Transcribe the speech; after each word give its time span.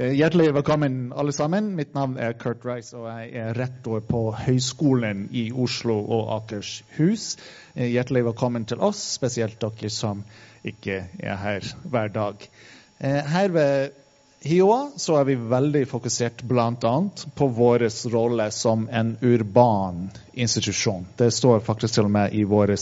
Eh, 0.00 0.14
hjertelig 0.16 0.54
velkommen, 0.54 1.12
alle 1.12 1.32
sammen. 1.32 1.74
Mitt 1.76 1.94
navn 1.94 2.14
er 2.16 2.32
Kurt 2.32 2.64
Rice, 2.64 2.96
og 2.96 3.04
jeg 3.10 3.34
er 3.36 3.52
rektor 3.52 4.00
på 4.00 4.30
Høgskolen 4.32 5.26
i 5.36 5.50
Oslo 5.52 5.98
og 6.00 6.30
Akershus. 6.38 7.34
Eh, 7.74 7.90
hjertelig 7.92 8.22
velkommen 8.30 8.64
til 8.64 8.80
oss, 8.80 9.02
spesielt 9.18 9.60
dere 9.60 9.90
som 9.92 10.22
ikke 10.64 11.02
er 11.20 11.36
her 11.42 11.68
hver 11.84 12.08
dag. 12.14 12.48
Eh, 12.96 13.20
her 13.28 13.52
ved 13.52 13.92
HiOA 14.40 14.78
så 14.96 15.18
er 15.20 15.26
vi 15.28 15.36
veldig 15.36 15.84
fokusert 15.90 16.46
bl.a. 16.48 16.94
på 17.36 17.48
vår 17.60 17.84
rolle 18.14 18.46
som 18.56 18.88
en 18.88 19.18
urban 19.20 20.06
institusjon. 20.32 21.04
Det 21.16 21.28
står 21.28 21.60
faktisk 21.66 21.98
til 21.98 22.08
og 22.08 22.14
med 22.16 22.32
i 22.32 22.46
vår 22.48 22.72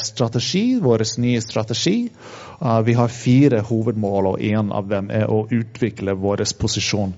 strategi, 0.00 0.78
vår 0.82 1.04
nye 1.20 1.40
strategi. 1.40 2.08
Uh, 2.60 2.80
vi 2.86 2.94
har 2.96 3.12
fire 3.12 3.60
hovedmål, 3.68 4.32
og 4.32 4.42
en 4.42 4.72
av 4.72 4.88
dem 4.88 5.10
er 5.12 5.28
å 5.28 5.44
utvikle 5.52 6.16
vår 6.16 6.46
posisjon 6.60 7.12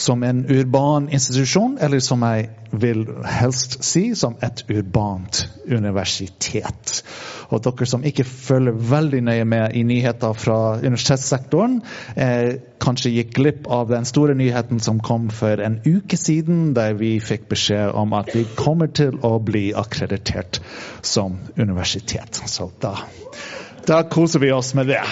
som 0.00 0.22
en 0.22 0.46
urban 0.48 1.08
institusjon, 1.08 1.78
eller 1.80 2.00
som 2.00 2.22
jeg 2.24 2.48
vil 2.72 3.04
helst 3.26 3.82
si, 3.84 4.14
som 4.16 4.36
et 4.40 4.62
urbant 4.70 5.42
universitet. 5.68 7.02
Og 7.50 7.60
dere 7.64 7.88
som 7.88 8.04
ikke 8.06 8.24
følger 8.24 8.78
veldig 8.92 9.20
nøye 9.26 9.44
med 9.44 9.76
i 9.76 9.82
nyheter 9.84 10.36
fra 10.38 10.58
universitetssektoren, 10.78 11.80
eh, 12.16 12.60
kanskje 12.80 13.12
gikk 13.16 13.34
glipp 13.36 13.68
av 13.68 13.90
den 13.90 14.06
store 14.08 14.34
nyheten 14.38 14.80
som 14.80 15.00
kom 15.00 15.28
for 15.34 15.60
en 15.60 15.80
uke 15.84 16.16
siden, 16.16 16.72
der 16.74 16.94
vi 16.94 17.18
fikk 17.20 17.48
beskjed 17.50 17.92
om 17.92 18.14
at 18.16 18.32
vi 18.34 18.46
kommer 18.56 18.86
til 18.86 19.18
å 19.22 19.38
bli 19.42 19.72
akkreditert 19.74 20.62
som 21.02 21.38
universitet. 21.58 21.99
Så 22.46 22.70
da 22.80 22.96
da 23.86 24.02
koser 24.02 24.38
vi 24.38 24.52
oss 24.52 24.74
med 24.74 24.86
det. 24.86 25.02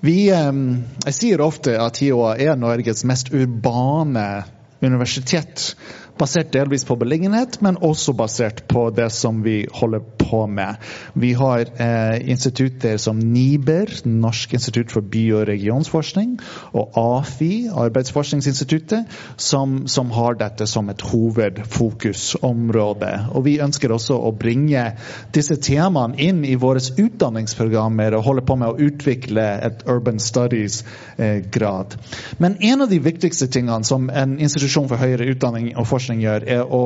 Vi, 0.00 0.26
jeg 0.26 1.14
sier 1.14 1.40
ofte 1.40 1.76
at 1.78 2.00
HiOA 2.02 2.34
er 2.42 2.58
Norges 2.58 3.04
mest 3.08 3.30
urbane 3.32 4.42
universitet 4.82 5.76
basert 6.18 6.52
delvis 6.52 6.84
på 6.84 6.96
beliggenhet, 7.00 7.60
men 7.64 7.78
også 7.82 8.12
basert 8.16 8.62
på 8.68 8.90
det 8.94 9.10
som 9.12 9.42
vi 9.44 9.66
holder 9.74 10.00
på 10.18 10.46
med. 10.46 10.74
Vi 11.18 11.32
har 11.38 11.60
eh, 11.60 12.30
institutter 12.30 12.96
som 12.96 13.18
NIBER, 13.18 13.88
Norsk 14.04 14.54
institutt 14.54 14.92
for 14.92 15.00
by- 15.00 15.32
og 15.36 15.48
regionsforskning, 15.48 16.38
og 16.72 16.98
AFI, 16.98 17.68
Arbeidsforskningsinstituttet, 17.68 19.04
som, 19.36 19.86
som 19.88 20.10
har 20.14 20.34
dette 20.40 20.66
som 20.70 20.88
et 20.92 21.02
hovedfokusområde. 21.12 23.12
Og 23.32 23.44
vi 23.46 23.58
ønsker 23.64 23.92
også 23.92 24.16
å 24.16 24.32
bringe 24.36 24.92
disse 25.34 25.56
temaene 25.62 26.18
inn 26.22 26.44
i 26.44 26.56
våre 26.60 26.80
utdanningsprogrammer 26.82 28.14
og 28.16 28.26
holde 28.26 28.44
på 28.46 28.56
med 28.60 28.68
å 28.72 28.88
utvikle 28.88 29.44
et 29.68 29.78
urban 29.90 30.18
studies-grad. 30.22 31.96
Eh, 31.96 32.00
Men 32.38 32.56
en 32.60 32.82
av 32.82 32.90
de 32.90 32.98
viktigste 33.02 33.46
tingene 33.52 33.84
som 33.84 34.10
en 34.10 34.38
institusjon 34.38 34.88
for 34.90 35.00
høyere 35.00 35.30
utdanning 35.32 35.72
og 35.76 35.86
forskning 35.88 36.11
forskning 36.12 36.22
gjør, 36.22 36.44
er 36.46 36.66
å, 36.68 36.82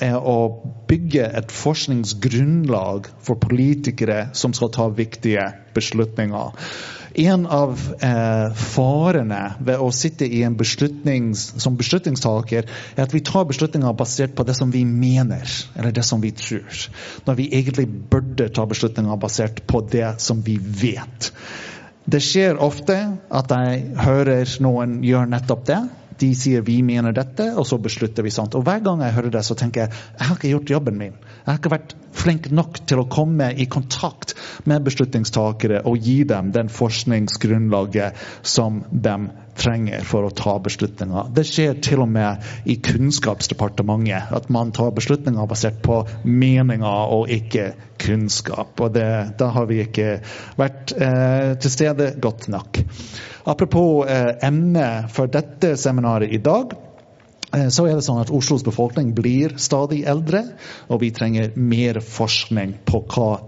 er 0.00 0.16
å 0.16 0.62
bygge 0.88 1.26
et 1.36 1.52
forskningsgrunnlag 1.52 3.10
for 3.20 3.36
politikere 3.36 4.30
som 4.32 4.52
skal 4.54 4.70
ta 4.72 4.88
viktige 4.88 5.52
beslutninger. 5.74 6.56
En 7.20 7.44
av 7.50 7.74
eh, 8.00 8.54
farene 8.54 9.56
ved 9.58 9.82
å 9.82 9.90
sitte 9.90 10.24
i 10.24 10.44
en 10.46 10.56
beslutnings, 10.56 11.56
som 11.58 11.76
beslutningstaker, 11.76 12.68
er 12.94 13.02
at 13.02 13.12
vi 13.12 13.20
tar 13.20 13.48
beslutninger 13.48 13.92
basert 13.98 14.36
på 14.38 14.46
det 14.46 14.54
som 14.54 14.70
vi 14.70 14.84
mener, 14.86 15.44
eller 15.76 15.92
det 15.92 16.04
som 16.06 16.22
vi 16.22 16.30
tror. 16.30 16.86
Når 17.26 17.34
vi 17.34 17.50
egentlig 17.50 17.88
burde 18.10 18.48
ta 18.54 18.64
beslutninger 18.70 19.18
basert 19.20 19.64
på 19.66 19.82
det 19.90 20.20
som 20.22 20.40
vi 20.46 20.56
vet. 20.56 21.32
Det 22.10 22.22
skjer 22.24 22.62
ofte 22.62 22.96
at 23.28 23.50
jeg 23.52 23.82
hører 23.98 24.54
noen 24.62 25.00
gjøre 25.04 25.34
nettopp 25.34 25.66
det. 25.66 25.82
De 26.20 26.30
sier 26.36 26.64
vi 26.66 26.80
mener 26.84 27.14
dette, 27.16 27.50
og 27.56 27.66
så 27.68 27.78
beslutter 27.80 28.26
vi 28.26 28.32
sånt. 28.34 28.56
Og 28.58 28.64
Hver 28.66 28.82
gang 28.84 29.04
jeg 29.04 29.16
hører 29.16 29.34
det, 29.38 29.44
så 29.46 29.56
tenker 29.58 29.86
jeg 29.86 29.92
jeg 29.92 30.26
har 30.28 30.36
ikke 30.36 30.54
gjort 30.54 30.74
jobben 30.76 31.00
min. 31.00 31.16
Jeg 31.40 31.48
har 31.48 31.58
ikke 31.60 31.72
vært 31.72 31.94
flink 32.20 32.48
nok 32.52 32.80
til 32.90 33.00
å 33.00 33.08
komme 33.10 33.50
i 33.56 33.66
kontakt 33.70 34.34
med 34.68 34.84
beslutningstakere 34.86 35.84
og 35.88 36.02
gi 36.04 36.22
dem 36.28 36.50
den 36.54 36.70
forskningsgrunnlaget 36.72 38.18
som 38.46 38.82
de 38.90 39.14
trenger 39.60 40.04
for 40.08 40.26
å 40.26 40.32
ta 40.34 40.56
beslutninger. 40.62 41.30
Det 41.36 41.44
skjer 41.48 41.80
til 41.84 42.02
og 42.04 42.10
med 42.12 42.44
i 42.70 42.76
Kunnskapsdepartementet 42.84 44.32
at 44.36 44.48
man 44.52 44.72
tar 44.76 44.94
beslutninger 44.96 45.48
basert 45.50 45.80
på 45.84 46.02
meninger 46.24 47.14
og 47.16 47.32
ikke 47.32 47.72
kunnskap. 48.00 48.72
Og 48.80 48.94
det, 48.96 49.08
da 49.40 49.50
har 49.54 49.68
vi 49.70 49.82
ikke 49.84 50.20
vært 50.60 50.94
eh, 50.96 51.56
til 51.60 51.74
stede 51.74 52.14
godt 52.22 52.48
nok. 52.52 52.80
Apropos 53.50 54.08
eh, 54.08 54.32
emnet 54.46 55.10
for 55.12 55.30
dette 55.32 55.74
seminaret 55.80 56.32
i 56.32 56.40
dag 56.44 56.76
så 57.50 57.86
er 57.88 57.96
det 57.98 58.04
sånn 58.06 58.20
at 58.22 58.30
Oslos 58.30 58.62
befolkning 58.62 59.10
blir 59.16 59.56
stadig 59.58 60.04
eldre, 60.08 60.44
og 60.86 61.00
vi 61.02 61.10
trenger 61.14 61.50
mer 61.58 61.98
forskning 62.04 62.76
på 62.86 63.00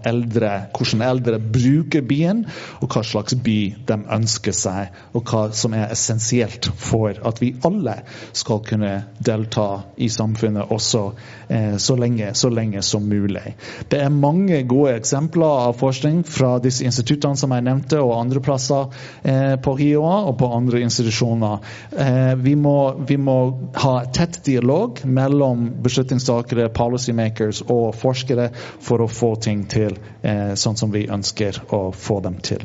eldre, 0.09 0.51
hvordan 0.75 1.05
eldre 1.07 1.39
bruker 1.39 2.03
byen, 2.03 2.45
og 2.83 2.91
hva 2.91 3.05
slags 3.07 3.37
by 3.39 3.59
de 3.87 3.99
ønsker 4.17 4.57
seg, 4.57 4.91
og 5.15 5.23
hva 5.31 5.45
som 5.55 5.77
er 5.79 5.93
essensielt 5.95 6.67
for 6.75 7.15
at 7.15 7.43
vi 7.43 7.53
alle 7.63 8.01
skal 8.35 8.65
kunne 8.67 8.93
delta 9.23 9.69
i 9.97 10.11
samfunnet 10.11 10.73
også 10.75 11.05
eh, 11.13 11.42
så, 11.77 11.97
lenge, 11.97 12.31
så 12.35 12.49
lenge 12.49 12.83
som 12.83 13.05
mulig. 13.09 13.55
Det 13.89 13.99
er 14.01 14.13
mange 14.15 14.63
gode 14.69 14.95
eksempler 14.97 15.69
av 15.69 15.77
forskning 15.81 16.23
fra 16.25 16.57
disse 16.63 16.85
instituttene 16.87 17.37
som 17.39 17.53
jeg 17.55 17.67
nevnte, 17.67 18.01
og 18.01 18.15
andre 18.17 18.43
plasser 18.45 18.89
eh, 19.23 19.55
på 19.63 19.77
HiOA 19.79 20.15
og 20.31 20.37
på 20.41 20.51
andre 20.57 20.83
institusjoner. 20.87 21.59
Eh, 21.93 22.35
vi, 22.43 22.55
må, 22.57 22.77
vi 23.09 23.19
må 23.21 23.37
ha 23.85 23.95
tett 24.15 24.43
dialog 24.47 25.03
mellom 25.05 25.69
beslutningstakere, 25.85 26.71
policymakers 26.75 27.65
og 27.69 27.93
forskere 27.99 28.51
for 28.55 29.05
å 29.05 29.11
få 29.11 29.35
ting 29.43 29.67
til 29.71 29.99
eh, 30.23 30.55
sånn 30.59 30.79
som 30.79 30.95
vi 30.95 31.09
ønsker 31.11 31.65
å 31.75 31.85
få 31.97 32.21
dem 32.25 32.41
til. 32.45 32.65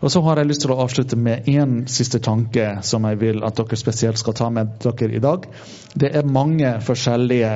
Og 0.00 0.12
Så 0.12 0.20
har 0.24 0.36
jeg 0.36 0.48
lyst 0.50 0.64
til 0.64 0.72
å 0.74 0.78
avslutte 0.84 1.16
med 1.16 1.46
én 1.48 1.76
siste 1.90 2.20
tanke 2.22 2.66
som 2.84 3.06
jeg 3.08 3.20
vil 3.22 3.44
at 3.46 3.56
dere 3.56 3.78
spesielt 3.80 4.20
skal 4.20 4.36
ta 4.36 4.50
med 4.52 4.74
dere 4.84 5.16
i 5.16 5.22
dag. 5.24 5.46
Det 5.94 6.10
er 6.18 6.28
mange 6.28 6.74
forskjellige 6.84 7.52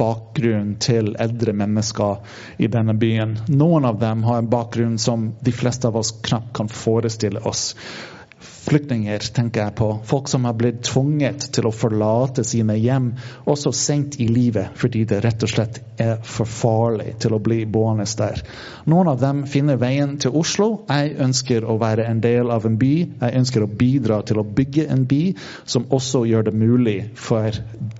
bakgrunn 0.00 0.74
til 0.82 1.12
eldre 1.22 1.54
mennesker 1.56 2.34
i 2.58 2.70
denne 2.72 2.96
byen. 2.98 3.36
Noen 3.52 3.86
av 3.88 4.00
dem 4.02 4.24
har 4.26 4.42
en 4.42 4.50
bakgrunn 4.52 4.98
som 4.98 5.32
de 5.40 5.54
fleste 5.54 5.88
av 5.88 6.00
oss 6.00 6.14
knapt 6.24 6.52
kan 6.56 6.72
forestille 6.72 7.44
oss 7.48 7.72
flyktninger, 8.62 9.18
tenker 9.34 9.64
jeg 9.64 9.74
på. 9.78 9.88
Folk 10.06 10.28
som 10.30 10.46
har 10.46 10.54
blitt 10.58 10.82
tvunget 10.86 11.48
til 11.54 11.66
å 11.66 11.74
forlate 11.74 12.44
sine 12.46 12.76
hjem, 12.78 13.12
også 13.50 13.72
sent 13.74 14.18
i 14.22 14.28
livet, 14.30 14.72
fordi 14.78 15.04
det 15.08 15.22
rett 15.24 15.42
og 15.42 15.50
slett 15.50 15.80
er 16.02 16.20
for 16.22 16.48
farlig 16.48 17.16
til 17.22 17.34
å 17.36 17.40
bli 17.42 17.62
boende 17.66 18.06
der. 18.18 18.42
Noen 18.90 19.10
av 19.12 19.20
dem 19.22 19.44
finner 19.50 19.78
veien 19.80 20.16
til 20.22 20.34
Oslo. 20.38 20.84
Jeg 20.88 21.16
ønsker 21.22 21.66
å 21.66 21.78
være 21.80 22.06
en 22.10 22.22
del 22.22 22.50
av 22.54 22.66
en 22.66 22.78
by. 22.78 22.92
Jeg 23.20 23.38
ønsker 23.42 23.64
å 23.64 23.70
bidra 23.82 24.20
til 24.26 24.42
å 24.42 24.46
bygge 24.46 24.88
en 24.92 25.06
by 25.10 25.22
som 25.64 25.86
også 25.90 26.24
gjør 26.30 26.48
det 26.48 26.56
mulig 26.58 26.98
for 27.18 27.54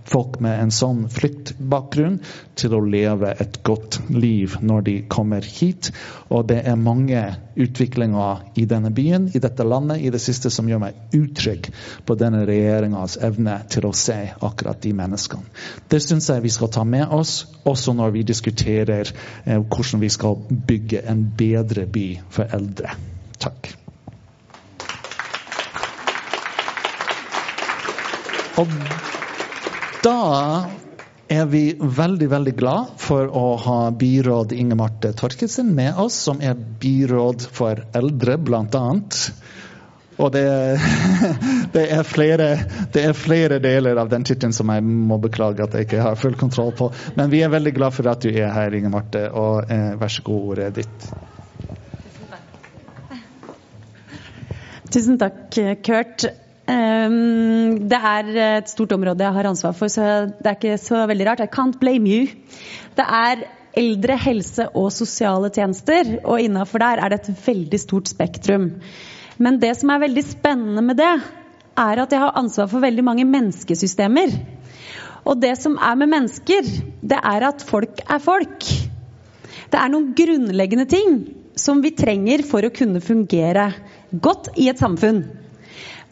folk 0.08 0.40
med 0.42 0.58
en 0.60 0.74
sånn 0.74 1.06
flyktbakgrunn 1.12 2.20
til 2.58 2.74
å 2.76 2.82
leve 2.84 3.32
et 3.42 3.60
godt 3.66 4.00
liv 4.10 4.58
når 4.60 4.86
de 4.88 4.96
kommer 5.10 5.46
hit. 5.46 5.92
Og 6.30 6.46
det 6.50 6.62
er 6.68 6.78
mange 6.80 7.22
utviklinger 7.54 8.42
i 8.54 8.64
denne 8.68 8.90
byen, 8.90 9.28
i 9.34 9.40
dette 9.42 9.64
landet, 9.64 10.00
i 10.00 10.10
det 10.10 10.20
siste 10.22 10.50
som 10.50 10.68
gjør 10.68 10.82
meg 10.82 11.16
utrygg 11.16 11.68
på 12.06 12.16
denne 12.18 12.44
regjeringas 12.48 13.18
evne 13.22 13.58
til 13.72 13.88
å 13.88 13.94
se 13.96 14.18
akkurat 14.40 14.80
de 14.82 14.94
menneskene. 14.96 15.46
Det 15.88 16.02
syns 16.02 16.30
jeg 16.30 16.44
vi 16.44 16.52
skal 16.52 16.72
ta 16.72 16.84
med 16.84 17.12
oss, 17.12 17.46
også 17.68 17.94
når 17.96 18.16
vi 18.16 18.26
diskuterer 18.28 19.08
eh, 19.44 19.58
hvordan 19.60 20.02
vi 20.02 20.10
skal 20.12 20.38
bygge 20.48 21.04
en 21.08 21.24
bedre 21.38 21.86
by 21.86 22.06
for 22.32 22.52
eldre. 22.52 22.96
Takk. 23.42 23.72
Og 28.60 28.68
da 30.04 30.18
er 31.32 31.46
vi 31.48 31.62
veldig 31.80 32.28
veldig 32.30 32.52
glad 32.58 32.92
for 33.00 33.30
å 33.32 33.44
ha 33.64 33.78
byråd 33.96 34.52
Inge 34.56 34.76
Marte 34.78 35.12
Torkelsen 35.16 35.72
med 35.74 35.96
oss, 36.00 36.18
som 36.28 36.42
er 36.44 36.58
byråd 36.58 37.46
for 37.56 37.80
eldre, 37.96 38.36
bl.a. 38.36 38.84
Og 40.20 40.28
det, 40.34 40.44
det, 41.74 41.84
er 41.96 42.04
flere, 42.04 42.48
det, 42.92 43.04
er 43.08 43.16
flere, 43.16 43.58
deler 43.64 43.96
av 44.02 44.12
den 44.12 44.26
tittelen 44.28 44.52
som 44.54 44.70
jeg 44.74 44.84
må 44.84 45.18
beklage 45.22 45.64
at 45.64 45.74
jeg 45.76 45.88
ikke 45.88 46.04
har 46.04 46.20
full 46.20 46.36
kontroll 46.38 46.74
på. 46.76 46.90
Men 47.16 47.32
vi 47.32 47.40
er 47.42 47.52
veldig 47.52 47.74
glad 47.78 47.96
for 47.96 48.12
at 48.12 48.22
du 48.24 48.30
er 48.32 48.52
her, 48.52 48.76
Inge 48.76 48.92
Marte, 48.92 49.24
og 49.32 49.72
eh, 49.72 49.92
vær 50.00 50.12
så 50.12 50.26
god, 50.28 50.48
ordet 50.52 50.70
ditt. 50.82 51.10
Tusen 54.92 55.16
takk, 55.16 55.48
Kurt. 55.80 56.28
Um, 56.72 57.88
det 57.90 57.98
er 57.98 58.28
et 58.58 58.70
stort 58.70 58.92
område 58.96 59.24
jeg 59.24 59.36
har 59.36 59.48
ansvar 59.50 59.74
for, 59.76 59.92
så 59.92 60.30
det 60.32 60.48
er 60.48 60.56
ikke 60.56 60.78
så 60.80 61.02
veldig 61.10 61.26
rart. 61.28 61.42
I 61.44 61.50
can't 61.52 61.78
blame 61.80 62.08
you. 62.08 62.28
Det 62.96 63.04
er 63.04 63.44
eldre, 63.78 64.16
helse 64.20 64.68
og 64.76 64.90
sosiale 64.92 65.50
tjenester, 65.52 66.16
og 66.24 66.40
innafor 66.40 66.82
der 66.82 67.02
er 67.02 67.12
det 67.12 67.22
et 67.22 67.44
veldig 67.46 67.80
stort 67.80 68.10
spektrum. 68.12 68.70
Men 69.42 69.60
det 69.62 69.74
som 69.78 69.92
er 69.92 70.04
veldig 70.04 70.24
spennende 70.28 70.84
med 70.84 71.00
det, 71.00 71.12
er 71.72 72.02
at 72.02 72.12
jeg 72.12 72.20
har 72.20 72.36
ansvar 72.36 72.68
for 72.68 72.84
veldig 72.84 73.04
mange 73.04 73.24
menneskesystemer. 73.28 74.34
Og 75.24 75.38
det 75.40 75.54
som 75.60 75.78
er 75.80 75.96
med 75.98 76.10
mennesker, 76.12 76.66
det 77.00 77.18
er 77.18 77.46
at 77.48 77.62
folk 77.64 78.02
er 78.08 78.20
folk. 78.22 78.66
Det 79.72 79.78
er 79.80 79.92
noen 79.92 80.10
grunnleggende 80.16 80.88
ting 80.90 81.22
som 81.56 81.80
vi 81.84 81.94
trenger 81.96 82.44
for 82.48 82.64
å 82.64 82.72
kunne 82.74 83.00
fungere 83.04 83.70
godt 84.12 84.52
i 84.60 84.68
et 84.72 84.80
samfunn. 84.82 85.22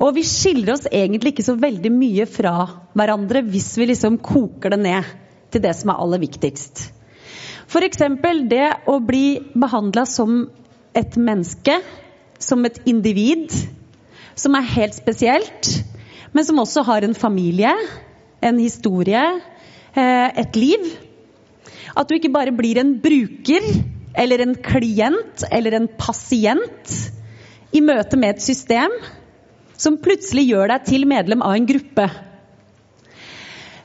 Og 0.01 0.15
vi 0.17 0.23
skiller 0.25 0.73
oss 0.75 0.87
egentlig 0.89 1.35
ikke 1.35 1.45
så 1.45 1.59
veldig 1.61 1.91
mye 1.93 2.25
fra 2.29 2.55
hverandre 2.97 3.43
hvis 3.45 3.75
vi 3.77 3.91
liksom 3.91 4.17
koker 4.25 4.73
det 4.73 4.81
ned 4.81 5.11
til 5.53 5.63
det 5.65 5.75
som 5.77 5.93
er 5.93 6.01
aller 6.01 6.23
viktigst. 6.23 6.87
F.eks. 7.71 8.01
det 8.51 8.69
å 8.91 8.97
bli 9.05 9.39
behandla 9.55 10.07
som 10.09 10.49
et 10.97 11.19
menneske, 11.21 11.77
som 12.41 12.65
et 12.67 12.81
individ, 12.89 13.53
som 14.35 14.57
er 14.57 14.73
helt 14.73 14.97
spesielt, 14.97 15.69
men 16.33 16.47
som 16.47 16.59
også 16.63 16.83
har 16.89 17.05
en 17.05 17.15
familie, 17.15 17.71
en 18.41 18.59
historie, 18.59 19.23
eh, 19.95 20.29
et 20.43 20.57
liv. 20.57 20.91
At 21.95 22.09
du 22.09 22.17
ikke 22.17 22.33
bare 22.33 22.57
blir 22.57 22.81
en 22.81 22.97
bruker 23.03 23.69
eller 24.19 24.43
en 24.43 24.57
klient 24.57 25.45
eller 25.53 25.77
en 25.77 25.89
pasient 26.01 26.97
i 27.71 27.83
møte 27.85 28.19
med 28.19 28.39
et 28.39 28.43
system 28.43 28.95
som 29.81 29.97
plutselig 30.03 30.47
gjør 30.51 30.75
deg 30.75 30.89
til 30.89 31.07
medlem 31.09 31.45
av 31.45 31.57
en 31.57 31.69
gruppe. 31.69 32.09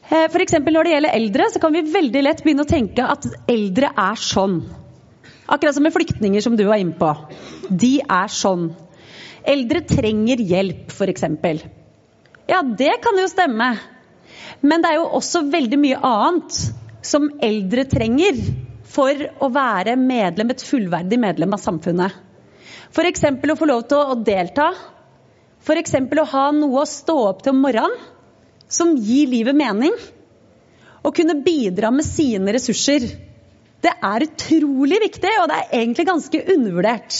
For 0.06 0.38
F.eks. 0.38 0.60
når 0.62 0.86
det 0.86 0.92
gjelder 0.94 1.18
eldre, 1.18 1.48
så 1.52 1.62
kan 1.64 1.74
vi 1.74 1.82
veldig 1.90 2.22
lett 2.24 2.44
begynne 2.46 2.66
å 2.66 2.70
tenke 2.70 3.06
at 3.16 3.26
eldre 3.52 3.90
er 3.90 4.20
sånn. 4.22 4.60
Akkurat 5.46 5.78
som 5.78 5.86
med 5.86 5.94
flyktninger, 5.94 6.42
som 6.42 6.56
du 6.58 6.66
var 6.68 6.82
inne 6.82 6.98
på. 6.98 7.10
De 7.70 7.98
er 8.02 8.32
sånn. 8.34 8.70
Eldre 9.46 9.82
trenger 9.86 10.42
hjelp, 10.42 10.94
f.eks. 10.94 11.26
Ja, 12.50 12.62
det 12.62 12.94
kan 13.02 13.18
jo 13.18 13.28
stemme. 13.30 13.74
Men 14.62 14.82
det 14.82 14.92
er 14.92 15.00
jo 15.00 15.10
også 15.18 15.44
veldig 15.54 15.80
mye 15.82 16.00
annet 16.06 16.60
som 17.06 17.28
eldre 17.44 17.86
trenger 17.90 18.40
for 18.96 19.26
å 19.44 19.50
være 19.54 19.98
medlem, 20.00 20.54
et 20.54 20.64
fullverdig 20.66 21.20
medlem 21.22 21.54
av 21.58 21.62
samfunnet. 21.62 22.22
F.eks. 22.94 23.26
å 23.26 23.58
få 23.60 23.70
lov 23.70 23.88
til 23.90 24.02
å 24.02 24.18
delta. 24.26 24.70
F.eks. 25.66 25.96
å 25.98 26.28
ha 26.30 26.44
noe 26.54 26.84
å 26.84 26.86
stå 26.86 27.16
opp 27.32 27.40
til 27.42 27.56
om 27.56 27.64
morgenen 27.66 27.96
som 28.70 28.92
gir 29.02 29.32
livet 29.32 29.58
mening. 29.58 29.96
Å 31.02 31.12
kunne 31.14 31.40
bidra 31.46 31.90
med 31.94 32.06
sine 32.06 32.54
ressurser. 32.54 33.08
Det 33.82 33.94
er 33.94 34.26
utrolig 34.28 35.00
viktig, 35.08 35.32
og 35.42 35.50
det 35.50 35.58
er 35.58 35.74
egentlig 35.80 36.06
ganske 36.06 36.44
undervurdert. 36.54 37.18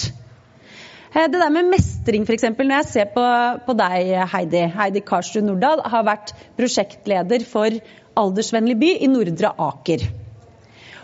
Eh, 1.16 1.26
det 1.26 1.42
der 1.42 1.54
med 1.58 1.72
mestring, 1.74 2.26
f.eks. 2.30 2.46
Når 2.54 2.76
jeg 2.76 2.90
ser 2.92 3.10
på, 3.18 3.26
på, 3.66 3.78
deg, 3.82 4.14
Heidi. 4.30 4.64
Heidi 4.78 5.02
Karstuen 5.06 5.50
Nordahl 5.50 5.82
har 5.82 6.06
vært 6.06 6.36
prosjektleder 6.60 7.50
for 7.50 7.82
Aldersvennlig 8.16 8.78
by 8.80 8.94
i 9.06 9.10
Nordre 9.10 9.56
Aker. 9.58 10.06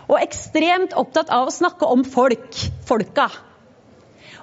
Og 0.06 0.18
ekstremt 0.22 0.94
opptatt 0.98 1.34
av 1.34 1.50
å 1.50 1.54
snakke 1.54 1.90
om 1.90 2.06
folk. 2.06 2.54
Folka. 2.86 3.30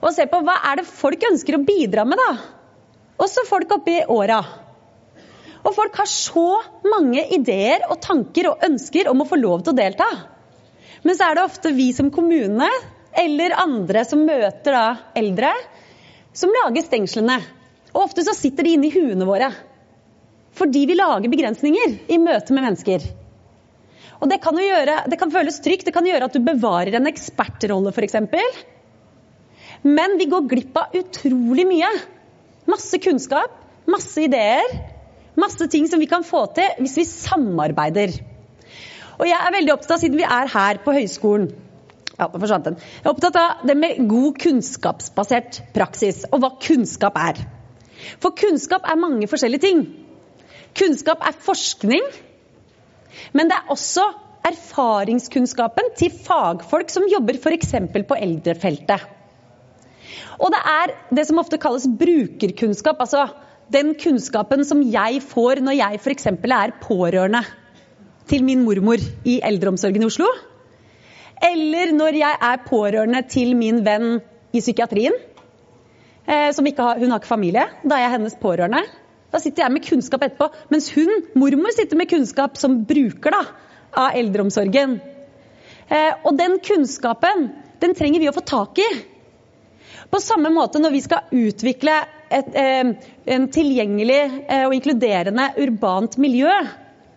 Og 0.04 0.12
se 0.16 0.28
på 0.32 0.44
hva 0.44 0.60
er 0.68 0.80
det 0.80 0.90
folk 0.92 1.24
ønsker 1.32 1.56
å 1.56 1.66
bidra 1.68 2.04
med, 2.08 2.20
da. 2.28 2.59
Også 3.20 3.44
folk 3.48 3.72
oppi 3.76 4.00
åra. 4.08 4.40
Og 5.60 5.74
folk 5.76 5.98
har 6.00 6.08
så 6.08 6.48
mange 6.88 7.26
ideer 7.36 7.84
og 7.90 8.00
tanker 8.02 8.48
og 8.52 8.64
ønsker 8.66 9.10
om 9.12 9.22
å 9.22 9.28
få 9.28 9.40
lov 9.40 9.66
til 9.66 9.74
å 9.74 9.80
delta. 9.80 10.08
Men 11.04 11.16
så 11.16 11.28
er 11.28 11.36
det 11.38 11.46
ofte 11.48 11.74
vi 11.76 11.90
som 11.96 12.12
kommune 12.16 12.68
eller 13.20 13.56
andre 13.60 14.06
som 14.08 14.24
møter 14.24 14.76
da 14.76 14.86
eldre, 15.20 15.52
som 16.36 16.54
lager 16.54 16.86
stengslene. 16.86 17.40
Og 17.92 18.06
ofte 18.06 18.24
så 18.24 18.36
sitter 18.38 18.68
de 18.68 18.76
inni 18.78 18.92
huene 18.94 19.28
våre. 19.28 19.50
Fordi 20.56 20.86
vi 20.88 20.98
lager 20.98 21.32
begrensninger 21.32 21.98
i 22.12 22.20
møte 22.22 22.56
med 22.56 22.66
mennesker. 22.68 23.04
Og 24.20 24.28
det 24.32 24.42
kan, 24.44 24.58
jo 24.60 24.68
gjøre, 24.68 24.98
det 25.12 25.20
kan 25.20 25.32
føles 25.32 25.60
trygt, 25.64 25.86
det 25.88 25.96
kan 25.96 26.08
gjøre 26.08 26.28
at 26.28 26.36
du 26.36 26.44
bevarer 26.44 26.98
en 27.00 27.08
ekspertrolle 27.08 27.94
f.eks. 27.96 28.18
Men 29.88 30.18
vi 30.20 30.28
går 30.28 30.48
glipp 30.52 30.80
av 30.80 30.96
utrolig 31.00 31.66
mye. 31.70 31.92
Masse 32.70 33.00
kunnskap, 33.02 33.56
masse 33.90 34.22
ideer, 34.22 34.76
masse 35.40 35.70
ting 35.72 35.88
som 35.90 36.02
vi 36.02 36.10
kan 36.10 36.26
få 36.28 36.46
til 36.58 36.84
hvis 36.84 36.98
vi 37.00 37.08
samarbeider. 37.10 38.14
Og 39.20 39.26
jeg 39.28 39.36
er 39.36 39.56
veldig 39.56 39.74
opptatt 39.74 39.98
av, 39.98 40.04
siden 40.04 40.20
vi 40.20 40.28
er 40.28 40.52
her 40.54 40.80
på 40.86 40.96
høyskolen 40.96 41.50
ja. 42.20 42.28
Jeg 42.36 42.52
er 42.52 43.08
opptatt 43.08 43.38
av 43.40 43.62
det 43.68 43.76
med 43.80 44.02
god 44.10 44.40
kunnskapsbasert 44.44 45.62
praksis, 45.76 46.26
og 46.28 46.42
hva 46.44 46.50
kunnskap 46.60 47.16
er. 47.20 47.40
For 48.20 48.36
kunnskap 48.36 48.88
er 48.88 49.00
mange 49.00 49.28
forskjellige 49.32 49.64
ting. 49.64 49.86
Kunnskap 50.76 51.24
er 51.26 51.38
forskning, 51.46 52.04
men 53.36 53.50
det 53.50 53.56
er 53.56 53.72
også 53.72 54.04
erfaringskunnskapen 54.50 55.94
til 56.00 56.12
fagfolk 56.26 56.92
som 56.92 57.08
jobber 57.12 57.40
f.eks. 57.40 57.74
på 58.08 58.20
eldrefeltet. 58.20 59.08
Og 60.40 60.52
det 60.54 60.60
er 60.72 60.94
det 61.16 61.26
som 61.28 61.42
ofte 61.42 61.60
kalles 61.62 61.88
brukerkunnskap. 62.00 63.02
Altså 63.02 63.28
den 63.74 63.94
kunnskapen 64.00 64.66
som 64.66 64.82
jeg 64.82 65.22
får 65.26 65.62
når 65.66 65.78
jeg 65.78 66.00
f.eks. 66.02 66.30
er 66.32 66.76
pårørende 66.82 67.44
til 68.30 68.46
min 68.46 68.64
mormor 68.66 69.02
i 69.26 69.40
eldreomsorgen 69.46 70.06
i 70.06 70.10
Oslo. 70.10 70.30
Eller 71.40 71.94
når 71.96 72.20
jeg 72.20 72.38
er 72.52 72.64
pårørende 72.68 73.24
til 73.30 73.56
min 73.58 73.84
venn 73.86 74.20
i 74.54 74.62
psykiatrien. 74.62 75.16
Eh, 76.30 76.50
som 76.54 76.68
ikke 76.68 76.86
har, 76.86 77.00
hun 77.00 77.12
har 77.14 77.22
ikke 77.22 77.32
familie. 77.32 77.66
Da 77.84 77.96
er 77.96 78.06
jeg 78.06 78.16
hennes 78.18 78.36
pårørende. 78.42 78.84
Da 79.30 79.40
sitter 79.42 79.64
jeg 79.64 79.74
med 79.74 79.86
kunnskap 79.86 80.26
etterpå. 80.26 80.50
Mens 80.74 80.90
hun, 80.94 81.10
mormor, 81.38 81.74
sitter 81.74 81.98
med 81.98 82.10
kunnskap 82.10 82.58
som 82.58 82.84
bruker 82.90 83.34
da, 83.34 83.44
av 83.98 84.18
eldreomsorgen. 84.20 85.00
Eh, 85.90 86.12
og 86.26 86.36
den 86.38 86.60
kunnskapen, 86.66 87.50
den 87.82 87.96
trenger 87.98 88.22
vi 88.22 88.30
å 88.30 88.36
få 88.36 88.46
tak 88.46 88.82
i. 88.82 88.90
På 90.10 90.22
samme 90.24 90.52
måte 90.54 90.82
når 90.82 90.94
vi 90.96 91.02
skal 91.06 91.34
utvikle 91.36 91.98
et, 92.30 92.54
eh, 92.54 92.94
en 93.36 93.50
tilgjengelig 93.50 94.22
og 94.66 94.74
inkluderende 94.78 95.52
urbant 95.58 96.18
miljø 96.18 96.54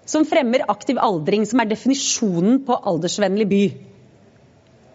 som 0.08 0.26
fremmer 0.26 0.64
aktiv 0.68 0.98
aldring, 0.98 1.46
som 1.46 1.60
er 1.62 1.70
definisjonen 1.70 2.62
på 2.66 2.76
aldersvennlig 2.90 3.48
by 3.48 3.64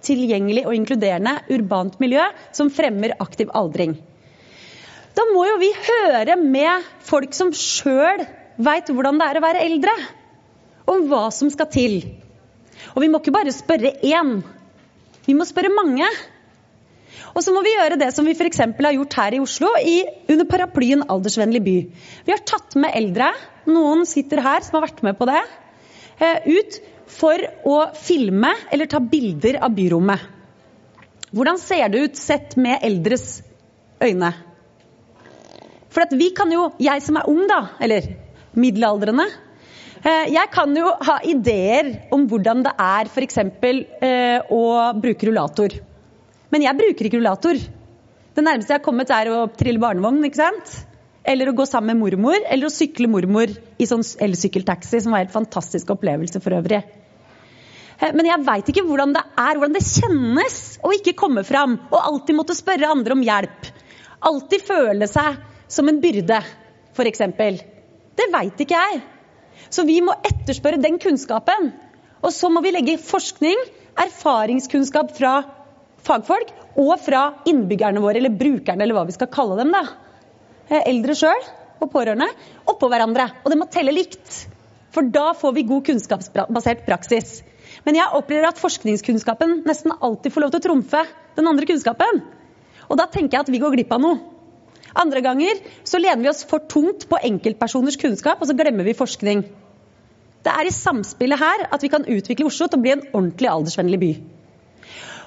tilgjengelig 0.07 0.65
og 0.67 0.75
inkluderende 0.77 1.33
urbant 1.53 1.97
miljø 2.01 2.23
som 2.55 2.71
fremmer 2.73 3.15
aktiv 3.23 3.51
aldring. 3.57 3.97
Da 5.17 5.25
må 5.31 5.47
jo 5.47 5.57
vi 5.61 5.71
høre 5.73 6.37
med 6.39 6.85
folk 7.07 7.33
som 7.33 7.53
sjøl 7.55 8.23
veit 8.61 8.91
hvordan 8.93 9.17
det 9.19 9.27
er 9.27 9.39
å 9.39 9.45
være 9.45 9.65
eldre. 9.65 9.95
Om 10.87 11.07
hva 11.09 11.27
som 11.35 11.49
skal 11.51 11.67
til. 11.73 11.97
Og 12.93 13.01
vi 13.03 13.09
må 13.11 13.19
ikke 13.19 13.33
bare 13.35 13.53
spørre 13.55 13.95
én. 14.05 14.37
Vi 15.25 15.35
må 15.35 15.47
spørre 15.49 15.73
mange. 15.73 16.07
Og 17.33 17.43
så 17.43 17.53
må 17.53 17.61
vi 17.65 17.75
gjøre 17.75 17.99
det 18.01 18.09
som 18.15 18.27
vi 18.27 18.35
f.eks. 18.37 18.63
har 18.65 18.95
gjort 18.97 19.17
her 19.19 19.37
i 19.37 19.41
Oslo, 19.43 19.71
i, 19.81 19.97
under 20.29 20.47
paraplyen 20.49 21.05
Aldersvennlig 21.07 21.63
by. 21.65 21.77
Vi 22.27 22.33
har 22.33 22.43
tatt 22.47 22.77
med 22.79 22.95
eldre, 22.97 23.31
noen 23.69 24.05
sitter 24.09 24.41
her 24.45 24.65
som 24.65 24.77
har 24.77 24.87
vært 24.87 25.03
med 25.05 25.17
på 25.19 25.27
det, 25.29 25.41
eh, 26.19 26.47
ut 26.47 26.79
for 27.07 27.41
å 27.67 27.77
filme 27.97 28.51
eller 28.73 28.89
ta 28.89 28.99
bilder 28.99 29.61
av 29.63 29.75
byrommet. 29.77 30.33
Hvordan 31.35 31.59
ser 31.59 31.89
det 31.91 32.03
ut 32.05 32.19
sett 32.19 32.55
med 32.59 32.83
eldres 32.87 33.41
øyne? 34.03 34.31
For 35.91 36.05
at 36.05 36.13
vi 36.15 36.29
kan 36.35 36.51
jo, 36.53 36.69
jeg 36.79 37.03
som 37.03 37.19
er 37.19 37.27
ung, 37.31 37.43
da, 37.49 37.59
eller 37.81 38.05
middelaldrende 38.57 39.25
eh, 40.03 40.29
Jeg 40.33 40.49
kan 40.53 40.73
jo 40.77 40.91
ha 41.07 41.17
ideer 41.25 41.91
om 42.13 42.27
hvordan 42.29 42.63
det 42.65 42.73
er 42.79 43.09
f.eks. 43.11 43.39
Eh, 43.41 44.39
å 44.53 44.63
bruke 45.01 45.29
rullator. 45.29 45.77
Men 46.53 46.63
jeg 46.63 46.79
bruker 46.79 47.09
ikke 47.09 47.19
rullator. 47.19 47.59
Det 48.37 48.43
nærmeste 48.45 48.73
jeg 48.73 48.79
har 48.79 48.85
kommet, 48.85 49.11
er 49.11 49.31
å 49.33 49.47
trille 49.57 49.81
barnevogn. 49.81 50.23
ikke 50.27 50.39
sant? 50.39 50.75
Eller 51.27 51.49
å 51.49 51.55
gå 51.57 51.65
sammen 51.67 51.97
med 51.97 52.05
mormor, 52.05 52.37
eller 52.47 52.69
å 52.69 52.71
sykle 52.71 53.09
mormor 53.11 53.51
i 53.51 53.87
sånn 53.89 54.05
elsykkeltaxi, 54.23 55.01
som 55.03 55.11
var 55.11 55.19
en 55.19 55.25
helt 55.25 55.35
fantastisk 55.35 55.89
opplevelse 55.91 56.39
for 56.43 56.55
øvrig. 56.55 56.79
Eh, 57.99 58.13
men 58.13 58.29
jeg 58.29 58.45
veit 58.47 58.69
ikke 58.71 58.85
hvordan 58.87 59.15
det 59.17 59.23
er, 59.33 59.57
hvordan 59.57 59.75
det 59.75 59.83
kjennes 59.83 60.59
å 60.85 60.93
ikke 60.95 61.17
komme 61.19 61.43
fram 61.47 61.75
og 61.89 61.99
alltid 61.99 62.37
måtte 62.37 62.55
spørre 62.55 62.93
andre 62.93 63.17
om 63.17 63.25
hjelp. 63.25 63.71
Alltid 64.29 64.63
føle 64.69 65.09
seg 65.09 65.41
som 65.67 65.89
en 65.91 65.99
byrde, 66.01 66.39
f.eks. 66.95 67.25
Det 68.17 68.29
veit 68.33 68.63
ikke 68.63 68.79
jeg. 68.79 69.01
Så 69.73 69.83
vi 69.87 69.99
må 70.05 70.15
etterspørre 70.25 70.79
den 70.81 70.95
kunnskapen. 71.01 71.73
Og 72.23 72.31
så 72.33 72.49
må 72.49 72.63
vi 72.65 72.71
legge 72.73 72.97
forskning, 73.01 73.59
erfaringskunnskap 73.97 75.11
fra 75.17 75.33
fagfolk 76.07 76.51
og 76.79 76.95
fra 77.03 77.23
innbyggerne 77.49 78.01
våre, 78.03 78.21
eller 78.21 78.33
brukerne, 78.33 78.83
eller 78.83 78.97
hva 78.97 79.07
vi 79.07 79.15
skal 79.15 79.31
kalle 79.33 79.59
dem. 79.59 79.73
da 79.75 79.85
Eh, 80.67 80.83
eldre 80.91 81.15
sjøl 81.15 81.43
og 81.79 81.89
pårørende 81.93 82.27
oppå 82.67 82.89
hverandre. 82.91 83.29
Og 83.43 83.53
det 83.53 83.59
må 83.59 83.69
telle 83.71 83.93
likt. 83.95 84.47
For 84.91 85.07
da 85.13 85.31
får 85.37 85.53
vi 85.55 85.67
god 85.67 85.85
kunnskapsbasert 85.87 86.83
praksis. 86.87 87.41
Men 87.85 87.99
jeg 87.99 88.15
opplever 88.17 88.49
at 88.49 88.59
forskningskunnskapen 88.59 89.61
nesten 89.67 89.93
alltid 89.95 90.33
får 90.33 90.43
lov 90.43 90.53
til 90.53 90.61
å 90.61 90.65
trumfe 90.65 91.03
den 91.37 91.47
andre 91.47 91.67
kunnskapen. 91.69 92.23
Og 92.87 92.99
da 92.99 93.05
tenker 93.11 93.37
jeg 93.37 93.45
at 93.45 93.53
vi 93.53 93.61
går 93.63 93.75
glipp 93.77 93.93
av 93.95 94.03
noe. 94.03 94.19
Andre 94.97 95.21
ganger 95.21 95.59
så 95.85 95.99
lener 96.01 96.25
vi 96.25 96.31
oss 96.31 96.43
for 96.47 96.63
tungt 96.71 97.05
på 97.07 97.19
enkeltpersoners 97.29 97.99
kunnskap, 98.01 98.41
og 98.41 98.49
så 98.49 98.55
glemmer 98.57 98.87
vi 98.87 98.97
forskning. 98.97 99.43
Det 100.43 100.53
er 100.55 100.67
i 100.67 100.73
samspillet 100.73 101.39
her 101.39 101.67
at 101.69 101.83
vi 101.83 101.91
kan 101.91 102.07
utvikle 102.07 102.47
Oslo 102.47 102.67
til 102.71 102.79
å 102.79 102.83
bli 102.83 102.95
en 102.95 103.05
ordentlig 103.11 103.51
aldersvennlig 103.51 103.99
by. 104.01 104.11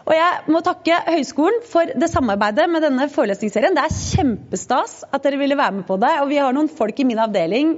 Og 0.07 0.13
jeg 0.17 0.53
må 0.53 0.61
takke 0.65 0.97
Høgskolen 1.07 1.61
for 1.69 1.91
det 2.01 2.09
samarbeidet 2.11 2.67
med 2.73 2.85
denne 2.85 3.07
forelesningsserien. 3.13 3.77
Det 3.77 3.83
er 3.85 3.97
kjempestas 3.97 5.01
at 5.11 5.27
dere 5.27 5.41
ville 5.41 5.59
være 5.59 5.77
med 5.81 5.87
på 5.89 5.99
det. 6.01 6.13
Og 6.23 6.31
vi 6.31 6.41
har 6.41 6.57
noen 6.57 6.71
folk 6.73 7.03
i 7.03 7.07
min 7.09 7.21
avdeling 7.21 7.75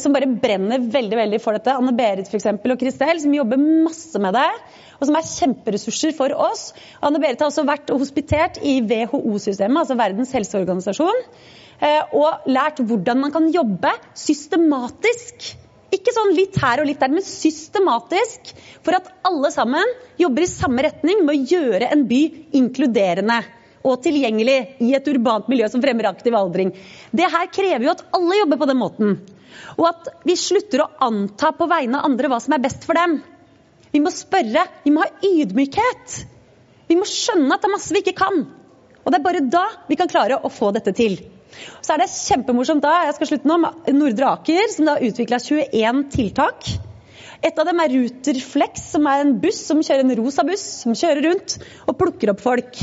som 0.00 0.14
bare 0.16 0.30
brenner 0.40 0.86
veldig 0.92 1.20
veldig 1.20 1.40
for 1.44 1.56
dette. 1.56 1.74
Anne 1.76 1.94
Berit 1.96 2.30
for 2.30 2.38
eksempel, 2.40 2.74
og 2.74 2.80
Kristel, 2.80 3.20
som 3.22 3.36
jobber 3.36 3.60
masse 3.60 4.22
med 4.22 4.36
det. 4.36 4.48
Og 4.96 5.08
som 5.08 5.18
er 5.18 5.28
kjemperessurser 5.28 6.16
for 6.16 6.32
oss. 6.48 6.70
Anne 7.04 7.20
Berit 7.22 7.44
har 7.44 7.52
også 7.52 7.66
vært 7.68 7.92
hospitert 7.92 8.60
i 8.64 8.78
WHO-systemet, 8.86 9.82
altså 9.82 9.98
Verdens 10.00 10.32
helseorganisasjon. 10.36 11.22
Eh, 11.76 12.16
og 12.16 12.48
lært 12.48 12.80
hvordan 12.80 13.20
man 13.20 13.34
kan 13.34 13.50
jobbe 13.52 13.92
systematisk 14.16 15.52
ikke 15.94 16.14
sånn 16.14 16.32
litt 16.34 16.56
her 16.60 16.82
og 16.82 16.88
litt 16.88 17.02
der, 17.02 17.12
men 17.12 17.24
systematisk 17.24 18.50
for 18.84 18.96
at 18.98 19.10
alle 19.26 19.52
sammen 19.54 19.94
jobber 20.18 20.44
i 20.44 20.50
samme 20.50 20.82
retning 20.86 21.22
med 21.24 21.34
å 21.34 21.54
gjøre 21.54 21.90
en 21.94 22.02
by 22.08 22.22
inkluderende 22.58 23.38
og 23.86 24.00
tilgjengelig 24.02 24.56
i 24.82 24.92
et 24.98 25.08
urbant 25.12 25.46
miljø 25.50 25.68
som 25.70 25.82
fremmer 25.82 26.08
aktiv 26.10 26.34
aldring. 26.34 26.72
Det 27.14 27.28
her 27.30 27.50
krever 27.54 27.86
jo 27.86 27.94
at 27.94 28.04
alle 28.18 28.40
jobber 28.40 28.60
på 28.60 28.68
den 28.70 28.80
måten. 28.80 29.16
Og 29.78 29.86
at 29.88 30.10
vi 30.26 30.34
slutter 30.38 30.82
å 30.82 30.90
anta 31.06 31.52
på 31.56 31.68
vegne 31.70 32.00
av 32.00 32.10
andre 32.10 32.30
hva 32.32 32.40
som 32.42 32.56
er 32.56 32.64
best 32.64 32.86
for 32.88 32.98
dem. 32.98 33.20
Vi 33.94 34.02
må 34.02 34.10
spørre, 34.12 34.66
vi 34.82 34.92
må 34.92 35.04
ha 35.04 35.10
ydmykhet. 35.24 36.18
Vi 36.90 36.98
må 36.98 37.06
skjønne 37.08 37.54
at 37.54 37.62
det 37.62 37.70
er 37.70 37.76
masse 37.76 37.94
vi 37.94 38.02
ikke 38.02 38.18
kan. 38.18 38.42
Og 39.04 39.12
det 39.12 39.20
er 39.20 39.24
bare 39.24 39.46
da 39.54 39.64
vi 39.86 39.98
kan 39.98 40.10
klare 40.10 40.40
å 40.42 40.50
få 40.50 40.72
dette 40.74 40.92
til. 40.96 41.20
Så 41.84 41.94
er 41.94 42.02
det 42.02 42.10
kjempemorsomt 42.12 42.84
da, 42.84 42.92
jeg 43.06 43.16
skal 43.16 43.30
slutte 43.30 43.48
nå, 43.50 43.56
med 43.62 43.96
Nordre 43.96 44.34
Aker, 44.36 44.68
som 44.72 44.88
da 44.88 44.98
utvikla 45.02 45.38
21 45.42 46.04
tiltak. 46.12 46.68
Et 47.44 47.58
av 47.58 47.68
dem 47.68 47.80
er 47.82 47.92
Ruter 47.92 48.38
Flex, 48.42 48.88
som 48.94 49.06
er 49.10 49.22
en 49.22 49.34
buss 49.40 49.60
som 49.68 49.82
kjører 49.84 50.04
en 50.04 50.16
rosa 50.18 50.44
buss, 50.46 50.64
som 50.82 50.96
kjører 50.96 51.22
rundt 51.28 51.58
og 51.86 51.98
plukker 52.00 52.32
opp 52.32 52.42
folk. 52.44 52.80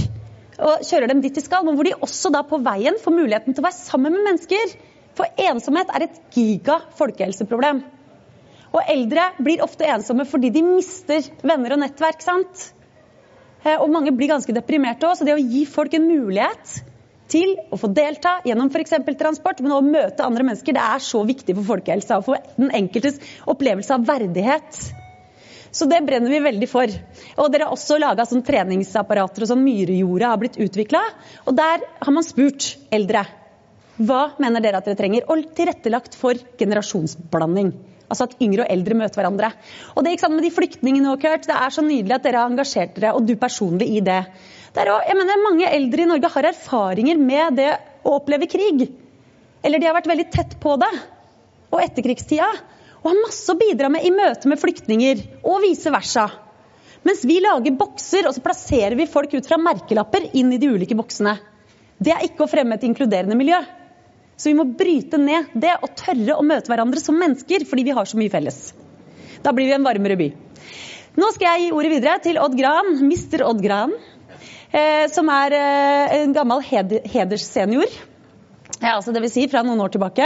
Og 0.53 0.85
kjører 0.85 1.09
dem 1.09 1.23
dit 1.23 1.33
de 1.35 1.43
skal, 1.43 1.65
men 1.65 1.77
hvor 1.77 1.87
de 1.87 1.95
også 2.05 2.31
da 2.33 2.43
på 2.47 2.61
veien 2.63 2.99
får 3.01 3.15
muligheten 3.15 3.55
til 3.55 3.63
å 3.63 3.67
være 3.67 3.79
sammen 3.79 4.15
med 4.15 4.27
mennesker. 4.29 4.77
For 5.17 5.43
ensomhet 5.49 5.91
er 5.93 6.07
et 6.07 6.21
giga 6.33 6.79
folkehelseproblem. 6.97 7.83
Og 8.73 8.89
eldre 8.89 9.27
blir 9.43 9.61
ofte 9.65 9.85
ensomme 9.89 10.25
fordi 10.25 10.49
de 10.53 10.63
mister 10.65 11.27
venner 11.45 11.75
og 11.75 11.83
nettverk. 11.83 12.23
sant? 12.25 12.69
Eh, 13.63 13.77
og 13.77 13.89
mange 13.93 14.13
blir 14.15 14.31
ganske 14.31 14.55
deprimerte 14.55 15.07
òg, 15.07 15.17
så 15.17 15.27
det 15.27 15.35
å 15.35 15.41
gi 15.41 15.65
folk 15.69 15.93
en 15.97 16.07
mulighet 16.09 16.81
til 17.33 17.55
å 17.73 17.79
få 17.81 17.89
delta 17.95 18.37
gjennom 18.45 18.69
f.eks. 18.69 18.97
transport, 19.19 19.61
men 19.65 19.73
å 19.75 19.83
møte 19.85 20.25
andre 20.25 20.45
mennesker, 20.45 20.75
det 20.75 20.83
er 20.83 21.03
så 21.03 21.23
viktig 21.27 21.57
for 21.57 21.73
folkehelsa 21.73 22.19
og 22.19 22.27
for 22.27 22.51
den 22.59 22.73
enkeltes 22.77 23.19
opplevelse 23.49 23.95
av 23.95 24.05
verdighet. 24.07 24.83
Så 25.73 25.87
det 25.89 26.03
brenner 26.05 26.29
vi 26.29 26.41
veldig 26.45 26.67
for. 26.69 26.91
Og 27.41 27.47
dere 27.49 27.65
har 27.65 27.73
også 27.73 27.97
laga 27.97 28.27
sånn 28.29 28.43
treningsapparater 28.45 29.41
og 29.41 29.49
sånn 29.49 29.63
Myrejorda 29.65 30.29
har 30.29 30.41
blitt 30.41 30.59
utvikla. 30.61 31.01
Og 31.49 31.57
der 31.57 31.81
har 31.81 32.13
man 32.13 32.25
spurt 32.27 32.75
eldre 32.93 33.25
hva 33.97 34.21
mener 34.41 34.61
dere 34.61 34.79
at 34.79 34.87
dere 34.89 34.97
trenger, 34.97 35.25
og 35.29 35.51
tilrettelagt 35.57 36.15
for 36.17 36.37
generasjonsblanding. 36.59 37.73
Altså 38.09 38.27
at 38.27 38.39
yngre 38.43 38.65
og 38.65 38.73
eldre 38.73 38.97
møter 38.97 39.21
hverandre. 39.21 39.51
Og 39.93 40.05
det 40.05 40.13
ikke 40.13 40.25
sant, 40.25 40.37
med 40.37 40.45
de 40.45 40.53
flyktningene, 40.53 41.13
Kurt, 41.21 41.47
det 41.49 41.57
er 41.57 41.73
så 41.73 41.85
nydelig 41.85 42.17
at 42.17 42.25
dere 42.25 42.41
har 42.41 42.51
engasjert 42.51 42.97
dere, 42.97 43.13
og 43.17 43.25
du 43.25 43.33
personlig, 43.41 43.89
i 43.97 44.01
det. 44.05 44.19
Det 44.73 44.83
også, 44.89 45.07
jeg 45.07 45.17
mener, 45.19 45.41
Mange 45.43 45.69
eldre 45.69 46.03
i 46.03 46.09
Norge 46.09 46.29
har 46.33 46.49
erfaringer 46.49 47.19
med 47.21 47.59
det 47.61 47.71
å 48.03 48.17
oppleve 48.17 48.49
krig. 48.49 48.87
Eller 49.63 49.79
de 49.79 49.87
har 49.87 49.95
vært 49.95 50.09
veldig 50.09 50.29
tett 50.33 50.55
på 50.61 50.75
det. 50.81 50.91
Og 51.73 51.81
etterkrigstida. 51.83 52.49
Og 53.03 53.11
har 53.11 53.21
masse 53.21 53.51
å 53.51 53.59
bidra 53.59 53.89
med 53.91 54.05
i 54.07 54.11
møte 54.13 54.49
med 54.49 54.59
flyktninger. 54.61 55.21
Og 55.43 55.61
vice 55.63 55.93
versa. 55.93 56.25
Mens 57.03 57.23
vi 57.27 57.37
lager 57.43 57.75
bokser, 57.75 58.27
og 58.27 58.35
så 58.35 58.43
plasserer 58.43 58.95
vi 58.95 59.09
folk 59.11 59.33
ut 59.35 59.47
fra 59.47 59.59
merkelapper 59.59 60.29
inn 60.39 60.53
i 60.55 60.59
de 60.59 60.69
ulike 60.71 60.95
boksene. 60.95 61.35
Det 61.99 62.13
er 62.15 62.23
ikke 62.25 62.45
å 62.45 62.51
fremme 62.51 62.77
et 62.77 62.85
inkluderende 62.87 63.37
miljø. 63.37 63.59
Så 64.39 64.49
vi 64.49 64.55
må 64.57 64.65
bryte 64.65 65.19
ned 65.19 65.51
det 65.53 65.75
og 65.83 65.91
tørre 65.99 66.39
å 66.39 66.45
møte 66.47 66.71
hverandre 66.71 67.03
som 67.03 67.19
mennesker, 67.19 67.67
fordi 67.69 67.85
vi 67.89 67.95
har 67.95 68.07
så 68.09 68.17
mye 68.19 68.31
felles. 68.33 68.71
Da 69.43 69.51
blir 69.53 69.67
vi 69.69 69.75
en 69.75 69.85
varmere 69.85 70.17
by. 70.19 70.31
Nå 71.19 71.29
skal 71.35 71.51
jeg 71.51 71.67
gi 71.67 71.75
ordet 71.75 71.91
videre 71.91 72.17
til 72.23 72.39
Odd 72.41 72.55
Gran, 72.57 72.95
mister 73.05 73.43
Odd 73.45 73.61
Gran. 73.61 73.93
Eh, 74.73 75.05
som 75.13 75.29
er 75.29 75.53
eh, 75.53 76.15
en 76.23 76.33
gammel 76.33 76.63
hed 76.65 76.95
hederssenior. 77.13 77.91
Ja, 78.79 78.95
altså 78.95 79.13
Dvs. 79.13 79.35
Si 79.35 79.45
fra 79.51 79.61
noen 79.65 79.81
år 79.85 79.93
tilbake. 79.93 80.25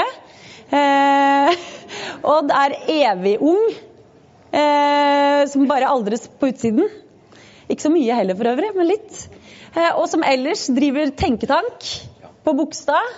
Eh, 0.72 1.66
det 2.48 2.62
er 2.62 2.78
evig 2.96 3.36
ung, 3.44 3.68
som 5.52 5.68
bare 5.70 5.90
aldres 5.92 6.26
på 6.40 6.50
utsiden. 6.50 6.88
Ikke 7.68 7.84
så 7.84 7.92
mye 7.92 8.16
heller 8.16 8.38
for 8.40 8.50
øvrig, 8.50 8.72
men 8.76 8.88
litt. 8.90 9.20
Og 10.00 10.06
som 10.10 10.24
ellers 10.26 10.64
driver 10.74 11.12
tenketank 11.20 11.90
på 12.48 12.54
Bogstad. 12.58 13.12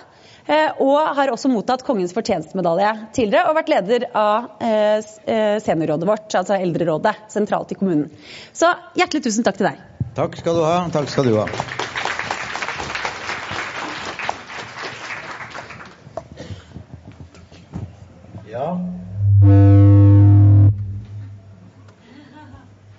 Og 0.82 0.98
har 1.16 1.30
også 1.30 1.48
mottatt 1.52 1.84
Kongens 1.86 2.12
fortjenstmedalje 2.16 2.90
tidligere 3.16 3.46
og 3.48 3.56
vært 3.60 3.70
leder 3.72 4.08
av 4.10 4.50
seniorrådet 5.64 6.10
vårt, 6.10 6.34
altså 6.42 6.58
Eldrerådet, 6.58 7.14
sentralt 7.32 7.72
i 7.72 7.78
kommunen. 7.78 8.10
Så 8.52 8.74
hjertelig 8.98 9.30
tusen 9.30 9.46
takk 9.46 9.62
til 9.62 9.70
deg. 9.70 9.89
Takk 10.20 10.36
skal 10.36 10.52
du 10.54 10.64
ha. 10.64 10.88
Takk 10.92 11.08
skal 11.08 11.24
du 11.24 11.36
ha. 11.38 11.46
Ja 18.50 18.66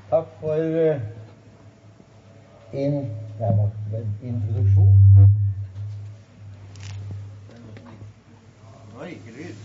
Takk 0.09 0.27
for 0.39 0.55
uh, 0.55 0.97
in, 2.73 2.97
introduksjon. 4.23 4.97
Nå 8.97 9.05
gikk 9.05 9.25
det 9.27 9.35
lyd. 9.37 9.55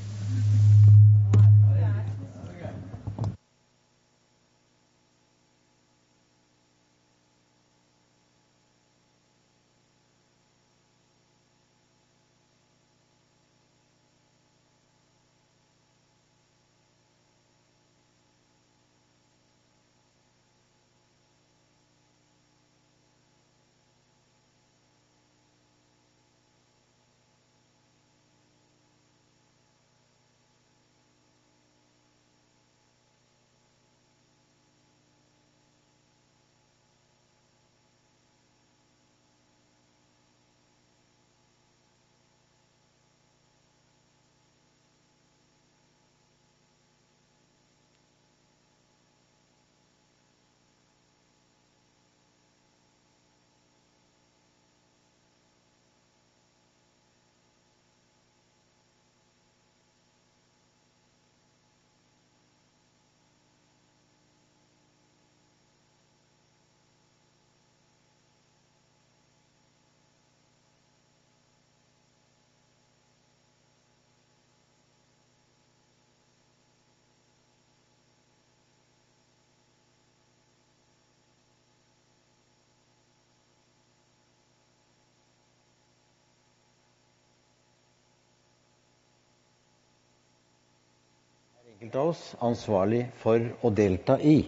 Enkelte 91.77 91.99
av 91.99 92.09
oss 92.09 92.35
ansvarlig 92.41 93.03
for 93.21 93.43
å 93.61 93.71
delta 93.71 94.15
i. 94.21 94.47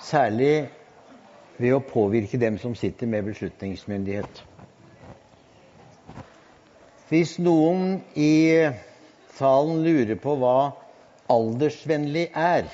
Særlig 0.00 0.68
ved 1.56 1.72
å 1.72 1.80
påvirke 1.80 2.36
dem 2.40 2.58
som 2.60 2.74
sitter 2.76 3.08
med 3.08 3.24
beslutningsmyndighet. 3.24 4.42
Hvis 7.08 7.38
noen 7.40 8.02
i 8.14 8.68
salen 9.38 9.80
lurer 9.84 10.20
på 10.20 10.36
hva 10.42 10.74
aldersvennlig 11.32 12.26
er, 12.36 12.68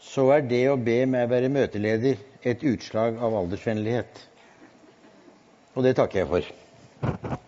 så 0.00 0.26
er 0.34 0.42
det 0.42 0.64
å 0.72 0.80
be 0.80 1.04
meg 1.06 1.30
være 1.30 1.52
møteleder 1.54 2.18
et 2.42 2.66
utslag 2.66 3.20
av 3.22 3.38
aldersvennlighet. 3.44 4.26
Og 5.76 5.86
det 5.86 5.94
takker 5.96 6.24
jeg 6.24 6.30
for. 6.34 7.38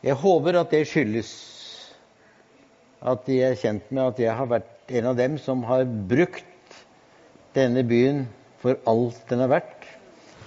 Jeg 0.00 0.20
håper 0.24 0.62
at 0.62 0.72
det 0.72 0.86
skyldes 0.88 1.57
at 2.98 3.24
de 3.28 3.38
er 3.46 3.58
kjent 3.58 3.90
med 3.94 4.12
at 4.12 4.20
jeg 4.22 4.34
har 4.34 4.50
vært 4.50 4.94
en 4.98 5.10
av 5.10 5.18
dem 5.18 5.36
som 5.42 5.62
har 5.68 5.84
brukt 5.86 6.44
denne 7.56 7.84
byen 7.86 8.24
for 8.62 8.78
alt 8.90 9.20
den 9.30 9.42
har 9.44 9.52
vært 9.52 9.86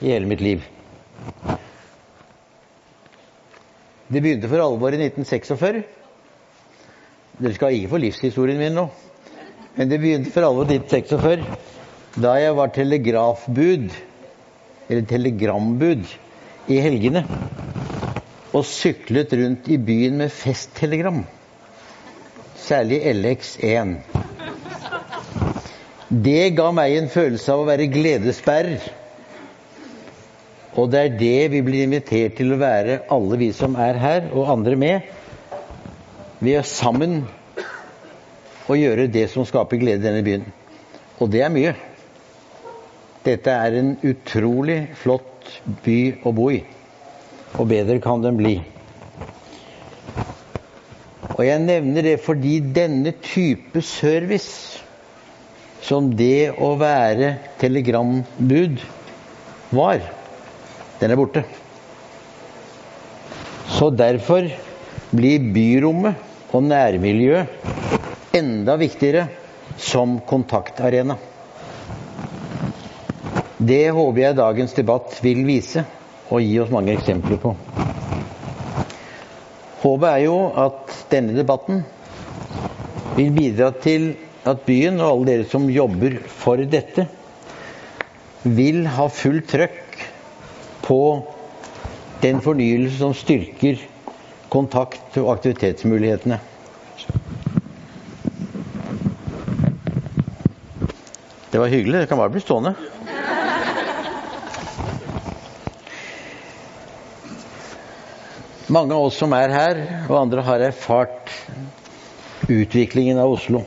i 0.01 0.11
hele 0.11 0.27
mitt 0.27 0.41
liv. 0.43 0.65
Det 4.11 4.19
begynte 4.19 4.49
for 4.51 4.59
alvor 4.59 4.91
i 4.91 4.99
1946. 4.99 5.83
Dere 7.41 7.55
skal 7.55 7.77
ikke 7.77 7.93
få 7.93 8.01
livshistorien 8.03 8.59
min 8.59 8.75
nå. 8.75 8.89
Men 9.77 9.91
det 9.91 10.01
begynte 10.01 10.33
for 10.33 10.43
alvor 10.43 10.67
i 10.67 10.81
1946, 10.81 11.45
da 12.19 12.33
jeg 12.41 12.55
var 12.57 12.73
telegrafbud, 12.75 13.85
eller 14.91 15.05
telegrambud, 15.07 16.09
i 16.67 16.79
helgene. 16.83 17.23
Og 18.51 18.65
syklet 18.67 19.31
rundt 19.39 19.69
i 19.71 19.79
byen 19.79 20.19
med 20.19 20.33
festtelegram. 20.35 21.23
Særlig 22.71 23.01
LX1. 23.03 23.89
Det 26.07 26.53
ga 26.55 26.69
meg 26.71 26.93
en 26.95 27.09
følelse 27.11 27.51
av 27.51 27.65
å 27.65 27.67
være 27.67 27.89
gledesbærer. 27.91 28.85
Og 30.79 30.87
det 30.93 31.01
er 31.01 31.17
det 31.19 31.49
vi 31.51 31.61
blir 31.67 31.83
invitert 31.83 32.37
til 32.39 32.55
å 32.55 32.61
være, 32.61 33.01
alle 33.11 33.41
vi 33.43 33.51
som 33.51 33.75
er 33.75 33.99
her, 33.99 34.31
og 34.31 34.53
andre 34.55 34.79
med. 34.79 35.11
Vi 36.39 36.55
er 36.55 36.63
sammen 36.63 37.25
og 38.69 38.79
gjøre 38.79 39.11
det 39.11 39.27
som 39.35 39.43
skaper 39.43 39.81
glede 39.81 40.05
i 40.05 40.07
denne 40.07 40.23
byen. 40.23 40.47
Og 41.19 41.27
det 41.33 41.43
er 41.43 41.51
mye. 41.51 41.75
Dette 43.27 43.51
er 43.51 43.81
en 43.81 43.97
utrolig 43.99 44.85
flott 45.03 45.57
by 45.83 46.01
å 46.23 46.31
bo 46.39 46.47
i. 46.55 46.63
Og 47.59 47.67
bedre 47.67 47.99
kan 47.99 48.23
den 48.23 48.39
bli. 48.39 48.61
Og 51.37 51.43
jeg 51.45 51.63
nevner 51.63 52.05
det 52.05 52.17
fordi 52.23 52.59
denne 52.75 53.13
type 53.23 53.81
service, 53.85 54.81
som 55.81 56.11
det 56.13 56.51
å 56.61 56.75
være 56.79 57.33
telegrambud 57.61 58.83
var, 59.73 60.03
den 61.01 61.13
er 61.13 61.17
borte. 61.17 61.43
Så 63.71 63.89
derfor 63.95 64.45
blir 65.15 65.47
byrommet 65.55 66.29
og 66.51 66.67
nærmiljøet 66.67 68.35
enda 68.37 68.75
viktigere 68.79 69.25
som 69.81 70.19
kontaktarena. 70.27 71.17
Det 73.61 73.83
håper 73.93 74.21
jeg 74.23 74.39
dagens 74.39 74.73
debatt 74.77 75.17
vil 75.23 75.43
vise 75.47 75.85
og 76.31 76.41
gi 76.41 76.59
oss 76.63 76.73
mange 76.73 76.95
eksempler 76.97 77.41
på. 77.41 77.55
Håpet 79.81 80.09
er 80.11 80.19
jo 80.27 80.35
at 80.61 80.91
denne 81.09 81.33
debatten 81.33 81.81
vil 83.15 83.31
bidra 83.33 83.71
til 83.81 84.11
at 84.45 84.61
byen 84.65 84.99
og 85.01 85.07
alle 85.07 85.29
dere 85.31 85.47
som 85.49 85.65
jobber 85.73 86.19
for 86.29 86.61
dette, 86.69 87.07
vil 88.43 88.85
ha 88.89 89.07
fullt 89.09 89.49
trøkk 89.49 90.03
på 90.85 90.99
den 92.21 92.41
fornyelse 92.45 92.99
som 93.01 93.13
styrker 93.17 93.81
kontakt- 94.53 95.17
og 95.21 95.31
aktivitetsmulighetene. 95.33 96.37
Det 101.51 101.59
var 101.59 101.67
hyggelig. 101.73 102.03
Det 102.03 102.09
kan 102.09 102.21
bare 102.21 102.31
bli 102.31 102.41
stående. 102.43 102.75
Mange 108.71 108.95
av 108.95 109.09
oss 109.09 109.17
som 109.19 109.33
er 109.35 109.51
her, 109.51 109.79
og 110.07 110.15
andre 110.15 110.43
har 110.47 110.61
erfart 110.63 111.31
utviklingen 112.47 113.17
av 113.19 113.33
Oslo. 113.33 113.65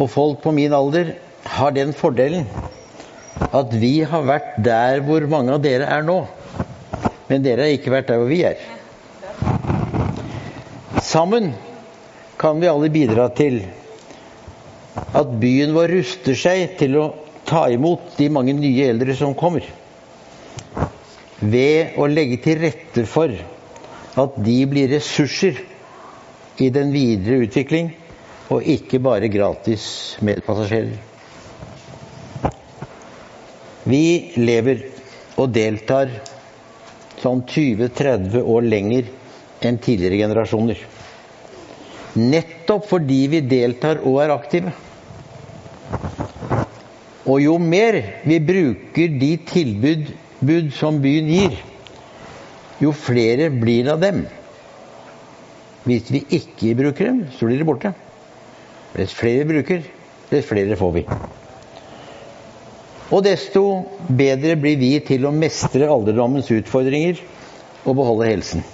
Og 0.00 0.08
folk 0.08 0.38
på 0.40 0.54
min 0.56 0.72
alder 0.72 1.10
har 1.58 1.74
den 1.76 1.92
fordelen 1.92 2.46
at 3.52 3.74
vi 3.76 3.98
har 4.08 4.24
vært 4.24 4.56
der 4.64 5.02
hvor 5.04 5.26
mange 5.28 5.52
av 5.52 5.60
dere 5.66 5.84
er 5.98 6.06
nå. 6.06 6.16
Men 7.28 7.44
dere 7.44 7.66
har 7.66 7.76
ikke 7.76 7.92
vært 7.92 8.08
der 8.08 8.22
hvor 8.22 8.30
vi 8.30 8.40
er. 8.48 8.62
Sammen 11.04 11.50
kan 12.40 12.56
vi 12.62 12.70
alle 12.72 12.88
bidra 12.94 13.28
til 13.36 13.60
at 14.96 15.36
byen 15.42 15.76
vår 15.76 15.92
ruster 15.98 16.40
seg 16.40 16.78
til 16.80 16.96
å 17.02 17.04
ta 17.48 17.66
imot 17.68 18.16
de 18.16 18.30
mange 18.32 18.56
nye 18.56 18.88
eldre 18.94 19.12
som 19.18 19.36
kommer. 19.36 19.68
Ved 21.38 21.94
å 21.94 22.08
legge 22.10 22.40
til 22.42 22.58
rette 22.58 23.04
for 23.06 23.30
at 24.18 24.38
de 24.42 24.56
blir 24.66 24.90
ressurser 24.90 25.60
i 26.58 26.66
den 26.74 26.90
videre 26.90 27.44
utvikling, 27.44 27.92
og 28.50 28.66
ikke 28.66 28.98
bare 28.98 29.30
gratis 29.30 30.16
medpassasjerer. 30.24 30.96
Vi 33.88 34.02
lever 34.40 34.82
og 35.38 35.52
deltar 35.54 36.10
sånn 37.22 37.44
20-30 37.46 38.42
år 38.42 38.66
lenger 38.66 39.06
enn 39.62 39.78
tidligere 39.78 40.18
generasjoner. 40.24 40.82
Nettopp 42.18 42.88
fordi 42.90 43.20
vi 43.30 43.44
deltar 43.46 44.02
og 44.02 44.18
er 44.24 44.34
aktive. 44.34 44.74
Og 47.28 47.38
jo 47.44 47.58
mer 47.62 48.00
vi 48.26 48.40
bruker 48.42 49.14
de 49.20 49.36
tilbud 49.46 50.10
bud 50.40 50.70
som 50.74 51.00
byen 51.02 51.30
gir, 51.30 51.56
jo 52.78 52.92
flere 52.94 53.50
blir 53.50 53.90
av 53.92 54.02
dem. 54.02 54.24
Hvis 55.88 56.10
vi 56.12 56.22
ikke 56.36 56.76
bruker 56.78 57.10
dem, 57.10 57.24
så 57.34 57.48
blir 57.48 57.58
de 57.58 57.66
borte. 57.66 57.92
Dess 58.94 59.14
flere 59.16 59.44
vi 59.44 59.58
bruker, 59.58 59.84
dess 60.30 60.48
flere 60.48 60.76
får 60.78 60.94
vi. 60.94 61.04
Og 63.08 63.24
desto 63.24 63.62
bedre 64.08 64.56
blir 64.60 64.76
vi 64.80 64.92
til 65.00 65.24
å 65.24 65.32
mestre 65.32 65.88
alderdommens 65.88 66.50
utfordringer 66.52 67.22
og 67.86 67.96
beholde 67.96 68.28
helsen. 68.28 68.64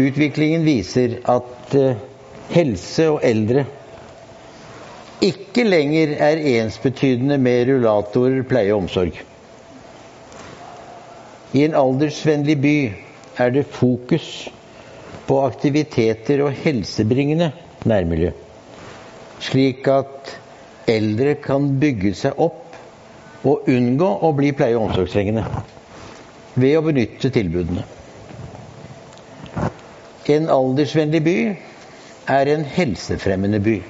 Utviklingen 0.00 0.64
viser 0.64 1.18
at 1.28 1.74
eh, 1.76 1.98
helse 2.52 3.08
og 3.10 3.24
eldre 3.26 3.64
ikke 5.20 5.64
lenger 5.68 6.14
er 6.16 6.40
ensbetydende 6.60 7.36
med 7.38 7.68
rullatorer, 7.68 8.42
pleie 8.48 8.72
og 8.72 8.84
omsorg. 8.84 9.18
I 11.52 11.64
en 11.66 11.74
aldersvennlig 11.74 12.56
by 12.62 12.76
er 13.42 13.52
det 13.52 13.66
fokus 13.66 14.48
på 15.26 15.40
aktiviteter 15.44 16.42
og 16.44 16.56
helsebringende 16.62 17.50
nærmiljø, 17.84 18.30
slik 19.40 19.88
at 19.90 20.34
eldre 20.90 21.34
kan 21.42 21.68
bygge 21.80 22.14
seg 22.18 22.40
opp 22.40 23.46
og 23.46 23.68
unngå 23.70 24.08
å 24.26 24.32
bli 24.36 24.52
pleie- 24.56 24.76
og 24.78 24.88
omsorgstrengende 24.88 25.44
ved 26.54 26.76
å 26.78 26.84
benytte 26.84 27.30
tilbudene. 27.34 27.84
En 30.30 30.50
aldersvennlig 30.52 31.22
by 31.24 31.38
er 32.30 32.50
en 32.52 32.64
helsefremmende 32.64 33.58
by. 33.64 33.80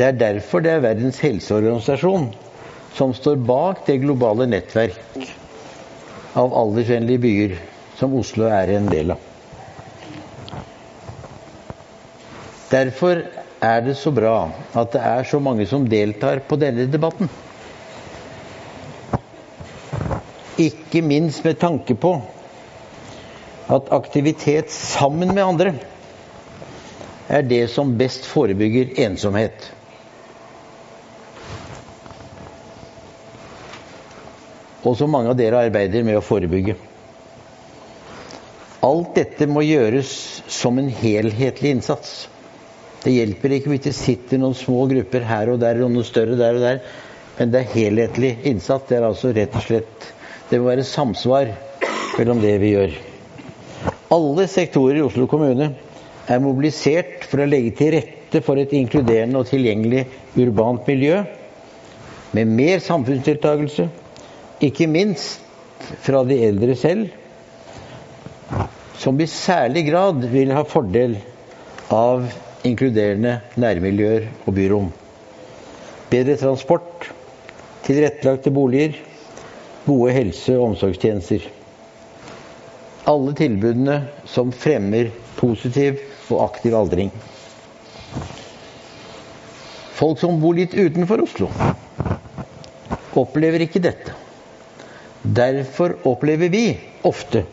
Det 0.00 0.06
er 0.06 0.16
derfor 0.16 0.62
det 0.64 0.70
er 0.72 0.80
Verdens 0.80 1.18
helseorganisasjon 1.20 2.30
som 2.96 3.10
står 3.12 3.34
bak 3.44 3.82
det 3.84 3.98
globale 4.00 4.46
nettverk 4.48 5.26
av 6.40 6.54
aldersvennlige 6.56 7.20
byer 7.20 7.50
som 7.98 8.14
Oslo 8.16 8.46
er 8.48 8.70
en 8.78 8.86
del 8.88 9.12
av. 9.12 9.26
Derfor 12.70 13.20
er 13.60 13.82
det 13.84 13.98
så 14.00 14.12
bra 14.16 14.32
at 14.72 14.94
det 14.94 15.02
er 15.04 15.28
så 15.28 15.40
mange 15.44 15.66
som 15.68 15.84
deltar 15.92 16.40
på 16.48 16.56
denne 16.62 16.86
debatten. 16.88 17.28
Ikke 20.64 21.02
minst 21.04 21.44
med 21.44 21.60
tanke 21.60 21.92
på 22.00 22.14
at 23.68 23.92
aktivitet 23.98 24.72
sammen 24.72 25.34
med 25.36 25.44
andre 25.44 25.74
er 27.28 27.44
det 27.44 27.66
som 27.74 27.92
best 28.00 28.24
forebygger 28.32 28.96
ensomhet. 29.04 29.68
Og 34.84 34.96
som 34.96 35.12
mange 35.12 35.32
av 35.32 35.36
dere 35.38 35.66
arbeider 35.66 36.04
med 36.06 36.16
å 36.18 36.24
forebygge. 36.24 36.76
Alt 38.86 39.12
dette 39.18 39.44
må 39.50 39.60
gjøres 39.66 40.10
som 40.48 40.78
en 40.80 40.88
helhetlig 40.88 41.74
innsats. 41.76 42.28
Det 43.04 43.12
hjelper 43.12 43.56
ikke 43.56 43.72
hvis 43.74 43.84
det 43.88 43.96
sitter 43.96 44.40
noen 44.40 44.56
små 44.56 44.86
grupper 44.88 45.24
her 45.28 45.52
og 45.52 45.60
der 45.60 45.82
og 45.84 45.92
noen 45.92 46.06
større 46.08 46.36
der 46.36 46.56
og 46.56 46.64
der, 46.64 46.80
men 47.36 47.52
det 47.52 47.60
er 47.60 47.74
helhetlig 47.74 48.32
innsats. 48.48 48.88
Det 48.88 48.96
er 48.96 49.06
altså 49.08 49.34
rett 49.36 49.56
og 49.56 49.66
slett 49.66 50.08
Det 50.50 50.58
må 50.58 50.66
være 50.66 50.82
samsvar 50.82 51.52
mellom 52.18 52.40
det 52.42 52.56
vi 52.58 52.72
gjør. 52.72 52.96
Alle 54.10 54.48
sektorer 54.50 54.98
i 54.98 55.04
Oslo 55.04 55.28
kommune 55.30 55.68
er 56.26 56.42
mobilisert 56.42 57.28
for 57.30 57.42
å 57.42 57.46
legge 57.46 57.70
til 57.78 57.92
rette 57.94 58.40
for 58.42 58.58
et 58.58 58.72
inkluderende 58.74 59.38
og 59.38 59.46
tilgjengelig 59.46 60.06
urbant 60.40 60.88
miljø 60.90 61.20
med 62.34 62.50
mer 62.50 62.82
samfunnsdeltakelse, 62.82 63.86
ikke 64.60 64.88
minst 64.90 65.40
fra 66.04 66.22
de 66.28 66.36
eldre 66.44 66.76
selv, 66.76 67.08
som 69.00 69.20
i 69.20 69.26
særlig 69.30 69.86
grad 69.88 70.26
vil 70.28 70.52
ha 70.52 70.64
fordel 70.68 71.16
av 71.94 72.26
inkluderende 72.68 73.38
nærmiljøer 73.56 74.28
og 74.44 74.52
byrom. 74.56 74.90
Bedre 76.10 76.36
transport, 76.36 77.08
tilrettelagte 77.86 78.52
boliger, 78.52 78.98
gode 79.86 80.12
helse- 80.12 80.58
og 80.58 80.72
omsorgstjenester. 80.72 81.46
Alle 83.08 83.32
tilbudene 83.38 83.96
som 84.28 84.52
fremmer 84.52 85.08
positiv 85.40 86.02
og 86.28 86.44
aktiv 86.50 86.76
aldring. 86.76 87.08
Folk 89.96 90.20
som 90.20 90.40
bor 90.40 90.56
litt 90.56 90.76
utenfor 90.76 91.24
Oslo, 91.24 91.48
opplever 93.20 93.64
ikke 93.64 93.82
dette. 93.84 94.19
Derfor 95.22 95.96
opplever 96.08 96.48
vi 96.48 96.78
ofte 97.02 97.44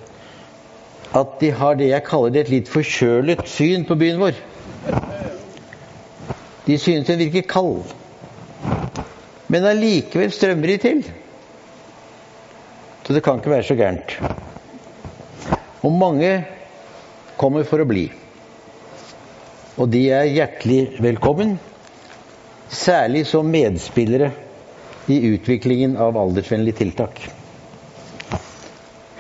at 1.16 1.40
de 1.40 1.50
har 1.56 1.76
det 1.80 1.90
jeg 1.90 2.06
kaller 2.08 2.42
et 2.42 2.52
litt 2.52 2.70
forkjølet 2.72 3.44
syn 3.50 3.86
på 3.88 3.96
byen 4.00 4.20
vår. 4.22 4.40
De 6.68 6.76
synes 6.80 7.08
den 7.08 7.20
virker 7.22 7.48
kald. 7.48 7.94
Men 9.48 9.68
allikevel 9.68 10.32
strømmer 10.36 10.74
de 10.74 10.78
til. 10.84 11.02
Så 13.08 13.16
det 13.16 13.24
kan 13.24 13.40
ikke 13.40 13.54
være 13.54 13.68
så 13.68 13.78
gærent. 13.80 14.18
Og 15.88 15.96
mange 15.96 16.32
kommer 17.40 17.64
for 17.68 17.80
å 17.80 17.88
bli. 17.88 18.10
Og 19.78 19.88
de 19.94 20.08
er 20.12 20.28
hjertelig 20.28 20.98
velkommen, 21.06 21.56
særlig 22.68 23.24
som 23.30 23.48
medspillere 23.48 24.34
i 25.08 25.22
utviklingen 25.32 25.96
av 26.02 26.18
aldersvennlige 26.20 26.82
tiltak. 26.82 27.22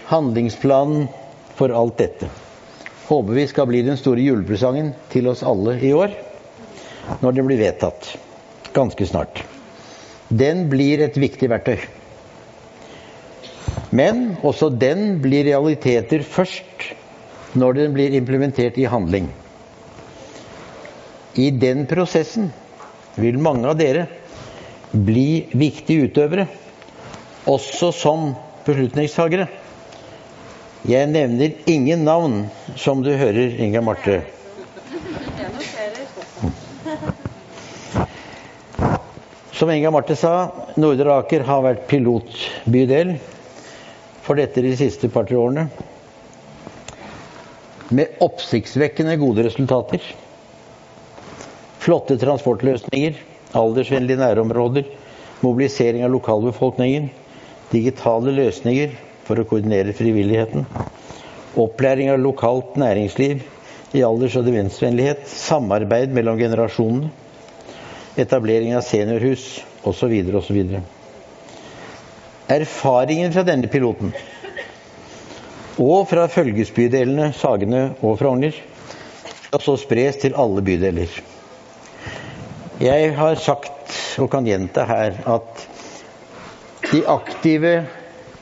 Handlingsplanen 0.07 1.07
for 1.57 1.73
alt 1.75 1.97
dette 1.99 2.29
håper 3.07 3.33
vi 3.35 3.43
skal 3.47 3.67
bli 3.67 3.81
den 3.83 3.97
store 3.99 4.23
julepresangen 4.23 4.93
til 5.11 5.27
oss 5.31 5.41
alle 5.47 5.73
i 5.83 5.89
år, 5.95 6.13
når 7.23 7.35
det 7.35 7.43
blir 7.47 7.59
vedtatt 7.59 8.07
ganske 8.75 9.07
snart. 9.07 9.41
Den 10.27 10.65
blir 10.71 11.03
et 11.03 11.19
viktig 11.19 11.49
verktøy. 11.51 11.79
Men 13.95 14.37
også 14.47 14.69
den 14.79 15.21
blir 15.23 15.47
realiteter 15.47 16.23
først 16.27 16.89
når 17.59 17.79
den 17.81 17.95
blir 17.95 18.15
implementert 18.19 18.79
i 18.79 18.87
handling. 18.91 19.27
I 21.35 21.49
den 21.51 21.83
prosessen 21.87 22.51
vil 23.19 23.39
mange 23.43 23.71
av 23.71 23.79
dere 23.79 24.07
bli 24.91 25.47
viktige 25.51 26.07
utøvere, 26.07 26.47
også 27.47 27.91
som 27.95 28.29
beslutningstagere. 28.67 29.47
Jeg 30.87 31.09
nevner 31.11 31.51
ingen 31.67 32.05
navn, 32.07 32.45
som 32.79 33.01
du 33.03 33.09
hører, 33.19 33.57
Inga 33.59 33.81
Marte. 33.83 34.21
Som 39.51 39.71
Inga 39.73 39.91
Marte 39.91 40.15
sa, 40.15 40.31
Nordre 40.79 41.17
Aker 41.19 41.43
har 41.43 41.65
vært 41.65 41.81
pilotbydel 41.89 43.17
for 44.23 44.39
dette 44.39 44.63
de 44.63 44.71
siste 44.79 45.09
par-tre 45.11 45.35
årene. 45.35 45.65
Med 47.91 48.15
oppsiktsvekkende 48.23 49.17
gode 49.19 49.43
resultater. 49.49 49.99
Flotte 51.83 52.15
transportløsninger, 52.21 53.19
aldersvennlige 53.59 54.21
nærområder, 54.23 54.87
mobilisering 55.43 56.07
av 56.07 56.15
lokalbefolkningen, 56.15 57.11
digitale 57.75 58.31
løsninger 58.39 58.95
for 59.27 59.39
å 59.41 59.45
koordinere 59.47 59.95
frivilligheten, 59.95 60.65
opplæring 61.59 62.11
av 62.13 62.21
lokalt 62.23 62.77
næringsliv 62.79 63.43
i 63.97 64.03
alders- 64.03 64.37
og 64.39 64.47
demensvennlighet, 64.47 65.27
samarbeid 65.27 66.13
mellom 66.15 66.39
generasjonene, 66.39 67.11
etablering 68.17 68.73
av 68.75 68.85
seniorhus 68.87 69.59
osv. 69.87 70.15
osv. 70.39 70.63
Erfaringen 72.47 73.33
fra 73.35 73.43
denne 73.43 73.67
piloten 73.67 74.13
og 75.77 76.07
fra 76.09 76.25
følgesbydelene 76.31 77.29
Sagene 77.37 77.81
og 78.01 78.15
Frogner 78.17 78.55
skal 79.47 79.61
så 79.61 79.75
spres 79.79 80.17
til 80.23 80.35
alle 80.39 80.63
bydeler. 80.65 81.11
Jeg 82.81 83.13
har 83.17 83.39
sagt, 83.41 83.93
og 84.21 84.29
kan 84.33 84.47
gjenta 84.47 84.85
her, 84.89 85.19
at 85.29 85.67
de 86.91 87.03
aktive 87.09 87.73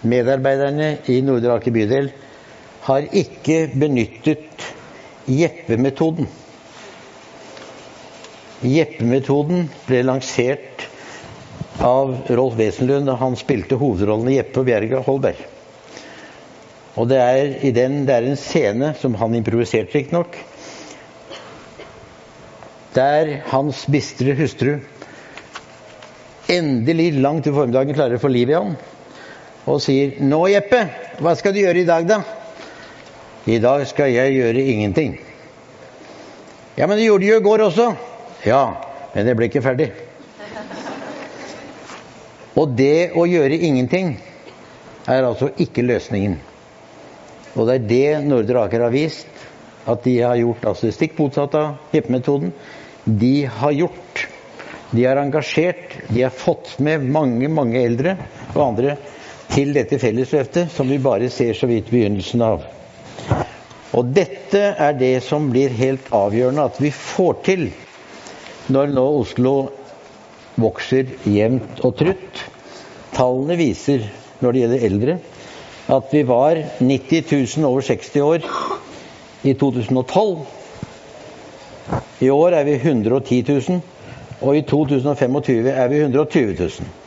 medarbeiderne 0.09 0.97
i 1.11 1.19
Nordre 1.25 1.57
Aker 1.57 1.73
bydel 1.75 2.09
har 2.85 3.07
ikke 3.17 3.65
benyttet 3.73 4.65
Jeppe-metoden. 5.25 6.27
Jeppe-metoden 8.65 9.65
ble 9.87 10.03
lansert 10.05 10.85
av 11.83 12.13
Rolf 12.29 12.55
Wesenlund 12.59 13.09
da 13.09 13.17
han 13.19 13.37
spilte 13.39 13.77
hovedrollen 13.81 14.29
i 14.31 14.37
Jeppe 14.37 14.61
og 14.61 14.69
Bjerga 14.69 15.01
Holberg. 15.05 15.41
Og 16.95 17.09
det 17.11 17.19
er, 17.19 17.55
i 17.67 17.73
den, 17.75 18.03
det 18.07 18.15
er 18.15 18.27
en 18.29 18.39
scene 18.39 18.93
som 19.01 19.17
han 19.19 19.35
improviserte, 19.35 19.91
riktignok, 19.97 20.37
der 22.95 23.41
hans 23.51 23.81
bistre 23.91 24.37
hustru 24.37 24.77
endelig 26.47 27.09
langt 27.19 27.49
i 27.49 27.51
formiddagen 27.51 27.97
klarer 27.97 28.15
å 28.15 28.21
få 28.21 28.29
liv 28.31 28.53
i 28.53 28.55
ham 28.55 28.77
og 29.65 29.81
sier 29.81 30.19
'Nå, 30.21 30.47
Jeppe, 30.53 30.81
hva 31.19 31.35
skal 31.35 31.53
du 31.53 31.59
gjøre 31.59 31.81
i 31.81 31.87
dag, 31.87 32.07
da?' 32.07 32.21
'I 33.45 33.59
dag 33.59 33.87
skal 33.87 34.11
jeg 34.13 34.33
gjøre 34.37 34.61
ingenting.' 34.61 35.19
'Ja, 36.77 36.87
men 36.87 36.97
det 36.97 37.05
gjorde 37.05 37.25
du 37.25 37.29
jo 37.29 37.39
i 37.39 37.43
går 37.43 37.59
også.' 37.69 37.95
'Ja, 38.45 38.65
men 39.15 39.25
det 39.25 39.35
ble 39.35 39.45
ikke 39.49 39.61
ferdig.' 39.61 39.91
Og 42.59 42.75
det 42.77 43.11
å 43.15 43.25
gjøre 43.25 43.57
ingenting 43.57 44.19
er 45.07 45.23
altså 45.23 45.49
ikke 45.57 45.81
løsningen. 45.85 46.39
Og 47.55 47.67
det 47.67 47.75
er 47.75 47.87
det 47.89 48.27
Nordre 48.27 48.65
Aker 48.65 48.81
har 48.81 48.93
vist, 48.93 49.27
at 49.85 50.03
de 50.03 50.19
har 50.21 50.35
gjort 50.35 50.65
altså 50.65 50.91
stikk 50.91 51.17
motsatt 51.19 51.55
av 51.55 51.93
Jeppe-metoden. 51.93 52.53
De 53.05 53.45
har 53.45 53.71
gjort. 53.71 54.27
De 54.91 55.03
har 55.05 55.17
engasjert. 55.21 55.93
De 56.09 56.23
har 56.23 56.33
fått 56.33 56.79
med 56.79 57.05
mange, 57.05 57.47
mange 57.47 57.83
eldre 57.83 58.17
og 58.55 58.61
andre 58.65 58.97
til 59.55 59.71
dette 59.75 59.99
fellesløftet, 60.01 60.71
som 60.75 60.89
vi 60.91 60.99
bare 60.99 61.29
ser 61.31 61.55
så 61.55 61.67
vidt 61.69 61.87
begynnelsen 61.87 62.41
av. 62.43 62.65
Og 63.95 64.09
dette 64.11 64.59
er 64.59 64.97
det 64.99 65.13
som 65.23 65.47
blir 65.53 65.71
helt 65.77 66.09
avgjørende 66.11 66.65
at 66.67 66.79
vi 66.83 66.91
får 66.91 67.37
til 67.45 67.69
når 68.75 68.91
nå 68.91 69.05
Oslo 69.21 69.53
vokser 70.59 71.13
jevnt 71.29 71.79
og 71.85 71.95
trutt. 72.01 72.41
Tallene 73.15 73.55
viser, 73.59 74.03
når 74.43 74.51
det 74.51 74.63
gjelder 74.63 74.85
eldre, 74.89 75.17
at 75.95 76.11
vi 76.11 76.25
var 76.27 76.59
90 76.81 77.31
000 77.61 77.69
over 77.69 77.85
60 77.87 78.19
år 78.25 78.49
i 79.45 79.53
2012. 79.53 80.43
I 82.25 82.29
år 82.33 82.59
er 82.59 82.67
vi 82.67 82.75
110 82.81 83.41
000, 83.47 83.81
og 84.41 84.57
i 84.57 84.65
2025 84.67 85.71
er 85.71 85.87
vi 85.93 86.03
120 86.03 86.55
000. 86.59 87.04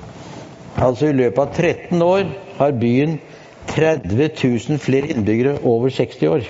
Altså 0.78 1.08
i 1.10 1.16
løpet 1.16 1.40
av 1.42 1.54
13 1.58 2.02
år 2.04 2.28
har 2.58 2.76
byen 2.78 3.16
30 3.72 4.28
000 4.38 4.78
flere 4.82 5.10
innbyggere 5.12 5.58
over 5.66 5.90
60 5.90 6.28
år. 6.30 6.46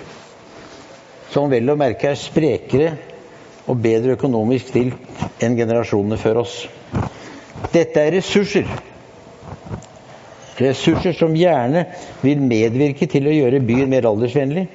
Som 1.33 1.49
vel 1.53 1.69
å 1.73 1.77
merke 1.81 2.11
er 2.11 2.21
sprekere 2.21 2.93
og 3.69 3.81
bedre 3.85 4.17
økonomisk 4.17 4.71
stilt 4.73 5.43
enn 5.45 5.57
generasjonene 5.59 6.21
før 6.21 6.43
oss. 6.45 6.61
Dette 7.73 8.05
er 8.05 8.15
ressurser. 8.19 8.69
Ressurser 10.59 11.15
som 11.15 11.37
gjerne 11.39 11.85
vil 12.25 12.41
medvirke 12.43 13.07
til 13.11 13.29
å 13.29 13.35
gjøre 13.35 13.63
byen 13.65 13.91
mer 13.93 14.09
aldersvennlig, 14.11 14.67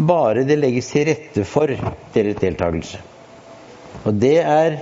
bare 0.00 0.44
det 0.48 0.56
legges 0.60 0.92
til 0.92 1.08
rette 1.10 1.44
for 1.44 1.72
deres 2.14 2.38
deltakelse. 2.40 3.00
Og 4.06 4.14
det 4.16 4.38
er 4.40 4.78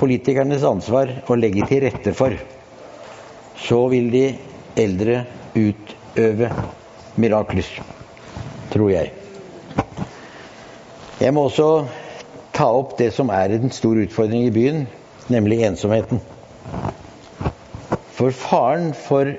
politikernes 0.00 0.64
ansvar 0.66 1.22
å 1.30 1.38
legge 1.38 1.68
til 1.70 1.86
rette 1.86 2.12
for. 2.16 2.34
Så 3.62 3.78
vil 3.88 4.10
de 4.12 4.24
eldre 4.76 5.24
utøve 5.54 6.50
mirakler, 7.16 7.68
tror 8.72 8.90
jeg. 8.90 9.12
Jeg 11.20 11.34
må 11.34 11.44
også 11.46 11.68
ta 12.52 12.66
opp 12.74 12.96
det 12.98 13.12
som 13.14 13.30
er 13.30 13.54
en 13.54 13.70
stor 13.70 14.00
utfordring 14.02 14.48
i 14.48 14.54
byen, 14.54 14.86
nemlig 15.30 15.62
ensomheten. 15.68 16.20
For 18.12 18.34
faren 18.34 18.90
for 18.96 19.30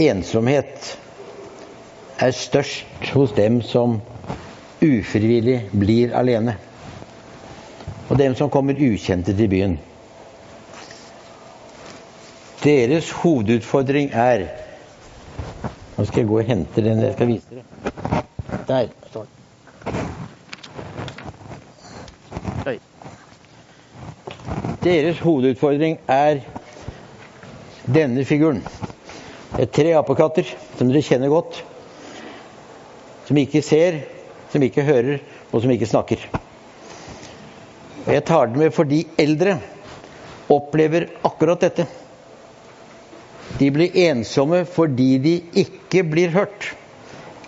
ensomhet 0.00 0.94
er 2.22 2.34
størst 2.36 3.12
hos 3.12 3.34
dem 3.36 3.60
som 3.66 4.00
ufrivillig 4.82 5.60
blir 5.76 6.14
alene. 6.16 6.56
Og 8.08 8.18
dem 8.18 8.34
som 8.38 8.50
kommer 8.50 8.78
ukjente 8.78 9.36
til 9.36 9.48
byen. 9.48 9.78
Deres 12.62 13.10
hovedutfordring 13.10 14.10
er 14.14 14.44
Nå 15.96 16.04
skal 16.06 16.20
jeg 16.22 16.28
gå 16.28 16.36
og 16.38 16.46
hente 16.46 16.82
den 16.84 17.00
jeg 17.02 17.14
skal 17.16 17.26
vise 17.28 17.56
dere. 17.56 18.22
Der 18.68 18.86
står. 19.10 19.26
Deres 24.82 25.18
hovedutfordring 25.22 25.98
er 26.08 26.40
denne 27.86 28.24
figuren. 28.24 28.62
Det 29.56 29.66
er 29.66 29.72
tre 29.74 29.92
apekatter 29.98 30.46
som 30.78 30.88
dere 30.90 31.02
kjenner 31.06 31.30
godt. 31.30 31.58
Som 33.26 33.38
ikke 33.42 33.62
ser, 33.62 34.00
som 34.54 34.62
ikke 34.62 34.86
hører, 34.86 35.18
og 35.52 35.62
som 35.62 35.70
ikke 35.74 35.86
snakker. 35.90 36.22
Jeg 38.06 38.24
tar 38.26 38.46
det 38.50 38.58
med 38.58 38.70
fordi 38.74 39.04
eldre 39.18 39.58
opplever 40.50 41.10
akkurat 41.26 41.62
dette. 41.66 41.86
De 43.62 43.68
blir 43.70 43.94
ensomme 44.08 44.64
fordi 44.66 45.12
de 45.22 45.36
ikke 45.62 46.02
blir 46.02 46.32
hørt, 46.34 46.72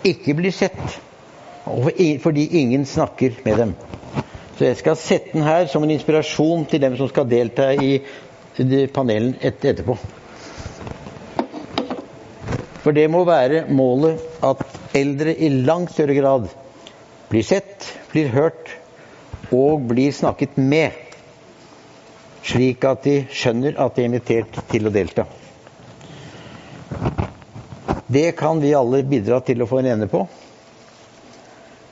ikke 0.07 0.37
blir 0.37 0.53
sett, 0.55 0.99
og 1.67 1.89
fordi 2.23 2.45
ingen 2.61 2.85
snakker 2.87 3.35
med 3.43 3.57
dem. 3.59 3.73
Så 4.55 4.69
jeg 4.69 4.77
skal 4.79 4.95
sette 4.95 5.33
den 5.33 5.43
her 5.43 5.67
som 5.67 5.83
en 5.83 5.91
inspirasjon 5.91 6.63
til 6.71 6.79
dem 6.85 6.95
som 6.95 7.11
skal 7.11 7.27
delta 7.27 7.67
i 7.75 7.97
panelen 8.95 9.35
etterpå. 9.43 9.97
For 12.79 12.95
det 12.95 13.09
må 13.11 13.25
være 13.27 13.65
målet 13.75 14.23
at 14.45 14.63
eldre 14.95 15.35
i 15.35 15.51
langt 15.67 15.91
større 15.91 16.15
grad 16.15 16.47
blir 17.27 17.43
sett, 17.43 17.91
blir 18.13 18.31
hørt 18.31 18.71
og 19.51 19.89
blir 19.91 20.15
snakket 20.15 20.55
med. 20.55 20.95
Slik 22.45 22.87
at 22.87 23.03
de 23.03 23.23
skjønner 23.35 23.75
at 23.75 23.97
de 23.97 24.05
er 24.05 24.13
invitert 24.13 24.63
til 24.71 24.87
å 24.87 24.95
delta. 24.95 25.25
Det 28.15 28.31
kan 28.31 28.61
vi 28.63 28.69
alle 28.71 29.01
bidra 29.03 29.41
til 29.43 29.59
å 29.59 29.65
få 29.67 29.81
en 29.81 29.89
ende 29.91 30.05
på. 30.07 30.21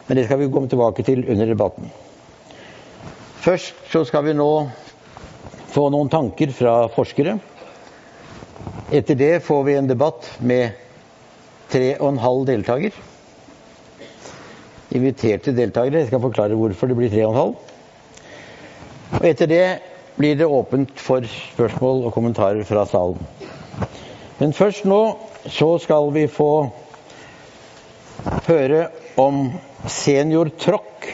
Men 0.08 0.16
det 0.16 0.24
skal 0.24 0.40
vi 0.40 0.46
komme 0.54 0.70
tilbake 0.72 1.04
til 1.04 1.26
under 1.28 1.50
debatten. 1.52 1.90
Først 3.44 3.90
så 3.92 4.06
skal 4.08 4.24
vi 4.30 4.36
nå 4.38 4.48
få 5.74 5.90
noen 5.92 6.12
tanker 6.14 6.54
fra 6.56 6.86
forskere. 6.94 7.34
Etter 8.96 9.20
det 9.20 9.34
får 9.44 9.66
vi 9.68 9.76
en 9.76 9.90
debatt 9.90 10.30
med 10.40 10.80
tre 11.74 11.90
og 11.98 12.14
en 12.14 12.22
halv 12.24 12.48
deltaker. 12.48 12.96
Inviterte 14.96 15.52
deltakere. 15.60 16.06
Jeg 16.06 16.12
skal 16.14 16.24
forklare 16.24 16.56
hvorfor 16.56 16.88
det 16.88 17.00
blir 17.02 17.12
tre 17.12 17.28
og 17.28 17.34
en 17.34 17.42
halv. 17.42 17.60
Og 19.20 19.28
etter 19.28 19.52
det 19.52 19.68
blir 20.16 20.40
det 20.40 20.48
åpent 20.48 20.96
for 21.04 21.28
spørsmål 21.52 22.08
og 22.08 22.16
kommentarer 22.16 22.64
fra 22.64 22.88
salen. 22.88 23.20
Men 24.40 24.56
først 24.56 24.88
nå 24.88 25.04
så 25.50 25.78
skal 25.80 26.12
vi 26.16 26.28
få 26.32 26.52
høre 28.48 28.88
om 29.20 29.50
seniortråkk. 29.90 31.10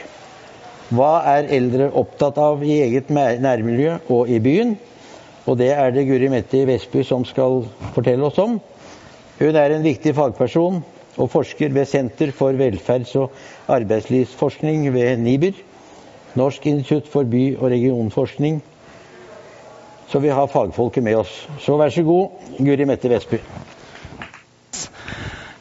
Hva 0.90 1.10
er 1.36 1.50
eldre 1.54 1.90
opptatt 1.98 2.38
av 2.42 2.62
i 2.66 2.80
eget 2.82 3.10
nærmiljø 3.10 3.98
og 4.10 4.30
i 4.30 4.40
byen? 4.42 4.76
Og 5.46 5.58
det 5.58 5.70
er 5.74 5.90
det 5.94 6.06
Guri 6.06 6.28
Mette 6.30 6.62
Vestby 6.66 7.02
som 7.06 7.24
skal 7.26 7.64
fortelle 7.94 8.26
oss 8.26 8.38
om. 8.42 8.58
Hun 9.40 9.56
er 9.56 9.74
en 9.74 9.86
viktig 9.86 10.14
fagperson 10.14 10.82
og 11.16 11.30
forsker 11.32 11.72
ved 11.74 11.88
Senter 11.88 12.30
for 12.36 12.54
velferds- 12.58 13.16
og 13.18 13.32
arbeidslivsforskning 13.70 14.86
ved 14.94 15.22
NIBR. 15.22 15.56
Norsk 16.38 16.66
institutt 16.70 17.08
for 17.10 17.26
by- 17.26 17.56
og 17.58 17.70
regionforskning. 17.72 18.60
Så 20.10 20.18
vi 20.18 20.30
har 20.30 20.46
fagfolket 20.46 21.02
med 21.02 21.16
oss. 21.16 21.48
Så 21.58 21.76
vær 21.78 21.90
så 21.90 22.02
god, 22.02 22.30
Guri 22.58 22.86
Mette 22.86 23.10
Vestby. 23.10 23.38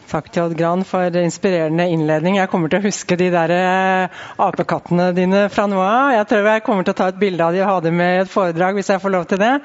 Takk 0.09 0.31
til 0.33 0.47
Odd 0.47 0.55
Gran 0.57 0.81
for 0.89 1.13
inspirerende 1.21 1.85
innledning. 1.93 2.39
Jeg 2.39 2.49
kommer 2.49 2.71
til 2.71 2.79
å 2.79 2.85
huske 2.87 3.13
de 3.19 3.27
der 3.29 3.51
eh, 3.53 4.09
apekattene 4.41 5.11
dine 5.13 5.43
fra 5.53 5.67
nå 5.69 5.77
av. 5.83 6.15
Jeg 6.15 6.25
tror 6.31 6.47
jeg 6.49 6.63
kommer 6.65 6.83
til 6.87 6.93
å 6.95 6.97
ta 6.97 7.09
et 7.11 7.19
bilde 7.21 7.45
av 7.45 7.53
de 7.53 7.61
og 7.61 7.69
ha 7.69 7.75
dem 7.85 7.95
med 7.99 8.15
i 8.15 8.21
et 8.23 8.31
foredrag 8.31 8.73
hvis 8.79 8.89
jeg 8.89 9.03
får 9.03 9.13
lov 9.13 9.25
til 9.29 9.39
det. 9.43 9.55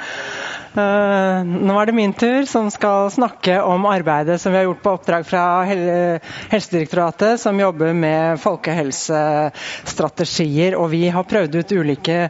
Uh, 0.74 1.38
nå 1.46 1.78
er 1.78 1.86
det 1.86 1.94
min 1.96 2.12
tur, 2.18 2.42
som 2.50 2.66
skal 2.74 3.10
snakke 3.14 3.62
om 3.62 3.86
arbeidet 3.88 4.40
som 4.42 4.52
vi 4.52 4.58
har 4.58 4.64
gjort 4.66 4.82
på 4.84 4.94
oppdrag 4.98 5.22
fra 5.28 5.44
Helsedirektoratet, 5.70 7.40
som 7.40 7.60
jobber 7.62 7.92
med 7.96 8.40
folkehelsestrategier. 8.42 10.76
Og 10.76 10.90
vi 10.92 11.08
har 11.14 11.24
prøvd 11.30 11.54
ut 11.56 11.72
ulike 11.78 12.28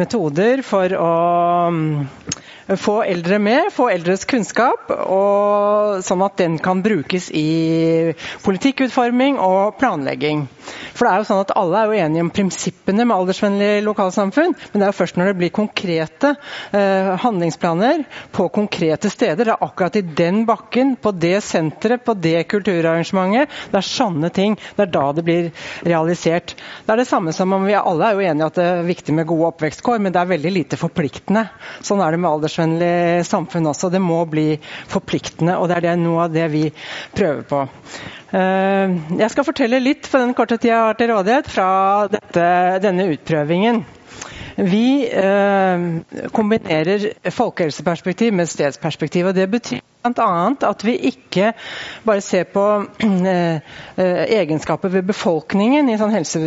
metoder 0.00 0.62
for 0.66 0.88
å 0.98 1.12
få 2.80 3.02
eldre 3.04 3.38
med, 3.38 3.70
få 3.72 3.88
eldres 3.92 4.24
kunnskap, 4.28 4.90
og, 4.90 6.00
sånn 6.04 6.24
at 6.24 6.38
den 6.40 6.58
kan 6.62 6.82
brukes 6.84 7.30
i 7.34 8.14
politikkutforming 8.44 9.38
og 9.42 9.76
planlegging. 9.80 10.46
For 10.94 11.06
det 11.06 11.10
er 11.12 11.20
jo 11.20 11.28
sånn 11.28 11.42
at 11.42 11.52
Alle 11.58 11.80
er 11.80 11.90
jo 11.90 12.00
enige 12.06 12.24
om 12.24 12.30
prinsippene 12.34 13.04
med 13.06 13.14
aldersvennlig 13.14 13.82
lokalsamfunn, 13.86 14.54
men 14.54 14.80
det 14.80 14.86
er 14.86 14.92
jo 14.92 14.96
først 14.96 15.18
når 15.18 15.30
det 15.30 15.36
blir 15.40 15.52
konkrete 15.54 16.32
eh, 16.74 17.10
handlingsplaner 17.22 18.04
på 18.34 18.48
konkrete 18.54 19.10
steder, 19.12 19.44
det 19.44 19.54
er 19.54 19.66
akkurat 19.66 19.98
i 20.00 20.04
den 20.22 20.42
bakken, 20.48 20.94
på 20.96 21.12
det 21.14 21.36
senteret, 21.44 22.04
på 22.06 22.16
det 22.18 22.46
kulturarrangementet, 22.50 23.52
det 23.70 23.80
er 23.80 23.86
sånne 23.86 24.30
ting, 24.34 24.56
det 24.76 24.86
er 24.86 24.92
da 24.94 25.04
det 25.14 25.26
blir 25.26 25.50
realisert. 25.86 26.56
Det 26.84 26.94
er 26.94 27.02
det 27.02 27.08
samme 27.10 27.34
som 27.36 27.52
om 27.54 27.66
vi 27.68 27.76
alle 27.78 28.08
er 28.08 28.16
jo 28.16 28.26
enige 28.30 28.50
at 28.50 28.58
det 28.58 28.66
er 28.70 28.88
viktig 28.88 29.14
med 29.16 29.28
gode 29.28 29.52
oppvekstkår, 29.52 30.00
men 30.02 30.14
det 30.14 30.22
er 30.22 30.32
veldig 30.34 30.54
lite 30.54 30.80
forpliktende. 30.80 31.46
Sånn 31.84 32.02
er 32.04 32.14
det 32.14 32.22
med 32.22 32.30
alders 32.30 32.53
aldersvennlig 32.54 33.26
samfunn 33.26 33.66
også. 33.66 33.90
Det 33.90 34.00
må 34.02 34.24
bli 34.26 34.58
forpliktende, 34.90 35.58
og 35.58 35.68
det 35.68 35.76
er 35.78 35.88
det, 35.88 35.96
noe 36.02 36.26
av 36.26 36.34
det 36.34 36.46
vi 36.52 36.64
prøver 37.14 37.42
på. 37.48 37.64
Eh, 38.34 38.94
jeg 39.18 39.30
skal 39.30 39.46
fortelle 39.46 39.82
litt 39.82 40.06
for 40.06 40.20
den 40.22 40.34
korte 40.34 40.58
tida 40.58 40.74
jeg 40.74 40.86
har 40.88 40.98
til 40.98 41.12
rådighet 41.12 41.50
fra 41.50 41.68
dette, 42.10 42.46
denne 42.82 43.08
utprøvingen. 43.14 43.84
Vi 44.54 45.08
eh, 45.10 46.28
kombinerer 46.30 47.08
folkehelseperspektiv 47.34 48.32
med 48.32 48.46
stedsperspektiv. 48.46 49.26
og 49.26 49.34
Det 49.34 49.48
betyr 49.50 49.80
bl.a. 50.04 50.54
at 50.68 50.84
vi 50.84 50.94
ikke 51.10 51.52
bare 52.06 52.22
ser 52.22 52.44
på 52.52 52.62
eh, 53.02 53.74
egenskaper 53.98 54.92
ved 54.94 55.08
befolkningen 55.10 55.90
i 55.90 55.98
sånn 55.98 56.14
helse, 56.14 56.42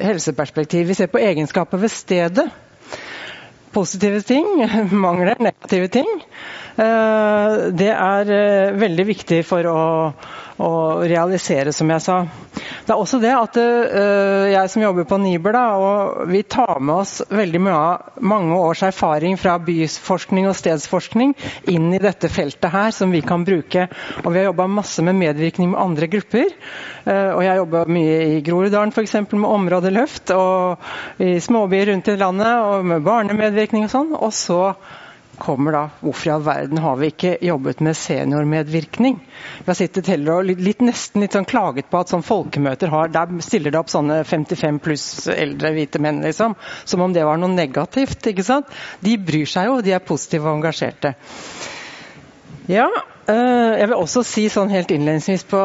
helseperspektiv. 0.00 0.88
Vi 0.88 0.96
ser 0.96 1.12
på 1.12 1.20
egenskaper 1.20 1.82
ved 1.82 1.92
stedet 1.92 2.48
positive 3.72 4.22
ting, 4.26 4.46
mangler 5.04 5.38
negative 5.40 5.88
ting. 5.90 6.10
Eh, 6.72 7.56
det 7.76 7.90
er 7.92 8.30
eh, 8.32 8.74
veldig 8.80 9.04
viktig 9.04 9.42
for 9.44 9.66
å, 9.68 9.80
å 10.62 10.70
realisere, 11.04 11.72
som 11.74 11.90
jeg 11.92 12.04
sa. 12.04 12.22
Det 12.82 12.94
er 12.94 12.98
også 12.98 13.20
det 13.22 13.30
at 13.30 13.56
uh, 13.60 14.48
jeg 14.50 14.70
som 14.72 14.82
jobber 14.82 15.06
på 15.06 15.18
Niber, 15.22 15.54
da, 15.54 15.62
og 15.78 16.30
vi 16.32 16.40
tar 16.42 16.80
med 16.82 17.02
oss 17.04 17.12
veldig 17.30 17.60
mange 17.62 18.58
års 18.58 18.82
erfaring 18.86 19.36
fra 19.38 19.54
byforskning 19.62 20.48
og 20.50 20.56
stedsforskning 20.58 21.34
inn 21.70 21.92
i 21.94 22.00
dette 22.02 22.30
feltet 22.32 22.72
her, 22.74 22.90
som 22.94 23.14
vi 23.14 23.22
kan 23.26 23.46
bruke. 23.46 23.86
Og 24.24 24.32
vi 24.32 24.40
har 24.40 24.48
jobba 24.50 24.66
masse 24.70 25.04
med 25.06 25.18
medvirkning 25.20 25.70
med 25.74 25.82
andre 25.82 26.08
grupper. 26.10 26.50
Og 27.06 27.42
jeg 27.46 27.60
jobba 27.60 27.84
mye 27.90 28.18
i 28.32 28.40
Groruddalen 28.46 28.94
f.eks. 28.94 29.16
med 29.30 29.48
områdeløft, 29.48 30.34
og 30.34 31.22
i 31.22 31.36
småbyer 31.42 31.92
rundt 31.92 32.10
i 32.10 32.18
landet, 32.18 32.52
og 32.66 32.90
med 32.90 33.06
barnemedvirkning 33.06 33.86
og 33.86 33.94
sånn. 33.94 34.12
Og 34.18 34.34
så 34.36 34.62
kommer 35.38 35.72
da 35.72 35.82
hvorfor 36.00 36.28
i 36.28 36.32
all 36.34 36.44
verden 36.46 36.80
har 36.82 36.96
vi 37.00 37.08
ikke 37.12 37.32
jobbet 37.44 37.80
med 37.84 37.96
seniormedvirkning? 37.96 39.18
Vi 39.58 39.68
har 39.68 39.78
sittet 39.78 40.10
heller 40.12 40.40
og 40.40 40.50
litt, 40.50 40.82
nesten 40.84 41.24
litt 41.24 41.36
sånn 41.36 41.48
klaget 41.48 41.88
på 41.90 42.00
at 42.02 42.12
sånn 42.12 42.24
folkemøter 42.26 42.92
har, 42.92 43.12
der 43.14 43.32
stiller 43.44 43.72
det 43.72 43.80
opp 43.80 43.92
sånne 43.92 44.22
55 44.28 44.80
pluss 44.84 45.06
eldre 45.32 45.72
hvite 45.76 46.02
menn, 46.02 46.20
liksom. 46.26 46.56
Som 46.84 47.06
om 47.06 47.14
det 47.16 47.24
var 47.28 47.40
noe 47.40 47.52
negativt. 47.52 48.26
ikke 48.32 48.46
sant? 48.46 48.68
De 49.00 49.16
bryr 49.18 49.48
seg 49.48 49.70
jo, 49.70 49.80
de 49.84 49.96
er 49.96 50.04
positive 50.04 50.48
og 50.48 50.60
engasjerte. 50.60 51.14
Ja, 52.70 52.88
jeg 53.22 53.86
vil 53.86 53.94
også 53.94 54.22
si 54.26 54.44
sånn 54.50 54.70
helt 54.72 54.90
innledningsvis 54.90 55.44
på, 55.46 55.58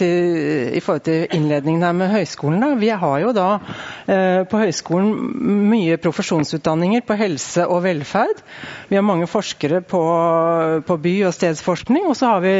i 0.00 0.80
forhold 0.80 1.04
til 1.04 1.34
innledningen 1.36 1.84
her 1.84 1.96
med 1.96 2.12
høyskolen. 2.12 2.62
Da. 2.62 2.70
Vi 2.80 2.88
har 2.88 3.16
jo 3.20 3.34
da 3.36 3.48
eh, 4.06 4.40
på 4.48 4.60
høyskolen 4.62 5.10
mye 5.68 5.98
profesjonsutdanninger 6.00 7.04
på 7.04 7.18
helse 7.20 7.66
og 7.68 7.82
velferd. 7.84 8.40
Vi 8.88 8.96
har 8.96 9.04
mange 9.04 9.28
forskere 9.28 9.82
på, 9.84 10.02
på 10.88 10.98
by- 11.04 11.18
og 11.28 11.36
stedsforskning, 11.36 12.08
og 12.08 12.16
så 12.16 12.34
har 12.34 12.46
vi 12.46 12.56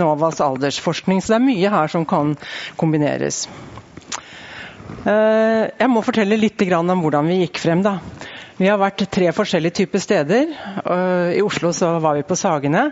NOVAs 0.00 0.40
aldersforskning. 0.44 1.20
Så 1.20 1.34
det 1.34 1.40
er 1.40 1.48
mye 1.50 1.74
her 1.76 1.92
som 1.92 2.08
kan 2.08 2.34
kombineres. 2.80 3.44
Eh, 5.04 5.64
jeg 5.76 5.92
må 5.92 6.02
fortelle 6.04 6.40
litt 6.40 6.60
om 6.72 7.04
hvordan 7.04 7.28
vi 7.28 7.42
gikk 7.44 7.60
frem. 7.62 7.84
da. 7.84 7.98
Vi 8.60 8.68
har 8.68 8.76
vært 8.76 9.06
tre 9.08 9.30
forskjellige 9.32 9.78
typer 9.78 10.02
steder. 10.04 10.50
Uh, 10.84 11.30
I 11.32 11.40
Oslo 11.40 11.70
så 11.72 11.94
var 12.04 12.18
vi 12.18 12.26
på 12.28 12.36
Sagene. 12.36 12.90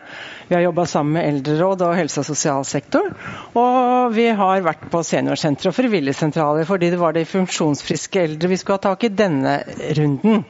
Vi 0.48 0.54
har 0.57 0.62
jobba 0.64 0.87
sammen 0.88 1.18
med 1.18 1.26
eldreråd 1.28 1.83
og 1.85 1.96
helse- 1.98 2.22
og 2.22 2.24
sosialsektor. 2.24 3.11
Og 3.52 4.14
vi 4.14 4.31
har 4.33 4.62
vært 4.64 4.87
på 4.88 5.02
seniorsentre 5.04 5.68
og 5.68 5.76
frivilligsentraler 5.76 6.64
fordi 6.64 6.88
det 6.94 7.00
var 7.02 7.12
de 7.12 7.26
funksjonsfriske 7.28 8.22
eldre 8.22 8.48
vi 8.48 8.57
skulle 8.57 8.78
ha 8.78 8.85
tak 8.87 9.04
i 9.04 9.11
denne 9.12 9.59
runden. 9.98 10.40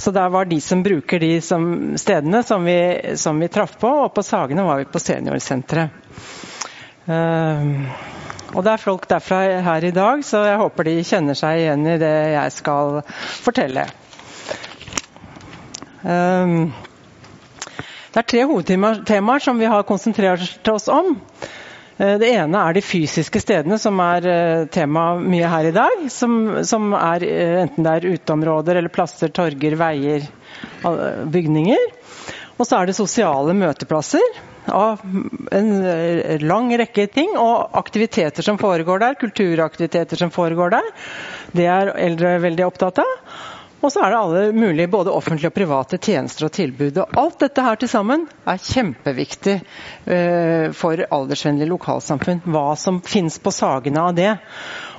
Så 0.00 0.10
der 0.16 0.32
var 0.32 0.48
de 0.48 0.56
som 0.64 0.80
bruker 0.82 1.20
de 1.20 1.34
som 1.44 1.66
stedene 2.00 2.40
som 2.48 2.64
vi, 2.64 2.78
som 3.20 3.36
vi 3.44 3.50
traff 3.52 3.76
på, 3.76 3.90
og 4.06 4.14
på 4.16 4.24
Sagene 4.24 4.64
var 4.64 4.80
vi 4.80 4.88
på 4.88 5.02
seniorsenteret. 5.04 6.00
Uh, 7.04 7.92
og 8.54 8.64
det 8.64 8.72
er 8.72 8.80
folk 8.80 9.04
derfra 9.10 9.42
her 9.68 9.84
i 9.84 9.92
dag, 9.92 10.24
så 10.24 10.46
jeg 10.46 10.62
håper 10.62 10.88
de 10.88 10.96
kjenner 11.04 11.36
seg 11.36 11.60
igjen 11.60 11.84
i 11.92 11.98
det 12.00 12.14
jeg 12.38 12.56
skal 12.56 13.02
fortelle. 13.44 13.84
Um, 16.04 16.68
det 18.12 18.20
er 18.20 18.26
tre 18.28 18.42
hovedtemaer 18.44 19.40
som 19.42 19.58
vi 19.58 19.68
har 19.70 19.86
konsentrert 19.88 20.68
oss 20.68 20.90
om. 20.92 21.14
Uh, 21.96 22.16
det 22.20 22.28
ene 22.28 22.60
er 22.60 22.76
de 22.76 22.84
fysiske 22.84 23.40
stedene, 23.40 23.78
som 23.80 24.00
er 24.04 24.28
uh, 24.28 24.66
tema 24.68 25.14
mye 25.22 25.48
her 25.48 25.70
i 25.70 25.74
dag. 25.74 26.04
Som, 26.12 26.36
som 26.68 26.92
er 26.98 27.24
uh, 27.24 27.60
enten 27.64 27.86
det 27.86 27.94
er 27.94 28.08
uteområder 28.18 28.80
eller 28.80 28.92
plasser, 28.92 29.32
torger, 29.32 29.78
veier, 29.80 30.28
bygninger. 31.32 31.88
Og 32.58 32.68
så 32.68 32.78
er 32.78 32.86
det 32.90 32.98
sosiale 32.98 33.56
møteplasser 33.56 34.42
av 34.70 35.00
en 35.52 35.72
lang 36.40 36.70
rekke 36.78 37.08
ting 37.12 37.34
og 37.36 37.74
aktiviteter 37.76 38.46
som 38.46 38.60
foregår 38.60 39.02
der. 39.02 39.16
Kulturaktiviteter 39.20 40.20
som 40.20 40.30
foregår 40.32 40.76
der. 40.76 40.86
Det 41.56 41.66
er 41.68 41.90
eldre 42.06 42.36
veldig 42.44 42.68
opptatt 42.68 43.02
av. 43.02 43.18
Og 43.84 43.92
så 43.92 44.00
er 44.00 44.14
det 44.14 44.18
alle 44.18 44.44
mulige 44.56 44.88
både 44.88 45.12
offentlige 45.12 45.50
og 45.50 45.56
private 45.58 45.98
tjenester 46.00 46.46
og 46.46 46.54
tilbud. 46.56 47.02
Og 47.02 47.18
alt 47.20 47.42
dette 47.44 47.64
her 47.66 47.76
til 47.76 47.90
sammen 47.92 48.24
er 48.48 48.62
kjempeviktig 48.64 49.58
uh, 49.60 50.70
for 50.72 51.04
aldersvennlige 51.04 51.68
lokalsamfunn. 51.68 52.40
Hva 52.48 52.70
som 52.80 53.02
finnes 53.04 53.36
på 53.44 53.52
sagene 53.52 54.06
av 54.08 54.14
det. 54.16 54.30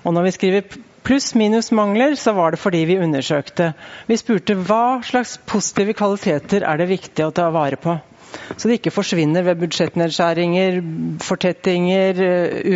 Og 0.06 0.14
når 0.14 0.28
vi 0.28 0.36
skriver 0.36 0.78
pluss-minus-mangler, 1.06 2.14
så 2.18 2.34
var 2.38 2.54
det 2.54 2.62
fordi 2.62 2.84
vi 2.90 3.00
undersøkte. 3.02 3.74
Vi 4.06 4.22
spurte 4.22 4.58
hva 4.58 5.02
slags 5.06 5.40
positive 5.50 5.98
kvaliteter 5.98 6.66
er 6.66 6.82
det 6.82 6.92
viktig 6.94 7.26
å 7.26 7.34
ta 7.34 7.50
vare 7.54 7.82
på. 7.82 7.98
Så 8.54 8.68
det 8.68 8.80
ikke 8.80 8.94
forsvinner 8.94 9.46
ved 9.48 9.62
budsjettnedskjæringer, 9.64 10.82
fortettinger, 11.26 12.20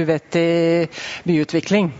uvettig 0.01 0.89
byutvikling. 1.27 1.91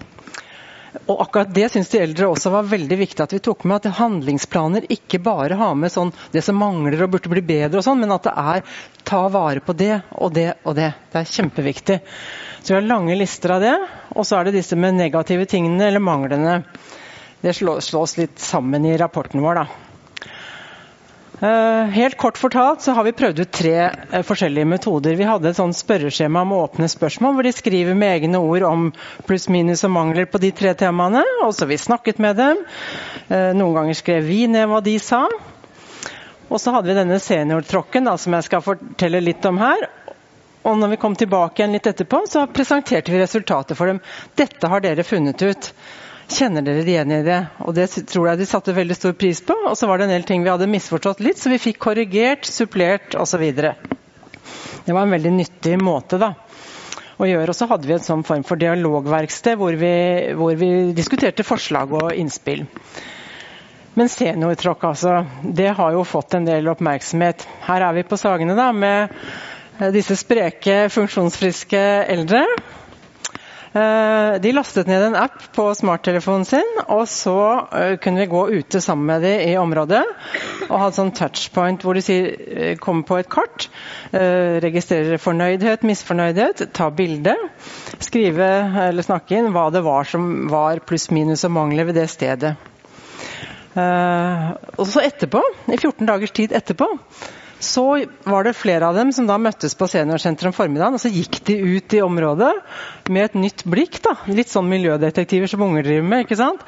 Og 1.06 1.22
akkurat 1.22 1.54
Det 1.54 1.68
syns 1.72 1.90
de 1.92 2.02
eldre 2.02 2.30
også 2.30 2.52
var 2.54 2.70
veldig 2.70 2.98
viktig 3.00 3.24
at 3.24 3.34
vi 3.36 3.42
tok 3.46 3.66
med. 3.70 3.80
At 3.80 4.00
handlingsplaner 4.00 4.88
ikke 4.92 5.22
bare 5.24 5.58
har 5.60 5.76
med 5.78 5.94
sånn 5.94 6.14
det 6.34 6.44
som 6.46 6.58
mangler 6.60 7.06
og 7.06 7.14
burde 7.16 7.32
bli 7.32 7.44
bedre, 7.46 7.80
og 7.80 7.86
sånn, 7.86 8.02
men 8.02 8.14
at 8.16 8.26
det 8.28 8.36
er 8.36 8.64
ta 9.10 9.24
vare 9.34 9.64
på 9.66 9.76
det 9.78 9.96
og 10.18 10.34
det 10.36 10.52
og 10.64 10.78
det. 10.80 10.92
Det 11.12 11.22
er 11.22 11.34
kjempeviktig. 11.36 12.00
Så 12.62 12.74
vi 12.74 12.80
har 12.80 12.88
lange 12.88 13.18
lister 13.18 13.56
av 13.56 13.66
det. 13.66 13.76
Og 14.16 14.26
så 14.28 14.40
er 14.40 14.50
det 14.50 14.58
disse 14.60 14.78
med 14.80 14.98
negative 14.98 15.46
tingene 15.50 15.90
eller 15.90 16.04
manglene. 16.04 16.62
Det 17.42 17.56
slås 17.56 18.18
litt 18.20 18.42
sammen 18.44 18.86
i 18.86 18.98
rapporten 19.00 19.46
vår, 19.46 19.62
da. 19.62 19.89
Eh, 21.42 21.84
helt 21.84 22.18
kort 22.18 22.38
fortalt 22.38 22.82
så 22.82 22.92
har 22.92 23.06
vi 23.08 23.14
prøvd 23.16 23.38
ut 23.40 23.52
tre 23.56 23.76
eh, 23.88 24.24
forskjellige 24.28 24.68
metoder. 24.68 25.16
Vi 25.16 25.28
hadde 25.28 25.54
et 25.54 25.78
spørreskjema 25.78 26.42
med 26.44 26.66
åpne 26.66 26.90
spørsmål, 26.92 27.38
hvor 27.38 27.48
de 27.48 27.54
skriver 27.56 27.96
med 27.96 28.18
egne 28.18 28.42
ord 28.44 28.66
om 28.68 28.90
pluss, 29.28 29.48
minus 29.48 29.86
og 29.88 29.94
mangler 29.96 30.28
på 30.28 30.42
de 30.44 30.52
tre 30.52 30.74
temaene. 30.76 31.24
Og 31.46 31.54
så 31.56 31.70
vi 31.70 31.78
snakket 31.80 32.20
med 32.20 32.36
dem. 32.42 32.66
Eh, 33.30 33.54
noen 33.56 33.78
ganger 33.78 33.96
skrev 33.96 34.28
vi 34.28 34.42
ned 34.52 34.68
hva 34.68 34.82
de 34.84 34.98
sa. 35.00 35.22
Og 36.50 36.60
så 36.60 36.74
hadde 36.76 36.92
vi 36.92 36.98
denne 36.98 37.22
seniortråkken 37.24 38.12
som 38.20 38.36
jeg 38.36 38.50
skal 38.50 38.66
fortelle 38.66 39.24
litt 39.24 39.48
om 39.48 39.62
her. 39.64 39.88
Og 40.68 40.76
når 40.76 40.92
vi 40.92 41.00
kom 41.00 41.16
tilbake 41.16 41.62
igjen 41.62 41.78
litt 41.78 41.88
etterpå, 41.88 42.26
så 42.28 42.50
presenterte 42.52 43.14
vi 43.14 43.22
resultatet 43.22 43.80
for 43.80 43.88
dem. 43.88 44.04
Dette 44.36 44.68
har 44.68 44.84
dere 44.84 45.08
funnet 45.08 45.40
ut. 45.40 45.72
Kjenner 46.30 46.62
dere 46.62 46.84
igjen 46.86 47.12
i 47.12 47.24
det? 47.26 47.40
Og 47.66 47.74
Det 47.74 47.88
tror 48.12 48.28
jeg 48.30 48.40
de 48.40 48.46
satte 48.46 48.76
veldig 48.76 48.96
stor 48.98 49.16
pris 49.18 49.42
på. 49.42 49.56
Og 49.72 49.78
så 49.78 49.90
var 49.90 49.98
det 49.98 50.08
en 50.08 50.14
del 50.14 50.28
ting 50.28 50.44
vi 50.46 50.52
hadde 50.52 50.70
misforstått 50.70 51.24
litt, 51.26 51.42
så 51.42 51.50
vi 51.50 51.58
fikk 51.62 51.80
korrigert, 51.82 52.46
supplert 52.46 53.18
osv. 53.18 53.46
Det 54.86 54.94
var 54.94 55.02
en 55.02 55.16
veldig 55.16 55.34
nyttig 55.34 55.76
måte 55.82 56.20
da, 56.22 56.34
å 57.18 57.28
gjøre. 57.28 57.50
Og 57.50 57.58
så 57.58 57.68
hadde 57.72 57.90
vi 57.90 57.98
en 57.98 58.06
sånn 58.06 58.26
form 58.28 58.46
for 58.46 58.62
dialogverksted 58.62 59.58
hvor 59.60 59.74
vi, 59.82 59.94
hvor 60.38 60.54
vi 60.60 60.72
diskuterte 60.98 61.46
forslag 61.48 61.98
og 61.98 62.14
innspill. 62.14 62.68
Men 63.98 64.10
seniortråkk, 64.12 64.86
altså. 64.86 65.24
Det 65.44 65.74
har 65.76 65.96
jo 65.98 66.06
fått 66.08 66.38
en 66.38 66.46
del 66.48 66.70
oppmerksomhet. 66.72 67.42
Her 67.66 67.90
er 67.90 67.98
vi 67.98 68.06
på 68.08 68.20
Sagene 68.22 68.54
da, 68.56 68.70
med 68.72 69.10
disse 69.96 70.16
spreke, 70.20 70.86
funksjonsfriske 70.94 71.82
eldre. 72.14 72.46
Eh, 73.70 74.40
de 74.42 74.52
lastet 74.56 74.88
ned 74.90 75.04
en 75.06 75.16
app 75.20 75.44
på 75.54 75.68
smarttelefonen 75.78 76.46
sin, 76.48 76.70
og 76.90 77.04
så 77.10 77.38
eh, 77.70 77.92
kunne 78.02 78.24
vi 78.24 78.32
gå 78.32 78.42
ute 78.50 78.82
sammen 78.82 79.06
med 79.06 79.22
dem 79.22 79.44
i 79.46 79.52
området. 79.62 80.02
Og 80.70 80.74
ha 80.74 80.88
et 80.90 80.98
sånn 80.98 81.14
touchpoint 81.14 81.86
hvor 81.86 81.98
de 81.98 82.02
sier, 82.02 82.32
eh, 82.50 82.72
kommer 82.82 83.06
på 83.06 83.20
et 83.20 83.30
kart, 83.30 83.68
registrerer 84.10 85.22
fornøydhet, 85.22 85.84
misfornøydhet, 85.86 86.64
ta 86.74 86.88
bilde. 86.90 87.36
Skrive 88.02 88.48
eller 88.88 89.06
snakke 89.06 89.38
inn 89.38 89.52
hva 89.54 89.68
det 89.74 89.84
var 89.86 90.08
som 90.10 90.48
var 90.50 90.82
pluss, 90.82 91.12
minus 91.14 91.46
og 91.46 91.54
mangler 91.60 91.86
ved 91.92 92.00
det 92.00 92.08
stedet. 92.10 92.56
Og 93.78 94.86
så 94.90 95.04
etterpå, 95.06 95.44
i 95.70 95.78
14 95.78 96.10
dagers 96.10 96.34
tid 96.36 96.56
etterpå, 96.58 96.90
så 97.60 98.06
var 98.24 98.44
det 98.48 98.56
flere 98.56 98.88
av 98.88 98.96
dem 98.96 99.12
som 99.12 99.28
da 99.28 99.36
møttes 99.42 99.76
på 99.76 99.88
seniorsenteret 99.92 100.48
om 100.48 100.56
formiddagen. 100.56 100.96
Og 100.96 101.02
så 101.04 101.12
gikk 101.12 101.42
de 101.50 101.58
ut 101.60 101.96
i 101.96 102.02
området 102.04 102.54
med 103.12 103.26
et 103.26 103.36
nytt 103.36 103.66
blikk. 103.68 104.00
da, 104.06 104.16
Litt 104.32 104.52
sånn 104.52 104.70
miljødetektiver 104.72 105.52
som 105.52 105.66
unger 105.68 105.84
driver 105.84 106.08
med. 106.08 106.24
ikke 106.24 106.40
sant? 106.40 106.64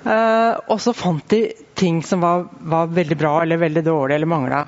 Eh, 0.00 0.54
og 0.72 0.80
så 0.80 0.96
fant 0.96 1.26
de 1.28 1.42
ting 1.76 2.00
som 2.06 2.24
var, 2.24 2.46
var, 2.60 2.88
veldig 2.88 3.20
bra 3.20 3.34
eller 3.42 3.60
veldig 3.60 3.84
dårlig 3.84 4.16
eller 4.16 4.32
mangla. 4.32 4.64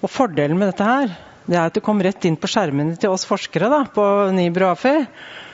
Og 0.00 0.08
fordelen 0.08 0.58
med 0.58 0.70
dette 0.70 0.86
her, 0.86 1.16
det 1.50 1.58
er 1.58 1.66
at 1.66 1.74
det 1.74 1.82
kom 1.84 2.02
rett 2.02 2.24
inn 2.24 2.38
på 2.38 2.48
skjermene 2.50 2.94
til 3.00 3.10
oss 3.10 3.26
forskere 3.26 3.70
da, 3.72 3.82
på 3.90 4.04
Nibro 4.36 4.70
AFI. 4.70 4.94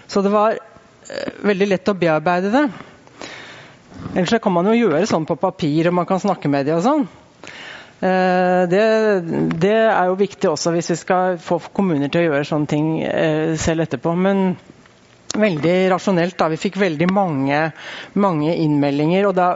Så 0.07 0.21
det 0.21 0.37
var 0.37 0.53
eh, 0.53 1.31
veldig 1.49 1.73
lett 1.73 1.89
å 1.89 1.97
bearbeide 1.97 2.53
det. 2.53 2.67
Ellers 4.13 4.37
kan 4.43 4.53
man 4.53 4.69
jo 4.69 4.77
gjøre 4.77 5.07
sånn 5.09 5.25
på 5.25 5.39
papir, 5.41 5.89
og 5.89 5.97
man 5.97 6.09
kan 6.09 6.21
snakke 6.21 6.53
med 6.53 6.69
dem 6.69 6.77
og 6.77 6.85
sånn. 6.85 7.09
Eh, 8.01 8.69
det, 8.69 9.21
det, 9.57 9.77
er 9.89 10.11
jo 10.11 10.19
viktig 10.21 10.51
også 10.51 10.75
hvis 10.75 10.91
vi 10.93 10.99
skal 11.01 11.39
få 11.41 11.57
kommuner 11.73 12.11
til 12.13 12.27
å 12.27 12.29
gjøre 12.29 12.49
sånne 12.49 12.69
ting 12.69 12.91
eh, 13.01 13.55
selv 13.61 13.87
etterpå. 13.87 14.13
Men 14.19 14.51
veldig 15.37 15.77
rasjonelt. 15.95 16.37
da, 16.39 16.51
Vi 16.53 16.61
fikk 16.61 16.77
veldig 16.81 17.09
mange, 17.13 17.71
mange 18.15 18.55
innmeldinger. 18.55 19.31
og 19.31 19.37
da 19.39 19.51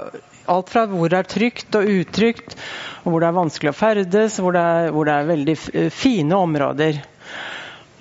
Alt 0.50 0.72
fra 0.72 0.86
hvor 0.90 1.12
det 1.12 1.18
er 1.20 1.28
trygt 1.30 1.76
og 1.78 1.86
utrygt, 1.86 2.56
og 3.04 3.12
hvor 3.12 3.22
det 3.22 3.28
er 3.28 3.36
vanskelig 3.36 3.70
å 3.70 3.76
ferdes, 3.76 4.38
hvor 4.42 4.56
det 4.56 4.62
er, 4.66 4.88
hvor 4.90 5.06
det 5.06 5.12
er 5.14 5.28
veldig 5.28 5.54
fine 5.94 6.38
områder. 6.42 6.98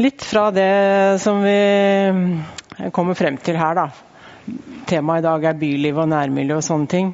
Litt 0.02 0.24
fra 0.26 0.48
det 0.56 1.20
som 1.22 1.44
vi 1.44 2.90
kommer 2.96 3.20
frem 3.20 3.38
til 3.44 3.60
her, 3.60 3.78
da. 3.78 3.86
Temaet 4.90 5.22
i 5.22 5.28
dag 5.28 5.46
er 5.46 5.62
byliv 5.62 6.00
og 6.02 6.10
nærmiljø 6.10 6.58
og 6.58 6.66
sånne 6.66 6.90
ting 6.90 7.14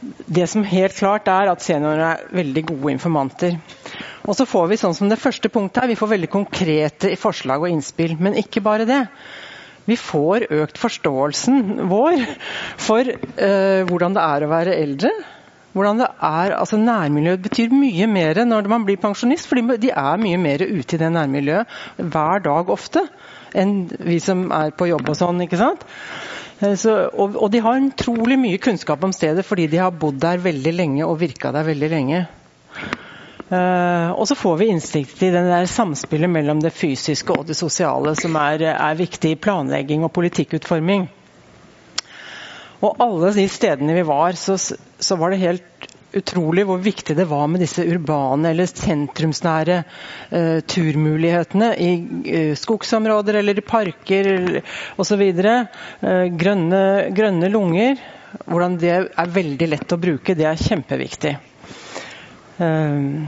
det 0.00 0.46
som 0.50 0.64
helt 0.66 0.96
klart 0.96 1.28
er 1.32 1.50
at 1.50 1.64
seniorer 1.64 2.04
er 2.04 2.24
veldig 2.36 2.64
gode 2.72 2.92
informanter. 2.96 3.56
Og 4.26 4.36
så 4.36 4.46
får 4.48 4.68
vi 4.70 4.78
sånn 4.80 4.96
som 4.96 5.10
det 5.10 5.20
første 5.22 5.50
punktet 5.52 5.84
her, 5.84 5.90
vi 5.92 5.98
får 5.98 6.12
veldig 6.16 6.30
konkrete 6.32 7.14
forslag 7.20 7.64
og 7.64 7.72
innspill. 7.72 8.16
Men 8.20 8.36
ikke 8.38 8.62
bare 8.64 8.88
det. 8.88 9.02
Vi 9.86 9.96
får 9.96 10.48
økt 10.50 10.80
forståelsen 10.82 11.86
vår 11.86 12.18
for 12.82 13.06
eh, 13.06 13.86
hvordan 13.86 14.16
det 14.16 14.26
er 14.26 14.44
å 14.44 14.50
være 14.50 14.76
eldre. 14.82 15.12
Hvordan 15.76 16.00
det 16.00 16.08
er, 16.24 16.54
altså 16.56 16.78
Nærmiljøet 16.80 17.44
betyr 17.44 17.74
mye 17.74 18.08
mer 18.10 18.40
når 18.48 18.68
man 18.72 18.86
blir 18.88 18.98
pensjonist, 19.00 19.46
fordi 19.48 19.76
de 19.84 19.92
er 19.92 20.22
mye 20.22 20.38
mer 20.40 20.64
ute 20.64 20.96
i 20.96 21.00
det 21.00 21.10
nærmiljøet 21.12 21.76
hver 22.00 22.42
dag 22.44 22.72
ofte 22.72 23.04
enn 23.56 23.84
vi 23.88 24.18
som 24.20 24.48
er 24.52 24.72
på 24.76 24.88
jobb 24.90 25.12
og 25.12 25.18
sånn. 25.18 25.44
ikke 25.44 25.60
sant? 25.60 25.84
Eh, 26.60 26.74
så, 26.80 26.94
og, 27.12 27.36
og, 27.36 27.50
de 27.52 27.60
har 27.64 27.82
utrolig 27.84 28.38
mye 28.40 28.60
kunnskap 28.62 29.04
om 29.04 29.12
stedet 29.14 29.44
fordi 29.46 29.68
de 29.72 29.82
har 29.82 29.94
bodd 29.94 30.20
der 30.22 30.40
veldig 30.42 30.72
lenge 30.72 31.06
og 31.06 31.20
virka 31.20 31.52
der 31.54 31.68
veldig 31.68 31.90
lenge. 31.92 32.24
Uh, 33.46 34.10
og 34.18 34.24
så 34.26 34.34
får 34.34 34.56
vi 34.58 34.66
innsikt 34.72 35.20
i 35.22 35.28
den 35.30 35.46
der 35.46 35.68
samspillet 35.70 36.32
mellom 36.32 36.58
det 36.64 36.72
fysiske 36.74 37.30
og 37.30 37.44
det 37.46 37.54
sosiale, 37.54 38.16
som 38.18 38.34
er, 38.40 38.64
er 38.72 38.98
viktig 38.98 39.36
i 39.36 39.38
planlegging 39.38 40.02
og 40.02 40.10
politikkutforming. 40.16 41.06
Og 42.82 42.98
alle 43.04 43.30
de 43.36 43.46
stedene 43.48 43.94
vi 43.94 44.02
var, 44.08 44.34
så, 44.34 44.56
så 44.58 45.18
var 45.20 45.30
det 45.30 45.44
helt 45.44 45.86
utrolig 46.16 46.66
hvor 46.68 46.80
viktig 46.82 47.16
det 47.18 47.28
var 47.30 47.46
med 47.50 47.62
disse 47.64 47.84
urbane 47.86 48.50
eller 48.52 48.68
sentrumsnære 48.70 49.78
uh, 49.84 50.58
turmulighetene 50.66 51.72
i 51.82 51.90
uh, 52.00 52.52
skogsområder 52.58 53.40
eller 53.42 53.58
i 53.60 53.66
parker 53.66 54.30
osv. 55.00 55.24
Uh, 55.38 56.28
grønne, 56.36 56.84
grønne 57.16 57.50
lunger 57.52 58.00
hvordan 58.44 58.76
det 58.80 58.92
er 58.92 59.32
veldig 59.32 59.68
lett 59.70 59.94
å 59.94 60.00
bruke, 60.00 60.36
det 60.36 60.46
er 60.48 60.60
kjempeviktig. 60.60 61.36
Um, 62.60 63.26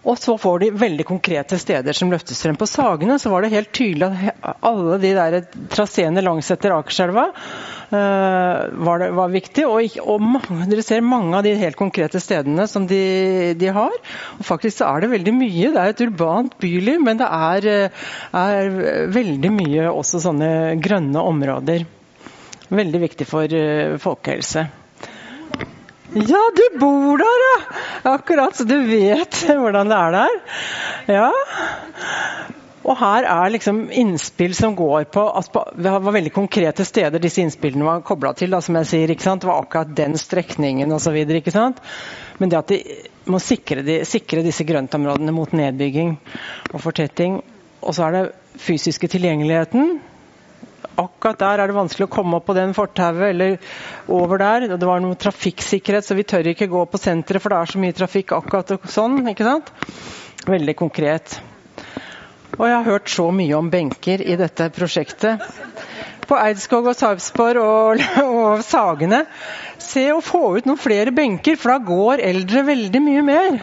og 0.00 0.16
så 0.16 0.36
får 0.40 0.62
de 0.62 0.70
veldig 0.80 1.04
konkrete 1.08 1.58
steder 1.60 1.96
som 1.96 2.08
løftes 2.12 2.40
frem. 2.40 2.56
På 2.56 2.68
Sagene 2.68 3.18
så 3.20 3.32
var 3.32 3.44
det 3.44 3.52
helt 3.52 3.72
tydelig 3.76 4.08
at 4.32 4.64
alle 4.64 4.96
de 5.02 5.10
der 5.16 5.36
traseene 5.72 6.24
langsetter 6.24 6.72
Akerselva 6.72 7.26
uh, 7.28 8.62
var, 8.86 9.04
var, 9.18 9.34
viktig. 9.34 9.66
Og, 9.68 10.00
og 10.00 10.24
mange, 10.24 10.70
dere 10.72 10.86
ser 10.86 11.04
mange 11.04 11.36
av 11.36 11.44
de 11.44 11.52
helt 11.60 11.76
konkrete 11.76 12.22
stedene 12.22 12.64
som 12.70 12.88
de, 12.88 13.02
de, 13.60 13.70
har. 13.76 14.00
Og 14.38 14.48
faktisk 14.48 14.80
så 14.80 14.88
er 14.88 15.04
det 15.04 15.12
veldig 15.18 15.36
mye. 15.36 15.68
Det 15.68 15.84
er 15.84 15.92
et 15.92 16.04
urbant 16.08 16.56
byliv, 16.64 17.04
men 17.04 17.20
det 17.20 17.28
er, 17.28 17.70
er 18.40 18.82
veldig 19.12 19.54
mye 19.60 19.88
også 19.92 20.24
sånne 20.24 20.52
grønne 20.80 21.28
områder. 21.28 21.84
Veldig 22.72 23.04
viktig 23.04 23.28
for 23.28 23.52
uh, 23.52 23.98
folkehelse. 24.00 24.70
Ja, 26.14 26.40
du 26.56 26.78
bor 26.78 27.18
der, 27.18 27.42
ja! 27.46 27.58
Akkurat, 28.14 28.56
så 28.56 28.64
du 28.64 28.76
vet 28.82 29.36
hvordan 29.62 29.90
det 29.92 29.98
er 29.98 30.16
der. 30.16 30.40
Ja. 31.06 31.28
Og 32.80 32.96
her 32.98 33.28
er 33.28 33.52
liksom 33.52 33.84
innspill 33.94 34.54
som 34.56 34.74
går 34.74 35.04
på 35.14 35.22
at 35.38 35.52
Det 35.76 35.92
var 35.92 36.16
veldig 36.16 36.32
konkrete 36.34 36.84
steder 36.88 37.22
disse 37.22 37.44
innspillene 37.44 37.86
var 37.86 38.02
kobla 38.02 38.32
til. 38.34 38.50
Da, 38.50 38.62
som 38.64 38.78
jeg 38.80 38.90
sier, 38.90 39.12
ikke 39.14 39.26
sant? 39.28 39.44
Det 39.44 39.50
var 39.52 39.62
akkurat 39.62 39.94
den 39.94 40.18
strekningen 40.18 40.90
osv. 40.96 41.20
Men 42.40 42.50
det 42.50 42.58
at 42.58 42.72
de 42.72 42.80
må 43.30 43.38
sikre, 43.38 43.84
de, 43.86 44.00
sikre 44.08 44.42
disse 44.42 44.66
grøntområdene 44.66 45.34
mot 45.36 45.52
nedbygging 45.54 46.16
og 46.72 46.80
fortetting. 46.82 47.38
Og 47.84 47.94
så 47.94 48.08
er 48.08 48.16
det 48.16 48.60
fysiske 48.60 49.12
tilgjengeligheten 49.12 50.00
akkurat 51.00 51.38
der 51.40 51.62
er 51.62 51.70
det 51.70 51.76
vanskelig 51.76 52.08
å 52.08 52.12
komme 52.12 52.38
opp 52.38 52.46
på 52.48 52.56
den 52.56 52.74
fortauet 52.76 53.30
eller 53.30 53.56
over 54.12 54.40
der. 54.40 54.66
Det 54.74 54.88
var 54.88 55.02
noe 55.02 55.18
trafikksikkerhet, 55.20 56.06
så 56.06 56.16
vi 56.18 56.26
tør 56.28 56.50
ikke 56.52 56.70
gå 56.70 56.84
på 56.90 57.00
senteret, 57.00 57.42
for 57.42 57.52
det 57.52 57.60
er 57.60 57.72
så 57.72 57.82
mye 57.82 57.96
trafikk 57.96 58.34
akkurat 58.36 58.74
sånn. 58.90 59.20
ikke 59.32 59.46
sant? 59.46 59.72
Veldig 60.48 60.76
konkret. 60.78 61.38
Og 62.58 62.66
jeg 62.66 62.76
har 62.76 62.88
hørt 62.88 63.10
så 63.12 63.30
mye 63.32 63.56
om 63.56 63.70
benker 63.72 64.22
i 64.24 64.36
dette 64.40 64.68
prosjektet. 64.74 65.44
På 66.28 66.38
Eidskog 66.38 66.90
og 66.90 66.98
Sarpsborg 66.98 67.62
og, 67.62 68.02
og 68.40 68.64
Sagene. 68.66 69.24
Se 69.80 70.04
å 70.12 70.20
få 70.24 70.58
ut 70.58 70.68
noen 70.68 70.80
flere 70.80 71.14
benker, 71.14 71.56
for 71.58 71.74
da 71.74 71.80
går 71.82 72.22
eldre 72.26 72.66
veldig 72.68 73.02
mye 73.02 73.24
mer. 73.26 73.58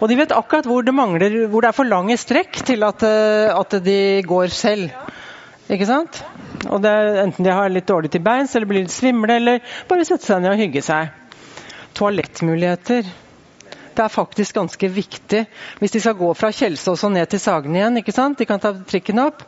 Og 0.00 0.08
de 0.08 0.16
vet 0.16 0.32
akkurat 0.32 0.66
hvor 0.68 0.84
det 0.84 0.96
mangler, 0.96 1.34
hvor 1.52 1.62
det 1.62 1.70
er 1.70 1.76
for 1.76 1.88
lange 1.88 2.16
strekk 2.20 2.62
til 2.66 2.84
at, 2.86 3.04
eh, 3.04 3.52
at 3.52 3.76
de 3.84 4.00
går 4.26 4.52
selv. 4.56 4.88
Ikke 5.70 5.86
sant? 5.86 6.20
Og 6.66 6.84
er 6.86 7.22
Enten 7.22 7.46
de 7.46 7.54
har 7.54 7.70
litt 7.70 7.88
dårlig 7.88 8.10
til 8.10 8.22
beins, 8.24 8.54
eller 8.56 8.68
blir 8.70 8.84
litt 8.84 8.94
svimle, 8.94 9.36
eller 9.38 9.60
bare 9.88 10.06
sette 10.08 10.26
seg 10.26 10.42
ned 10.42 10.56
og 10.56 10.62
hygge 10.64 10.82
seg. 10.82 11.12
Toalettmuligheter. 11.98 13.06
Det 13.94 14.02
er 14.04 14.12
faktisk 14.12 14.56
ganske 14.58 14.90
viktig. 14.90 15.44
Hvis 15.78 15.94
de 15.94 16.02
skal 16.02 16.18
gå 16.18 16.32
fra 16.38 16.50
Kjelsås 16.54 17.04
og 17.06 17.14
ned 17.14 17.30
til 17.30 17.42
Sagen 17.42 17.76
igjen, 17.76 18.00
ikke 18.00 18.14
sant? 18.16 18.38
de 18.38 18.48
kan 18.48 18.62
ta 18.62 18.72
trikken 18.74 19.22
opp, 19.22 19.44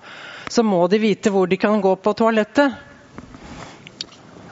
så 0.51 0.65
må 0.67 0.85
de 0.93 1.01
vite 1.03 1.33
hvor 1.33 1.51
de 1.51 1.59
kan 1.59 1.83
gå 1.83 1.95
på 2.03 2.15
toalettet. 2.19 2.75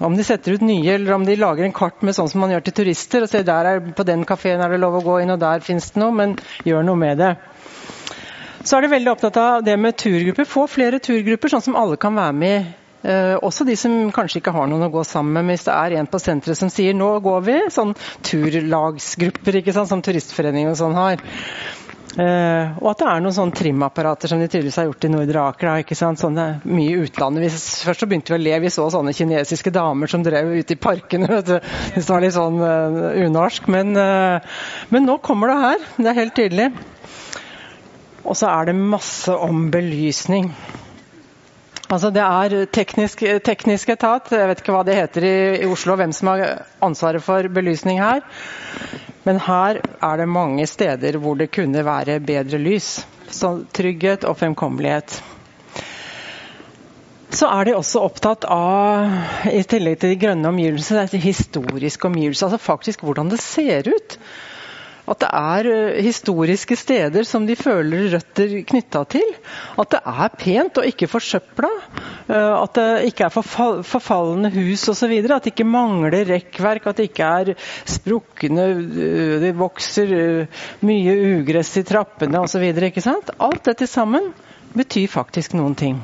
Om 0.00 0.14
de 0.16 0.24
setter 0.24 0.56
ut 0.56 0.64
nye, 0.64 0.94
eller 0.94 1.12
om 1.12 1.26
de 1.28 1.36
lager 1.36 1.66
en 1.66 1.76
kart 1.76 2.00
med 2.06 2.16
sånn 2.16 2.30
som 2.32 2.40
man 2.40 2.54
gjør 2.54 2.64
til 2.66 2.78
turister, 2.78 3.26
og 3.26 3.28
ser 3.28 3.44
der 3.44 3.68
er, 3.68 3.82
på 3.92 4.06
den 4.08 4.24
kafeen 4.24 4.62
er 4.64 4.72
det 4.72 4.80
lov 4.80 4.96
å 4.96 5.04
gå 5.04 5.18
inn, 5.20 5.34
og 5.34 5.42
der 5.42 5.60
fins 5.62 5.90
det 5.92 6.00
noe, 6.00 6.14
men 6.16 6.38
gjør 6.64 6.86
noe 6.88 7.02
med 7.02 7.20
det. 7.20 7.34
Så 8.60 8.76
er 8.76 8.84
de 8.84 8.92
veldig 8.92 9.12
opptatt 9.14 9.38
av 9.40 9.64
det 9.64 9.76
med 9.80 9.96
turgrupper. 9.96 10.48
Få 10.48 10.66
flere 10.68 11.00
turgrupper, 11.00 11.52
sånn 11.52 11.64
som 11.70 11.78
alle 11.80 11.96
kan 12.00 12.16
være 12.18 12.36
med 12.36 12.58
i. 12.58 12.68
Eh, 13.00 13.34
også 13.40 13.64
de 13.64 13.72
som 13.80 13.94
kanskje 14.12 14.42
ikke 14.42 14.52
har 14.52 14.66
noen 14.68 14.84
å 14.84 14.92
gå 14.92 15.04
sammen 15.08 15.38
med. 15.38 15.54
Hvis 15.54 15.64
det 15.70 15.76
er 15.76 15.96
en 15.96 16.10
på 16.10 16.20
senteret 16.20 16.58
som 16.58 16.68
sier 16.68 16.92
'nå 16.92 17.20
går 17.24 17.40
vi', 17.46 17.70
sånn 17.72 17.94
turlagsgrupper 18.22 19.56
ikke 19.56 19.72
sant, 19.72 19.88
som 19.88 20.02
Turistforeningen 20.02 20.70
og 20.70 20.76
sånn 20.76 20.94
har. 20.94 21.16
Eh, 22.18 22.78
og 22.82 22.88
at 22.90 22.98
det 22.98 23.06
er 23.06 23.20
noen 23.22 23.34
sånne 23.34 23.54
trimapparater 23.54 24.28
som 24.28 24.40
de 24.40 24.48
tydeligvis 24.50 24.76
har 24.76 24.88
gjort 24.88 25.04
i 25.06 25.08
Nordre 25.08 25.44
Aker. 25.46 25.70
Ikke? 25.84 25.94
Sånne, 25.94 26.60
mye 26.66 27.06
utlandet. 27.06 27.44
Vi, 27.46 27.48
først 27.86 28.00
så 28.00 28.08
begynte 28.10 28.34
vi 28.34 28.38
å 28.38 28.42
le, 28.42 28.58
vi 28.60 28.72
så 28.74 28.90
sånne 28.90 29.14
kinesiske 29.16 29.70
damer 29.70 30.10
som 30.10 30.24
drev 30.26 30.50
ute 30.50 30.74
i 30.74 30.80
parkene. 30.80 31.30
Vet 31.30 31.46
du. 31.46 31.58
Det 31.94 32.08
var 32.08 32.20
litt 32.20 32.34
sånn 32.34 32.58
uh, 32.60 33.14
unorsk. 33.26 33.68
Men, 33.68 33.94
uh, 33.96 34.40
men 34.90 35.06
nå 35.06 35.18
kommer 35.22 35.48
det 35.48 35.60
her. 35.62 35.86
Det 35.96 36.10
er 36.10 36.18
helt 36.18 36.36
tydelig. 36.36 36.72
Og 38.24 38.36
så 38.36 38.50
er 38.52 38.68
det 38.68 38.76
masse 38.76 39.32
om 39.32 39.70
belysning. 39.72 40.50
Altså 41.90 42.10
Det 42.14 42.22
er 42.22 42.66
teknisk, 42.70 43.24
teknisk, 43.42 43.88
etat, 43.90 44.28
jeg 44.30 44.46
vet 44.46 44.60
ikke 44.62 44.74
hva 44.76 44.84
det 44.86 44.94
heter 44.94 45.24
i, 45.26 45.38
i, 45.58 45.66
Oslo, 45.66 45.96
hvem 45.98 46.12
som 46.14 46.30
har 46.30 46.60
ansvaret 46.86 47.24
for 47.24 47.48
belysning 47.50 47.98
her. 47.98 48.22
Men 49.26 49.40
her 49.42 49.80
er 49.82 50.20
det 50.20 50.28
mange 50.30 50.66
steder 50.70 51.18
hvor 51.18 51.34
det 51.40 51.50
kunne 51.50 51.82
være 51.84 52.20
bedre 52.20 52.60
lys. 52.62 53.00
Så 53.30 53.64
trygghet 53.74 54.24
og 54.24 54.38
fremkommelighet. 54.38 55.18
Så 57.30 57.46
er 57.46 57.66
de 57.66 57.76
også 57.78 58.02
opptatt 58.02 58.46
av, 58.50 59.10
i 59.50 59.62
tillegg 59.62 60.00
til 60.02 60.14
de 60.14 60.18
grønne 60.22 60.50
omgivelsene, 60.50 61.06
historiske 61.10 62.06
omgivelser. 62.06 62.46
Altså 62.46 62.62
faktisk 62.62 63.02
hvordan 63.06 63.30
det 63.30 63.42
ser 63.42 63.90
ut 63.90 64.18
at 65.08 65.22
det 65.22 65.30
er 65.32 65.68
eh, 65.70 66.02
historiske 66.04 66.76
steder 66.78 67.24
som 67.28 67.46
de 67.48 67.56
føler 67.58 68.10
røtter 68.14 68.52
knytta 68.68 69.02
til. 69.10 69.32
At 69.80 69.94
det 69.94 70.00
er 70.04 70.36
pent 70.40 70.80
og 70.80 70.86
ikke 70.90 71.08
forsøpla. 71.10 71.70
Eh, 72.28 72.52
at 72.60 72.76
det 72.78 73.10
ikke 73.10 73.28
er 73.28 73.34
forfalne 73.86 74.52
hus 74.54 74.86
osv. 74.92 75.16
At 75.22 75.48
det 75.48 75.54
ikke 75.54 75.68
mangler 75.68 76.28
rekkverk. 76.34 76.86
At 76.90 77.00
det 77.00 77.10
ikke 77.10 77.32
er 77.40 77.54
sprukne 77.88 78.68
eh, 78.70 79.36
Det 79.40 79.56
vokser 79.58 80.14
mye 80.86 81.18
ugress 81.40 81.76
i 81.80 81.86
trappene 81.86 82.44
osv. 82.44 82.70
Alt 82.70 83.66
dette 83.66 83.86
sammen 83.90 84.32
betyr 84.76 85.10
faktisk 85.10 85.56
noen 85.58 85.74
ting. 85.78 86.00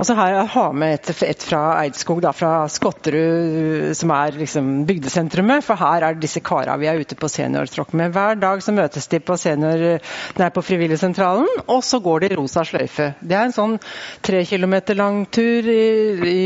Og 0.00 0.06
så 0.08 0.14
har 0.16 0.30
jeg 0.32 0.48
har 0.54 0.76
med 0.80 0.94
et, 0.96 1.10
et 1.26 1.42
fra 1.44 1.60
Eidskog, 1.82 2.22
da, 2.24 2.30
fra 2.32 2.64
Skotterud, 2.72 3.90
som 3.98 4.12
er 4.16 4.38
liksom 4.40 4.68
bygdesentrumet. 4.88 5.60
For 5.66 5.76
her 5.76 6.06
er 6.06 6.16
disse 6.16 6.40
kara 6.40 6.78
vi 6.80 6.88
er 6.88 7.02
ute 7.02 7.18
på 7.20 7.28
seniortråkk 7.28 7.92
med. 8.00 8.14
Hver 8.14 8.38
dag 8.40 8.62
så 8.64 8.72
møtes 8.72 9.10
de 9.12 9.20
på, 9.20 9.36
senior, 9.36 10.00
nei, 10.40 10.48
på 10.56 10.64
Frivilligsentralen, 10.64 11.66
og 11.66 11.82
så 11.84 12.00
går 12.00 12.24
de 12.24 12.30
rosa 12.40 12.64
sløyfe. 12.64 13.10
Det 13.20 13.36
er 13.36 13.50
en 13.50 13.56
sånn 13.58 13.76
tre 14.24 14.40
kilometer 14.48 14.96
lang 14.96 15.26
tur 15.28 15.68
i, 15.68 15.84
i, 16.32 16.40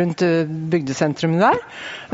rundt 0.00 0.24
bygdesentrumet 0.72 1.44
der. 1.44 1.60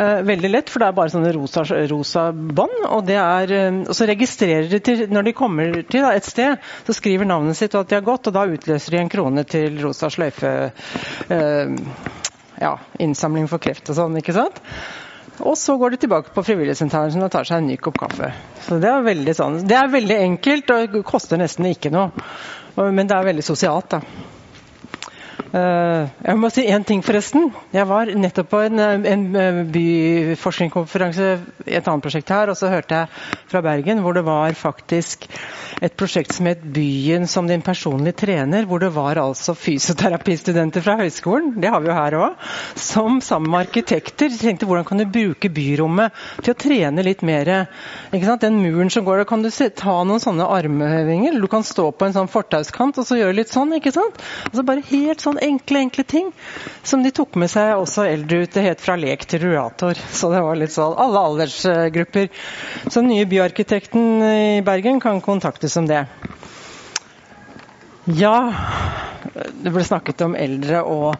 Eh, 0.02 0.24
veldig 0.26 0.50
lett, 0.50 0.72
for 0.74 0.82
det 0.82 0.90
er 0.90 0.98
bare 0.98 1.14
sånne 1.14 1.30
rosa, 1.38 1.62
rosa 1.92 2.26
bånd. 2.34 2.88
Og, 2.90 3.14
eh, 3.14 3.70
og, 3.84 3.94
så 3.94 4.10
registrerer 4.10 4.66
de 4.74 4.82
til, 4.82 5.06
når 5.14 5.30
de 5.30 5.36
kommer 5.44 5.78
til 5.86 6.02
da, 6.02 6.10
et 6.18 6.26
sted, 6.26 6.58
så 6.90 6.98
skriver 6.98 7.30
navnet 7.30 7.54
sitt 7.54 7.78
og 7.78 7.86
at 7.86 7.94
de 7.94 8.00
har 8.00 8.06
gått, 8.10 8.26
og 8.26 8.34
da 8.34 8.48
utløser 8.50 8.98
de 8.98 9.02
en 9.04 9.14
krone 9.14 9.46
til 9.46 9.78
rosa 9.86 10.10
sløyfe 10.10 10.55
ja, 12.60 12.72
innsamling 13.02 13.48
for 13.50 13.62
kreft 13.62 13.90
og 13.92 13.98
sånn. 13.98 14.16
ikke 14.20 14.34
sant? 14.36 14.60
Og 15.44 15.56
så 15.60 15.74
går 15.76 15.92
de 15.92 15.98
tilbake 16.06 16.32
på 16.32 16.44
frivilligsentralen 16.46 17.26
og 17.26 17.32
tar 17.32 17.44
seg 17.48 17.60
en 17.60 17.66
ny 17.68 17.76
kopp 17.76 17.98
kaffe. 18.00 18.30
Så 18.64 18.78
Det 18.80 18.88
er 18.88 19.02
veldig, 19.04 19.34
sånn. 19.36 19.58
det 19.68 19.76
er 19.76 19.90
veldig 19.92 20.16
enkelt 20.30 20.72
og 20.72 20.96
koster 21.04 21.40
nesten 21.40 21.68
ikke 21.68 21.92
noe. 21.92 22.08
Men 22.76 23.08
det 23.08 23.16
er 23.16 23.28
veldig 23.30 23.44
sosialt. 23.44 23.90
da. 23.90 24.00
Eh, 25.56 26.08
jeg 26.26 26.36
må 26.40 26.50
si 26.52 26.66
én 26.68 26.84
ting, 26.84 27.02
forresten. 27.06 27.48
Jeg 27.72 27.88
var 27.88 28.10
nettopp 28.12 28.50
på 28.50 28.62
en, 28.66 28.82
en 29.08 29.24
byforskningskonferanse 29.72 31.28
i 31.64 31.76
et 31.78 31.86
annet 31.86 32.04
prosjekt 32.04 32.32
her, 32.34 32.50
og 32.52 32.58
så 32.58 32.68
hørte 32.72 32.98
jeg 32.98 33.46
fra 33.48 33.62
Bergen 33.64 34.02
hvor 34.04 34.16
det 34.16 34.26
var 34.26 34.56
faktisk 34.58 35.24
et 35.84 35.96
prosjekt 35.96 36.34
som 36.36 36.48
het 36.48 36.62
Byen 36.76 37.26
som 37.28 37.48
din 37.48 37.64
personlige 37.64 38.16
trener, 38.24 38.66
hvor 38.68 38.80
det 38.82 38.90
var 38.94 39.20
altså 39.20 39.54
fysioterapistudenter 39.56 40.84
fra 40.84 40.96
høyskolen, 41.00 41.54
det 41.60 41.70
har 41.72 41.82
vi 41.84 41.90
jo 41.90 41.96
her 41.96 42.16
òg, 42.20 42.46
som 42.80 43.20
sammen 43.24 43.52
med 43.52 43.66
arkitekter 43.66 44.32
tenkte 44.36 44.68
hvordan 44.68 44.86
kan 44.88 45.00
du 45.00 45.06
bruke 45.08 45.50
byrommet 45.52 46.16
til 46.42 46.54
å 46.54 46.58
trene 46.58 47.04
litt 47.04 47.24
mer. 47.26 47.52
Den 48.12 48.58
muren 48.60 48.90
som 48.92 49.04
går 49.06 49.22
der, 49.22 49.28
kan 49.28 49.44
du 49.44 49.50
ta 49.50 49.96
noen 50.04 50.22
sånne 50.22 50.48
armhevinger, 50.52 51.36
du 51.40 51.48
kan 51.50 51.64
stå 51.66 51.90
på 51.92 52.08
en 52.08 52.16
sånn 52.16 52.32
fortauskant 52.32 53.00
og 53.00 53.08
så 53.08 53.20
gjøre 53.20 53.38
litt 53.40 53.52
sånn. 53.52 53.76
ikke 53.76 53.94
sant? 53.94 54.20
Altså 54.50 54.64
bare 54.66 54.84
helt 54.90 55.24
sånn 55.24 55.40
enkle, 55.46 55.82
enkle 55.86 56.04
ting 56.04 56.30
som 56.86 57.02
de 57.04 57.12
tok 57.14 57.38
med 57.40 57.50
seg 57.52 57.74
også 57.76 58.06
eldre 58.10 58.44
ut. 58.44 58.52
Det 58.52 58.64
het 58.66 58.82
fra 58.82 58.96
lek 59.00 59.26
til 59.30 59.44
ruator. 59.46 59.96
Så 59.96 60.30
det 60.32 60.42
var 60.44 60.58
litt 60.58 60.74
sånn 60.74 60.96
alle 61.00 61.24
aldersgrupper. 61.30 62.30
Så 62.86 63.00
den 63.00 63.12
nye 63.14 63.28
byarkitekten 63.30 64.08
i 64.26 64.62
Bergen 64.66 65.00
kan 65.02 65.22
kontaktes 65.24 65.76
om 65.80 65.88
det. 65.90 66.04
Ja, 68.06 68.36
det 69.34 69.72
ble 69.74 69.82
snakket 69.84 70.22
om 70.22 70.36
eldre 70.38 70.82
og 70.86 71.16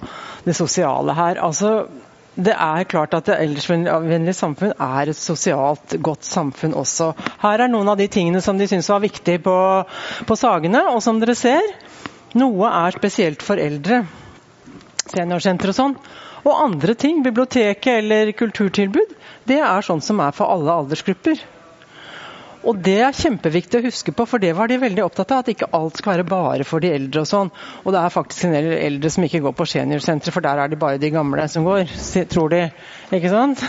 det 0.46 0.54
sosiale 0.54 1.16
her. 1.18 1.40
Altså, 1.42 1.88
det 2.36 2.52
er 2.52 2.84
klart 2.84 3.14
at 3.16 3.26
det 3.26 3.38
aldersvennlige 3.40 4.36
samfunn 4.36 4.74
er 4.76 5.10
et 5.10 5.18
sosialt 5.18 5.96
godt 6.04 6.26
samfunn 6.28 6.76
også. 6.76 7.10
Her 7.40 7.64
er 7.64 7.72
noen 7.72 7.88
av 7.88 7.96
de 7.98 8.06
tingene 8.12 8.42
som 8.44 8.58
de 8.60 8.68
syns 8.68 8.90
var 8.92 9.00
viktige 9.02 9.40
på, 9.42 9.56
på 10.28 10.36
Sagene. 10.36 10.84
Og 10.92 11.00
som 11.04 11.18
dere 11.22 11.34
ser, 11.38 11.64
noe 12.36 12.70
er 12.84 12.96
spesielt 12.96 13.42
for 13.44 13.60
eldre. 13.60 14.04
seniorsenter 15.06 15.70
og 15.70 15.76
sånn. 15.76 15.98
Og 16.46 16.62
andre 16.62 16.94
ting, 16.98 17.22
biblioteket 17.22 18.00
eller 18.00 18.32
kulturtilbud, 18.34 19.12
det 19.46 19.60
er 19.62 19.84
sånn 19.86 20.02
som 20.02 20.18
er 20.22 20.34
for 20.34 20.50
alle 20.50 20.74
aldersgrupper. 20.82 21.38
Og 22.66 22.78
det 22.82 22.96
er 23.06 23.14
kjempeviktig 23.14 23.78
å 23.78 23.84
huske 23.84 24.10
på, 24.16 24.24
for 24.26 24.42
det 24.42 24.50
var 24.58 24.66
de 24.66 24.78
veldig 24.82 25.04
opptatt 25.04 25.30
av. 25.34 25.44
At 25.44 25.50
ikke 25.52 25.68
alt 25.76 26.00
skal 26.00 26.16
være 26.16 26.26
bare 26.26 26.66
for 26.66 26.82
de 26.82 26.90
eldre 26.96 27.22
og 27.22 27.28
sånn. 27.30 27.52
Og 27.84 27.94
det 27.94 28.00
er 28.00 28.14
faktisk 28.14 28.48
en 28.48 28.56
del 28.56 28.72
eldre 28.74 29.12
som 29.14 29.26
ikke 29.26 29.42
går 29.44 29.54
på 29.54 29.68
seniorsenteret, 29.70 30.34
for 30.34 30.42
der 30.42 30.64
er 30.64 30.72
det 30.72 30.80
bare 30.82 30.98
de 31.02 31.12
gamle 31.14 31.46
som 31.52 31.66
går, 31.66 31.94
tror 32.32 32.50
de. 32.54 32.64
Ikke 33.14 33.30
sant? 33.30 33.62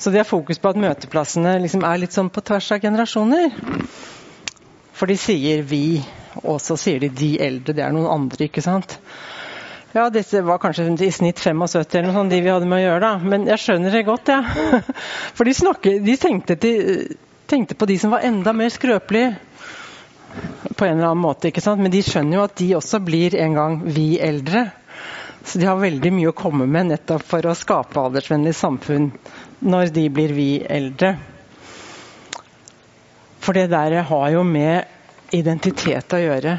Så 0.00 0.12
de 0.12 0.20
har 0.20 0.28
fokus 0.28 0.60
på 0.60 0.72
at 0.72 0.80
møteplassene 0.80 1.58
liksom 1.62 1.84
er 1.84 2.00
litt 2.00 2.16
sånn 2.16 2.32
på 2.32 2.42
tvers 2.44 2.72
av 2.74 2.80
generasjoner. 2.84 3.52
For 4.94 5.10
de 5.10 5.16
sier 5.20 5.62
'vi', 5.62 6.23
og 6.42 6.60
så 6.60 6.76
sier 6.80 7.00
de 7.00 7.08
'de 7.08 7.38
eldre'. 7.38 7.74
Det 7.74 7.84
er 7.84 7.92
noen 7.92 8.10
andre, 8.10 8.48
ikke 8.48 8.62
sant. 8.62 8.98
Ja, 9.94 10.08
disse 10.10 10.40
var 10.42 10.58
kanskje 10.58 10.88
i 11.06 11.10
snitt 11.14 11.38
75 11.38 11.94
eller 11.94 12.08
noe 12.08 12.16
sånt, 12.16 12.30
de 12.30 12.40
vi 12.42 12.50
hadde 12.50 12.66
med 12.66 12.80
å 12.80 12.82
gjøre, 12.82 13.00
da. 13.00 13.18
Men 13.22 13.46
jeg 13.46 13.62
skjønner 13.62 13.94
det 13.94 14.06
godt, 14.08 14.26
jeg. 14.32 14.42
Ja. 14.42 14.80
For 15.38 15.46
de, 15.46 15.54
snakker, 15.54 16.00
de 16.02 16.16
tenkte, 16.18 16.56
til, 16.58 17.18
tenkte, 17.46 17.76
på 17.78 17.86
de 17.86 17.98
som 18.02 18.10
var 18.10 18.26
enda 18.26 18.52
mer 18.52 18.72
skrøpelige. 18.74 19.36
På 20.74 20.88
en 20.88 20.96
eller 20.96 21.12
annen 21.12 21.22
måte, 21.22 21.52
ikke 21.52 21.62
sant? 21.62 21.78
Men 21.78 21.94
de 21.94 22.02
skjønner 22.02 22.40
jo 22.40 22.46
at 22.48 22.56
de 22.58 22.72
også 22.74 22.98
blir 23.06 23.36
en 23.38 23.54
gang 23.54 23.76
vi 23.86 24.16
eldre. 24.18 24.64
Så 25.44 25.60
de 25.60 25.68
har 25.68 25.78
veldig 25.78 26.10
mye 26.16 26.32
å 26.32 26.36
komme 26.36 26.66
med 26.66 26.88
nettopp 26.90 27.22
for 27.28 27.46
å 27.46 27.54
skape 27.54 28.00
aldersvennlig 28.00 28.56
samfunn 28.56 29.10
når 29.62 29.94
de 29.94 30.08
blir 30.10 30.34
vi 30.34 30.48
eldre. 30.66 31.14
For 33.44 33.54
det 33.54 33.68
der 33.70 34.00
har 34.08 34.28
jo 34.32 34.42
med 34.48 34.88
identitet 35.32 36.12
å 36.14 36.20
gjøre. 36.20 36.58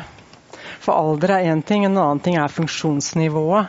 For 0.85 0.93
alder 0.93 1.33
er 1.33 1.47
én 1.49 1.61
ting, 1.65 1.85
en 1.85 1.97
annen 1.97 2.21
ting 2.21 2.35
er 2.37 2.51
funksjonsnivået. 2.51 3.65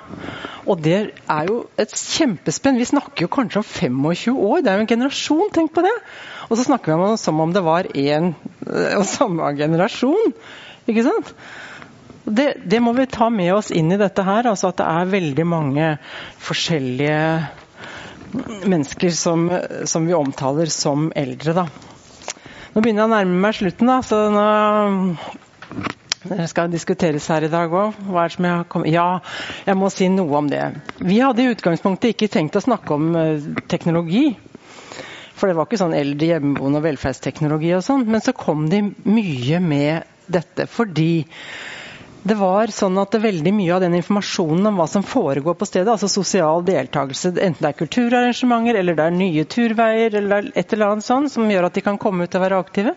Og 0.68 0.80
det 0.84 0.96
er 1.32 1.48
jo 1.48 1.62
et 1.80 1.92
kjempespenn. 1.96 2.80
Vi 2.80 2.88
snakker 2.90 3.24
jo 3.24 3.32
kanskje 3.32 3.62
om 3.62 3.68
25 3.68 4.36
år. 4.36 4.58
Det 4.60 4.72
er 4.72 4.76
jo 4.76 4.84
en 4.84 4.92
generasjon, 4.92 5.52
tenk 5.54 5.72
på 5.76 5.84
det. 5.86 5.94
Og 6.50 6.58
så 6.58 6.66
snakker 6.66 6.92
vi 6.92 6.96
om 6.98 7.14
det 7.14 7.22
som 7.22 7.40
om 7.42 7.54
det 7.54 7.64
var 7.64 7.88
én 7.94 8.34
og 8.66 9.06
samme 9.16 9.52
generasjon. 9.56 10.34
Ikke 10.86 11.06
sant? 11.06 11.32
Det, 12.26 12.48
det, 12.66 12.80
må 12.82 12.92
vi 12.96 13.06
ta 13.06 13.30
med 13.30 13.54
oss 13.54 13.70
inn 13.70 13.92
i 13.94 14.00
dette 14.00 14.22
her. 14.26 14.50
altså 14.50 14.72
At 14.72 14.80
det 14.82 14.88
er 14.90 15.12
veldig 15.14 15.46
mange 15.46 15.92
forskjellige 16.42 17.20
mennesker 18.66 19.10
som, 19.14 19.46
som 19.86 20.06
vi 20.08 20.14
omtaler 20.18 20.66
som 20.72 21.12
eldre. 21.16 21.54
da. 21.62 21.68
Nå 22.76 22.82
begynner 22.84 23.06
jeg 23.06 23.08
å 23.08 23.12
nærme 23.14 23.38
meg 23.40 23.54
slutten, 23.56 23.88
da, 23.88 23.94
så 24.04 24.16
nå 24.28 24.42
det 26.28 26.48
skal 26.50 26.68
diskuteres 26.68 27.24
her 27.32 27.46
i 27.46 27.48
dag 27.48 27.72
òg. 27.72 27.96
Ja, 28.92 29.06
jeg 29.64 29.78
må 29.80 29.88
si 29.94 30.10
noe 30.12 30.36
om 30.42 30.50
det. 30.52 30.60
Vi 31.00 31.16
hadde 31.22 31.40
i 31.40 31.54
utgangspunktet 31.54 32.12
ikke 32.12 32.28
tenkt 32.34 32.58
å 32.58 32.64
snakke 32.66 32.98
om 32.98 33.16
uh, 33.16 33.46
teknologi. 33.72 34.26
For 35.38 35.48
det 35.48 35.56
var 35.56 35.70
ikke 35.70 35.80
sånn 35.80 35.96
eldre 35.96 36.28
hjemmeboende 36.34 36.82
og 36.82 36.84
velferdsteknologi 36.90 37.72
og 37.78 37.86
sånn. 37.86 38.04
Men 38.12 38.20
så 38.26 38.36
kom 38.36 38.68
de 38.68 38.82
mye 39.08 39.62
med 39.64 40.28
dette 40.28 40.68
fordi 40.68 41.24
det 42.26 42.34
var 42.34 42.72
sånn 42.74 42.96
at 42.98 43.14
veldig 43.22 43.52
mye 43.54 43.74
av 43.76 43.84
den 43.84 43.94
informasjonen 44.00 44.66
om 44.66 44.80
hva 44.80 44.88
som 44.90 45.04
foregår 45.06 45.54
på 45.58 45.68
stedet, 45.68 45.92
altså 45.92 46.08
sosial 46.10 46.64
deltakelse, 46.66 47.30
enten 47.36 47.62
det 47.62 47.70
er 47.70 47.78
kulturarrangementer 47.78 48.78
eller 48.80 48.98
det 48.98 49.04
er 49.04 49.14
nye 49.14 49.44
turveier 49.46 50.16
eller 50.18 50.48
et 50.54 50.74
eller 50.74 50.96
annet 50.96 51.06
sånt 51.06 51.30
som 51.30 51.46
gjør 51.50 51.68
at 51.68 51.78
de 51.78 51.84
kan 51.86 52.00
komme 52.02 52.26
ut 52.26 52.34
og 52.34 52.42
være 52.42 52.58
aktive, 52.64 52.96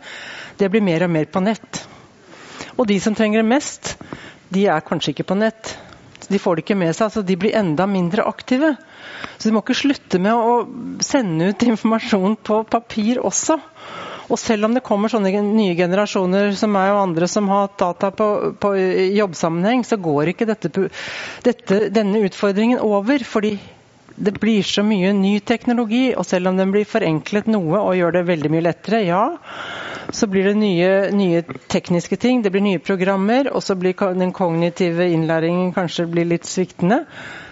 det 0.58 0.72
blir 0.74 0.86
mer 0.86 1.06
og 1.06 1.14
mer 1.14 1.30
på 1.30 1.44
nett. 1.46 1.84
Og 2.80 2.88
de 2.90 2.98
som 3.04 3.14
trenger 3.14 3.44
det 3.44 3.52
mest, 3.52 3.94
de 4.50 4.66
er 4.72 4.86
kanskje 4.88 5.14
ikke 5.14 5.28
på 5.30 5.38
nett. 5.38 5.76
De 6.30 6.42
får 6.42 6.58
det 6.58 6.66
ikke 6.66 6.80
med 6.80 6.96
seg, 6.98 7.14
så 7.14 7.22
de 7.26 7.38
blir 7.38 7.58
enda 7.58 7.86
mindre 7.90 8.26
aktive. 8.30 8.74
Så 9.38 9.50
de 9.50 9.54
må 9.54 9.62
ikke 9.62 9.78
slutte 9.78 10.22
med 10.22 10.34
å 10.34 11.02
sende 11.06 11.52
ut 11.52 11.66
informasjon 11.70 12.38
på 12.46 12.64
papir 12.72 13.22
også. 13.22 13.60
Og 14.30 14.38
selv 14.38 14.68
om 14.68 14.76
det 14.78 14.86
kommer 14.86 15.10
sånne 15.10 15.42
nye 15.42 15.74
generasjoner 15.78 16.54
som 16.58 16.72
meg 16.76 16.92
og 16.94 17.02
andre 17.02 17.28
som 17.30 17.50
har 17.50 17.72
data 17.80 18.12
på, 18.14 18.30
på 18.62 18.74
jobbsammenheng, 19.18 19.84
så 19.88 19.98
går 19.98 20.34
ikke 20.34 20.48
dette, 20.50 20.72
dette, 21.46 21.82
denne 21.94 22.22
utfordringen 22.28 22.82
over. 22.86 23.26
fordi 23.26 23.58
det 24.20 24.34
blir 24.40 24.64
så 24.68 24.84
mye 24.84 25.14
ny 25.16 25.40
teknologi, 25.40 26.10
og 26.12 26.26
selv 26.28 26.50
om 26.52 26.58
den 26.60 26.74
blir 26.74 26.88
forenklet 26.88 27.48
noe 27.48 27.80
og 27.80 27.96
gjør 27.96 28.18
det 28.18 28.26
veldig 28.28 28.52
mye 28.52 28.66
lettere, 28.66 29.00
ja, 29.08 29.22
så 30.12 30.28
blir 30.28 30.50
det 30.50 30.58
nye, 30.60 30.90
nye 31.16 31.44
tekniske 31.72 32.18
ting, 32.20 32.42
det 32.44 32.52
blir 32.52 32.66
nye 32.66 32.82
programmer, 32.84 33.48
og 33.54 33.64
så 33.64 33.78
blir 33.80 33.96
den 34.20 34.34
kognitive 34.36 35.08
innlæringen 35.14 35.72
kanskje 35.76 36.10
litt 36.20 36.50
sviktende. 36.50 37.06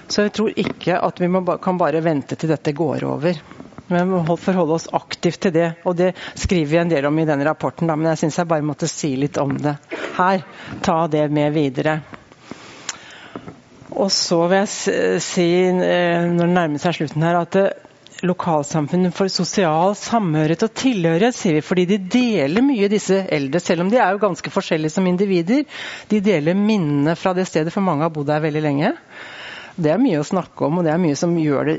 Så 0.08 0.28
jeg 0.28 0.36
tror 0.36 0.60
ikke 0.60 1.00
at 1.04 1.22
vi 1.22 1.32
må, 1.32 1.44
kan 1.64 1.80
bare 1.80 2.04
vente 2.04 2.36
til 2.36 2.52
dette 2.52 2.76
går 2.76 3.08
over. 3.08 3.40
Vi 3.88 4.04
må 4.04 4.36
forholde 4.36 4.76
oss 4.76 4.90
aktivt 4.96 5.40
til 5.46 5.56
det. 5.56 5.68
Og 5.88 5.96
det 6.00 6.12
skriver 6.36 6.72
vi 6.72 6.80
en 6.82 6.92
del 6.92 7.08
om 7.08 7.20
i 7.20 7.26
denne 7.28 7.48
rapporten, 7.48 7.88
da, 7.88 7.96
men 7.96 8.12
jeg 8.12 8.26
syns 8.26 8.42
jeg 8.42 8.52
bare 8.52 8.68
måtte 8.68 8.90
si 8.92 9.14
litt 9.20 9.40
om 9.42 9.56
det 9.62 9.78
her. 10.18 10.44
Ta 10.84 11.00
det 11.12 11.28
med 11.32 11.56
videre. 11.56 12.00
Og 13.98 14.12
så 14.14 14.44
vil 14.52 14.60
jeg 14.62 15.22
si, 15.24 15.50
eh, 15.66 16.26
når 16.28 16.44
det 16.44 16.54
nærmer 16.54 16.82
seg 16.84 17.00
slutten 17.00 17.24
her, 17.26 17.40
at 17.42 17.56
lokalsamfunn 17.58 17.86
lokalsamfunnet 18.28 19.14
for 19.14 19.30
sosial 19.30 19.96
samhørighet 19.98 20.64
og 20.66 20.74
tilhørighet, 20.74 21.38
sier 21.38 21.58
vi, 21.58 21.66
fordi 21.66 21.86
de 21.86 21.98
deler 22.12 22.66
mye, 22.66 22.90
disse 22.90 23.20
eldre. 23.30 23.62
Selv 23.62 23.86
om 23.86 23.92
de 23.92 24.00
er 24.02 24.14
jo 24.14 24.22
ganske 24.22 24.52
forskjellige 24.54 24.96
som 24.96 25.08
individer. 25.10 25.66
De 26.10 26.22
deler 26.24 26.58
minnene 26.58 27.16
fra 27.16 27.36
det 27.38 27.48
stedet, 27.48 27.74
for 27.74 27.86
mange 27.86 28.06
har 28.06 28.14
bodd 28.14 28.30
der 28.32 28.42
veldig 28.42 28.64
lenge. 28.66 28.94
Det 29.78 29.92
er 29.94 30.02
mye 30.02 30.22
å 30.22 30.26
snakke 30.26 30.66
om, 30.66 30.80
og 30.80 30.88
det 30.88 30.94
er 30.94 31.02
mye 31.02 31.18
som 31.18 31.36
det, 31.38 31.78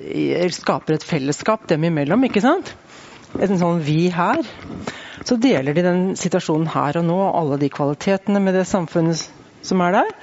skaper 0.55 0.95
et 0.95 1.07
fellesskap 1.07 1.67
dem 1.71 1.89
imellom. 1.89 2.25
ikke 2.29 2.45
sant? 2.45 2.71
En 3.35 3.59
sånn 3.59 3.81
vi 3.83 4.09
her. 4.15 4.45
Så 5.27 5.37
deler 5.37 5.75
de 5.75 5.83
den 5.83 6.05
situasjonen 6.17 6.71
her 6.73 7.01
og 7.01 7.09
nå, 7.09 7.19
alle 7.35 7.59
de 7.59 7.69
kvalitetene 7.69 8.41
med 8.41 8.55
det 8.55 8.69
samfunnet 8.71 9.27
som 9.67 9.83
er 9.83 9.99
der. 9.99 10.15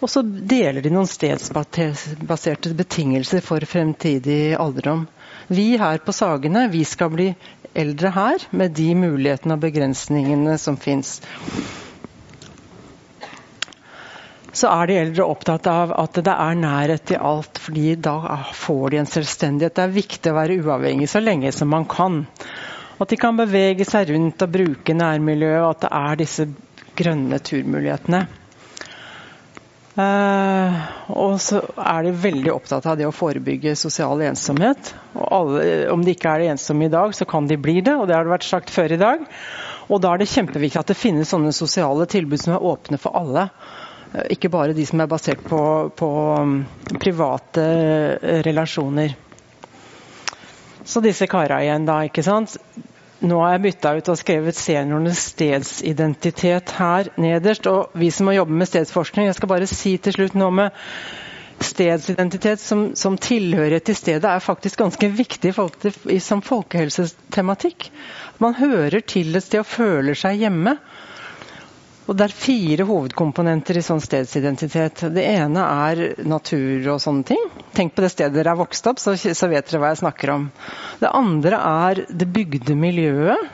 Og 0.00 0.10
så 0.10 0.24
deler 0.24 0.82
de 0.84 0.90
noen 0.92 1.08
stedsbaserte 1.08 2.72
betingelser 2.76 3.44
for 3.44 3.64
fremtidig 3.68 4.56
alderdom. 4.60 5.06
Vi 5.52 5.74
her 5.80 6.00
på 6.04 6.12
Sagene 6.16 6.66
vi 6.72 6.82
skal 6.88 7.12
bli 7.12 7.28
eldre 7.76 8.10
her, 8.16 8.48
med 8.50 8.74
de 8.76 8.90
mulighetene 8.96 9.56
og 9.56 9.64
begrensningene 9.64 10.56
som 10.60 10.76
fins 10.80 11.18
så 14.54 14.70
er 14.70 14.86
de 14.86 14.98
eldre 15.00 15.26
opptatt 15.26 15.66
av 15.70 15.92
at 15.98 16.20
det 16.22 16.34
er 16.34 16.60
nærhet 16.60 17.08
til 17.10 17.18
alt, 17.18 17.58
fordi 17.58 17.96
da 17.98 18.18
får 18.54 18.94
de 18.94 19.00
en 19.02 19.10
selvstendighet. 19.10 19.74
Det 19.74 19.84
er 19.84 19.96
viktig 19.96 20.30
å 20.30 20.36
være 20.38 20.60
uavhengig 20.62 21.08
så 21.10 21.22
lenge 21.22 21.50
som 21.54 21.72
man 21.74 21.88
kan. 21.90 22.22
At 23.02 23.10
de 23.10 23.18
kan 23.18 23.36
bevege 23.38 23.86
seg 23.88 24.12
rundt 24.14 24.46
og 24.46 24.54
bruke 24.54 24.94
nærmiljøet, 24.94 25.60
og 25.64 25.72
at 25.72 25.84
det 25.84 25.92
er 25.98 26.22
disse 26.22 26.48
grønne 26.94 27.42
turmulighetene. 27.42 28.22
Uh, 29.94 30.74
og 31.14 31.36
så 31.38 31.60
er 31.78 32.06
de 32.06 32.16
veldig 32.18 32.50
opptatt 32.50 32.86
av 32.90 32.96
det 32.98 33.06
å 33.06 33.14
forebygge 33.14 33.76
sosial 33.78 34.24
ensomhet. 34.26 34.90
Og 35.14 35.26
alle, 35.36 35.66
om 35.92 36.02
de 36.02 36.14
ikke 36.16 36.32
er 36.34 36.48
ensomme 36.50 36.88
i 36.88 36.94
dag, 36.94 37.14
så 37.14 37.26
kan 37.30 37.46
de 37.50 37.58
bli 37.58 37.78
det, 37.78 37.94
og 37.94 38.08
det 38.10 38.16
har 38.16 38.26
det 38.26 38.34
vært 38.34 38.48
sagt 38.48 38.74
før 38.74 38.94
i 38.94 38.98
dag. 38.98 39.22
Og 39.90 40.02
da 40.02 40.14
er 40.14 40.22
det 40.22 40.30
kjempeviktig 40.32 40.80
at 40.80 40.90
det 40.90 40.98
finnes 40.98 41.30
sånne 41.30 41.52
sosiale 41.54 42.08
tilbud 42.10 42.42
som 42.42 42.56
er 42.56 42.66
åpne 42.72 42.98
for 42.98 43.14
alle. 43.20 43.48
Ikke 44.30 44.50
bare 44.52 44.74
de 44.76 44.86
som 44.86 45.00
er 45.02 45.10
basert 45.10 45.42
på, 45.42 45.60
på 45.96 46.08
um, 46.38 46.58
private 47.02 47.62
eh, 47.64 48.40
relasjoner. 48.46 49.16
Så 50.84 51.00
disse 51.02 51.26
kara 51.26 51.62
igjen, 51.64 51.86
da. 51.88 52.02
ikke 52.06 52.22
sant? 52.22 52.54
Nå 53.24 53.38
har 53.40 53.54
jeg 53.54 53.64
bytta 53.64 53.94
ut 53.96 54.08
og 54.12 54.18
skrevet 54.20 54.58
seniorenes 54.58 55.20
stedsidentitet 55.32 56.74
her 56.78 57.08
nederst. 57.16 57.66
Og 57.70 57.94
vi 57.98 58.10
som 58.12 58.28
må 58.28 58.34
jobbe 58.36 58.54
med 58.60 58.68
stedsforskning, 58.68 59.30
jeg 59.30 59.38
skal 59.38 59.50
bare 59.50 59.68
si 59.70 59.96
til 59.96 60.14
slutt 60.18 60.36
noe 60.38 60.52
med 60.52 60.82
stedsidentitet 61.64 62.60
som, 62.60 62.90
som 62.98 63.16
tilhørighet 63.16 63.86
til 63.88 63.96
stedet 63.96 64.28
er 64.28 64.44
faktisk 64.44 64.82
ganske 64.82 65.08
viktig 65.16 65.54
som 66.20 66.42
folkehelsetematikk. 66.44 67.88
Man 68.42 68.58
hører 68.58 69.00
til 69.00 69.34
et 69.34 69.46
sted 69.46 69.62
og 69.62 69.70
føler 69.70 70.18
seg 70.18 70.42
hjemme. 70.42 70.76
Og 72.04 72.16
Det 72.16 72.24
er 72.26 72.36
fire 72.36 72.84
hovedkomponenter 72.84 73.78
i 73.80 73.82
sånn 73.84 74.02
stedsidentitet. 74.04 75.06
Det 75.14 75.24
ene 75.24 75.62
er 75.88 76.02
natur 76.28 76.90
og 76.92 77.00
sånne 77.00 77.24
ting. 77.30 77.46
Tenk 77.72 77.94
på 77.96 78.04
det 78.04 78.10
stedet 78.12 78.36
dere 78.36 78.52
er 78.52 78.60
vokst 78.60 78.90
opp, 78.90 79.00
så, 79.00 79.14
vet 79.16 79.70
dere 79.70 79.80
hva 79.80 79.92
jeg 79.94 80.02
snakker 80.02 80.34
om. 80.34 80.50
Det 81.00 81.08
andre 81.08 81.60
er 81.64 82.02
det 82.10 82.28
bygde 82.28 82.76
miljøet. 82.76 83.48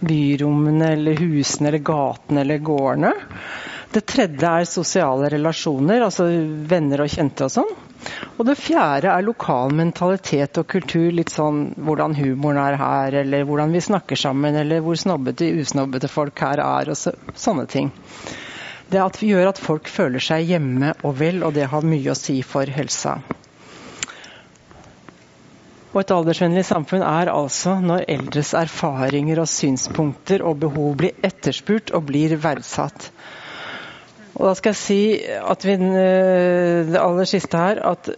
Byrommene 0.00 0.94
eller 0.94 1.20
husene 1.20 1.68
eller 1.68 1.84
gatene 1.84 2.40
eller 2.40 2.64
gårdene. 2.64 3.12
Det 3.92 4.06
tredje 4.08 4.48
er 4.48 4.70
sosiale 4.70 5.28
relasjoner, 5.34 6.00
altså 6.06 6.30
venner 6.70 7.04
og 7.04 7.12
kjente 7.12 7.46
og 7.46 7.52
sånn. 7.52 7.72
Og 8.38 8.46
det 8.48 8.56
fjerde 8.56 9.10
er 9.12 9.24
lokal 9.26 9.74
mentalitet 9.76 10.60
og 10.60 10.68
kultur. 10.72 11.10
Litt 11.12 11.32
sånn 11.34 11.74
hvordan 11.76 12.16
humoren 12.16 12.60
er 12.62 12.78
her, 12.80 13.18
eller 13.22 13.44
hvordan 13.48 13.74
vi 13.74 13.82
snakker 13.84 14.16
sammen, 14.16 14.56
eller 14.56 14.80
hvor 14.84 14.96
snobbete, 14.96 15.50
usnobbete 15.60 16.08
folk 16.08 16.40
her 16.40 16.62
er, 16.64 16.92
og 16.92 16.96
så, 16.98 17.12
sånne 17.36 17.66
ting. 17.70 17.92
det 18.90 18.98
at 18.98 19.20
vi 19.20 19.28
gjør 19.30 19.52
at 19.52 19.60
folk 19.62 19.88
føler 19.88 20.22
seg 20.24 20.48
hjemme 20.50 20.94
og 21.06 21.14
vel, 21.20 21.44
og 21.46 21.54
det 21.54 21.68
har 21.70 21.86
mye 21.86 22.10
å 22.10 22.18
si 22.18 22.40
for 22.42 22.66
helsa. 22.66 23.20
Og 25.90 26.00
et 26.04 26.12
aldersvennlig 26.14 26.62
samfunn 26.68 27.02
er 27.02 27.32
altså 27.32 27.76
når 27.82 28.04
eldres 28.12 28.52
erfaringer 28.54 29.40
og 29.42 29.50
synspunkter 29.50 30.42
og 30.46 30.60
behov 30.62 30.92
blir 31.00 31.16
etterspurt 31.26 31.90
og 31.94 32.06
blir 32.10 32.36
verdsatt. 32.38 33.10
Og 34.40 34.46
da 34.48 34.56
skal 34.56 34.72
jeg 34.72 34.80
si 34.80 35.00
at 35.36 35.64
vi, 35.68 35.76
eh, 35.76 36.88
det 36.88 37.00
aller 37.00 37.28
siste 37.28 37.60
her, 37.60 37.82
at 37.84 38.08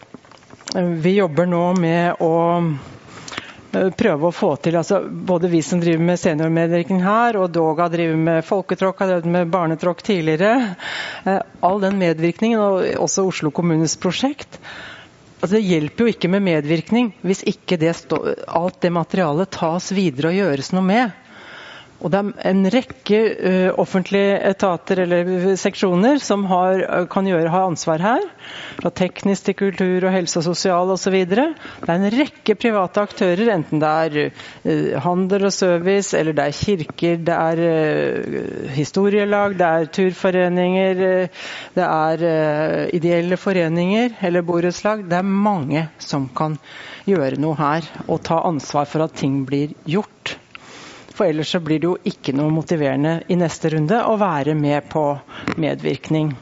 vi 1.02 1.16
jobber 1.16 1.48
nå 1.50 1.64
med 1.82 2.22
å 2.22 2.36
eh, 2.62 3.88
prøve 3.98 4.28
å 4.28 4.34
få 4.34 4.52
til 4.62 4.78
altså 4.78 5.02
Både 5.10 5.50
vi 5.50 5.64
som 5.66 5.82
driver 5.82 6.04
med 6.06 6.20
seniormedvirkning 6.22 7.02
her, 7.02 7.40
og 7.42 7.50
Doga 7.50 7.88
driver 7.90 8.22
med 8.28 8.46
folketråkk, 8.46 9.02
har 9.02 9.10
drevet 9.16 9.34
med 9.34 9.50
barnetråkk 9.50 10.06
tidligere. 10.06 10.76
Eh, 11.26 11.42
all 11.60 11.82
den 11.82 11.98
medvirkningen, 11.98 12.62
og 12.62 12.86
også 13.02 13.26
Oslo 13.32 13.50
kommunes 13.50 13.98
prosjekt, 13.98 14.60
Altså, 15.42 15.56
det 15.56 15.66
hjelper 15.66 16.04
jo 16.04 16.12
ikke 16.12 16.28
med 16.30 16.44
medvirkning 16.46 17.08
hvis 17.26 17.40
ikke 17.50 17.74
det 17.82 17.96
alt 18.06 18.76
det 18.84 18.92
materialet 18.94 19.50
tas 19.50 19.88
videre 19.90 20.30
og 20.30 20.36
gjøres 20.38 20.70
noe 20.70 20.86
med. 20.86 21.16
Og 22.02 22.10
Det 22.10 22.18
er 22.18 22.50
en 22.50 22.64
rekke 22.74 23.18
uh, 23.30 23.78
offentlige 23.78 24.34
etater 24.50 25.04
eller 25.04 25.54
seksjoner 25.58 26.18
som 26.22 26.44
har, 26.50 26.82
kan 27.12 27.28
gjøre, 27.28 27.50
ha 27.52 27.60
ansvar 27.68 28.02
her. 28.02 28.24
Fra 28.80 28.90
teknisk 28.90 29.46
til 29.46 29.56
kultur 29.60 30.08
og 30.08 30.14
helse 30.16 30.40
og 30.40 30.46
sosial 30.48 30.90
osv. 30.90 31.14
Det 31.30 31.38
er 31.38 31.94
en 31.94 32.08
rekke 32.10 32.56
private 32.58 33.04
aktører, 33.06 33.52
enten 33.54 33.82
det 33.82 33.92
er 33.92 34.18
uh, 34.66 34.98
handel 35.06 35.46
og 35.46 35.54
service, 35.54 36.10
eller 36.18 36.34
det 36.38 36.48
er 36.48 36.58
kirker, 36.58 37.22
det 37.30 37.38
er 37.38 37.64
uh, 37.70 38.68
historielag, 38.74 39.54
det 39.62 39.70
er 39.70 39.90
turforeninger, 39.94 41.02
det 41.76 41.86
er 41.86 42.90
ideelle 42.94 43.36
foreninger 43.38 44.18
eller 44.26 44.42
borettslag. 44.46 45.06
Det 45.06 45.20
er 45.20 45.34
mange 45.48 45.86
som 46.02 46.26
kan 46.34 46.58
gjøre 47.06 47.38
noe 47.42 47.58
her 47.58 47.86
og 48.08 48.22
ta 48.26 48.42
ansvar 48.46 48.90
for 48.90 49.06
at 49.06 49.18
ting 49.22 49.42
blir 49.46 49.74
gjort. 49.86 50.41
For 51.12 51.28
ellers 51.28 51.52
så 51.52 51.60
blir 51.60 51.80
det 51.82 51.90
jo 51.90 51.98
ikke 52.08 52.34
noe 52.36 52.52
motiverende 52.52 53.18
i 53.28 53.36
neste 53.36 53.72
runde 53.74 54.00
å 54.08 54.16
være 54.20 54.54
med 54.56 54.88
på 54.92 55.04
medvirkning. 55.60 56.32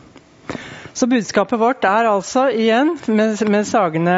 Så 0.93 1.07
budskapet 1.07 1.59
vårt 1.61 1.85
er 1.87 2.09
altså 2.11 2.49
igjen, 2.51 2.97
med, 3.07 3.39
med 3.51 3.67
Sagene 3.67 4.17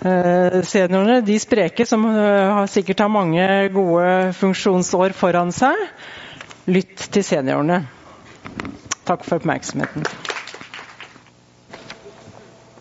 eh, 0.00 0.60
seniorene, 0.64 1.20
de 1.24 1.36
spreke 1.40 1.86
som 1.88 2.06
eh, 2.08 2.62
sikkert 2.72 3.04
har 3.04 3.12
mange 3.12 3.44
gode 3.74 4.32
funksjonsår 4.38 5.14
foran 5.16 5.52
seg, 5.54 5.76
lytt 6.72 7.08
til 7.12 7.24
seniorene. 7.24 7.82
Takk 9.06 9.28
for 9.28 9.38
oppmerksomheten. 9.38 10.08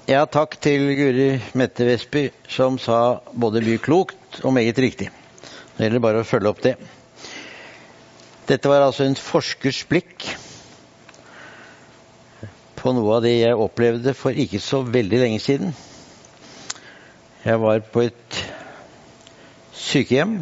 Ja, 0.09 0.23
takk 0.29 0.59
til 0.61 0.87
Guri 0.97 1.29
Mette 1.57 1.85
Vestby, 1.87 2.27
som 2.49 2.79
sa 2.81 3.19
både 3.33 3.63
mye 3.65 3.81
klokt 3.81 4.41
og 4.43 4.53
meget 4.53 4.81
riktig. 4.81 5.11
Det 5.75 5.83
gjelder 5.83 5.99
bare 5.99 6.21
å 6.23 6.27
følge 6.27 6.51
opp 6.53 6.61
det. 6.63 6.77
Dette 8.47 8.69
var 8.71 8.85
altså 8.85 9.03
en 9.03 9.17
forskers 9.19 9.81
blikk 9.89 10.23
på 12.79 12.93
noe 12.95 13.17
av 13.17 13.25
det 13.25 13.33
jeg 13.33 13.57
opplevde 13.59 14.13
for 14.15 14.37
ikke 14.39 14.61
så 14.63 14.79
veldig 14.87 15.19
lenge 15.19 15.41
siden. 15.43 15.73
Jeg 17.43 17.59
var 17.59 17.83
på 17.91 18.05
et 18.05 18.39
sykehjem 19.75 20.37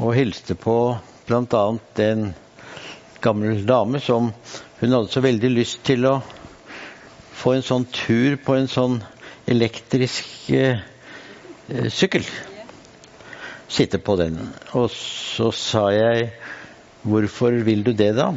og 0.00 0.16
hilste 0.16 0.56
på 0.56 0.78
bl.a. 1.28 1.62
en 2.08 2.26
gammel 3.20 3.60
dame 3.68 4.00
som 4.00 4.32
hun 4.80 4.92
hadde 4.96 5.12
så 5.12 5.26
veldig 5.26 5.52
lyst 5.52 5.84
til 5.84 6.08
å 6.08 6.16
få 7.36 7.58
en 7.58 7.66
sånn 7.66 7.90
tur 7.92 8.40
på 8.40 8.56
en 8.56 8.72
sånn 8.72 9.00
elektrisk 9.52 10.52
eh, 10.56 10.80
sykkel 11.92 12.24
sitte 13.68 13.98
på 13.98 14.16
den. 14.20 14.38
Og 14.74 14.90
så 14.94 15.50
sa 15.54 15.88
jeg 15.94 16.30
Hvorfor 17.06 17.54
vil 17.62 17.84
du 17.86 17.92
det, 17.94 18.16
da? 18.16 18.32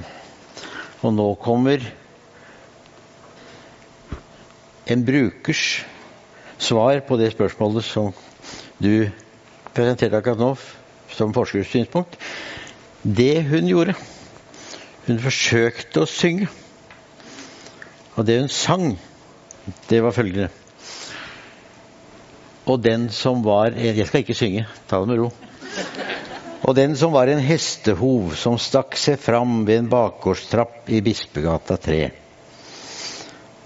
Og 1.01 1.13
nå 1.15 1.25
kommer 1.41 1.82
en 4.86 5.05
brukers 5.05 5.86
svar 6.61 6.99
på 7.07 7.17
det 7.17 7.32
spørsmålet 7.34 7.88
som 7.88 8.11
du 8.77 9.09
presenterte 9.73 10.19
akkurat 10.19 10.38
nå 10.38 10.51
som 11.15 11.34
forskerssynspunkt. 11.34 12.19
Det 13.01 13.41
hun 13.49 13.69
gjorde 13.69 13.97
Hun 15.07 15.17
forsøkte 15.17 16.03
å 16.03 16.09
synge. 16.09 16.45
Og 18.13 18.27
det 18.27 18.36
hun 18.43 18.51
sang, 18.53 18.91
det 19.89 20.03
var 20.05 20.13
følgende 20.13 20.51
og 22.70 22.82
den 22.86 23.09
som 23.09 23.41
var 23.45 23.74
Jeg 23.74 24.05
skal 24.07 24.22
ikke 24.22 24.38
synge, 24.38 24.67
ta 24.88 24.99
det 25.01 25.09
med 25.09 25.22
ro. 25.24 25.30
Og 26.70 26.76
den 26.76 26.95
som 26.99 27.13
var 27.15 27.32
en 27.32 27.41
hestehov 27.41 28.36
som 28.38 28.59
stakk 28.61 28.97
seg 28.99 29.17
fram 29.22 29.63
ved 29.65 29.80
en 29.80 29.89
bakgårdstrapp 29.89 30.89
i 30.93 30.99
Bispegata 31.01 31.80
3. 31.82 32.01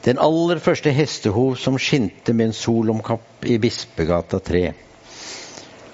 Den 0.05 0.19
aller 0.19 0.59
første 0.63 0.91
hestehov 0.91 1.57
som 1.59 1.79
skinte 1.79 2.35
med 2.35 2.51
en 2.51 2.55
solomkapp 2.55 3.47
i 3.49 3.57
Bispegata 3.59 4.39
3. 4.39 4.63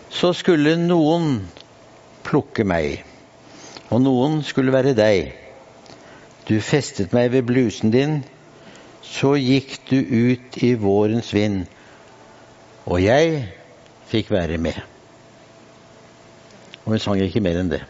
Så 0.10 0.34
skulle 0.38 0.76
noen 0.82 1.40
plukke 2.26 2.66
meg, 2.68 3.04
og 3.90 4.04
noen 4.06 4.42
skulle 4.46 4.74
være 4.76 4.94
deg. 4.98 5.34
Du 6.50 6.58
festet 6.62 7.14
meg 7.14 7.32
ved 7.34 7.48
blusen 7.50 7.94
din, 7.94 8.20
så 9.06 9.34
gikk 9.38 9.80
du 9.90 9.98
ut 9.98 10.62
i 10.66 10.76
vårens 10.78 11.34
vind 11.34 11.66
og 12.90 12.98
jeg 13.04 13.44
fikk 14.10 14.32
være 14.34 14.58
med. 14.58 14.78
Og 16.84 16.96
hun 16.96 17.02
sang 17.02 17.22
ikke 17.22 17.44
mer 17.46 17.60
enn 17.62 17.70
det. 17.72 17.84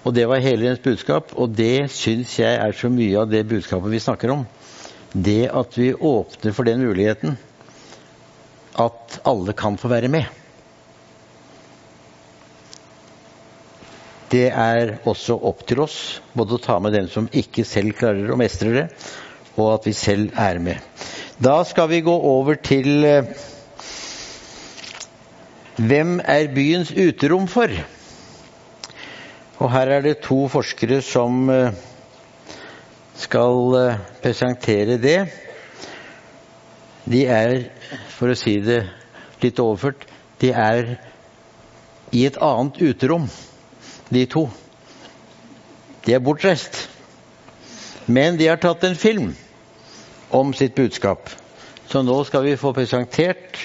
Og 0.00 0.14
det 0.16 0.24
var 0.30 0.40
hele 0.40 0.64
hennes 0.64 0.80
budskap, 0.80 1.34
og 1.36 1.52
det 1.52 1.90
syns 1.92 2.38
jeg 2.40 2.56
er 2.56 2.72
så 2.72 2.88
mye 2.88 3.20
av 3.20 3.28
det 3.28 3.44
budskapet 3.50 3.92
vi 3.92 4.00
snakker 4.00 4.32
om. 4.32 4.46
Det 5.12 5.50
at 5.52 5.76
vi 5.76 5.92
åpner 5.92 6.56
for 6.56 6.64
den 6.64 6.80
muligheten 6.86 7.36
at 8.80 9.18
alle 9.28 9.52
kan 9.52 9.76
få 9.76 9.90
være 9.92 10.08
med. 10.08 10.24
Det 14.30 14.46
er 14.54 14.94
også 15.10 15.34
opp 15.50 15.64
til 15.66 15.82
oss 15.82 15.96
både 16.38 16.54
å 16.54 16.62
ta 16.62 16.78
med 16.80 16.94
dem 16.94 17.08
som 17.10 17.26
ikke 17.34 17.66
selv 17.66 17.96
klarer 17.98 18.30
å 18.30 18.38
mestre 18.38 18.72
det, 18.72 18.84
og 19.58 19.74
at 19.74 19.88
vi 19.90 19.94
selv 19.98 20.30
er 20.38 20.62
med. 20.62 20.78
Da 21.40 21.62
skal 21.64 21.88
vi 21.88 22.02
gå 22.04 22.12
over 22.12 22.58
til 22.60 23.04
eh, 23.04 23.24
Hvem 25.80 26.18
er 26.20 26.50
byens 26.52 26.90
uterom 26.92 27.46
for? 27.48 27.72
Og 29.56 29.72
her 29.72 29.94
er 29.94 30.04
det 30.04 30.18
to 30.20 30.42
forskere 30.52 31.00
som 31.00 31.48
eh, 31.48 31.72
skal 33.16 33.78
eh, 33.80 33.98
presentere 34.20 35.00
det. 35.00 35.16
De 37.08 37.24
er, 37.24 37.56
for 38.12 38.28
å 38.28 38.36
si 38.36 38.58
det 38.60 38.82
litt 39.40 39.64
overført, 39.64 40.04
de 40.44 40.52
er 40.52 40.98
i 42.12 42.26
et 42.28 42.36
annet 42.36 42.84
uterom, 42.84 43.30
de 44.12 44.28
to. 44.28 44.50
De 46.04 46.12
er 46.12 46.20
bortreist. 46.20 46.90
Men 48.04 48.36
de 48.36 48.52
har 48.52 48.60
tatt 48.60 48.84
en 48.84 49.06
film 49.08 49.32
om 50.30 50.54
sitt 50.54 50.74
budskap. 50.74 51.30
Så 51.90 52.02
nå 52.06 52.16
skal 52.24 52.44
vi 52.46 52.58
få 52.58 52.72
presentert 52.74 53.58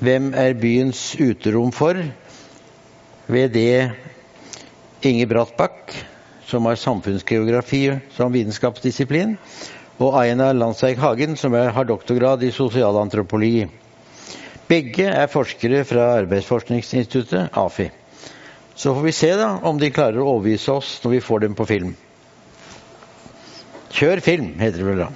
hvem 0.00 0.32
er 0.36 0.56
byens 0.56 1.14
uterom 1.20 1.72
for, 1.72 1.98
ved 3.26 3.52
det 3.56 3.90
Inge 5.06 5.26
Brattbakk, 5.28 5.92
som 6.46 6.68
har 6.68 6.78
samfunnsgeografi 6.78 7.88
som 8.14 8.32
vitenskapsdisiplin, 8.32 9.36
og 9.98 10.16
Aina 10.20 10.52
Landseig 10.52 11.00
Hagen, 11.00 11.36
som 11.36 11.54
er, 11.56 11.72
har 11.72 11.88
doktorgrad 11.88 12.44
i 12.44 12.52
sosialantropologi. 12.52 13.66
Begge 14.68 15.06
er 15.08 15.30
forskere 15.30 15.84
fra 15.86 16.10
Arbeidsforskningsinstituttet, 16.20 17.52
AFI. 17.56 17.90
Så 18.76 18.92
får 18.94 19.06
vi 19.06 19.12
se 19.16 19.30
da 19.38 19.54
om 19.64 19.78
de 19.80 19.92
klarer 19.94 20.20
å 20.20 20.34
overbevise 20.34 20.74
oss 20.74 20.96
når 21.04 21.16
vi 21.16 21.22
får 21.24 21.46
dem 21.46 21.54
på 21.56 21.68
film. 21.68 21.94
Kjør 23.96 24.20
film, 24.20 24.50
heter 24.60 24.82
det 24.82 24.90
vel 24.90 25.06
da. 25.06 25.12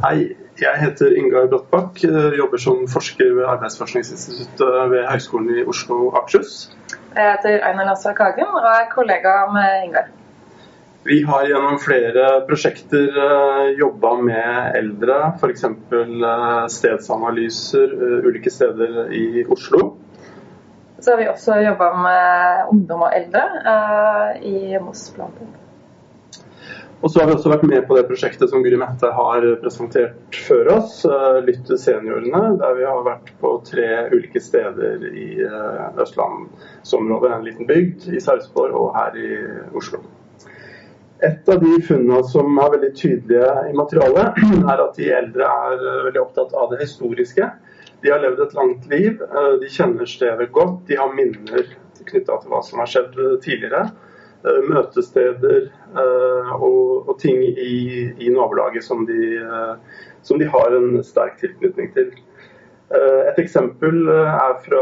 Hei, 0.00 0.32
jeg 0.56 0.78
heter 0.80 1.12
Ingar 1.20 1.50
Brattbakk. 1.52 2.00
Jobber 2.38 2.60
som 2.60 2.86
forsker 2.88 3.34
ved 3.36 3.44
Arbeidsforskningsinstituttet 3.44 4.88
ved 4.90 5.04
Høgskolen 5.04 5.50
i 5.52 5.64
Oslo 5.68 5.98
og 6.06 6.16
Akershus. 6.22 6.70
Jeg 7.12 7.34
heter 7.34 7.58
Einar 7.68 7.90
Lassak 7.90 8.16
Kagen 8.16 8.48
og 8.48 8.64
er 8.70 8.88
kollega 8.94 9.34
med 9.52 9.84
Ingar. 9.84 10.08
Vi 11.04 11.18
har 11.28 11.44
gjennom 11.44 11.76
flere 11.82 12.26
prosjekter 12.48 13.18
uh, 13.18 13.68
jobba 13.78 14.14
med 14.22 14.78
eldre, 14.80 15.18
f.eks. 15.36 15.66
Uh, 15.92 16.32
stedsanalyser 16.72 17.92
ulike 18.24 18.50
steder 18.54 19.12
i 19.12 19.44
Oslo. 19.44 19.90
Så 21.02 21.12
har 21.12 21.20
vi 21.20 21.28
også 21.28 21.60
jobba 21.66 21.92
med 21.98 22.70
ungdom 22.72 23.04
og 23.08 23.16
eldre 23.16 23.42
eh, 23.72 24.44
i 24.46 24.78
Moss 24.78 25.08
blant 25.16 25.34
annet. 25.42 25.61
Og 27.02 27.10
så 27.10 27.18
har 27.18 27.26
vi 27.26 27.34
også 27.34 27.50
vært 27.50 27.64
med 27.66 27.82
på 27.88 27.96
det 27.98 28.04
prosjektet 28.06 28.50
som 28.50 28.62
Guri 28.62 28.76
Mette 28.78 29.08
har 29.10 29.44
presentert 29.58 30.36
før 30.46 30.68
oss, 30.76 31.00
eh, 31.04 31.38
Lytt 31.42 31.64
til 31.66 31.78
seniorene, 31.80 32.42
der 32.60 32.76
vi 32.78 32.84
har 32.86 33.02
vært 33.02 33.32
på 33.40 33.56
tre 33.66 33.88
ulike 34.12 34.38
steder 34.42 35.02
i 35.10 35.26
eh, 35.42 35.80
østlandsområdet, 36.04 37.32
en 37.34 37.46
liten 37.48 37.66
bygd 37.66 38.06
i 38.14 38.22
Sarpsborg 38.22 38.76
og 38.78 38.94
her 38.94 39.18
i 39.18 39.32
Oslo. 39.74 40.04
Et 41.26 41.50
av 41.50 41.58
de 41.62 41.74
funnene 41.88 42.22
som 42.30 42.62
er 42.62 42.70
veldig 42.76 42.92
tydelige 43.00 43.50
i 43.72 43.74
materialet, 43.82 44.38
er 44.72 44.86
at 44.86 45.02
de 45.02 45.10
eldre 45.18 45.50
er 45.66 45.82
eh, 45.82 46.00
veldig 46.06 46.22
opptatt 46.22 46.54
av 46.54 46.70
det 46.70 46.84
historiske. 46.84 47.50
De 48.06 48.14
har 48.14 48.22
levd 48.22 48.46
et 48.46 48.56
langt 48.58 48.86
liv, 48.90 49.18
de 49.62 49.68
kjenner 49.70 50.06
stedet 50.10 50.48
godt, 50.54 50.80
de 50.88 50.96
har 50.98 51.12
minner 51.14 51.68
knytta 52.02 52.38
til 52.38 52.50
hva 52.50 52.62
som 52.66 52.80
har 52.82 52.90
skjedd 52.90 53.14
tidligere. 53.44 53.84
Møtesteder 54.42 55.68
og 56.56 56.91
ting 57.22 57.38
i, 57.42 57.74
i, 58.18 58.30
nabolaget 58.34 58.84
som 58.84 59.06
de, 59.06 59.36
eh, 59.38 59.74
som 60.22 60.38
de 60.38 60.48
har 60.50 60.76
en 60.76 61.00
sterk 61.06 61.38
tilknytning 61.40 61.92
til. 61.96 62.12
Et 62.92 63.38
eksempel 63.40 64.02
er 64.12 64.58
fra 64.60 64.80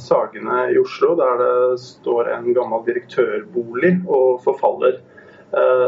Sagene 0.00 0.64
i 0.72 0.78
Oslo, 0.80 1.12
der 1.14 1.36
det 1.38 1.76
står 1.78 2.32
en 2.32 2.48
gammel 2.56 2.82
direktørbolig 2.88 3.92
og 4.10 4.40
forfaller. 4.42 4.96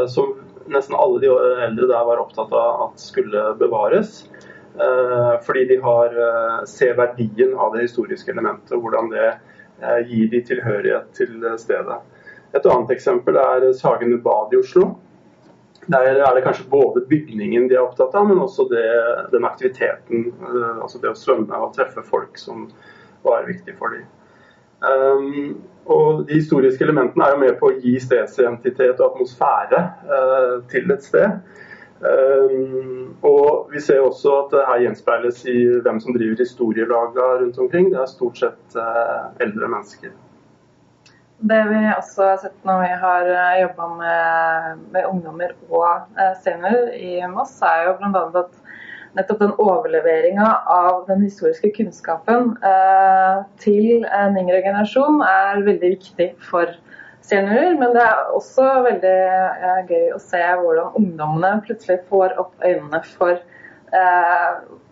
Som 0.07 0.37
nesten 0.71 0.95
alle 0.95 1.19
de 1.25 1.33
eldre 1.67 1.89
der 1.91 2.07
var 2.07 2.23
opptatt 2.23 2.55
av 2.55 2.85
at 2.85 3.03
skulle 3.03 3.43
bevares. 3.59 4.21
Fordi 5.49 5.65
de 5.73 5.81
har, 5.83 6.15
ser 6.71 6.95
verdien 7.01 7.59
av 7.59 7.75
det 7.75 7.89
historiske 7.89 8.31
elementet, 8.31 8.79
hvordan 8.79 9.11
det 9.11 9.33
gir 10.13 10.31
de 10.31 10.45
tilhørighet 10.47 11.11
til 11.19 11.43
stedet. 11.59 11.99
Et 12.55 12.71
annet 12.71 12.95
eksempel 12.95 13.35
er 13.41 13.73
Sagene 13.75 14.21
bad 14.23 14.55
i 14.55 14.63
Oslo. 14.63 14.93
Der 15.93 16.07
er 16.25 16.35
det 16.35 16.45
kanskje 16.45 16.69
både 16.71 17.05
bygningen 17.09 17.69
de 17.69 17.77
er 17.77 17.85
opptatt 17.85 18.15
av, 18.17 18.29
men 18.29 18.41
også 18.41 18.65
det, 18.71 18.85
den 19.33 19.45
aktiviteten, 19.45 20.31
eh, 20.33 20.77
altså 20.81 21.01
det 21.03 21.11
å 21.13 21.19
svømme 21.19 21.61
og 21.61 21.75
treffe 21.77 22.05
folk, 22.07 22.39
som 22.41 22.69
var 23.25 23.45
viktig 23.49 23.77
for 23.79 23.93
dem. 23.93 24.07
Um, 24.85 25.63
og 25.87 26.25
De 26.29 26.35
historiske 26.35 26.85
elementene 26.85 27.25
er 27.25 27.35
jo 27.35 27.43
med 27.43 27.55
på 27.61 27.71
å 27.71 27.77
gi 27.81 27.95
stedsidentitet 28.01 28.99
og 28.99 29.13
atmosfære 29.13 29.81
uh, 30.09 30.57
til 30.73 30.93
et 30.93 31.05
sted. 31.05 31.39
Um, 32.05 33.15
og 33.25 33.73
Vi 33.73 33.81
ser 33.81 34.05
også 34.05 34.35
at 34.43 34.53
det 34.53 34.67
her 34.69 34.83
gjenspeiles 34.87 35.45
i 35.49 35.59
hvem 35.85 36.01
som 36.05 36.17
driver 36.17 36.41
historielaga 36.41 37.31
rundt 37.43 37.61
omkring. 37.61 37.93
Det 37.93 38.01
er 38.01 38.13
stort 38.13 38.41
sett 38.41 38.77
uh, 38.77 39.33
eldre 39.45 39.69
mennesker. 39.69 40.13
Det 41.45 41.61
vi 41.69 41.81
også 41.93 42.29
har 42.31 42.39
sett 42.41 42.55
når 42.65 42.79
vi 42.81 42.93
har 43.03 43.27
eh, 43.29 43.57
jobba 43.61 43.89
med, 43.99 44.85
med, 44.95 45.09
ungdommer 45.11 45.51
og 45.69 46.07
eh, 46.17 46.31
seniorer 46.41 46.95
i 46.97 47.19
Moss, 47.29 47.59
er 47.61 47.91
jo 47.91 47.97
bl.a. 47.99 48.23
at 48.41 48.55
nettopp 49.19 49.43
den 49.43 49.53
overleveringa 49.61 50.47
av 50.73 51.05
den 51.11 51.21
historiske 51.27 51.71
kunnskapen 51.77 52.55
eh, 52.65 53.43
til 53.61 54.07
en 54.09 54.39
yngre 54.41 54.63
generasjon 54.65 55.21
er 55.29 55.61
veldig 55.69 55.93
viktig 55.99 56.31
for 56.49 56.73
seniorer. 57.25 57.77
Men 57.77 57.93
det 57.93 58.07
er 58.07 58.33
også 58.39 58.71
veldig 58.89 59.17
eh, 59.29 59.83
gøy 59.91 60.15
å 60.17 60.23
se 60.23 60.41
hvordan 60.41 60.97
ungdommene 61.03 61.59
plutselig 61.67 62.01
får 62.09 62.39
opp 62.41 62.57
øynene 62.65 63.03
for 63.19 63.37
eh, 63.37 63.54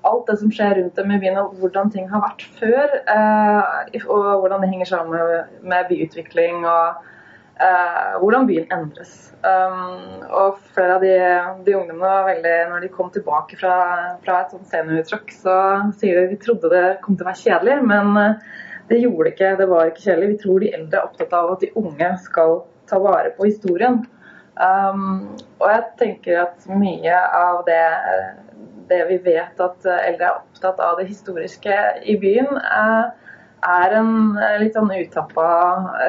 alt 0.03 0.27
det 0.27 0.37
som 0.41 0.53
skjer 0.53 0.77
rundt 0.79 0.99
dem 0.99 1.15
i 1.15 1.19
byen, 1.23 1.39
og 1.41 1.57
hvordan 1.61 1.91
ting 1.95 2.09
har 2.11 2.23
vært 2.25 2.45
før. 2.59 2.97
Eh, 3.15 4.07
og 4.07 4.43
hvordan 4.43 4.65
det 4.65 4.71
henger 4.73 4.91
sammen 4.91 5.45
med, 5.63 5.89
byutvikling, 5.91 6.67
og 6.67 7.03
eh, 7.63 8.17
hvordan 8.23 8.49
byen 8.51 8.67
endres. 8.75 9.15
Um, 9.43 10.23
og 10.31 10.61
flere 10.71 10.97
av 10.97 11.03
de, 11.03 11.15
de, 11.67 11.73
ungdommene 11.75 11.99
var 11.99 12.29
veldig 12.29 12.53
Når 12.71 12.85
de 12.85 12.91
kom 12.95 13.09
tilbake 13.11 13.57
fra, 13.59 13.73
fra 14.23 14.37
et 14.39 14.53
sånt 14.55 14.69
seniortruck, 14.71 15.33
så 15.35 15.57
sier 15.99 16.21
de 16.21 16.37
vi 16.37 16.39
trodde 16.45 16.71
det 16.71 17.01
kom 17.03 17.17
til 17.17 17.27
å 17.27 17.31
være 17.33 17.41
kjedelig, 17.41 17.81
men 17.91 18.37
det 18.87 19.01
gjorde 19.01 19.27
det 19.27 19.33
ikke. 19.35 19.57
Det 19.59 19.67
var 19.73 19.91
ikke 19.91 20.05
kjedelig. 20.05 20.31
Vi 20.31 20.41
tror 20.45 20.63
de 20.63 20.71
eldre 20.79 21.01
er 21.01 21.09
opptatt 21.09 21.35
av 21.35 21.51
at 21.57 21.65
de 21.65 21.73
unge 21.81 22.13
skal 22.23 22.61
ta 22.91 23.01
vare 23.03 23.35
på 23.35 23.49
historien. 23.49 24.03
Um, 24.53 25.33
og 25.59 25.67
jeg 25.73 25.85
tenker 25.99 26.43
at 26.45 26.67
mye 26.71 27.19
av 27.35 27.63
det 27.67 27.83
det 28.93 29.03
vi 29.09 29.19
vet 29.33 29.61
at 29.61 29.89
eh, 29.89 30.07
eldre 30.11 30.29
er 30.29 30.41
opptatt 30.41 30.81
av 30.83 30.99
det 31.01 31.09
historiske 31.09 31.79
i 32.09 32.17
byen, 32.21 32.51
eh, 32.59 33.39
er 33.73 33.97
en 33.99 34.13
eh, 34.37 34.59
litt 34.63 34.77
sånn 34.77 34.93
utappa 34.93 35.47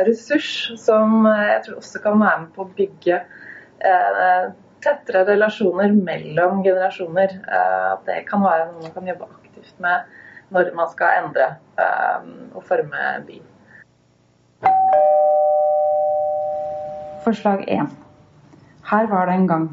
ressurs 0.07 0.73
som 0.81 1.27
jeg 1.29 1.61
tror 1.65 1.79
også 1.81 2.03
kan 2.03 2.19
være 2.21 2.43
med 2.45 2.51
på 2.55 2.65
å 2.65 2.75
bygge 2.79 3.23
tettere 4.83 5.25
relasjoner 5.27 5.91
mellom 5.91 6.61
generasjoner. 6.63 7.33
At 7.51 8.05
det 8.07 8.21
kan 8.29 8.43
være 8.45 8.69
noe 8.69 8.85
man 8.85 8.93
kan 8.95 9.09
jobbe 9.09 9.27
aktivt 9.27 9.73
med 9.83 10.07
når 10.55 10.69
man 10.77 10.87
skal 10.91 11.25
endre 11.25 11.49
og 12.55 12.63
forme 12.63 13.01
byen. 13.27 13.43
Forslag 17.27 17.65
1. 17.67 17.91
Her 18.87 19.11
var 19.11 19.27
det 19.27 19.35
en 19.41 19.49
gang. 19.51 19.67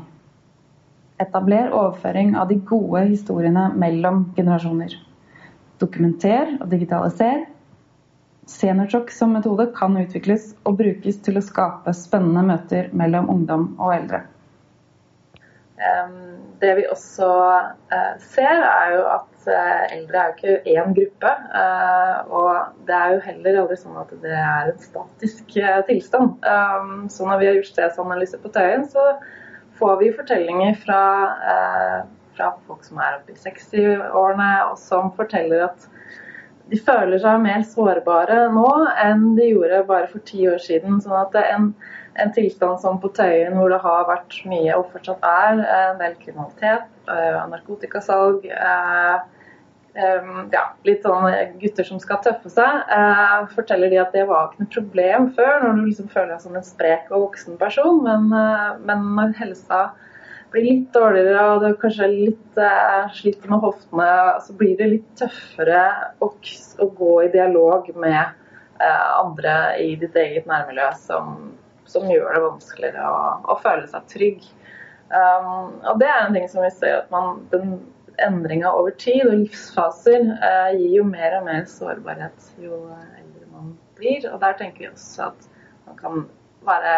Etabler 1.21 1.71
overføring 1.77 2.35
av 2.41 2.49
de 2.49 2.57
gode 2.65 3.05
historiene 3.11 3.69
mellom 3.77 4.25
generasjoner. 4.37 4.97
Dokumenter 5.81 6.57
og 6.61 6.69
digitaliser. 6.73 7.47
Seniortalk 8.51 9.13
som 9.15 9.37
metode 9.37 9.69
kan 9.77 9.95
utvikles 10.01 10.55
og 10.67 10.81
brukes 10.81 11.21
til 11.25 11.39
å 11.39 11.45
skape 11.45 11.95
spennende 11.95 12.43
møter 12.49 12.91
mellom 12.97 13.31
ungdom 13.31 13.73
og 13.79 13.95
eldre. 13.95 14.25
Det 16.61 16.73
vi 16.77 16.85
også 16.93 17.29
eh, 17.93 18.17
ser, 18.21 18.59
er 18.69 18.91
jo 18.93 19.05
at 19.09 19.47
eh, 19.49 19.95
eldre 19.97 20.19
er 20.21 20.27
jo 20.27 20.35
ikke 20.35 20.75
én 20.75 20.97
gruppe. 20.97 21.31
Eh, 21.61 22.19
og 22.37 22.83
det 22.89 22.97
er 22.97 23.15
jo 23.15 23.23
heller 23.25 23.61
aldri 23.63 23.79
sånn 23.81 24.01
at 24.03 24.13
det 24.21 24.35
er 24.37 24.73
en 24.75 24.83
statisk 24.85 25.57
tilstand. 25.89 26.45
Så 27.15 27.29
når 27.29 27.41
vi 27.41 27.49
har 27.49 27.57
gjort 27.57 27.73
stedsanalyse 27.73 28.43
på 28.43 28.53
Tøyen, 28.53 28.85
så 28.93 29.07
får 29.81 29.97
vi 30.03 30.13
fortellinger 30.17 30.75
fra, 30.85 31.03
eh, 31.53 32.01
fra 32.37 32.53
folk 32.67 32.85
som 32.85 33.01
er 33.01 33.19
oppe 33.19 33.35
i 33.35 33.41
60-årene, 33.41 34.51
og 34.71 34.77
som 34.79 35.11
forteller 35.17 35.65
at 35.71 35.89
de 36.71 36.79
føler 36.79 37.19
seg 37.19 37.41
mer 37.43 37.65
sårbare 37.67 38.45
nå 38.55 38.69
enn 39.03 39.33
de 39.39 39.49
gjorde 39.51 39.83
bare 39.89 40.07
for 40.13 40.23
ti 40.29 40.45
år 40.49 40.61
siden. 40.63 41.01
sånn 41.03 41.19
at 41.19 41.35
en, 41.41 41.73
en 42.23 42.33
tilstand 42.37 42.79
som 42.85 43.01
på 43.03 43.11
Tøyen, 43.17 43.57
hvor 43.59 43.73
det 43.73 43.81
har 43.83 44.07
vært 44.07 44.39
mye 44.47 44.77
og 44.79 44.93
fortsatt 44.93 45.27
er 45.27 45.65
en 45.65 45.99
del 45.99 46.15
kriminalitet, 46.23 46.87
eh, 47.11 47.41
narkotikasalg 47.51 48.47
eh, 48.47 49.19
ja, 49.95 50.63
litt 50.87 51.03
sånn 51.03 51.27
gutter 51.61 51.87
som 51.87 51.99
skal 52.03 52.21
tøffe 52.23 52.51
seg, 52.53 52.83
eh, 52.95 53.41
forteller 53.55 53.91
de 53.91 53.99
at 53.99 54.13
det 54.15 54.27
var 54.29 54.51
ikke 54.51 54.63
noe 54.63 54.75
problem 54.75 55.27
før, 55.35 55.65
når 55.65 55.79
du 55.79 55.89
liksom 55.89 56.11
føler 56.13 56.35
deg 56.35 56.45
som 56.45 56.57
en 56.57 56.67
sprek 56.67 57.11
og 57.11 57.27
voksen 57.27 57.59
person. 57.59 58.03
Men, 58.05 58.31
eh, 58.33 58.79
men 58.87 59.09
når 59.17 59.35
helsa 59.41 59.81
blir 60.51 60.67
litt 60.67 60.93
dårligere 60.95 61.47
og 61.53 61.65
du 61.65 61.75
kanskje 61.79 62.11
litt 62.11 62.59
eh, 62.59 63.11
sliter 63.15 63.51
med 63.51 63.65
hoftene, 63.67 64.11
så 64.47 64.57
blir 64.59 64.77
det 64.79 64.91
litt 64.95 65.11
tøffere 65.19 65.83
å, 66.23 66.31
å 66.31 66.91
gå 67.03 67.13
i 67.25 67.33
dialog 67.35 67.91
med 67.97 68.21
eh, 68.23 69.11
andre 69.19 69.57
i 69.83 69.95
ditt 70.01 70.17
eget 70.19 70.49
nærmiljø 70.51 70.89
som, 71.03 71.37
som 71.91 72.09
gjør 72.11 72.35
det 72.35 72.47
vanskeligere 72.47 73.11
å, 73.11 73.23
å 73.51 73.61
føle 73.63 73.87
seg 73.91 74.11
trygg. 74.11 74.51
Um, 75.11 75.81
og 75.91 75.97
det 75.99 76.07
er 76.07 76.21
en 76.23 76.37
ting 76.37 76.45
som 76.47 76.63
vi 76.63 76.69
ser 76.71 77.01
at 77.01 77.09
man, 77.11 77.41
den 77.51 77.81
endringa 78.27 78.73
over 78.77 78.95
tid 79.01 79.25
og 79.27 79.37
livsfaser 79.45 80.27
eh, 80.37 80.71
gir 80.79 80.97
jo 81.01 81.07
mer 81.09 81.39
og 81.39 81.47
mer 81.49 81.67
sårbarhet 81.71 82.51
jo 82.61 82.83
eldre 82.93 83.49
man 83.53 83.75
blir. 83.99 84.27
Og 84.33 84.41
der 84.43 84.57
tenker 84.59 84.85
vi 84.85 84.91
også 84.91 85.31
at 85.31 85.49
man 85.87 85.99
kan 86.01 86.25
bare 86.67 86.97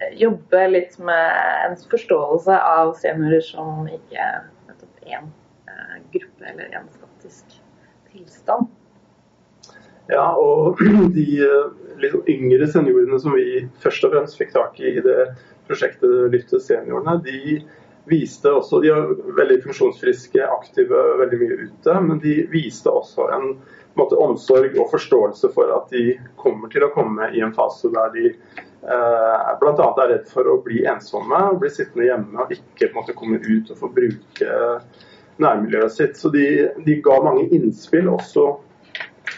eh, 0.00 0.10
jobbe 0.20 0.66
litt 0.72 0.98
med 1.02 1.38
en 1.66 1.78
forståelse 1.90 2.58
av 2.72 2.94
seniorer 3.00 3.44
som 3.46 3.88
ikke 3.90 4.28
nettopp 4.68 5.08
én 5.08 5.30
eh, 5.70 5.96
gruppe 6.14 6.52
eller 6.52 6.76
én 6.78 6.90
statisk 6.96 7.60
tilstand. 8.10 8.68
Ja, 10.10 10.32
og 10.34 10.80
de 11.16 11.28
litt 12.00 12.30
yngre 12.32 12.66
seniorene 12.70 13.20
som 13.22 13.36
vi 13.36 13.66
først 13.82 14.06
og 14.06 14.16
fremst 14.16 14.40
fikk 14.40 14.54
tak 14.56 14.80
i 14.82 14.96
i 14.96 15.04
det 15.04 15.30
prosjektet 15.70 16.32
Lytte 16.32 16.58
seniorene, 16.62 17.20
de 17.22 17.60
viste 18.10 18.50
også, 18.52 18.80
De 18.82 18.90
er 18.92 19.12
veldig 19.38 19.60
funksjonsfriske, 19.66 20.42
aktive, 20.46 21.02
veldig 21.20 21.38
mye 21.42 21.58
ute. 21.66 21.98
Men 22.06 22.22
de 22.22 22.34
viste 22.52 22.90
også 22.90 23.28
en, 23.36 23.52
en 23.54 24.00
måte, 24.00 24.18
omsorg 24.18 24.76
og 24.78 24.90
forståelse 24.92 25.52
for 25.54 25.72
at 25.76 25.94
de 25.94 26.16
kommer 26.40 26.72
til 26.72 26.86
å 26.86 26.92
komme 26.94 27.30
i 27.36 27.44
en 27.44 27.54
fase 27.56 27.92
der 27.94 28.12
de 28.16 28.26
eh, 28.30 29.52
bl.a. 29.62 29.90
er 29.90 30.12
redd 30.14 30.26
for 30.30 30.48
å 30.50 30.58
bli 30.64 30.84
ensomme, 30.90 31.44
bli 31.60 31.70
sittende 31.72 32.10
hjemme 32.10 32.44
og 32.44 32.54
ikke 32.56 32.92
måte, 32.96 33.16
komme 33.16 33.40
ut 33.44 33.70
og 33.70 33.80
få 33.84 33.92
bruke 33.94 34.58
nærmiljøet 35.40 35.96
sitt. 35.96 36.18
Så 36.20 36.32
de, 36.34 36.46
de 36.84 37.00
ga 37.04 37.20
mange 37.24 37.48
innspill 37.56 38.10
også 38.12 38.50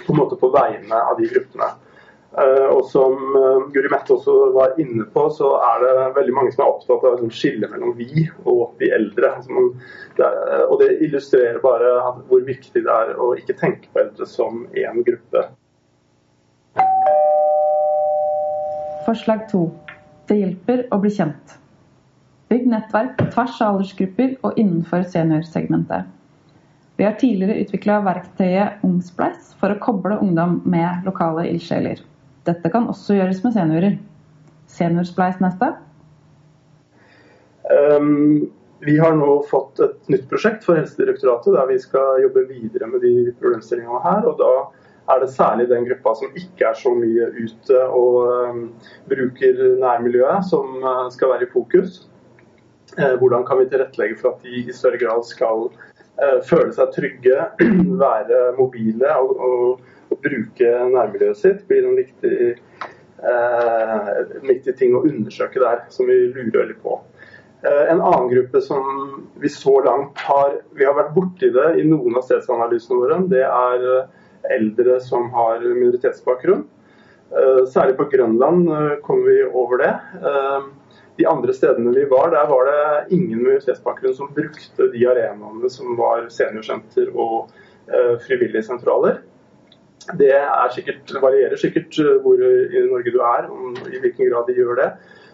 på 0.06 0.16
måte 0.16 0.38
på 0.40 0.50
vegne 0.54 0.98
av 0.98 1.18
de 1.20 1.28
gruppene. 1.30 1.72
Uh, 2.32 2.68
og 2.72 2.86
som 2.88 3.18
uh, 3.36 3.66
Guri 3.74 3.90
Mette 3.92 4.14
også 4.14 4.34
var 4.54 4.78
inne 4.80 5.04
på, 5.12 5.26
så 5.36 5.50
er 5.60 5.82
det 5.82 6.04
veldig 6.16 6.34
mange 6.38 6.52
som 6.54 6.62
er 6.64 6.70
opptatt 6.70 7.02
av 7.04 7.18
liksom, 7.18 7.32
skille 7.34 7.68
mellom 7.68 7.92
vi 7.98 8.24
og 8.48 8.70
de 8.80 8.88
eldre. 8.96 9.34
Er, 9.36 10.62
og 10.64 10.78
det 10.80 10.94
illustrerer 11.04 11.58
bare 11.60 11.90
hvor 12.30 12.44
viktig 12.46 12.86
det 12.86 12.94
er 12.94 13.12
å 13.20 13.34
ikke 13.36 13.58
tenke 13.60 13.90
på 13.92 14.00
eldre 14.06 14.28
som 14.28 14.64
én 14.72 15.04
gruppe. 15.04 15.44
Forslag 19.04 19.44
2. 19.50 19.66
Det 20.30 20.38
hjelper 20.38 20.86
å 20.94 21.00
bli 21.02 21.12
kjent. 21.12 21.58
Bygg 22.48 22.64
nettverk 22.70 23.18
på 23.18 23.26
tvers 23.34 23.60
av 23.60 23.74
aldersgrupper 23.74 24.38
og 24.40 24.56
innenfor 24.60 25.04
seniorsegmentet. 25.12 26.08
Vi 26.96 27.04
har 27.04 27.18
tidligere 27.20 27.58
utvikla 27.64 27.98
verktøyet 28.06 28.84
Ungspleis 28.86 29.52
for 29.60 29.74
å 29.74 29.80
koble 29.84 30.16
ungdom 30.22 30.60
med 30.64 31.04
lokale 31.08 31.46
ildsjeler. 31.50 32.00
Dette 32.48 32.72
kan 32.74 32.88
også 32.90 33.16
gjøres 33.18 33.42
med 33.44 33.54
seniorer. 33.54 33.96
Seniorspleis 34.72 35.38
neste? 35.42 35.68
Um, 37.70 38.50
vi 38.82 38.96
har 38.98 39.14
nå 39.14 39.34
fått 39.50 39.78
et 39.84 40.08
nytt 40.10 40.24
prosjekt 40.30 40.64
for 40.66 40.78
Helsedirektoratet 40.80 41.54
der 41.54 41.68
vi 41.70 41.78
skal 41.82 42.22
jobbe 42.24 42.48
videre 42.48 42.88
med 42.90 43.04
de 43.04 43.30
problemstillingene 43.38 44.00
her. 44.02 44.26
og 44.26 44.40
da 44.40 44.54
er 45.12 45.20
det 45.22 45.30
særlig 45.34 45.68
den 45.70 45.86
gruppa 45.86 46.14
som 46.18 46.34
ikke 46.38 46.66
er 46.68 46.78
så 46.78 46.92
mye 46.94 47.28
ute 47.38 47.78
og 47.90 48.18
um, 48.30 48.60
bruker 49.10 49.62
nærmiljøet, 49.82 50.46
som 50.50 50.82
uh, 50.82 51.08
skal 51.14 51.34
være 51.34 51.46
i 51.46 51.52
fokus. 51.52 52.02
Uh, 52.98 53.14
hvordan 53.18 53.46
kan 53.46 53.58
vi 53.58 53.70
tilrettelegge 53.70 54.18
for 54.20 54.34
at 54.34 54.44
de 54.46 54.62
i 54.62 54.76
større 54.76 55.00
grad 55.02 55.24
skal 55.26 55.68
uh, 55.70 56.38
føle 56.46 56.70
seg 56.76 56.94
trygge, 56.94 57.48
være 58.04 58.44
mobile 58.58 59.16
og, 59.18 59.34
og, 59.48 59.88
og, 60.12 60.20
bruke 60.24 60.72
nærmiljøet 60.92 61.40
sitt, 61.40 61.64
blir 61.68 61.88
en 61.88 61.98
viktig, 61.98 62.52
en 63.22 64.48
viktig 64.48 64.76
ting 64.78 64.96
å 64.96 65.04
undersøke 65.08 65.62
der, 65.62 65.86
som 65.94 66.10
vi 66.10 66.18
lurer 66.34 66.70
litt 66.70 66.82
på. 66.84 66.98
En 67.62 68.00
annen 68.00 68.28
gruppe 68.32 68.60
som 68.64 68.86
vi 69.38 69.50
så 69.52 69.76
langt 69.86 70.18
har 70.26 70.56
Vi 70.74 70.82
har 70.82 70.96
vært 70.96 71.12
borti 71.14 71.52
det 71.54 71.68
i 71.78 71.84
noen 71.86 72.16
av 72.18 72.24
stedsanalysene 72.26 72.98
våre. 72.98 73.20
Det 73.30 73.44
er 73.46 73.84
eldre 74.50 74.98
som 75.00 75.28
har 75.36 75.62
minoritetsbakgrunn. 75.62 76.64
Eh, 77.32 77.66
særlig 77.66 77.96
på 77.96 78.08
Grønland 78.12 78.68
eh, 78.68 78.94
kom 79.02 79.24
vi 79.24 79.38
over 79.44 79.80
det. 79.80 79.92
Eh, 80.28 80.64
de 81.16 81.26
andre 81.28 81.54
stedene 81.56 81.94
vi 81.94 82.04
var, 82.10 82.30
der 82.32 82.48
var 82.48 82.68
det 82.68 83.14
ingen 83.16 83.38
minoritetsbakgrunn 83.38 84.16
som 84.16 84.32
brukte 84.36 84.88
de 84.92 85.04
arenaene 85.08 85.70
som 85.70 85.96
var 85.96 86.28
seniorsenter 86.32 87.12
og 87.12 87.52
frivillige 88.22 88.62
sentraler. 88.64 89.18
Det 90.18 90.34
sikkert, 90.74 91.12
varierer 91.22 91.60
sikkert 91.60 91.98
hvor 92.24 92.40
i 92.42 92.84
Norge 92.88 93.12
du 93.14 93.18
er, 93.22 93.50
om, 93.50 93.74
i 93.88 94.00
hvilken 94.02 94.30
grad 94.30 94.48
de 94.48 94.56
gjør 94.58 94.78
det. 94.80 94.88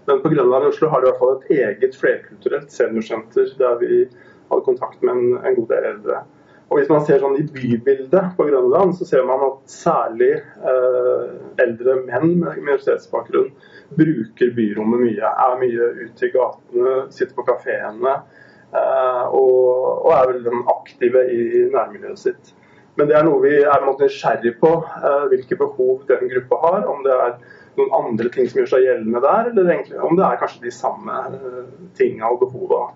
Men 0.08 0.22
på 0.24 0.32
Grønland 0.32 0.64
i 0.64 0.70
Oslo 0.72 0.88
har 0.88 1.02
de 1.02 1.08
i 1.08 1.10
hvert 1.10 1.20
fall 1.20 1.36
et 1.36 1.62
eget 1.62 1.96
flerkulturelt 2.00 2.72
seniorsenter 2.72 3.50
der 3.60 3.78
vi 3.82 4.02
hadde 4.48 4.64
kontakt 4.64 5.02
med 5.04 5.14
en, 5.14 5.38
en 5.44 5.56
god 5.58 5.70
del 5.72 5.88
eldre. 5.92 6.22
Og 6.68 6.78
Hvis 6.78 6.90
man 6.92 7.04
ser 7.04 7.22
sånn 7.22 7.38
i 7.40 7.46
bybildet 7.48 8.34
på 8.36 8.44
Grønland, 8.44 8.92
så 8.98 9.06
ser 9.08 9.24
man 9.28 9.40
at 9.46 9.72
særlig 9.72 10.34
eh, 10.36 11.30
eldre 11.64 11.94
menn 12.02 12.34
med 12.42 12.58
minoritetsbakgrunn 12.60 13.48
bruker 13.96 14.52
byrommet 14.56 15.00
mye. 15.00 15.30
Er 15.30 15.56
mye 15.62 15.88
ute 16.02 16.28
i 16.28 16.32
gatene, 16.34 16.94
sitter 17.14 17.32
på 17.38 17.46
kafeene 17.48 18.18
eh, 18.18 19.24
og, 19.32 20.04
og, 20.04 20.12
er 20.12 20.32
veldig 20.34 20.62
aktive 20.74 21.24
i 21.32 21.64
nærmiljøet 21.72 22.24
sitt. 22.26 22.52
Men 22.98 23.06
det 23.06 23.14
er 23.14 23.26
noe 23.26 23.38
vi 23.44 23.54
er 23.62 23.84
nysgjerrig 23.86 24.56
på, 24.58 24.72
eh, 24.82 25.24
hvilke 25.30 25.58
behov 25.60 26.02
den 26.08 26.30
gruppa 26.32 26.62
har. 26.64 26.86
Om 26.90 27.04
det 27.06 27.14
er 27.14 27.36
noen 27.78 27.92
andre 27.94 28.30
ting 28.34 28.48
som 28.50 28.58
gjør 28.60 28.72
seg 28.72 28.86
gjeldende 28.86 29.22
der, 29.22 29.50
eller 29.52 29.74
egentlig, 29.74 30.00
om 30.02 30.18
det 30.18 30.24
er 30.26 30.40
kanskje 30.40 30.64
de 30.66 30.72
samme 30.74 31.18
eh, 31.36 31.68
tinga 31.98 32.32
og 32.32 32.42
behova 32.42 32.88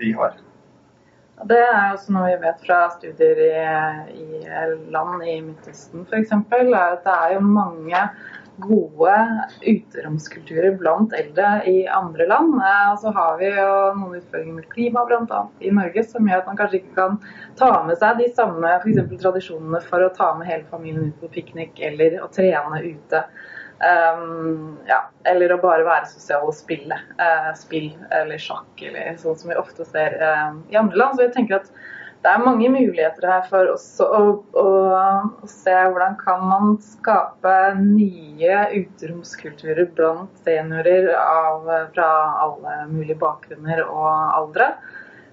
de 0.00 0.14
har. 0.16 0.38
Det 1.50 1.56
er 1.56 1.94
også 1.94 2.12
noe 2.12 2.28
vi 2.28 2.40
vet 2.42 2.64
fra 2.66 2.78
studier 2.92 3.38
i, 3.44 3.52
i 4.12 4.40
land 4.92 5.22
i 5.24 5.38
Midtøsten 5.44 6.04
f.eks. 6.04 6.34
at 6.36 7.06
det 7.06 7.14
er 7.14 7.36
jo 7.36 7.44
mange 7.46 8.02
gode 8.62 9.14
uteromskulturer 9.60 10.76
blant 10.80 11.14
eldre 11.16 11.52
i 11.68 11.84
andre 11.88 12.26
land. 12.30 12.56
Og 12.60 12.98
så 13.02 13.12
har 13.16 13.38
vi 13.40 13.50
jo 13.52 13.70
noen 13.98 14.18
utfordringer 14.18 14.58
med 14.58 14.68
klima 14.72 15.04
bl.a. 15.08 15.44
i 15.60 15.72
Norge 15.74 16.04
som 16.06 16.28
gjør 16.28 16.42
at 16.42 16.50
man 16.50 16.60
kanskje 16.60 16.80
ikke 16.80 16.96
kan 16.98 17.16
ta 17.60 17.70
med 17.86 18.00
seg 18.00 18.20
de 18.20 18.28
samme 18.36 18.74
for 18.82 19.22
tradisjonene 19.24 19.80
for 19.86 20.06
å 20.06 20.12
ta 20.16 20.32
med 20.38 20.50
hele 20.50 20.68
familien 20.72 21.10
ut 21.10 21.24
på 21.24 21.32
piknik 21.38 21.80
eller 21.90 22.20
å 22.24 22.28
trene 22.34 22.82
ute. 22.84 23.24
Um, 23.80 24.76
ja, 24.84 25.06
eller 25.24 25.54
å 25.54 25.62
bare 25.62 25.86
være 25.86 26.10
sosial 26.10 26.42
og 26.44 26.52
spille 26.52 26.98
uh, 27.16 27.52
spill 27.56 27.94
eller 28.12 28.36
sjakk, 28.36 28.82
eller 28.84 29.16
sånn 29.16 29.38
som 29.40 29.48
vi 29.48 29.56
ofte 29.56 29.86
ser 29.88 30.18
uh, 30.20 30.52
i 30.68 30.76
andre 30.76 31.00
land. 31.00 31.16
Så 31.16 31.24
jeg 31.24 31.32
tenker 31.38 31.62
at 31.62 31.72
det 32.20 32.28
er 32.28 32.42
mange 32.44 32.68
muligheter 32.68 33.24
her 33.30 33.44
for 33.48 33.70
oss 33.72 33.86
å, 34.04 34.22
å, 34.60 34.64
å 35.40 35.48
se 35.48 35.72
hvordan 35.72 36.18
kan 36.20 36.42
man 36.44 36.74
skape 36.84 37.54
nye 37.80 38.58
uteromskulturer 38.76 39.88
blant 39.96 40.42
seniorer 40.44 41.08
av, 41.16 41.64
fra 41.94 42.10
alle 42.44 42.82
mulige 42.90 43.16
bakgrunner 43.22 43.80
og 43.86 44.10
aldre. 44.10 44.74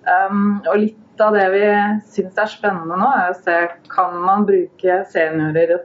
Um, 0.07 0.61
og 0.63 0.79
litt 0.85 1.23
av 1.23 1.35
det 1.35 1.47
vi 1.51 1.65
syns 2.07 2.39
er 2.39 2.51
spennende 2.53 2.95
nå, 2.95 3.09
er 3.19 3.33
å 3.33 3.39
se 3.41 3.57
kan 3.91 4.15
man 4.23 4.47
bruke 4.47 5.01
seniorer 5.11 5.81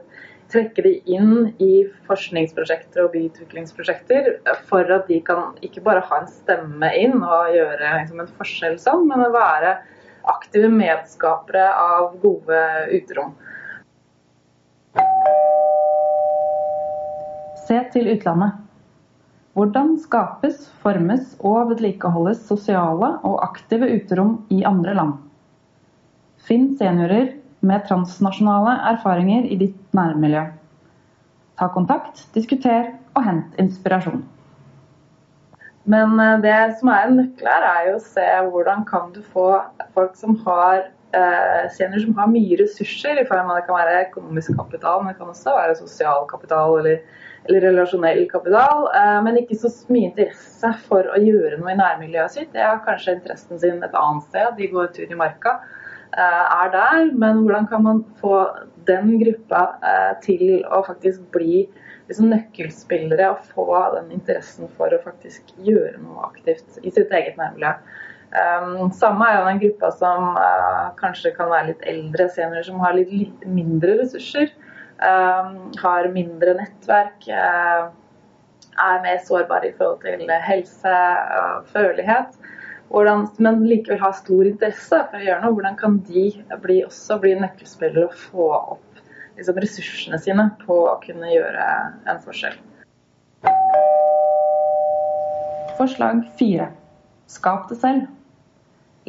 trekke 0.53 0.85
de 0.85 0.93
inn 1.09 1.49
i 1.63 1.71
forskningsprosjekter 2.07 3.03
og 3.03 3.15
byutviklingsprosjekter 3.15 4.29
for 4.69 4.87
at 4.93 5.09
de 5.09 5.17
kan 5.25 5.57
ikke 5.65 5.83
bare 5.83 6.03
ha 6.05 6.21
en 6.21 6.29
stemme 6.29 6.91
inn 6.99 7.17
og 7.19 7.55
gjøre 7.55 7.97
liksom, 8.03 8.21
en 8.21 8.33
forskjell 8.37 8.77
sånn, 8.81 9.07
men 9.09 9.25
å 9.25 9.33
være 9.33 9.75
aktive 10.23 10.69
medskapere 10.71 11.65
av 11.75 12.17
gode 12.21 12.59
uterom. 12.93 13.33
Se 17.67 17.79
til 17.93 18.11
utlandet. 18.13 18.59
Hvordan 19.53 19.93
skapes, 20.01 20.65
formes 20.81 21.35
og 21.45 21.69
vedlikeholdes 21.69 22.41
sosiale 22.49 23.11
og 23.21 23.37
aktive 23.45 23.85
uterom 23.93 24.39
i 24.49 24.63
andre 24.65 24.95
land? 24.97 25.13
Finn 26.43 26.71
seniorer 26.79 27.35
med 27.63 27.85
transnasjonale 27.87 28.73
erfaringer 28.91 29.45
i 29.45 29.59
ditt 29.61 29.77
nærmiljø. 29.95 30.47
Ta 31.61 31.69
kontakt, 31.71 32.25
diskuter 32.33 32.95
og 33.13 33.23
hent 33.27 33.59
inspirasjon. 33.61 34.23
Men 35.89 36.19
eh, 36.19 36.39
det 36.43 36.57
som 36.79 36.91
er 36.93 37.07
en 37.07 37.17
nøkkel 37.19 37.49
her, 37.49 37.69
er 37.69 37.87
jo 37.91 37.95
å 37.99 38.03
se 38.05 38.27
hvordan 38.49 38.85
kan 38.89 39.11
du 39.15 39.21
få 39.33 39.47
folk 39.95 40.15
som 40.19 40.37
har 40.45 40.85
eh, 41.15 41.65
seniorer 41.75 42.05
som 42.05 42.15
har 42.21 42.31
mye 42.31 42.57
ressurser, 42.61 43.19
i 43.19 43.27
form 43.27 43.51
av 43.51 43.59
det 43.59 43.67
kan 43.67 43.79
være 43.79 44.05
økonomisk 44.07 44.55
kapital, 44.59 45.03
men 45.03 45.13
det 45.13 45.19
kan 45.19 45.33
også 45.33 45.57
være 45.57 45.77
sosial 45.81 46.25
kapital 46.31 46.77
eller, 46.79 47.03
eller 47.49 47.67
relasjonell 47.67 48.23
kapital, 48.31 48.87
eh, 48.95 49.19
men 49.25 49.39
ikke 49.41 49.59
så 49.59 49.71
mye 49.91 50.11
interesse 50.11 50.73
for 50.87 51.11
å 51.11 51.21
gjøre 51.21 51.59
noe 51.59 51.75
i 51.75 51.79
nærmiljøet 51.79 52.37
sitt. 52.37 52.51
Det 52.55 52.63
har 52.63 52.83
kanskje 52.87 53.17
interessen 53.19 53.61
sin 53.61 53.83
et 53.83 54.01
annet 54.03 54.29
sted, 54.29 54.53
de 54.59 54.71
går 54.73 54.93
tur 54.95 55.09
i 55.09 55.19
marka. 55.19 55.59
Eh, 56.13 56.43
er 56.63 56.73
der, 56.73 57.11
men 57.17 57.43
hvordan 57.43 57.67
kan 57.67 57.83
man 57.83 58.03
få 58.21 58.45
den 58.87 59.17
gruppa 59.21 59.63
eh, 59.81 60.11
til 60.23 60.61
å 60.69 60.83
faktisk 60.85 61.23
bli 61.33 61.65
liksom 62.13 62.29
nøkkelspillere 62.31 63.31
og 63.33 63.45
få 63.53 63.65
den 63.95 64.11
interessen 64.13 64.69
for 64.77 64.93
å 64.93 65.01
faktisk 65.03 65.49
gjøre 65.65 65.97
noe 66.03 66.29
aktivt 66.29 66.77
i 66.85 66.93
sitt 66.93 67.11
eget 67.11 67.39
nærmiljø. 67.41 67.73
Um, 68.33 68.91
samme 68.97 69.25
er 69.27 69.39
jo 69.39 69.47
den 69.49 69.61
gruppa 69.61 69.91
som 69.97 70.37
uh, 70.37 70.93
kanskje 71.01 71.33
kan 71.35 71.51
være 71.51 71.71
litt 71.71 71.83
eldre 71.89 72.29
seniorer, 72.33 72.65
som 72.65 72.79
har 72.81 72.95
litt, 72.97 73.43
mindre 73.45 73.97
ressurser. 74.01 74.53
Um, 75.03 75.73
har 75.81 76.09
mindre 76.13 76.55
nettverk. 76.61 77.27
Uh, 77.27 77.91
er 78.81 79.03
mer 79.03 79.19
sårbare 79.25 79.69
i 79.69 79.75
forhold 79.77 80.01
til 80.01 80.31
helse 80.47 80.93
og 81.37 81.67
førlighet 81.75 82.39
hvordan, 82.93 83.27
men 83.41 83.63
likevel 83.65 83.99
har 84.01 84.15
stor 84.17 84.45
interesse 84.45 84.97
for 85.09 85.17
å 85.17 85.25
gjøre 85.25 85.41
noe, 85.43 85.53
hvordan 85.57 85.77
kan 85.79 85.99
de 86.07 86.25
bli, 86.61 86.79
også 86.85 87.17
bli 87.21 87.33
nøkkelspillere 87.41 88.05
og 88.09 88.17
få 88.27 88.49
opp 88.53 88.92
liksom, 89.37 89.59
ressursene 89.63 90.19
sine 90.21 90.49
på 90.63 90.77
å 90.89 90.97
kunne 91.03 91.31
gjøre 91.33 91.67
en 92.09 92.21
forskjell? 92.23 92.57
Forslag 95.77 96.23
fire. 96.39 96.69
Skap 97.31 97.69
det 97.71 97.79
selv. 97.81 98.09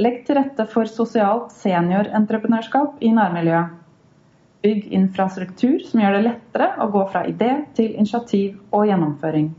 Legg 0.00 0.24
til 0.26 0.38
rette 0.40 0.64
for 0.72 0.90
sosialt 0.90 1.52
seniorentreprenørskap 1.54 3.02
i 3.04 3.12
nærmiljøet. 3.14 3.80
Bygg 4.64 4.88
infrastruktur 4.96 5.76
som 5.84 6.00
gjør 6.00 6.16
det 6.16 6.22
lettere 6.24 6.70
å 6.80 6.88
gå 6.90 7.02
fra 7.12 7.26
idé 7.28 7.50
til 7.76 7.92
initiativ 7.92 8.56
og 8.72 8.88
gjennomføring. 8.88 9.50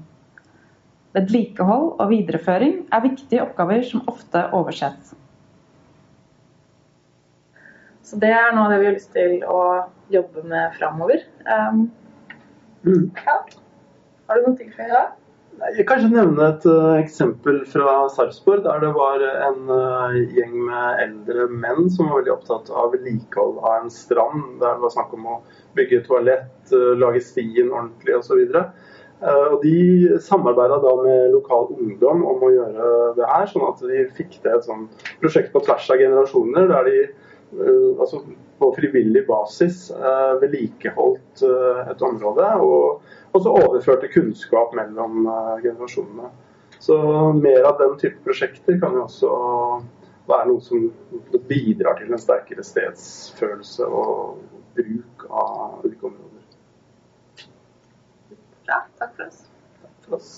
Vedlikehold 1.16 1.92
og 2.02 2.10
videreføring 2.10 2.82
er 2.92 3.06
viktige 3.06 3.46
oppgaver 3.46 3.86
som 3.88 4.04
ofte 4.12 4.42
overses. 4.58 5.14
Så 8.06 8.20
det 8.22 8.30
er 8.30 8.54
noe 8.54 8.68
av 8.68 8.74
det 8.76 8.82
vi 8.84 8.90
har 8.90 8.98
lyst 9.00 9.14
til 9.16 9.40
å 9.50 9.62
jobbe 10.14 10.44
med 10.46 10.76
framover. 10.78 11.24
Um, 11.50 11.88
Mm. 12.86 13.12
ja. 13.26 13.46
Har 14.28 14.38
du 14.38 14.44
noen 14.46 14.58
ting 14.60 14.70
for 14.74 14.92
dag? 14.92 15.14
Jeg 15.56 15.86
kan 15.88 16.02
kanskje 16.02 16.12
nevne 16.12 16.48
et 16.52 16.66
uh, 16.68 16.98
eksempel 17.00 17.62
fra 17.72 17.94
Sarpsborg, 18.12 18.62
der 18.66 18.84
det 18.84 18.92
var 18.94 19.24
en 19.24 19.72
uh, 19.72 20.18
gjeng 20.36 20.54
med 20.68 21.02
eldre 21.02 21.48
menn 21.50 21.88
som 21.90 22.12
var 22.12 22.20
veldig 22.20 22.34
opptatt 22.36 22.70
av 22.70 22.92
vedlikehold 22.94 23.62
av 23.64 23.86
en 23.86 23.94
strand. 23.94 24.44
Der 24.62 24.76
det 24.76 24.84
var 24.84 24.94
snakk 24.94 25.16
om 25.18 25.26
å 25.32 25.40
bygge 25.80 26.04
toalett, 26.06 26.54
uh, 26.76 26.92
lage 27.00 27.24
stien 27.26 27.72
ordentlig 27.72 28.20
osv. 28.20 28.44
Og 29.26 29.62
de 29.64 30.18
samarbeida 30.22 30.76
da 30.84 30.92
med 31.00 31.32
lokal 31.34 31.70
ungdom 31.72 32.26
om 32.28 32.42
å 32.44 32.50
gjøre 32.52 32.90
det 33.16 33.30
her, 33.32 33.46
sånn 33.48 33.64
at 33.66 33.80
de 33.88 34.02
fikk 34.18 34.36
til 34.44 34.52
et 34.52 34.68
sånt 34.68 35.06
prosjekt 35.22 35.54
på 35.54 35.62
tvers 35.64 35.88
av 35.90 36.02
generasjoner. 36.04 36.68
der 36.70 36.90
de 36.92 36.98
altså 38.00 38.24
på 38.60 38.72
frivillig 38.78 39.26
basis 39.28 39.90
uh, 39.96 40.36
vedlikeholdt 40.42 41.44
uh, 41.44 41.84
et 41.92 42.02
område. 42.02 42.50
og 42.64 43.14
og 43.36 43.42
så 43.44 43.52
overførte 43.52 44.08
kunnskap 44.08 44.72
mellom 44.78 45.26
generasjonene. 45.60 46.30
Så 46.80 46.96
mer 47.36 47.66
av 47.68 47.82
den 47.82 47.98
type 48.00 48.24
prosjekter 48.24 48.78
kan 48.80 48.96
jo 48.96 49.02
også 49.04 49.32
være 50.30 50.48
noe 50.50 50.64
som 50.64 50.88
bidrar 51.50 52.00
til 52.00 52.14
en 52.14 52.22
sterkere 52.22 52.64
stedsfølelse 52.64 53.92
og 53.92 54.40
bruk 54.78 55.28
av 55.30 55.84
ulike 55.86 56.10
områder. 56.10 57.46
Bra. 58.66 58.82
takk 59.00 59.16
for 59.16 59.28
oss. 59.28 59.46
Takk 59.82 59.98
for 60.08 60.20
oss. 60.20 60.32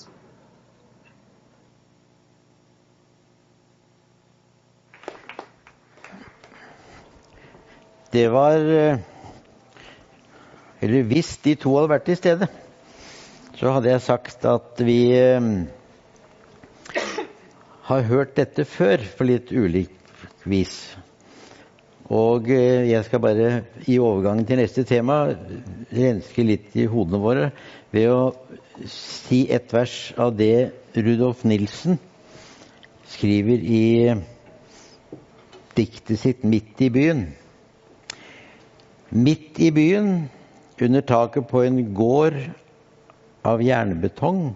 Det 8.17 8.29
var 8.33 8.57
eh, 8.57 8.97
Eller 10.81 11.03
hvis 11.05 11.35
de 11.43 11.53
to 11.59 11.75
hadde 11.75 11.91
vært 11.91 12.07
til 12.07 12.17
stede, 12.17 12.47
så 13.59 13.73
hadde 13.75 13.91
jeg 13.91 14.01
sagt 14.05 14.45
at 14.49 14.81
vi 14.85 14.95
eh, 15.13 15.49
har 17.89 18.07
hørt 18.09 18.33
dette 18.39 18.65
før 18.65 19.05
på 19.19 19.27
litt 19.29 19.53
ulik 19.53 19.93
vis. 20.49 20.79
Og 22.09 22.49
eh, 22.49 22.89
jeg 22.89 23.05
skal 23.05 23.21
bare 23.21 23.53
i 23.85 23.99
overgangen 24.01 24.49
til 24.49 24.63
neste 24.63 24.87
tema 24.87 25.21
renske 25.93 26.49
litt 26.49 26.73
i 26.73 26.89
hodene 26.89 27.21
våre 27.21 27.51
ved 27.93 28.09
å 28.15 28.21
si 28.89 29.43
et 29.53 29.73
vers 29.77 29.97
av 30.17 30.33
det 30.41 30.71
Rudolf 30.97 31.45
Nilsen 31.45 31.99
skriver 33.13 33.61
i 33.61 33.83
diktet 35.77 36.17
sitt 36.17 36.41
'Midt 36.41 36.81
i 36.81 36.89
byen'. 36.89 37.27
Midt 39.09 39.59
i 39.59 39.71
byen, 39.71 40.29
under 40.81 41.01
taket 41.01 41.47
på 41.47 41.61
en 41.63 41.93
gård 41.95 42.35
av 43.47 43.61
jernbetong. 43.63 44.49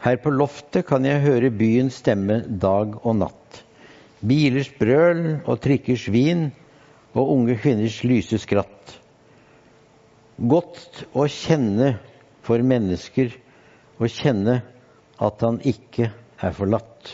Her 0.00 0.16
på 0.22 0.32
loftet 0.32 0.86
kan 0.88 1.04
jeg 1.04 1.20
høre 1.20 1.50
byens 1.52 1.98
stemme 2.00 2.40
dag 2.48 2.94
og 3.02 3.18
natt. 3.20 3.60
Bilers 4.24 4.70
brøl 4.78 5.42
og 5.44 5.60
trikkers 5.60 6.06
vin 6.08 6.48
og 7.12 7.34
unge 7.34 7.58
kvinners 7.60 7.98
lyse 8.08 8.40
skratt. 8.40 8.96
Godt 10.36 11.04
å 11.12 11.28
kjenne 11.28 11.94
for 12.46 12.64
mennesker, 12.64 13.36
å 14.00 14.08
kjenne 14.08 14.62
at 15.20 15.44
han 15.44 15.60
ikke 15.64 16.08
er 16.40 16.56
forlatt. 16.56 17.12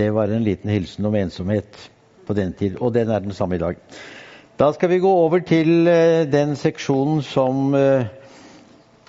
Det 0.00 0.08
var 0.14 0.32
en 0.32 0.44
liten 0.48 0.72
hilsen 0.72 1.08
om 1.08 1.16
ensomhet 1.18 1.76
på 2.28 2.36
den 2.36 2.52
tid, 2.56 2.76
og 2.78 2.94
den 2.94 3.10
er 3.10 3.18
den 3.24 3.32
samme 3.36 3.56
i 3.56 3.62
dag. 3.62 3.74
Da 4.58 4.72
skal 4.74 4.90
vi 4.90 4.98
gå 4.98 5.10
over 5.24 5.38
til 5.46 5.88
eh, 5.88 6.26
den 6.30 6.56
seksjonen 6.58 7.22
som 7.22 7.74
eh, 7.78 8.04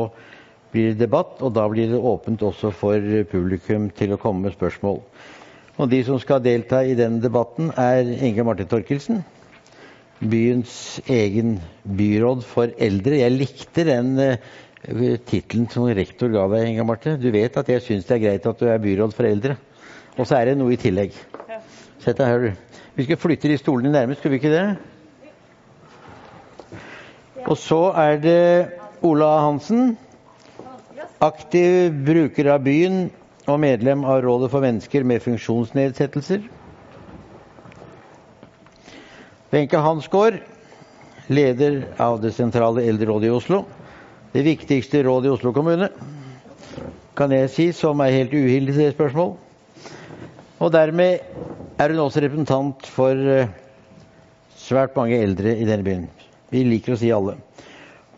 blir 0.72 0.92
det 0.92 1.00
debatt. 1.06 1.40
Og 1.44 1.54
da 1.56 1.68
blir 1.72 1.88
det 1.92 2.00
åpent 2.12 2.44
også 2.44 2.72
for 2.76 3.00
publikum 3.32 3.90
til 3.96 4.16
å 4.16 4.22
komme 4.22 4.42
med 4.50 4.56
spørsmål. 4.56 5.02
Og 5.76 5.90
de 5.92 5.98
som 6.08 6.20
skal 6.22 6.44
delta 6.44 6.80
i 6.88 6.96
den 6.96 7.18
debatten, 7.24 7.72
er 7.76 8.08
Inge 8.24 8.46
Martin 8.48 8.70
Torkelsen. 8.72 9.24
Byens 10.24 11.02
egen 11.12 11.58
byråd 11.84 12.46
for 12.48 12.72
eldre. 12.80 13.18
Jeg 13.20 13.36
likte 13.36 13.84
den 13.84 14.14
uh, 14.16 14.38
tittelen 15.28 15.68
som 15.72 15.90
rektor 15.92 16.32
ga 16.32 16.46
deg, 16.54 16.70
Inge 16.72 16.86
Marte. 16.88 17.18
Du 17.20 17.28
vet 17.34 17.60
at 17.60 17.72
jeg 17.74 17.84
syns 17.84 18.08
det 18.08 18.16
er 18.16 18.24
greit 18.24 18.48
at 18.48 18.62
du 18.62 18.70
er 18.72 18.80
byråd 18.80 19.16
for 19.18 19.28
eldre. 19.28 19.58
Og 20.16 20.24
så 20.24 20.40
er 20.40 20.52
det 20.52 20.58
noe 20.62 20.72
i 20.72 20.80
tillegg. 20.80 21.12
Sett 22.00 22.22
deg 22.22 22.32
her, 22.32 22.48
du. 22.48 22.80
Vi 22.96 23.04
skal 23.10 23.20
flytte 23.20 23.52
de 23.52 23.60
stolene 23.60 23.92
nærmest, 23.92 24.24
skal 24.24 24.32
vi 24.32 24.40
ikke 24.40 24.54
det? 24.54 24.68
Og 27.46 27.58
så 27.60 27.82
er 28.00 28.16
det 28.24 28.46
Ola 29.04 29.34
Hansen. 29.44 29.98
Aktiv 31.20 31.92
bruker 32.08 32.54
av 32.56 32.64
byen 32.64 33.10
og 33.46 33.60
medlem 33.62 34.04
av 34.08 34.24
Rådet 34.26 34.50
for 34.54 34.64
mennesker 34.66 35.06
med 35.06 35.22
funksjonsnedsettelser. 35.24 36.46
Wenche 39.54 39.80
Hansgaard, 39.80 40.40
leder 41.28 41.86
av 42.02 42.20
det 42.22 42.34
sentrale 42.36 42.84
eldrerådet 42.90 43.30
i 43.30 43.34
Oslo. 43.34 43.64
Det 44.34 44.44
viktigste 44.46 45.04
rådet 45.06 45.30
i 45.30 45.34
Oslo 45.36 45.54
kommune, 45.56 45.90
kan 47.16 47.32
jeg 47.32 47.50
si, 47.54 47.68
som 47.72 48.02
er 48.04 48.18
helt 48.18 48.34
uhildet 48.36 48.76
til 48.76 48.84
det 48.84 48.96
spørsmål. 48.98 49.36
Og 50.60 50.72
dermed 50.74 51.24
er 51.80 51.94
hun 51.94 52.04
også 52.04 52.26
representant 52.26 52.88
for 52.88 53.16
eh, 53.16 53.52
svært 54.60 54.96
mange 54.98 55.22
eldre 55.22 55.56
i 55.56 55.68
denne 55.68 55.86
byen. 55.86 56.08
Vi 56.52 56.66
liker 56.68 56.96
å 56.96 57.00
si 57.00 57.14
alle. 57.14 57.38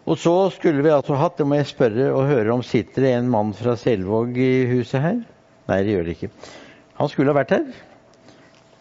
Og 0.08 0.16
så 0.16 0.34
skulle 0.56 0.86
vi 0.86 0.94
altså 0.94 1.18
hatt, 1.20 1.36
det 1.36 1.46
må 1.48 1.58
jeg 1.60 1.68
spørre 1.68 2.12
og 2.14 2.30
høre 2.30 2.54
om 2.54 2.64
sitter 2.64 3.04
det 3.04 3.12
en 3.18 3.32
mann 3.32 3.52
fra 3.56 3.76
Selvåg 3.76 4.38
i 4.40 4.52
huset 4.70 5.04
her? 5.04 5.18
Nei, 5.68 5.82
det 5.84 5.98
gjør 5.98 6.08
det 6.08 6.14
ikke. 6.16 6.30
Han 7.02 7.12
skulle 7.12 7.34
ha 7.34 7.38
vært 7.42 7.52
her. 7.58 7.66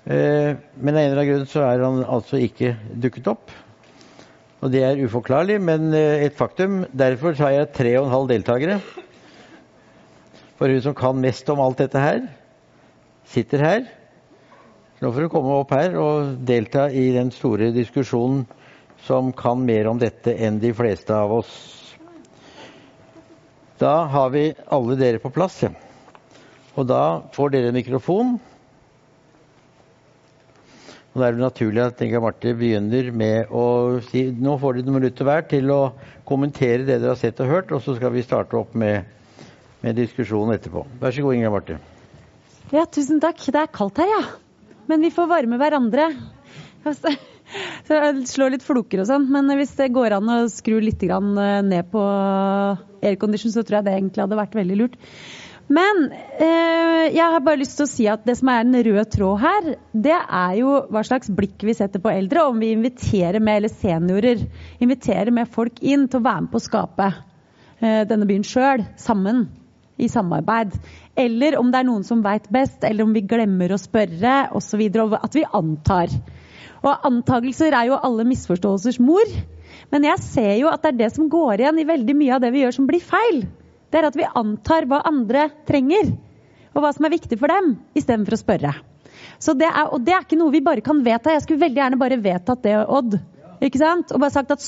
Eh, 0.07 0.53
men 0.79 0.95
av 0.95 1.01
en 1.01 1.09
eller 1.09 1.18
annen 1.18 1.33
grunn 1.33 1.49
så 1.51 1.64
er 1.66 1.83
han 1.83 2.05
altså 2.05 2.39
ikke 2.39 2.77
dukket 3.03 3.31
opp. 3.33 3.51
Og 4.62 4.70
det 4.70 4.85
er 4.87 5.03
uforklarlig, 5.03 5.59
men 5.66 5.91
eh, 5.99 6.22
et 6.29 6.39
faktum. 6.39 6.85
Derfor 6.95 7.35
har 7.43 7.57
jeg 7.57 7.72
tre 7.74 7.97
og 7.99 8.07
en 8.07 8.14
halv 8.14 8.31
deltakere. 8.31 8.79
For 10.57 10.70
hun 10.70 10.85
som 10.85 10.95
kan 10.97 11.18
mest 11.20 11.51
om 11.51 11.61
alt 11.61 11.83
dette 11.83 12.01
her, 12.01 12.22
sitter 13.27 13.66
her. 13.66 13.83
Nå 15.03 15.11
får 15.11 15.27
hun 15.27 15.35
komme 15.35 15.59
opp 15.59 15.74
her 15.74 15.99
og 16.01 16.39
delta 16.47 16.87
i 16.89 17.11
den 17.18 17.35
store 17.35 17.72
diskusjonen 17.74 18.47
som 19.05 19.32
kan 19.36 19.64
mer 19.64 19.88
om 19.90 19.99
dette 20.01 20.32
enn 20.32 20.61
de 20.62 20.72
fleste 20.74 21.14
av 21.14 21.32
oss. 21.32 21.55
Da 23.78 24.07
har 24.09 24.30
vi 24.32 24.55
alle 24.72 24.97
dere 24.97 25.20
på 25.20 25.30
plass. 25.34 25.61
Ja. 25.66 25.72
Og 26.76 26.86
da 26.88 27.03
får 27.32 27.53
dere 27.55 27.74
mikrofon. 27.76 28.36
Og 31.16 31.20
Da 31.20 31.28
er 31.28 31.36
det 31.36 31.40
naturlig 31.40 31.80
at 31.80 32.01
Inga 32.05 32.20
Marte 32.20 32.53
begynner 32.53 33.07
med 33.12 33.49
å 33.49 34.01
si 34.05 34.26
Nå 34.36 34.59
får 34.61 34.76
dere 34.76 34.88
noen 34.88 34.99
minutter 34.99 35.24
hver 35.24 35.47
til 35.49 35.70
å 35.72 35.80
kommentere 36.28 36.84
det 36.84 36.99
dere 36.99 37.14
har 37.14 37.20
sett 37.20 37.40
og 37.40 37.49
hørt, 37.49 37.72
og 37.72 37.80
så 37.84 37.94
skal 37.97 38.12
vi 38.12 38.24
starte 38.26 38.59
opp 38.59 38.74
med, 38.76 39.07
med 39.80 39.97
diskusjonen 39.97 40.59
etterpå. 40.59 40.84
Vær 41.01 41.16
så 41.16 41.24
god, 41.24 41.38
Inga 41.38 41.53
Marte. 41.55 41.78
Ja, 42.74 42.84
tusen 42.84 43.22
takk. 43.22 43.40
Det 43.40 43.62
er 43.62 43.72
kaldt 43.72 44.03
her, 44.03 44.12
ja. 44.12 44.22
Men 44.90 45.01
vi 45.05 45.12
får 45.14 45.30
varme 45.30 45.57
hverandre. 45.61 46.11
Så 47.86 47.97
jeg 47.97 48.26
slår 48.28 48.57
litt 48.57 48.66
floker 48.66 49.03
og 49.03 49.09
sånn, 49.09 49.26
men 49.30 49.51
hvis 49.59 49.76
det 49.78 49.92
går 49.94 50.16
an 50.16 50.30
å 50.32 50.38
skru 50.51 50.80
litt 50.82 51.03
ned 51.07 51.90
på 51.92 52.05
aircondition, 53.07 53.55
så 53.55 53.62
tror 53.62 53.80
jeg 53.80 53.86
det 53.86 53.99
egentlig 53.99 54.24
hadde 54.24 54.40
vært 54.40 54.57
veldig 54.59 54.78
lurt. 54.80 54.97
Men 55.66 56.12
eh, 56.38 57.09
jeg 57.11 57.26
har 57.26 57.42
bare 57.42 57.59
lyst 57.59 57.74
til 57.78 57.86
å 57.88 57.90
si 57.90 58.05
at 58.11 58.22
det 58.26 58.36
som 58.38 58.51
er 58.53 58.66
den 58.66 58.78
røde 58.86 59.03
tråd 59.11 59.40
her, 59.42 59.72
det 59.90 60.14
er 60.14 60.53
jo 60.61 60.76
hva 60.94 61.03
slags 61.07 61.30
blikk 61.34 61.64
vi 61.66 61.74
setter 61.74 62.03
på 62.03 62.12
eldre, 62.12 62.44
om 62.47 62.61
vi 62.62 62.70
inviterer 62.76 63.42
med, 63.42 63.59
eller 63.59 63.74
seniorer, 63.74 64.44
inviterer 64.82 65.34
med 65.34 65.51
folk 65.51 65.82
inn 65.82 66.07
til 66.07 66.22
å 66.22 66.26
være 66.28 66.44
med 66.44 66.53
på 66.53 66.61
å 66.61 66.66
skape 66.68 67.09
eh, 67.11 68.03
denne 68.07 68.30
byen 68.30 68.47
sjøl, 68.47 68.86
sammen, 69.01 69.49
i 69.99 70.11
samarbeid. 70.12 70.76
Eller 71.18 71.57
om 71.59 71.72
det 71.72 71.80
er 71.80 71.88
noen 71.88 72.07
som 72.07 72.22
veit 72.22 72.47
best, 72.53 72.84
eller 72.84 73.07
om 73.07 73.14
vi 73.16 73.24
glemmer 73.26 73.72
å 73.72 73.80
spørre 73.80 74.38
osv. 74.55 74.82
Og 75.03 75.18
at 75.18 75.34
vi 75.34 75.47
antar. 75.57 76.12
Og 76.87 77.07
antagelser 77.09 77.74
er 77.74 77.91
jo 77.91 77.99
alle 77.99 78.26
misforståelsers 78.28 79.01
mor. 79.03 79.30
Men 79.93 80.07
jeg 80.07 80.22
ser 80.22 80.53
jo 80.61 80.70
at 80.70 80.82
det 80.84 80.93
er 80.93 81.01
det 81.05 81.12
som 81.14 81.30
går 81.30 81.62
igjen 81.62 81.80
i 81.82 81.87
veldig 81.89 82.16
mye 82.18 82.37
av 82.37 82.43
det 82.45 82.53
vi 82.55 82.62
gjør 82.62 82.76
som 82.78 82.89
blir 82.89 83.03
feil. 83.03 83.43
Det 83.91 84.01
er 84.01 84.09
at 84.09 84.18
vi 84.18 84.26
antar 84.39 84.87
hva 84.91 85.03
andre 85.07 85.49
trenger, 85.68 86.12
og 86.74 86.82
hva 86.82 86.91
som 86.95 87.07
er 87.07 87.14
viktig 87.14 87.39
for 87.41 87.51
dem, 87.53 87.76
istedenfor 87.97 88.37
å 88.37 88.41
spørre. 88.41 88.72
Så 89.43 89.55
det 89.59 89.68
er, 89.68 89.89
og 89.93 90.03
det 90.05 90.14
er 90.14 90.24
ikke 90.24 90.39
noe 90.39 90.55
vi 90.55 90.64
bare 90.64 90.84
kan 90.84 91.03
vedta. 91.07 91.34
Jeg 91.34 91.45
skulle 91.45 91.62
veldig 91.62 91.82
gjerne 91.82 92.01
bare 92.01 92.18
vedtatt 92.22 92.64
det, 92.66 92.76
Odd. 92.82 93.18
Ikke 93.64 93.80
sant? 93.80 94.12
Og 94.12 94.20
bare 94.20 94.34
sagt 94.34 94.53
at 94.53 94.64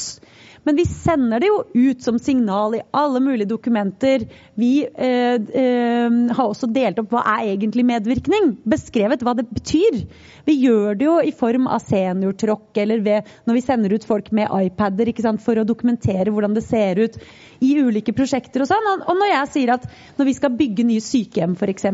men 0.68 0.76
vi 0.76 0.84
sender 0.84 1.40
det 1.40 1.48
jo 1.48 1.62
ut 1.72 2.02
som 2.04 2.18
signal 2.20 2.74
i 2.76 2.82
alle 2.92 3.22
mulige 3.24 3.48
dokumenter. 3.48 4.26
Vi 4.60 4.84
eh, 4.84 5.38
eh, 5.40 6.16
har 6.36 6.42
også 6.44 6.68
delt 6.68 6.98
opp 7.00 7.14
hva 7.14 7.22
er 7.38 7.54
egentlig 7.54 7.86
medvirkning. 7.88 8.50
Beskrevet 8.68 9.22
hva 9.24 9.32
det 9.38 9.46
betyr. 9.48 10.02
Vi 10.44 10.56
gjør 10.60 10.98
det 11.00 11.06
jo 11.06 11.14
i 11.24 11.32
form 11.32 11.70
av 11.72 11.80
seniortråkk 11.86 12.76
eller 12.82 13.00
ved, 13.06 13.30
når 13.48 13.56
vi 13.56 13.62
sender 13.64 13.94
ut 13.96 14.04
folk 14.04 14.28
med 14.36 14.52
iPader 14.66 15.08
for 15.40 15.56
å 15.56 15.64
dokumentere 15.64 16.34
hvordan 16.34 16.56
det 16.58 16.66
ser 16.66 17.00
ut 17.00 17.16
i 17.64 17.70
ulike 17.80 18.12
prosjekter 18.12 18.66
og 18.66 18.68
sånn. 18.68 19.06
Og 19.08 19.16
når 19.16 19.32
jeg 19.32 19.50
sier 19.54 19.72
at 19.78 19.86
når 20.18 20.28
vi 20.28 20.34
skal 20.36 20.58
bygge 20.58 20.84
nye 20.84 21.04
sykehjem 21.04 21.54
f.eks., 21.56 21.88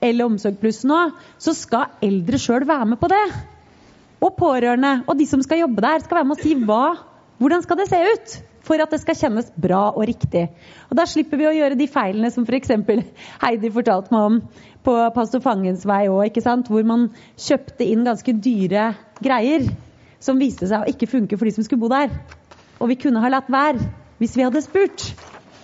eller 0.00 0.24
Omsorg 0.24 0.56
pluss 0.62 0.86
nå, 0.88 1.02
så 1.36 1.52
skal 1.52 2.00
eldre 2.00 2.40
sjøl 2.40 2.64
være 2.64 2.88
med 2.94 3.00
på 3.04 3.12
det. 3.12 3.26
Og 4.24 4.32
pårørende 4.40 5.02
og 5.04 5.20
de 5.20 5.28
som 5.28 5.44
skal 5.44 5.60
jobbe 5.66 5.84
der, 5.84 6.00
skal 6.00 6.22
være 6.22 6.30
med 6.30 6.40
og 6.40 6.48
si 6.48 6.56
hva 6.64 6.86
hvordan 7.38 7.64
skal 7.64 7.80
det 7.80 7.88
se 7.90 7.98
ut 8.00 8.36
for 8.66 8.82
at 8.82 8.90
det 8.90 9.00
skal 9.02 9.18
kjennes 9.18 9.50
bra 9.60 9.90
og 9.92 10.06
riktig? 10.08 10.46
Og 10.90 10.96
Da 10.98 11.04
slipper 11.08 11.40
vi 11.40 11.48
å 11.48 11.54
gjøre 11.56 11.78
de 11.78 11.88
feilene 11.90 12.30
som 12.32 12.46
f.eks. 12.46 12.72
Heidi 13.44 13.72
fortalte 13.74 14.14
meg 14.14 14.30
om 14.30 14.40
på 14.86 14.94
Pastor 15.14 15.42
Fangens 15.42 15.84
vei 15.86 16.06
òg, 16.08 16.40
hvor 16.68 16.86
man 16.86 17.08
kjøpte 17.36 17.84
inn 17.84 18.06
ganske 18.06 18.32
dyre 18.38 18.92
greier 19.22 19.66
som 20.22 20.38
viste 20.40 20.68
seg 20.70 20.82
å 20.82 20.90
ikke 20.90 21.10
funke 21.10 21.36
for 21.36 21.48
de 21.48 21.54
som 21.56 21.66
skulle 21.66 21.82
bo 21.82 21.90
der. 21.92 22.12
Og 22.80 22.90
vi 22.92 22.98
kunne 23.00 23.22
ha 23.22 23.30
latt 23.32 23.50
være 23.52 23.82
hvis 24.20 24.36
vi 24.38 24.46
hadde 24.46 24.62
spurt. 24.64 25.10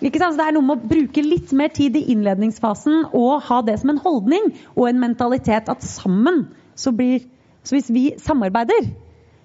Ikke 0.02 0.18
sant? 0.18 0.34
Så 0.34 0.40
det 0.40 0.48
er 0.48 0.56
noe 0.56 0.66
med 0.66 0.82
å 0.82 0.90
bruke 0.90 1.22
litt 1.24 1.52
mer 1.56 1.70
tid 1.72 1.96
i 1.96 2.08
innledningsfasen 2.12 3.12
og 3.14 3.44
ha 3.46 3.60
det 3.64 3.78
som 3.80 3.92
en 3.92 4.02
holdning 4.02 4.50
og 4.74 4.88
en 4.88 5.00
mentalitet 5.00 5.70
at 5.70 5.86
sammen 5.86 6.48
så 6.74 6.94
blir 6.96 7.28
Så 7.62 7.76
hvis 7.76 7.90
vi 7.94 8.00
samarbeider, 8.18 8.88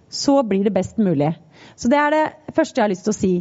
så 0.10 0.42
blir 0.42 0.64
det 0.66 0.74
best 0.74 0.98
mulig. 0.98 1.36
Så 1.76 1.90
det 1.92 2.00
er 2.02 2.16
det 2.16 2.56
første 2.56 2.80
jeg 2.80 2.88
har 2.88 2.94
lyst 2.94 3.08
til 3.08 3.16
å 3.16 3.18
si. 3.18 3.34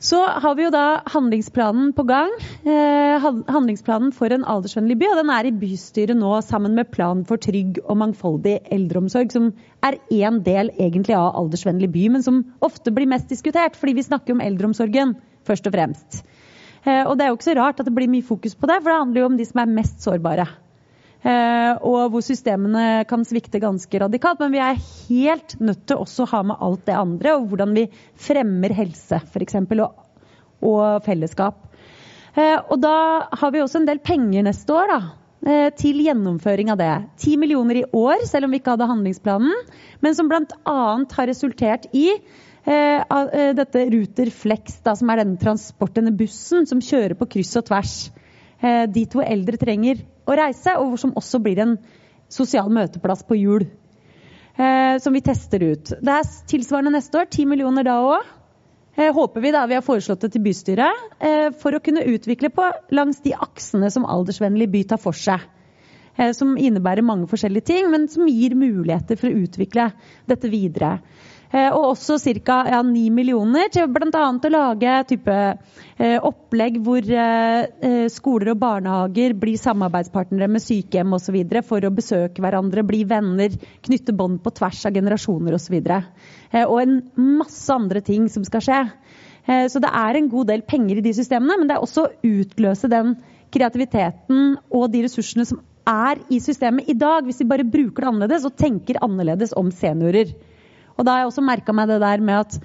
Så 0.00 0.16
har 0.24 0.54
vi 0.56 0.64
jo 0.64 0.70
da 0.72 1.02
handlingsplanen 1.12 1.90
på 1.92 2.06
gang. 2.08 2.30
Eh, 2.64 3.26
handlingsplanen 3.52 4.14
for 4.16 4.32
en 4.32 4.46
aldersvennlig 4.48 4.96
by. 5.02 5.10
Og 5.12 5.18
den 5.20 5.32
er 5.34 5.48
i 5.48 5.52
bystyret 5.52 6.16
nå 6.16 6.30
sammen 6.46 6.72
med 6.78 6.88
Plan 6.94 7.20
for 7.28 7.36
trygg 7.36 7.82
og 7.84 7.98
mangfoldig 8.00 8.62
eldreomsorg, 8.72 9.28
som 9.34 9.50
er 9.84 9.98
én 10.08 10.40
del 10.46 10.72
egentlig 10.78 11.18
av 11.18 11.36
aldersvennlig 11.42 11.90
by, 11.92 12.06
men 12.16 12.24
som 12.24 12.40
ofte 12.64 12.94
blir 12.96 13.10
mest 13.12 13.28
diskutert, 13.28 13.76
fordi 13.76 13.98
vi 13.98 14.06
snakker 14.08 14.32
om 14.32 14.40
eldreomsorgen 14.40 15.18
først 15.44 15.68
og 15.68 15.76
fremst. 15.76 16.22
Eh, 16.86 17.04
og 17.04 17.18
det 17.18 17.26
er 17.26 17.34
jo 17.34 17.36
ikke 17.36 17.50
så 17.50 17.58
rart 17.60 17.84
at 17.84 17.90
det 17.90 17.96
blir 18.00 18.08
mye 18.08 18.24
fokus 18.24 18.56
på 18.56 18.72
det, 18.72 18.80
for 18.80 18.88
det 18.88 19.00
handler 19.02 19.20
jo 19.20 19.30
om 19.34 19.36
de 19.36 19.50
som 19.52 19.60
er 19.60 19.74
mest 19.82 20.00
sårbare. 20.00 20.48
Eh, 21.20 21.72
og 21.84 22.14
hvor 22.14 22.22
systemene 22.24 23.04
kan 23.08 23.26
svikte 23.28 23.60
ganske 23.60 24.00
radikalt. 24.02 24.40
Men 24.40 24.54
vi 24.54 24.62
er 24.64 24.80
helt 24.80 25.56
nødt 25.60 25.84
til 25.88 26.00
også 26.00 26.24
å 26.24 26.30
ha 26.32 26.42
med 26.48 26.62
alt 26.64 26.86
det 26.88 26.96
andre, 26.96 27.36
og 27.36 27.50
hvordan 27.50 27.76
vi 27.76 27.88
fremmer 28.20 28.74
helse 28.76 29.20
f.eks. 29.20 29.58
Og, 29.60 29.88
og 30.64 30.84
fellesskap. 31.04 31.66
Eh, 32.34 32.56
og 32.56 32.76
da 32.80 32.96
har 33.36 33.52
vi 33.52 33.62
også 33.62 33.82
en 33.82 33.88
del 33.90 34.00
penger 34.04 34.46
neste 34.46 34.72
år 34.72 34.92
da, 34.94 35.00
eh, 35.44 35.66
til 35.76 36.00
gjennomføring 36.06 36.72
av 36.72 36.80
det. 36.80 36.92
Ti 37.20 37.36
millioner 37.40 37.82
i 37.82 37.88
år, 37.96 38.24
selv 38.30 38.48
om 38.48 38.54
vi 38.54 38.62
ikke 38.62 38.78
hadde 38.78 38.88
handlingsplanen, 38.88 39.66
men 40.00 40.16
som 40.16 40.30
bl.a. 40.30 40.78
har 41.04 41.28
resultert 41.28 41.90
i 41.92 42.12
dette 42.60 43.82
Ruter 43.88 44.28
Flex, 44.36 44.82
da, 44.84 44.92
som 44.94 45.08
er 45.10 45.22
denne 45.22 45.40
transport, 45.40 45.94
denne 45.96 46.12
bussen 46.14 46.66
som 46.68 46.82
kjører 46.84 47.16
på 47.16 47.26
kryss 47.32 47.54
og 47.56 47.64
tvers 47.70 47.94
dit 48.92 49.14
hvor 49.14 49.24
eldre 49.24 49.56
trenger 49.56 50.02
å 50.28 50.34
reise, 50.36 50.74
og 50.76 50.98
som 51.00 51.14
også 51.16 51.40
blir 51.42 51.62
en 51.62 51.78
sosial 52.30 52.68
møteplass 52.72 53.22
på 53.26 53.38
hjul. 53.38 53.64
Eh, 54.60 54.98
som 54.98 55.14
vi 55.14 55.22
tester 55.24 55.62
ut. 55.62 55.92
Det 56.00 56.12
er 56.12 56.28
tilsvarende 56.50 56.92
neste 56.92 57.22
år. 57.22 57.30
10 57.30 57.48
millioner 57.48 57.86
da 57.86 57.96
òg. 58.04 58.26
Eh, 58.96 59.12
håper 59.14 59.40
vi 59.40 59.52
da 59.54 59.62
vi 59.70 59.78
har 59.78 59.86
foreslått 59.86 60.26
det 60.26 60.32
til 60.34 60.44
bystyret. 60.44 61.06
Eh, 61.20 61.48
for 61.56 61.72
å 61.76 61.82
kunne 61.82 62.04
utvikle 62.10 62.50
på 62.52 62.66
langs 62.92 63.22
de 63.24 63.32
aksene 63.32 63.90
som 63.92 64.04
aldersvennlig 64.04 64.68
by 64.72 64.84
tar 64.90 65.00
for 65.00 65.16
seg. 65.16 65.46
Eh, 66.18 66.32
som 66.36 66.56
innebærer 66.58 67.06
mange 67.06 67.30
forskjellige 67.30 67.70
ting, 67.70 67.90
men 67.90 68.08
som 68.12 68.28
gir 68.28 68.56
muligheter 68.58 69.16
for 69.16 69.30
å 69.30 69.44
utvikle 69.46 69.90
dette 70.28 70.50
videre. 70.52 70.98
Eh, 71.50 71.70
og 71.74 71.96
også 71.96 72.18
ca. 72.46 72.60
Ja, 72.70 72.80
9 72.86 73.08
millioner 73.10 73.70
til 73.74 73.88
bl.a. 73.90 74.22
å 74.30 74.50
lage 74.54 74.92
type 75.10 75.36
eh, 75.98 76.18
opplegg 76.22 76.78
hvor 76.86 77.02
eh, 77.02 78.06
skoler 78.12 78.52
og 78.52 78.60
barnehager 78.62 79.34
blir 79.38 79.58
samarbeidspartnere 79.58 80.46
med 80.46 80.62
sykehjem 80.62 81.16
osv. 81.16 81.40
for 81.66 81.82
å 81.82 81.94
besøke 81.94 82.44
hverandre, 82.44 82.86
bli 82.86 83.02
venner, 83.02 83.56
knytte 83.82 84.14
bånd 84.14 84.38
på 84.44 84.52
tvers 84.60 84.84
av 84.86 84.94
generasjoner 84.94 85.56
osv. 85.58 85.80
Og, 85.80 86.60
og 86.60 86.78
en 86.84 87.00
masse 87.40 87.66
andre 87.74 88.04
ting 88.06 88.30
som 88.30 88.46
skal 88.46 88.64
skje. 88.66 88.80
Så 89.72 89.80
det 89.82 89.88
er 89.96 90.14
en 90.14 90.28
god 90.30 90.50
del 90.52 90.62
penger 90.68 91.00
i 91.00 91.02
de 91.02 91.14
systemene, 91.16 91.56
men 91.58 91.66
det 91.66 91.74
er 91.74 91.82
også 91.82 92.04
å 92.04 92.10
utløse 92.28 92.90
den 92.92 93.16
kreativiteten 93.50 94.52
og 94.68 94.84
de 94.92 95.00
ressursene 95.06 95.46
som 95.48 95.62
er 95.90 96.20
i 96.30 96.38
systemet 96.44 96.90
i 96.92 96.94
dag, 96.94 97.24
hvis 97.26 97.40
vi 97.40 97.48
bare 97.50 97.66
bruker 97.66 98.04
det 98.04 98.10
annerledes 98.12 98.46
og 98.46 98.54
tenker 98.60 99.00
annerledes 99.02 99.56
om 99.58 99.72
seniorer. 99.74 100.30
Og 101.00 101.06
da 101.06 101.16
har 101.16 101.24
jeg 101.24 101.32
også 101.32 101.44
merka 101.48 101.72
meg 101.72 101.88
det 101.88 102.00
der 102.02 102.22
med 102.24 102.44
at 102.44 102.58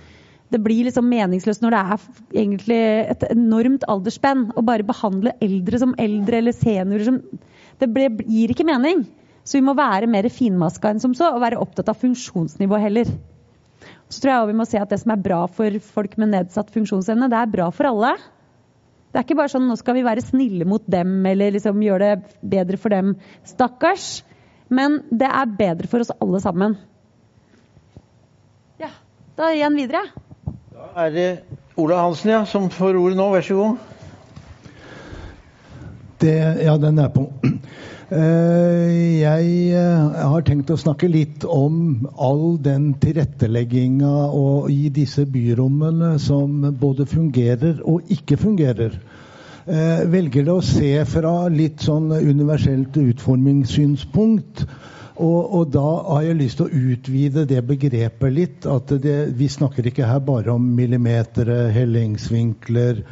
det 0.54 0.60
blir 0.62 0.86
liksom 0.86 1.08
meningsløst 1.10 1.64
når 1.64 1.74
det 1.74 1.82
er 1.82 2.02
egentlig 2.44 2.80
et 3.16 3.24
enormt 3.32 3.86
aldersspenn 3.90 4.50
å 4.54 4.64
bare 4.68 4.86
behandle 4.88 5.34
eldre 5.44 5.80
som 5.82 5.96
eldre 6.00 6.42
eller 6.42 6.56
seniorer 6.56 7.08
som 7.08 7.22
Det 7.82 7.90
gir 8.30 8.52
ikke 8.54 8.68
mening. 8.68 9.02
Så 9.44 9.58
vi 9.58 9.66
må 9.66 9.74
være 9.78 10.08
mer 10.08 10.28
finmaska 10.32 10.90
enn 10.90 11.02
som 11.04 11.14
så, 11.18 11.28
og 11.34 11.42
være 11.44 11.60
opptatt 11.60 11.90
av 11.92 11.98
funksjonsnivå 12.00 12.78
heller. 12.80 13.10
Så 14.10 14.22
tror 14.22 14.32
jeg 14.32 14.52
vi 14.52 14.58
må 14.62 14.66
se 14.70 14.80
at 14.80 14.90
det 14.90 15.02
som 15.02 15.12
er 15.12 15.26
bra 15.26 15.42
for 15.52 15.76
folk 15.84 16.16
med 16.22 16.32
nedsatt 16.32 16.72
funksjonsevne, 16.74 17.28
det 17.30 17.42
er 17.42 17.52
bra 17.52 17.68
for 17.74 17.90
alle. 17.90 18.14
Det 19.12 19.20
er 19.20 19.28
ikke 19.28 19.38
bare 19.40 19.54
sånn 19.54 19.68
nå 19.68 19.76
skal 19.80 19.98
vi 19.98 20.06
være 20.08 20.24
snille 20.24 20.66
mot 20.68 20.84
dem 20.92 21.18
eller 21.30 21.54
liksom 21.56 21.84
gjøre 21.84 22.16
det 22.16 22.40
bedre 22.56 22.80
for 22.82 22.96
dem. 22.96 23.14
Stakkars. 23.48 24.24
Men 24.70 25.04
det 25.14 25.30
er 25.30 25.58
bedre 25.60 25.90
for 25.92 26.02
oss 26.02 26.14
alle 26.20 26.42
sammen. 26.42 26.80
Da 29.36 29.50
gir 29.52 29.66
jeg 29.66 29.72
den 29.72 29.82
videre. 29.82 30.02
Da 30.72 30.86
er 31.04 31.10
det 31.12 31.28
Ola 31.76 31.98
Hansen 32.06 32.32
ja, 32.32 32.46
som 32.48 32.70
får 32.72 32.96
ordet 32.96 33.18
nå. 33.20 33.26
Vær 33.34 33.44
så 33.44 33.58
god. 33.58 33.76
Det, 36.24 36.36
ja, 36.64 36.78
den 36.80 37.02
er 37.04 37.10
på. 37.12 37.26
Eh, 38.06 39.20
jeg 39.20 39.48
eh, 39.76 40.16
har 40.30 40.44
tenkt 40.48 40.72
å 40.72 40.78
snakke 40.80 41.10
litt 41.12 41.44
om 41.50 42.06
all 42.22 42.56
den 42.64 42.94
tilrettelegginga 43.02 44.14
i 44.72 44.92
disse 44.94 45.26
byrommene 45.28 46.14
som 46.22 46.70
både 46.80 47.08
fungerer 47.10 47.82
og 47.84 48.08
ikke 48.14 48.38
fungerer. 48.40 48.96
Eh, 49.66 50.06
velger 50.14 50.46
det 50.48 50.54
å 50.54 50.64
se 50.64 50.94
fra 51.10 51.50
litt 51.50 51.82
sånn 51.84 52.14
universelt 52.14 52.96
utformingssynspunkt 53.02 54.64
og, 55.16 55.54
og, 55.56 55.70
da 55.72 55.84
har 56.10 56.26
jeg 56.26 56.38
lyst 56.40 56.60
til 56.60 56.68
å 56.68 56.82
utvide 56.92 57.46
det 57.48 57.62
begrepet 57.68 58.34
litt. 58.34 58.66
at 58.68 58.92
det, 59.02 59.16
Vi 59.40 59.48
snakker 59.48 59.88
ikke 59.88 60.10
her 60.10 60.20
bare 60.20 60.52
om 60.52 60.66
millimetere, 60.76 61.72
hellingsvinkler 61.72 63.04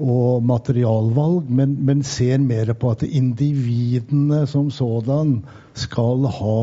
og 0.00 0.44
materialvalg, 0.44 1.48
men, 1.48 1.76
men 1.84 2.02
ser 2.04 2.38
mer 2.44 2.72
på 2.74 2.92
at 2.92 3.04
individene 3.04 4.46
som 4.48 4.70
sådan 4.72 5.42
skal 5.76 6.28
ha 6.28 6.60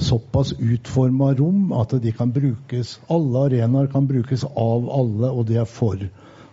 såpass 0.00 0.54
utforma 0.58 1.34
rom 1.38 1.74
at 1.76 1.92
de 2.02 2.12
kan 2.16 2.32
brukes 2.32 2.98
Alle 3.12 3.46
arenaer 3.50 3.90
kan 3.92 4.06
brukes 4.08 4.44
av 4.48 4.88
alle, 4.90 5.30
og 5.30 5.46
det 5.50 5.60
er 5.60 5.68
for 5.68 5.98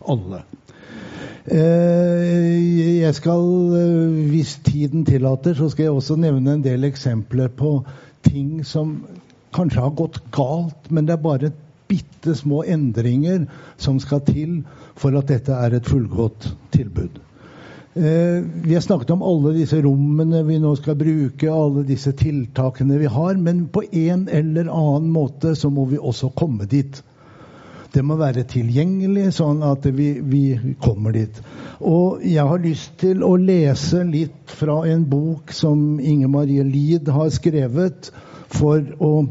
alle. 0.07 0.43
Eh, 1.47 2.99
jeg 3.01 3.15
skal, 3.15 3.45
eh, 3.77 4.17
hvis 4.31 4.57
tiden 4.63 5.05
tillater, 5.05 5.53
så 5.53 5.69
skal 5.69 5.83
jeg 5.83 5.91
også 5.91 6.17
nevne 6.19 6.57
en 6.57 6.63
del 6.63 6.83
eksempler 6.83 7.47
på 7.47 7.83
ting 8.23 8.65
som 8.65 9.05
kanskje 9.55 9.81
har 9.81 9.95
gått 9.95 10.19
galt, 10.35 10.91
men 10.91 11.07
det 11.07 11.15
er 11.15 11.23
bare 11.23 11.53
bitte 11.87 12.35
små 12.35 12.63
endringer 12.67 13.47
som 13.77 13.99
skal 13.99 14.21
til 14.27 14.59
for 14.99 15.15
at 15.17 15.29
dette 15.31 15.55
er 15.55 15.77
et 15.77 15.87
fullgodt 15.87 16.51
tilbud. 16.75 17.21
Eh, 17.97 18.43
vi 18.63 18.73
har 18.75 18.81
snakket 18.81 19.09
om 19.15 19.23
alle 19.25 19.55
disse 19.55 19.79
rommene 19.81 20.43
vi 20.45 20.59
nå 20.61 20.75
skal 20.77 20.99
bruke, 20.99 21.47
alle 21.49 21.85
disse 21.87 22.11
tiltakene 22.13 22.99
vi 23.01 23.09
har, 23.09 23.39
men 23.41 23.65
på 23.73 23.87
en 23.87 24.27
eller 24.29 24.67
annen 24.69 25.09
måte 25.15 25.55
så 25.55 25.71
må 25.73 25.87
vi 25.89 25.97
også 25.97 26.29
komme 26.37 26.67
dit. 26.69 27.01
Det 27.93 28.03
må 28.05 28.17
være 28.19 28.43
tilgjengelig, 28.49 29.31
sånn 29.37 29.63
at 29.65 29.85
vi, 29.95 30.09
vi, 30.21 30.43
kommer 30.83 31.15
dit. 31.15 31.39
Og 31.79 32.23
jeg 32.25 32.45
har 32.49 32.63
lyst 32.63 32.97
til 33.01 33.23
å 33.25 33.35
lese 33.39 34.03
litt 34.07 34.51
fra 34.59 34.81
en 34.91 35.05
bok 35.09 35.53
som 35.55 35.99
Inge 35.99 36.29
Marie 36.31 36.65
Lid 36.67 37.09
har 37.13 37.29
skrevet, 37.33 38.11
for 38.47 38.83
å 39.03 39.27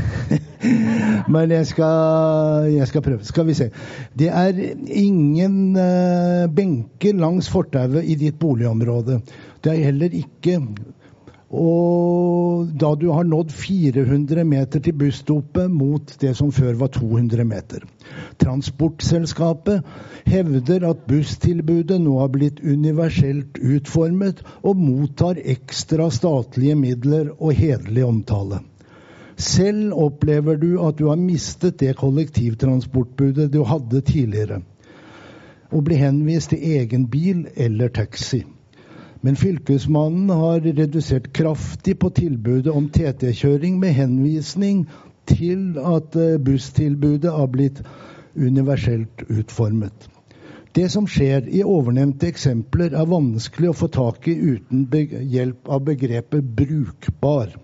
men 1.35 1.51
jeg, 1.53 1.67
skal, 1.69 2.65
jeg, 2.73 2.87
skal, 2.89 3.03
prøve. 3.05 3.21
Skal 3.27 3.45
vi 3.45 3.53
se. 3.59 3.67
Det 4.17 4.31
er 4.33 4.57
ingen 4.89 5.77
uh, 5.77 6.49
benker 6.49 7.21
langs 7.21 7.51
fortauet 7.53 8.01
i 8.01 8.17
ditt 8.17 8.39
boligområde. 8.41 9.19
Det 9.61 9.75
er 9.75 9.91
heller 9.91 10.17
ikke 10.17 10.57
og 11.49 12.69
da 12.77 12.91
du 12.95 13.07
har 13.09 13.25
nådd 13.25 13.51
400 13.51 14.43
meter 14.45 14.83
til 14.85 14.93
busstoppet 14.93 15.71
mot 15.73 16.11
det 16.21 16.35
som 16.37 16.51
før 16.53 16.75
var 16.77 16.91
200 16.93 17.45
meter. 17.49 17.85
Transportselskapet 18.37 19.81
hevder 20.29 20.85
at 20.91 21.07
busstilbudet 21.09 21.97
nå 22.01 22.19
har 22.19 22.29
blitt 22.35 22.61
universelt 22.61 23.57
utformet 23.57 24.43
og 24.61 24.77
mottar 24.77 25.41
ekstra 25.41 26.11
statlige 26.13 26.77
midler 26.77 27.33
og 27.39 27.57
hederlig 27.57 28.05
omtale. 28.05 28.61
Selv 29.39 29.95
opplever 29.97 30.59
du 30.59 30.77
at 30.85 30.99
du 30.99 31.07
har 31.09 31.17
mistet 31.17 31.79
det 31.79 31.95
kollektivtransportbudet 31.97 33.49
du 33.53 33.63
hadde 33.63 34.01
tidligere, 34.05 34.61
og 35.71 35.85
blir 35.87 35.97
henvist 35.97 36.51
til 36.53 36.77
egen 36.77 37.07
bil 37.09 37.47
eller 37.55 37.89
taxi. 37.89 38.43
Men 39.21 39.35
fylkesmannen 39.35 40.29
har 40.29 40.61
redusert 40.61 41.33
kraftig 41.35 41.97
på 41.99 42.09
tilbudet 42.15 42.71
om 42.71 42.87
TT-kjøring 42.89 43.79
med 43.79 43.97
henvisning 43.97 44.85
til 45.27 45.75
at 45.83 46.15
eh, 46.15 46.37
busstilbudet 46.39 47.31
har 47.31 47.51
blitt 47.51 47.81
universelt 48.35 49.25
utformet. 49.27 50.07
Det 50.75 50.85
som 50.93 51.07
skjer 51.09 51.49
i 51.51 51.63
ovennevnte 51.65 52.29
eksempler, 52.29 52.93
er 52.93 53.09
vanskelig 53.09 53.71
å 53.71 53.75
få 53.75 53.89
tak 53.91 54.27
i 54.29 54.37
uten 54.37 54.85
hjelp 55.33 55.67
av 55.67 55.83
begrepet 55.89 56.55
'brukbar'. 56.55 57.57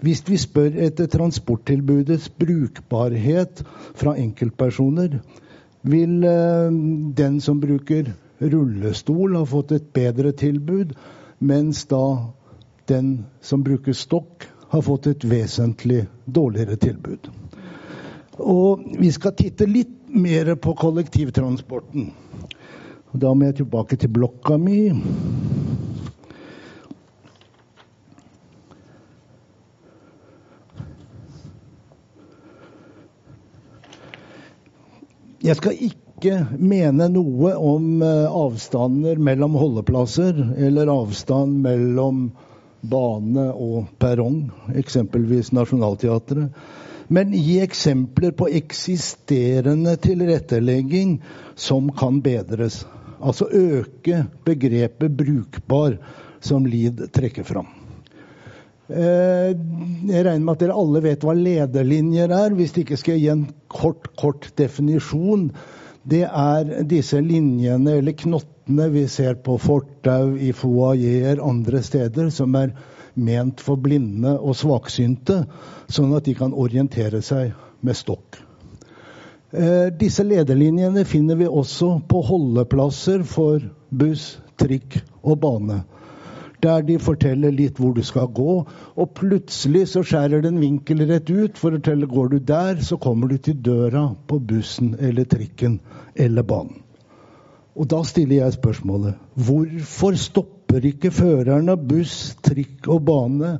Hvis 0.00 0.22
vi 0.28 0.36
spør 0.40 0.76
etter 0.86 1.10
transporttilbudets 1.12 2.30
brukbarhet 2.40 3.64
fra 3.94 4.14
enkeltpersoner, 4.16 5.18
vil 5.82 6.24
eh, 6.24 6.70
den 7.16 7.40
som 7.40 7.60
bruker 7.60 8.14
rullestol 8.40 9.36
har 9.36 9.46
fått 9.46 9.72
et 9.72 9.92
bedre 9.92 10.32
tilbud, 10.32 10.94
mens 11.38 11.84
da 11.90 12.32
den 12.88 13.26
som 13.40 13.62
bruker 13.62 13.92
stokk, 13.92 14.48
har 14.70 14.82
fått 14.86 15.06
et 15.10 15.24
vesentlig 15.26 16.04
dårligere 16.24 16.76
tilbud. 16.78 17.26
Og 18.38 18.84
vi 18.98 19.10
skal 19.12 19.34
titte 19.36 19.66
litt 19.66 19.96
mer 20.08 20.54
på 20.54 20.74
kollektivtransporten. 20.78 22.12
Da 23.12 23.32
må 23.34 23.48
jeg 23.48 23.60
tilbake 23.60 23.98
til 23.98 24.12
blokka 24.14 24.56
mi. 24.62 24.92
Jeg 35.42 35.56
skal 35.56 35.82
ikke 35.82 35.99
ikke 36.20 36.60
mene 36.60 37.06
noe 37.08 37.54
om 37.56 38.02
eh, 38.04 38.28
avstander 38.28 39.16
mellom 39.16 39.54
holdeplasser 39.56 40.36
eller 40.60 40.90
avstand 40.92 41.62
mellom 41.64 42.26
bane 42.80 43.46
og 43.56 43.88
perrong, 44.00 44.50
eksempelvis 44.76 45.52
Nationaltheatret. 45.56 46.52
Men 47.10 47.32
gi 47.32 47.56
eksempler 47.64 48.36
på 48.36 48.50
eksisterende 48.60 49.96
tilrettelegging 50.00 51.16
som 51.58 51.88
kan 51.96 52.20
bedres. 52.22 52.84
Altså 53.20 53.48
øke 53.48 54.26
begrepet 54.44 55.16
'brukbar', 55.16 55.98
som 56.40 56.64
Lid 56.66 57.00
trekker 57.12 57.44
fram. 57.44 57.66
Eh, 58.88 59.56
jeg 60.08 60.24
regner 60.24 60.44
med 60.44 60.54
at 60.54 60.60
dere 60.60 60.76
alle 60.76 61.02
vet 61.02 61.24
hva 61.24 61.34
lederlinjer 61.36 62.28
er. 62.28 62.54
Hvis 62.54 62.76
ikke 62.76 62.96
skal 62.96 63.16
jeg 63.16 63.24
gi 63.24 63.28
en 63.32 63.46
kort, 63.68 64.12
kort 64.16 64.52
definisjon 64.56 65.50
det 66.02 66.24
er 66.24 66.70
disse 66.88 67.20
linjene 67.20 67.98
eller 67.98 68.16
knottene 68.16 68.88
vi 68.92 69.04
ser 69.08 69.36
på 69.44 69.58
fortau, 69.60 70.36
i 70.36 70.52
foajeer, 70.56 71.42
andre 71.44 71.82
steder, 71.84 72.30
som 72.32 72.54
er 72.56 72.72
ment 73.20 73.60
for 73.60 73.76
blinde 73.76 74.36
og 74.38 74.56
svaksynte, 74.56 75.42
sånn 75.90 76.14
at 76.16 76.24
de 76.24 76.36
kan 76.38 76.54
orientere 76.56 77.20
seg 77.24 77.52
med 77.84 77.98
stokk. 77.98 78.40
Eh, 79.50 79.90
disse 79.98 80.24
lederlinjene 80.24 81.04
finner 81.04 81.36
vi 81.36 81.48
også 81.50 81.96
på 82.08 82.22
holdeplasser 82.22 83.24
for 83.26 83.64
buss, 83.90 84.36
trikk 84.60 85.00
og 85.20 85.40
bane. 85.42 85.82
Der 86.60 86.82
de 86.84 86.98
forteller 87.00 87.54
litt 87.56 87.78
hvor 87.80 87.94
du 87.96 88.02
skal 88.04 88.28
gå, 88.36 88.54
og 88.68 89.14
plutselig 89.16 89.86
så 89.94 90.02
skjærer 90.04 90.42
det 90.44 90.50
en 90.52 90.60
vinkel 90.60 91.06
rett 91.08 91.30
ut 91.30 91.56
for 91.56 91.72
å 91.72 91.78
fortelle 91.78 92.08
går 92.10 92.32
du 92.34 92.38
der, 92.50 92.82
så 92.84 92.98
kommer 93.00 93.30
du 93.30 93.38
til 93.40 93.56
døra 93.64 94.10
på 94.28 94.40
bussen 94.50 94.92
eller 94.98 95.24
trikken 95.24 95.78
eller 96.14 96.44
banen. 96.44 96.82
Og 97.80 97.88
da 97.88 98.02
stiller 98.04 98.42
jeg 98.42 98.58
spørsmålet 98.58 99.16
hvorfor 99.46 100.18
stopper 100.20 100.84
ikke 100.90 101.12
føreren 101.14 101.70
av 101.72 101.80
buss, 101.88 102.34
trikk 102.44 102.90
og 102.92 103.06
bane 103.08 103.54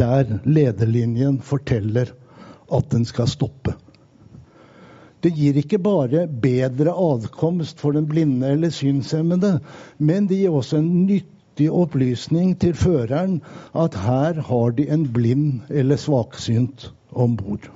der 0.00 0.40
lederlinjen 0.48 1.38
forteller 1.44 2.10
at 2.72 2.90
den 2.90 3.06
skal 3.06 3.30
stoppe? 3.30 3.76
Det 5.20 5.34
gir 5.36 5.58
ikke 5.60 5.78
bare 5.84 6.24
bedre 6.42 6.94
adkomst 6.96 7.82
for 7.82 7.92
den 7.92 8.06
blinde 8.08 8.48
eller 8.54 8.72
synshemmede, 8.72 9.58
men 9.98 10.26
det 10.26 10.40
gir 10.40 10.56
også 10.56 10.80
en 10.80 10.90
nytte 11.04 11.39
nyttig 11.50 11.70
opplysning 11.70 12.54
til 12.60 12.74
føreren 12.74 13.40
at 13.74 13.94
her 13.94 14.40
har 14.40 14.70
de 14.76 14.88
en 14.88 15.12
blind 15.12 15.60
eller 15.68 15.96
svaksynt 15.96 16.92
om 17.12 17.36
bord. 17.36 17.70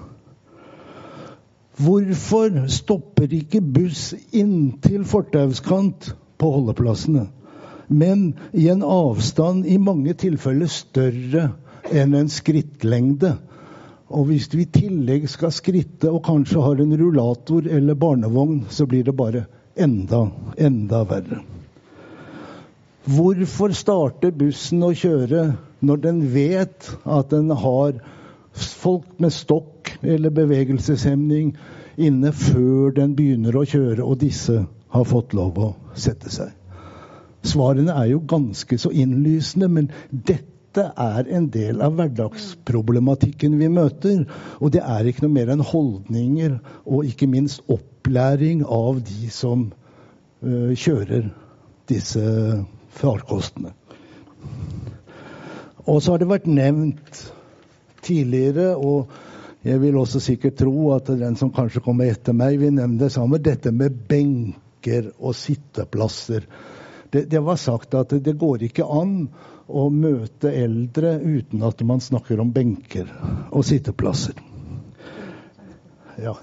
Hvorfor 1.76 2.68
stopper 2.68 3.26
ikke 3.32 3.60
buss 3.60 4.14
inntil 4.32 5.04
fortauskant 5.04 6.14
på 6.38 6.50
holdeplassene, 6.50 7.26
men 7.88 8.36
i 8.52 8.68
en 8.68 8.82
avstand 8.82 9.66
i 9.66 9.76
mange 9.76 10.14
tilfeller 10.14 10.70
større 10.70 11.50
enn 11.92 12.14
en 12.14 12.28
skrittlengde? 12.28 13.36
Og 14.08 14.26
hvis 14.26 14.48
du 14.48 14.60
i 14.60 14.70
tillegg 14.70 15.26
skal 15.28 15.50
skritte 15.50 16.12
og 16.12 16.22
kanskje 16.24 16.62
har 16.62 16.78
en 16.78 16.94
rullator 16.96 17.66
eller 17.66 17.94
barnevogn, 17.94 18.66
så 18.70 18.86
blir 18.86 19.02
det 19.04 19.16
bare 19.16 19.46
enda, 19.74 20.28
enda 20.56 21.02
verre. 21.04 21.42
Hvorfor 23.04 23.74
starter 23.76 24.30
bussen 24.32 24.80
å 24.80 24.94
kjøre 24.96 25.42
når 25.84 25.98
den 26.00 26.20
vet 26.32 26.86
at 27.04 27.28
den 27.34 27.50
har 27.52 27.98
folk 28.56 29.18
med 29.20 29.34
stokk 29.34 29.90
eller 30.00 30.32
bevegelseshemning 30.32 31.50
inne 32.00 32.32
før 32.32 32.94
den 32.96 33.12
begynner 33.18 33.58
å 33.60 33.66
kjøre, 33.68 34.00
og 34.00 34.22
disse 34.22 34.62
har 34.64 35.04
fått 35.10 35.36
lov 35.36 35.60
å 35.60 35.68
sette 36.00 36.32
seg? 36.32 36.54
Svarene 37.44 37.92
er 37.92 38.08
jo 38.14 38.22
ganske 38.24 38.78
så 38.80 38.88
innlysende, 38.88 39.68
men 39.68 39.90
dette 40.08 40.86
er 40.96 41.28
en 41.28 41.50
del 41.52 41.84
av 41.84 41.98
hverdagsproblematikken 41.98 43.58
vi 43.60 43.68
møter. 43.68 44.22
Og 44.64 44.72
det 44.72 44.80
er 44.80 45.04
ikke 45.04 45.26
noe 45.26 45.34
mer 45.36 45.52
enn 45.52 45.66
holdninger 45.74 46.56
og 46.88 47.04
ikke 47.10 47.28
minst 47.28 47.60
opplæring 47.68 48.64
av 48.64 49.04
de 49.04 49.28
som 49.28 49.68
uh, 49.68 50.72
kjører 50.72 51.28
disse 51.92 52.24
farkostene. 52.94 53.74
Og 55.84 56.00
så 56.00 56.14
har 56.14 56.22
det 56.22 56.30
vært 56.30 56.48
nevnt 56.48 57.22
tidligere, 58.04 58.74
og 58.76 59.22
Jeg 59.64 59.80
vil 59.80 59.96
også 59.96 60.20
sikkert 60.20 60.58
tro 60.60 60.90
at 60.92 61.06
den 61.08 61.38
som 61.40 61.48
kanskje 61.48 61.80
kommer 61.80 62.10
etter 62.12 62.34
meg, 62.36 62.58
vil 62.60 62.74
nevne 62.76 63.00
det 63.00 63.08
samme. 63.14 63.38
Dette 63.40 63.70
med 63.72 63.94
benker 64.10 65.06
og 65.16 65.32
sitteplasser. 65.38 66.44
Det, 67.08 67.22
det 67.32 67.40
var 67.40 67.56
sagt 67.56 67.96
at 67.96 68.12
det 68.12 68.34
går 68.36 68.66
ikke 68.68 68.84
an 68.84 69.14
å 69.64 69.86
møte 69.88 70.52
eldre 70.52 71.14
uten 71.16 71.64
at 71.64 71.80
man 71.88 72.04
snakker 72.04 72.44
om 72.44 72.52
benker 72.52 73.08
og 73.48 73.64
sitteplasser. 73.64 74.36
Ja. 76.20 76.36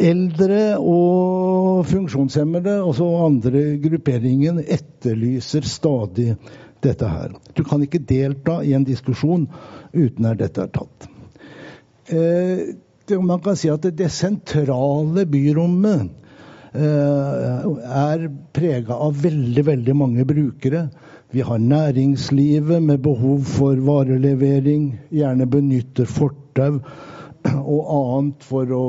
Eldre 0.00 0.78
og 0.80 1.84
funksjonshemmede, 1.90 2.78
altså 2.80 3.06
andre 3.26 3.64
grupperingen, 3.82 4.62
etterlyser 4.64 5.66
stadig 5.68 6.34
dette 6.84 7.08
her. 7.08 7.34
Du 7.56 7.64
kan 7.68 7.82
ikke 7.84 8.00
delta 8.08 8.60
i 8.64 8.72
en 8.76 8.86
diskusjon 8.88 9.44
uten 9.92 10.30
at 10.30 10.40
dette 10.40 10.64
er 10.64 10.72
tatt. 10.72 11.10
Eh, 12.10 13.20
man 13.20 13.42
kan 13.44 13.58
si 13.58 13.68
at 13.68 13.84
det, 13.84 13.96
det 13.98 14.08
sentrale 14.14 15.26
byrommet 15.28 16.08
eh, 16.72 17.68
er 18.00 18.26
prega 18.56 18.96
av 18.96 19.20
veldig, 19.20 19.66
veldig 19.66 19.96
mange 19.98 20.24
brukere. 20.24 20.86
Vi 21.30 21.44
har 21.46 21.62
næringslivet 21.62 22.82
med 22.82 23.02
behov 23.04 23.44
for 23.46 23.78
varelevering, 23.86 24.92
gjerne 25.14 25.46
benytter 25.50 26.08
fortau 26.10 26.80
og 27.60 27.92
annet 27.94 28.44
for 28.44 28.72
å 28.74 28.84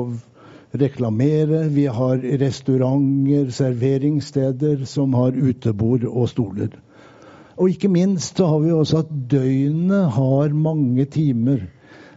reklamere. 0.72 1.66
Vi 1.68 1.86
har 1.86 2.22
restauranter, 2.40 3.50
serveringssteder 3.50 4.84
som 4.88 5.14
har 5.14 5.36
utebord 5.36 6.04
og 6.08 6.28
stoler. 6.32 6.74
Og 7.56 7.70
ikke 7.70 7.90
minst 7.92 8.36
så 8.40 8.48
har 8.48 8.62
vi 8.64 8.72
også 8.72 9.02
at 9.04 9.12
døgnet 9.30 10.10
har 10.16 10.54
mange 10.56 11.04
timer. 11.04 11.68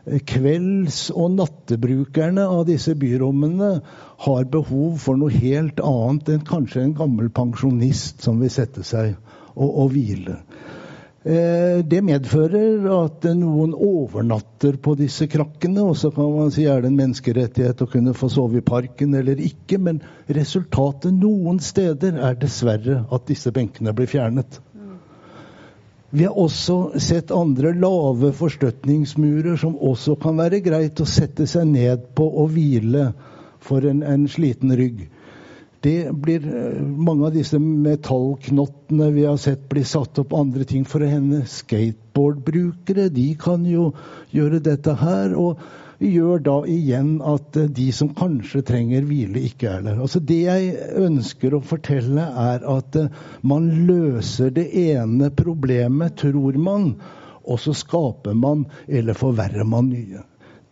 Kvelds- 0.06 1.10
og 1.10 1.32
nattebrukerne 1.34 2.46
av 2.46 2.68
disse 2.68 2.94
byrommene 2.96 3.72
har 4.26 4.50
behov 4.54 5.00
for 5.02 5.18
noe 5.18 5.34
helt 5.34 5.82
annet 5.82 6.30
enn 6.30 6.46
kanskje 6.46 6.84
en 6.84 6.98
gammel 7.00 7.32
pensjonist 7.34 8.22
som 8.24 8.38
vil 8.44 8.54
sette 8.54 8.86
seg 8.86 9.16
og, 9.56 9.70
og 9.70 9.90
hvile. 9.96 10.38
Eh, 11.26 11.80
det 11.82 12.04
medfører 12.06 12.84
at 12.94 13.24
noen 13.34 13.72
overnatter 13.74 14.76
på 14.78 14.94
disse 15.00 15.26
krakkene. 15.26 15.82
Og 15.82 15.98
så 15.98 16.12
kan 16.14 16.30
man 16.36 16.52
si 16.54 16.68
er 16.70 16.84
det 16.84 16.92
en 16.92 17.00
menneskerettighet 17.00 17.82
å 17.82 17.90
kunne 17.90 18.14
få 18.14 18.30
sove 18.30 18.60
i 18.62 18.66
parken 18.66 19.18
eller 19.18 19.42
ikke. 19.42 19.80
Men 19.82 20.04
resultatet 20.30 21.16
noen 21.18 21.58
steder 21.66 22.20
er 22.22 22.38
dessverre 22.38 23.02
at 23.10 23.26
disse 23.32 23.50
benkene 23.56 23.96
blir 23.98 24.12
fjernet. 24.12 24.60
Vi 26.16 26.28
har 26.28 26.38
også 26.38 27.00
sett 27.02 27.34
andre 27.34 27.74
lave 27.74 28.30
forstøtningsmurer 28.38 29.58
som 29.60 29.74
også 29.82 30.14
kan 30.22 30.38
være 30.38 30.62
greit 30.64 31.02
å 31.02 31.10
sette 31.10 31.50
seg 31.50 31.66
ned 31.74 32.06
på 32.16 32.30
og 32.30 32.54
hvile 32.54 33.10
for 33.66 33.84
en, 33.90 34.06
en 34.06 34.30
sliten 34.30 34.72
rygg 34.78 35.08
det 35.86 36.12
blir 36.26 36.46
eh, 36.50 36.82
mange 36.82 37.30
av 37.30 37.38
disse 37.38 37.60
metallknottene 37.62 39.12
vi 39.14 39.26
har 39.30 39.38
sett 39.42 39.68
bli 39.70 39.86
satt 39.86 40.18
opp, 40.22 40.34
andre 40.34 40.66
ting 40.68 40.86
for 40.90 41.06
å 41.06 41.10
hende. 41.10 41.46
Skateboardbrukere 41.50 43.12
de 43.14 43.32
kan 43.40 43.66
jo 43.70 43.92
gjøre 44.34 44.64
dette 44.66 44.98
her. 45.06 45.36
og 45.38 45.62
gjør 46.00 46.42
da 46.44 46.56
igjen 46.68 47.20
at 47.24 47.56
eh, 47.60 47.70
de 47.72 47.88
som 47.96 48.12
kanskje 48.18 48.64
trenger 48.68 49.06
hvile, 49.08 49.42
ikke 49.48 49.70
er 49.78 49.86
der. 49.86 50.02
Altså 50.02 50.20
Det 50.20 50.42
jeg 50.44 50.74
ønsker 51.00 51.56
å 51.56 51.64
fortelle, 51.64 52.26
er 52.26 52.66
at 52.68 53.00
eh, 53.00 53.12
man 53.42 53.70
løser 53.88 54.52
det 54.56 54.68
ene 54.86 55.32
problemet, 55.32 56.18
tror 56.20 56.60
man, 56.60 56.96
og 57.46 57.62
så 57.62 57.76
skaper 57.78 58.36
man 58.36 58.66
eller 58.88 59.18
forverrer 59.18 59.68
man 59.70 59.92
nye. 59.94 60.24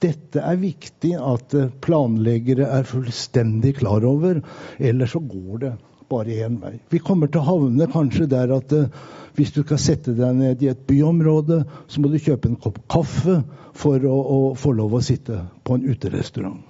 Dette 0.04 0.44
er 0.44 0.60
viktig 0.60 1.14
at 1.16 1.56
eh, 1.56 1.72
planleggere 1.84 2.68
er 2.78 2.88
fullstendig 2.88 3.78
klar 3.80 4.04
over, 4.08 4.42
ellers 4.80 5.16
så 5.16 5.22
går 5.24 5.62
det 5.64 5.74
bare 6.12 6.40
én 6.46 6.60
vei. 6.62 6.76
Vi 6.92 7.00
kommer 7.00 7.32
til 7.32 7.42
å 7.42 7.48
havne 7.48 7.88
kanskje 7.92 8.28
der 8.30 8.52
at 8.54 8.74
uh, 8.76 8.90
hvis 9.38 9.54
du 9.56 9.64
skal 9.64 9.80
sette 9.82 10.14
deg 10.18 10.36
ned 10.38 10.62
i 10.62 10.70
et 10.70 10.84
byområde, 10.90 11.64
så 11.88 12.04
må 12.04 12.12
du 12.12 12.20
kjøpe 12.22 12.52
en 12.52 12.60
kopp 12.60 12.82
kaffe 12.92 13.40
for 13.80 14.04
å, 14.06 14.20
å 14.20 14.40
få 14.60 14.76
lov 14.78 14.94
å 15.00 15.02
sitte 15.02 15.40
på 15.64 15.80
en 15.80 15.88
uterestaurant. 15.88 16.62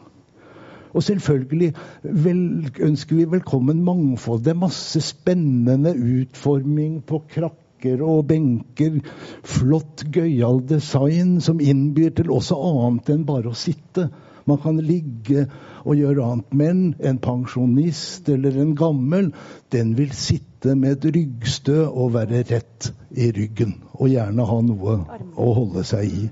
Og 0.94 1.02
selvfølgelig 1.02 1.72
vel, 2.04 2.40
ønsker 2.86 3.18
vi 3.18 3.26
velkommen 3.32 3.82
mangfold. 3.84 4.44
Det 4.46 4.54
er 4.54 4.62
masse 4.62 5.02
spennende 5.02 5.96
utforming 5.98 7.00
på 7.10 7.24
krakk 7.34 7.58
rekker 7.84 8.04
og 8.04 8.28
benker. 8.28 9.02
Flott, 9.44 10.04
gøyal 10.12 10.64
design 10.68 11.42
som 11.42 11.60
innbyr 11.60 12.14
til 12.16 12.32
også 12.32 12.56
annet 12.56 13.10
enn 13.10 13.26
bare 13.26 13.50
å 13.50 13.56
sitte. 13.56 14.10
Man 14.46 14.60
kan 14.60 14.78
ligge 14.78 15.48
og 15.86 15.96
gjøre 15.96 16.24
annet. 16.24 16.54
Men 16.54 16.96
en 17.00 17.20
pensjonist 17.20 18.30
eller 18.30 18.58
en 18.60 18.76
gammel, 18.76 19.34
den 19.72 19.96
vil 19.98 20.12
sitte 20.12 20.76
med 20.76 20.98
et 20.98 21.16
ryggstø 21.16 21.88
og 21.88 22.14
være 22.14 22.44
rett 22.50 22.92
i 23.12 23.32
ryggen. 23.32 23.82
Og 24.00 24.10
gjerne 24.10 24.46
ha 24.46 24.62
noe 24.62 25.00
å 25.36 25.54
holde 25.54 25.84
seg 25.84 26.06
i. 26.08 26.30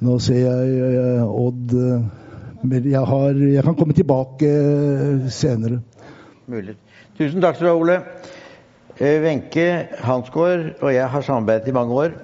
Nå 0.00 0.18
ser 0.22 0.44
jeg 0.44 0.92
uh, 0.94 1.24
Odd 1.26 1.72
uh, 1.74 2.04
Men 2.62 2.84
jeg, 2.86 3.00
har, 3.02 3.34
jeg, 3.34 3.62
kan 3.66 3.74
komme 3.74 3.96
tilbake 3.98 4.46
uh, 4.46 5.26
senere. 5.30 5.80
Mulig. 6.46 6.76
Tusen 7.18 7.42
takk 7.42 7.58
skal 7.58 7.66
du 7.66 7.72
ha, 7.72 7.78
Ole. 7.78 7.96
Eh, 8.98 9.20
Wenche 9.22 9.86
Hansgaard 10.02 10.80
og 10.82 10.88
jeg 10.90 11.06
har 11.06 11.22
samarbeidet 11.22 11.68
i 11.70 11.74
mange 11.76 11.94
år 11.94 12.14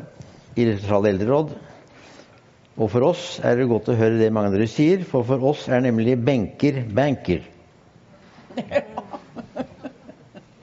i 0.59 0.64
det 0.66 0.80
sentrale 0.80 1.12
eldreråd. 1.12 1.52
Og 2.74 2.88
for 2.90 3.06
oss 3.06 3.36
er 3.46 3.60
det 3.60 3.68
godt 3.70 3.92
å 3.92 3.94
høre 3.94 4.18
det 4.18 4.32
mange 4.34 4.51
av 4.51 4.56
dere 4.56 4.66
sier, 4.66 5.05
for 5.06 5.22
for 5.28 5.38
oss 5.52 5.68
er 5.70 5.84
nemlig 5.84 6.16
benker 6.18 6.80
banker. 6.90 7.44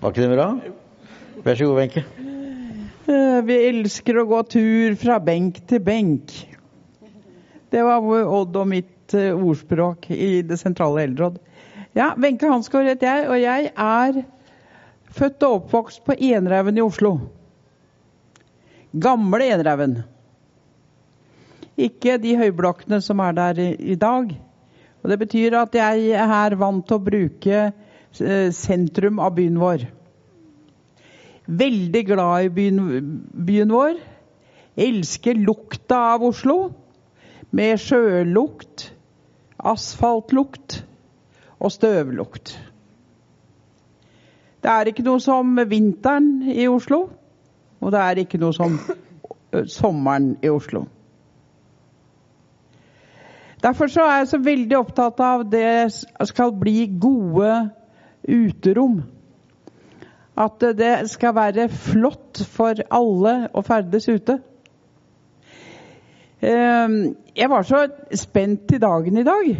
Var 0.01 0.11
ikke 0.11 0.25
det 0.25 0.33
bra? 0.33 0.49
Vær 1.45 1.55
så 1.61 1.69
god, 1.69 1.79
Wenche. 1.79 2.03
Eh, 3.07 3.39
vi 3.47 3.61
elsker 3.69 4.19
å 4.19 4.27
gå 4.27 4.41
tur 4.51 4.99
fra 4.99 5.15
benk 5.23 5.63
til 5.71 5.79
benk. 5.87 6.35
Det 7.71 7.87
var 7.87 8.03
Odd 8.03 8.59
og 8.59 8.67
mitt 8.67 9.15
eh, 9.15 9.31
ordspråk 9.31 10.11
i 10.11 10.43
det 10.43 10.59
sentrale 10.59 11.07
eldreråd. 11.07 11.39
Ja, 11.95 12.11
Wenche 12.19 12.51
Hansgaard 12.51 12.91
heter 12.91 13.13
jeg, 13.13 13.31
og 13.31 13.39
jeg 13.39 13.71
er 13.71 14.23
Født 15.11 15.43
og 15.43 15.57
oppvokst 15.57 16.05
på 16.07 16.15
Enerhaugen 16.15 16.77
i 16.79 16.83
Oslo. 16.83 17.15
Gamle 18.91 19.49
Enerhaugen. 19.51 19.97
Ikke 21.79 22.15
de 22.21 22.37
høyblokkene 22.39 23.01
som 23.03 23.19
er 23.23 23.35
der 23.35 23.59
i 23.75 23.97
dag. 23.99 24.31
Og 25.01 25.09
Det 25.09 25.17
betyr 25.19 25.57
at 25.59 25.75
jeg 25.75 26.11
er 26.15 26.29
her 26.29 26.55
vant 26.55 26.85
til 26.87 26.99
å 26.99 27.03
bruke 27.03 27.59
eh, 27.65 28.51
sentrum 28.55 29.19
av 29.19 29.35
byen 29.35 29.59
vår. 29.59 29.87
Veldig 31.47 32.03
glad 32.07 32.47
i 32.47 32.53
byen, 32.55 32.79
byen 33.33 33.73
vår. 33.73 33.99
Elsker 34.79 35.39
lukta 35.41 35.99
av 36.13 36.23
Oslo. 36.29 36.59
Med 37.51 37.81
sjølukt, 37.83 38.93
asfaltlukt 39.59 40.85
og 41.59 41.73
støvlukt. 41.75 42.55
Det 44.61 44.69
er 44.69 44.89
ikke 44.91 45.05
noe 45.05 45.21
som 45.21 45.55
vinteren 45.69 46.43
i 46.53 46.67
Oslo, 46.69 47.07
og 47.81 47.93
det 47.93 48.01
er 48.01 48.21
ikke 48.21 48.39
noe 48.41 48.53
som 48.53 48.77
sommeren 49.79 50.35
i 50.43 50.51
Oslo. 50.53 50.85
Derfor 53.61 53.89
så 53.93 54.05
er 54.05 54.21
jeg 54.21 54.29
så 54.31 54.39
veldig 54.41 54.77
opptatt 54.77 55.19
av 55.21 55.43
det 55.49 55.91
skal 56.29 56.53
bli 56.57 56.87
gode 57.01 57.51
uterom. 58.25 59.01
At 60.37 60.63
det 60.77 60.93
skal 61.11 61.35
være 61.37 61.67
flott 61.69 62.41
for 62.49 62.81
alle 62.89 63.35
å 63.53 63.61
ferdes 63.65 64.07
ute. 64.09 64.39
Jeg 66.41 67.49
var 67.53 67.67
så 67.69 67.83
spent 68.17 68.73
i 68.73 68.81
dagen 68.81 69.21
i 69.21 69.27
dag. 69.27 69.51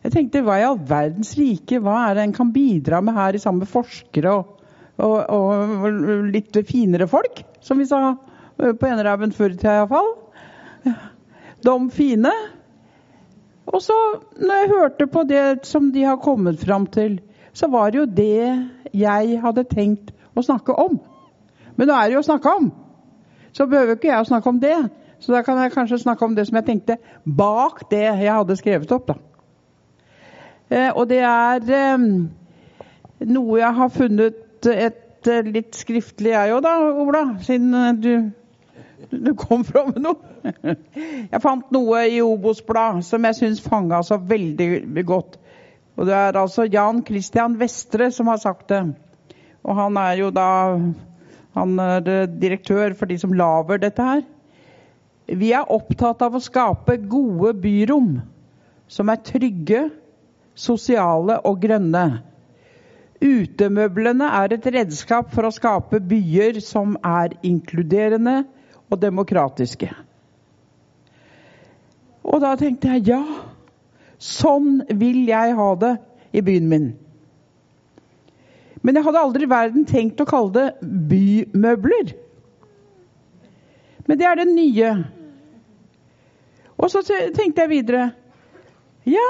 Jeg 0.00 0.14
tenkte 0.14 0.40
hva 0.44 0.56
i 0.56 0.64
all 0.64 0.78
verdens 0.88 1.34
rike 1.36 1.80
hva 1.84 2.06
er 2.06 2.16
det 2.16 2.24
en 2.24 2.36
kan 2.36 2.52
bidra 2.54 3.02
med 3.04 3.16
her 3.16 3.36
sammen 3.40 3.66
med 3.66 3.70
forskere 3.70 4.32
og, 4.32 4.54
og, 4.96 5.18
og 5.36 6.30
litt 6.32 6.56
finere 6.68 7.08
folk, 7.10 7.42
som 7.60 7.80
vi 7.80 7.88
sa 7.88 8.00
eh, 8.08 8.72
på 8.72 8.88
Enerhaugen 8.88 9.34
før 9.36 9.52
i 9.52 9.58
tida 9.60 9.82
iallfall. 9.82 10.10
De 11.60 11.76
fine. 11.92 12.32
Og 13.68 13.82
så, 13.84 13.96
når 14.40 14.62
jeg 14.62 14.72
hørte 14.72 15.06
på 15.12 15.24
det 15.28 15.44
som 15.68 15.92
de 15.92 16.06
har 16.08 16.20
kommet 16.24 16.62
fram 16.64 16.88
til, 16.90 17.20
så 17.52 17.68
var 17.68 17.92
det 17.92 18.00
jo 18.00 18.08
det 18.08 18.96
jeg 18.96 19.40
hadde 19.42 19.68
tenkt 19.68 20.14
å 20.32 20.44
snakke 20.46 20.74
om. 20.80 20.96
Men 21.76 21.90
nå 21.90 21.96
er 21.96 22.08
det 22.08 22.16
jo 22.16 22.24
å 22.24 22.30
snakke 22.30 22.56
om. 22.56 22.70
Så 23.52 23.68
behøver 23.68 23.98
ikke 23.98 24.08
jeg 24.10 24.24
å 24.24 24.28
snakke 24.30 24.48
om 24.48 24.60
det. 24.62 24.76
Så 25.20 25.34
da 25.34 25.42
kan 25.44 25.60
jeg 25.60 25.74
kanskje 25.74 26.00
snakke 26.00 26.24
om 26.24 26.34
det 26.36 26.46
som 26.48 26.56
jeg 26.56 26.70
tenkte 26.70 26.96
bak 27.24 27.84
det 27.92 28.06
jeg 28.06 28.32
hadde 28.32 28.56
skrevet 28.56 28.96
opp. 28.96 29.10
da. 29.12 29.29
Eh, 30.70 30.90
og 30.94 31.08
det 31.10 31.18
er 31.26 31.64
eh, 31.74 32.02
noe 33.26 33.58
jeg 33.58 33.76
har 33.78 33.90
funnet 33.90 34.68
et 34.70 35.30
eh, 35.30 35.48
litt 35.50 35.74
skriftlig, 35.74 36.30
jeg 36.30 36.54
òg 36.54 36.62
da, 36.62 36.74
Ola. 37.02 37.24
Siden 37.46 37.74
du 38.02 38.12
Du 39.10 39.32
kom 39.34 39.64
fra 39.66 39.82
med 39.88 39.96
noe. 40.04 40.28
Jeg 41.32 41.40
fant 41.42 41.72
noe 41.74 42.02
i 42.06 42.20
Obos-blad 42.22 43.00
som 43.02 43.24
jeg 43.26 43.36
syns 43.38 43.62
fanga 43.64 43.98
så 44.06 44.20
veldig 44.20 45.02
godt. 45.08 45.38
Og 45.96 46.06
Det 46.06 46.14
er 46.14 46.36
altså 46.38 46.66
Jan 46.70 47.00
Christian 47.08 47.56
Vestre 47.58 48.10
som 48.14 48.28
har 48.30 48.38
sagt 48.38 48.68
det. 48.70 48.84
Og 49.64 49.74
han 49.74 49.96
er 49.98 50.20
jo 50.20 50.28
da 50.30 50.46
han 51.56 51.82
er 51.82 52.28
direktør 52.28 52.94
for 52.94 53.10
de 53.10 53.18
som 53.18 53.34
lager 53.34 53.82
dette 53.82 54.04
her. 54.04 54.22
Vi 55.26 55.50
er 55.56 55.74
opptatt 55.74 56.22
av 56.22 56.36
å 56.36 56.44
skape 56.44 57.00
gode 57.10 57.56
byrom 57.64 58.20
som 58.90 59.10
er 59.10 59.24
trygge, 59.26 59.88
sosiale 60.60 61.38
og 61.48 61.60
grønne. 61.62 62.04
Utemøblene 63.20 64.28
er 64.40 64.54
et 64.56 64.68
redskap 64.74 65.32
for 65.34 65.48
å 65.48 65.52
skape 65.52 66.00
byer 66.08 66.60
som 66.64 66.96
er 67.04 67.36
inkluderende 67.44 68.42
og 68.90 69.00
demokratiske. 69.02 69.90
Og 72.24 72.40
da 72.42 72.54
tenkte 72.56 72.94
jeg 72.94 73.10
ja, 73.10 73.20
sånn 74.20 74.80
vil 75.00 75.24
jeg 75.28 75.56
ha 75.56 75.68
det 75.80 75.94
i 76.36 76.42
byen 76.44 76.68
min. 76.70 76.90
Men 78.80 78.96
jeg 78.96 79.04
hadde 79.04 79.22
aldri 79.26 79.44
i 79.44 79.50
verden 79.50 79.84
tenkt 79.88 80.20
å 80.22 80.28
kalle 80.28 80.52
det 80.56 80.90
bymøbler. 81.10 82.14
Men 84.08 84.20
det 84.20 84.26
er 84.26 84.40
det 84.40 84.48
nye. 84.48 84.92
Og 86.80 86.88
så 86.92 87.02
tenkte 87.04 87.66
jeg 87.66 87.72
videre 87.74 88.06
Ja, 89.08 89.26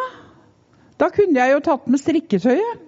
da 1.01 1.09
kunne 1.13 1.41
jeg 1.41 1.55
jo 1.55 1.65
tatt 1.65 1.89
med 1.89 2.03
strikketøyet. 2.03 2.87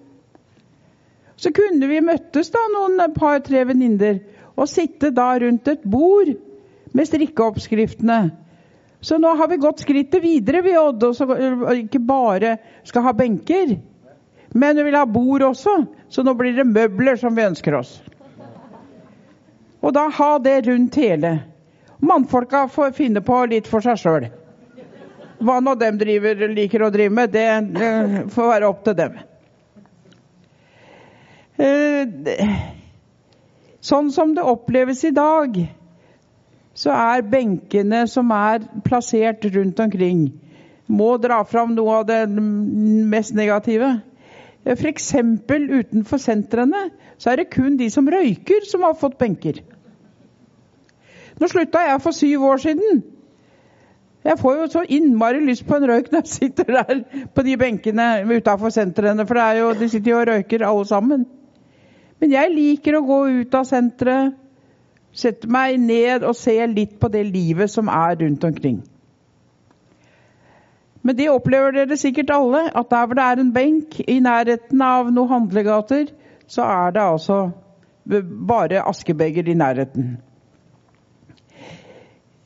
Så 1.41 1.51
kunne 1.57 1.89
vi 1.89 2.03
møttes, 2.05 2.53
da, 2.53 2.61
noen 2.71 3.01
par-tre 3.17 3.65
venninner, 3.67 4.21
og 4.53 4.69
sitte 4.69 5.11
da 5.17 5.33
rundt 5.41 5.69
et 5.73 5.87
bord 5.89 6.29
med 6.93 7.09
strikkeoppskriftene. 7.09 8.21
Så 9.03 9.17
nå 9.19 9.33
har 9.35 9.49
vi 9.51 9.59
gått 9.59 9.81
skrittet 9.83 10.23
videre, 10.23 10.61
vi, 10.63 10.77
Odd, 10.79 11.03
og 11.03 11.73
ikke 11.75 12.03
bare 12.07 12.59
skal 12.87 13.09
ha 13.09 13.15
benker. 13.17 13.75
Men 14.55 14.77
vi 14.77 14.85
vil 14.87 14.99
ha 15.01 15.07
bord 15.09 15.43
også, 15.49 15.79
så 16.13 16.23
nå 16.23 16.37
blir 16.39 16.55
det 16.55 16.69
møbler 16.69 17.17
som 17.19 17.35
vi 17.35 17.49
ønsker 17.49 17.75
oss. 17.81 17.97
Og 19.83 19.97
da 19.97 20.05
ha 20.15 20.31
det 20.39 20.61
rundt 20.69 21.01
hele. 21.01 21.33
Mannfolka 22.05 22.69
får 22.71 22.95
finne 22.95 23.25
på 23.25 23.41
litt 23.51 23.67
for 23.71 23.83
seg 23.83 23.99
sjøl. 23.99 24.29
Hva 25.43 25.59
nå 25.63 25.75
dem 25.79 25.99
driver, 25.99 26.47
liker 26.49 26.85
å 26.87 26.91
drive 26.95 27.15
med, 27.15 27.33
det, 27.35 27.47
det 27.75 27.93
får 28.35 28.51
være 28.53 28.69
opp 28.71 28.83
til 28.87 28.97
dem. 28.99 29.17
Eh, 31.63 32.53
sånn 33.83 34.11
som 34.15 34.35
det 34.37 34.45
oppleves 34.47 35.03
i 35.09 35.13
dag, 35.15 35.59
så 36.75 36.95
er 36.95 37.27
benkene 37.29 38.07
som 38.09 38.31
er 38.33 38.63
plassert 38.87 39.45
rundt 39.53 39.81
omkring 39.85 40.31
Må 40.89 41.19
dra 41.21 41.43
fram 41.45 41.75
noe 41.77 41.99
av 42.01 42.07
det 42.09 42.23
mest 42.33 43.33
negative. 43.37 43.89
F.eks. 44.65 45.13
utenfor 45.49 46.21
sentrene 46.21 46.83
så 47.17 47.33
er 47.33 47.41
det 47.41 47.53
kun 47.55 47.79
de 47.79 47.89
som 47.91 48.09
røyker, 48.11 48.67
som 48.69 48.85
har 48.85 48.99
fått 48.99 49.17
benker. 49.21 49.63
Nå 51.41 51.49
slutta 51.49 51.85
jeg 51.87 52.03
for 52.03 52.17
syv 52.17 52.45
år 52.51 52.61
siden. 52.61 53.01
Jeg 54.23 54.39
får 54.39 54.57
jo 54.57 54.67
så 54.71 54.83
innmari 54.89 55.41
lyst 55.43 55.65
på 55.67 55.77
en 55.77 55.89
røyk 55.91 56.13
når 56.13 56.21
jeg 56.23 56.35
sitter 56.37 56.77
der 56.77 57.01
på 57.35 57.43
de 57.43 57.57
benkene 57.59 58.07
utafor 58.37 58.71
sentrene, 58.71 59.27
for 59.27 59.41
jo, 59.59 59.73
de 59.75 59.89
sitter 59.89 60.13
jo 60.13 60.21
og 60.21 60.29
røyker 60.31 60.67
alle 60.67 60.87
sammen. 60.87 61.27
Men 62.21 62.31
jeg 62.31 62.55
liker 62.55 62.97
å 62.97 63.07
gå 63.07 63.19
ut 63.41 63.55
av 63.59 63.67
senteret, 63.67 64.39
sette 65.13 65.49
meg 65.51 65.77
ned 65.83 66.23
og 66.25 66.37
se 66.39 66.55
litt 66.71 66.95
på 67.01 67.11
det 67.13 67.27
livet 67.29 67.71
som 67.71 67.91
er 67.93 68.15
rundt 68.23 68.45
omkring. 68.49 68.79
Men 71.03 71.19
det 71.19 71.29
opplever 71.33 71.75
dere 71.75 71.99
sikkert 71.99 72.31
alle, 72.31 72.69
at 72.71 72.91
der 72.91 73.07
hvor 73.07 73.19
det 73.19 73.25
er 73.27 73.43
en 73.43 73.53
benk 73.53 73.99
i 74.07 74.21
nærheten 74.23 74.85
av 74.87 75.11
noen 75.11 75.33
handlegater, 75.35 76.07
så 76.47 76.63
er 76.63 76.95
det 76.95 77.03
altså 77.03 77.41
bare 78.49 78.85
askebeger 78.87 79.51
i 79.51 79.59
nærheten. 79.59 80.15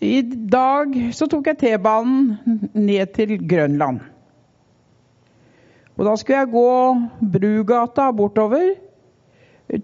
I 0.01 0.21
dag 0.53 0.93
så 1.17 1.27
tok 1.31 1.47
jeg 1.49 1.59
T-banen 1.63 2.37
ned 2.75 3.15
til 3.17 3.37
Grønland. 3.49 4.03
Og 5.97 6.05
da 6.05 6.13
skulle 6.21 6.43
jeg 6.43 6.53
gå 6.53 6.73
Brugata 7.33 8.11
bortover 8.13 8.75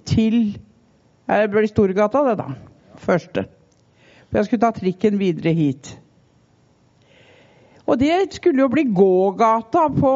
til 0.05 0.59
Det 1.33 1.49
blir 1.49 1.67
Storgata, 1.71 2.21
det, 2.27 2.35
da. 2.39 2.51
Første. 3.01 3.47
For 4.29 4.39
jeg 4.39 4.45
skulle 4.45 4.61
ta 4.61 4.71
trikken 4.77 5.19
videre 5.21 5.53
hit. 5.57 5.99
Og 7.87 7.97
det 8.01 8.35
skulle 8.35 8.61
jo 8.61 8.69
bli 8.69 8.85
gågata 8.93 9.87
på 9.97 10.13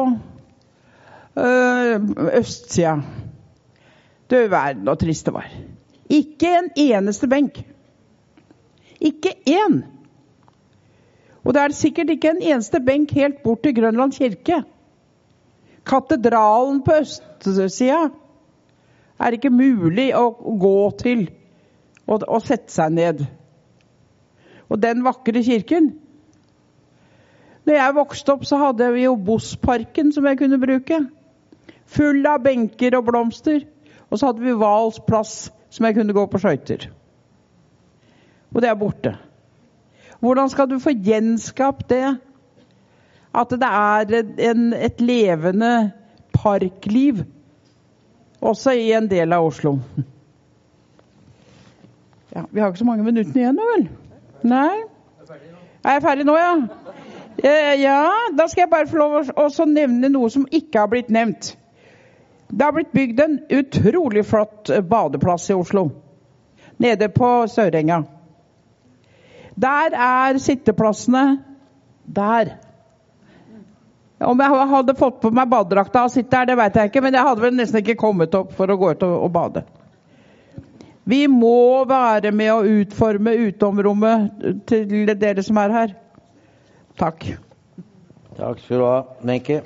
øh, 1.39 2.05
østsida. 2.37 2.99
Du 4.29 4.35
verden 4.51 4.85
så 4.85 4.95
trist 4.95 5.25
det 5.25 5.33
var. 5.33 5.49
Ikke 6.09 6.51
en 6.59 6.69
eneste 6.75 7.27
benk. 7.27 7.63
Ikke 9.01 9.35
én! 9.45 9.83
Og 11.47 11.53
det 11.53 11.61
er 11.61 11.75
sikkert 11.75 12.09
ikke 12.11 12.33
en 12.33 12.41
eneste 12.41 12.81
benk 12.83 13.13
helt 13.15 13.43
bort 13.43 13.61
til 13.63 13.75
Grønland 13.77 14.11
kirke. 14.17 14.63
Katedralen 15.87 16.81
på 16.83 16.97
østsida 16.99 18.09
er 19.19 19.37
ikke 19.37 19.53
mulig 19.53 20.09
å 20.17 20.25
gå 20.59 20.79
til 20.99 21.29
og, 22.07 22.25
og 22.27 22.41
sette 22.43 22.73
seg 22.73 22.91
ned. 22.97 23.23
Og 24.67 24.81
den 24.83 25.05
vakre 25.05 25.43
kirken 25.43 25.93
Når 27.67 27.75
jeg 27.75 27.95
vokste 27.95 28.33
opp, 28.33 28.43
så 28.47 28.59
hadde 28.61 28.91
vi 28.95 29.03
jo 29.03 29.15
Bossparken 29.15 30.11
som 30.15 30.27
jeg 30.27 30.37
kunne 30.39 30.59
bruke. 30.59 31.01
Full 31.87 32.23
av 32.27 32.43
benker 32.43 32.95
og 32.95 33.09
blomster. 33.09 33.65
Og 34.07 34.19
så 34.19 34.29
hadde 34.29 34.43
vi 34.43 34.55
Hvals 34.55 35.01
plass 35.07 35.33
som 35.69 35.87
jeg 35.87 35.97
kunne 35.97 36.15
gå 36.15 36.23
på 36.31 36.39
skøyter. 36.39 36.87
Og 38.57 38.61
det 38.61 38.69
er 38.69 38.77
borte. 38.79 39.11
Hvordan 40.19 40.49
skal 40.49 40.65
du 40.69 40.79
få 40.81 40.89
gjenskapt 40.89 41.89
det? 41.89 42.17
At 43.37 43.51
det 43.53 43.67
er 43.69 44.23
en, 44.49 44.73
et 44.73 45.01
levende 45.01 45.91
parkliv 46.33 47.21
også 48.41 48.73
i 48.73 48.89
en 48.97 49.09
del 49.09 49.33
av 49.33 49.45
Oslo. 49.45 49.77
Ja, 52.35 52.43
Vi 52.51 52.59
har 52.59 52.67
ikke 52.67 52.79
så 52.79 52.85
mange 52.85 53.03
minutter 53.03 53.39
igjen 53.39 53.55
nå, 53.57 53.63
vel? 53.65 53.85
Nei? 54.45 54.73
Er 55.81 55.95
jeg 55.95 56.03
ferdig 56.03 56.25
nå, 56.27 56.35
ja? 56.37 56.51
Ja, 57.79 58.01
da 58.37 58.45
skal 58.51 58.61
jeg 58.65 58.69
bare 58.69 58.89
få 58.91 58.99
lov 58.99 59.31
å 59.41 59.65
nevne 59.65 60.11
noe 60.13 60.29
som 60.29 60.43
ikke 60.51 60.83
har 60.83 60.91
blitt 60.91 61.09
nevnt. 61.09 61.55
Det 62.51 62.67
har 62.67 62.75
blitt 62.75 62.91
bygd 62.93 63.23
en 63.23 63.39
utrolig 63.57 64.25
flott 64.27 64.69
badeplass 64.91 65.49
i 65.49 65.57
Oslo. 65.57 65.87
Nede 66.77 67.09
på 67.09 67.31
Sørenga. 67.49 68.03
Der 69.57 69.93
er 69.93 70.37
sitteplassene 70.37 71.39
der. 72.05 72.53
Om 74.17 74.39
jeg 74.41 74.69
hadde 74.71 74.95
fått 74.97 75.19
på 75.21 75.31
meg 75.33 75.49
badedrakta 75.49 76.05
og 76.07 76.13
sitte 76.13 76.33
der, 76.33 76.49
det 76.49 76.57
vet 76.57 76.77
jeg 76.77 76.89
ikke, 76.89 77.01
men 77.05 77.17
jeg 77.17 77.25
hadde 77.27 77.43
vel 77.43 77.57
nesten 77.57 77.81
ikke 77.83 77.97
kommet 78.01 78.37
opp 78.37 78.53
for 78.57 78.69
å 78.69 78.77
gå 78.77 78.93
ut 78.93 79.03
og, 79.05 79.27
bade. 79.33 79.63
Vi 81.07 81.25
må 81.31 81.85
være 81.87 82.33
med 82.35 82.51
å 82.51 82.79
utforme 82.81 83.35
utomrommet 83.47 84.63
til 84.69 85.11
dere 85.13 85.45
som 85.45 85.59
er 85.61 85.75
her. 85.75 85.93
Takk. 86.97 87.29
Takk 88.37 88.61
skal 88.61 88.81
du 88.81 88.85
ha, 88.85 88.97
Wenche. 89.25 89.61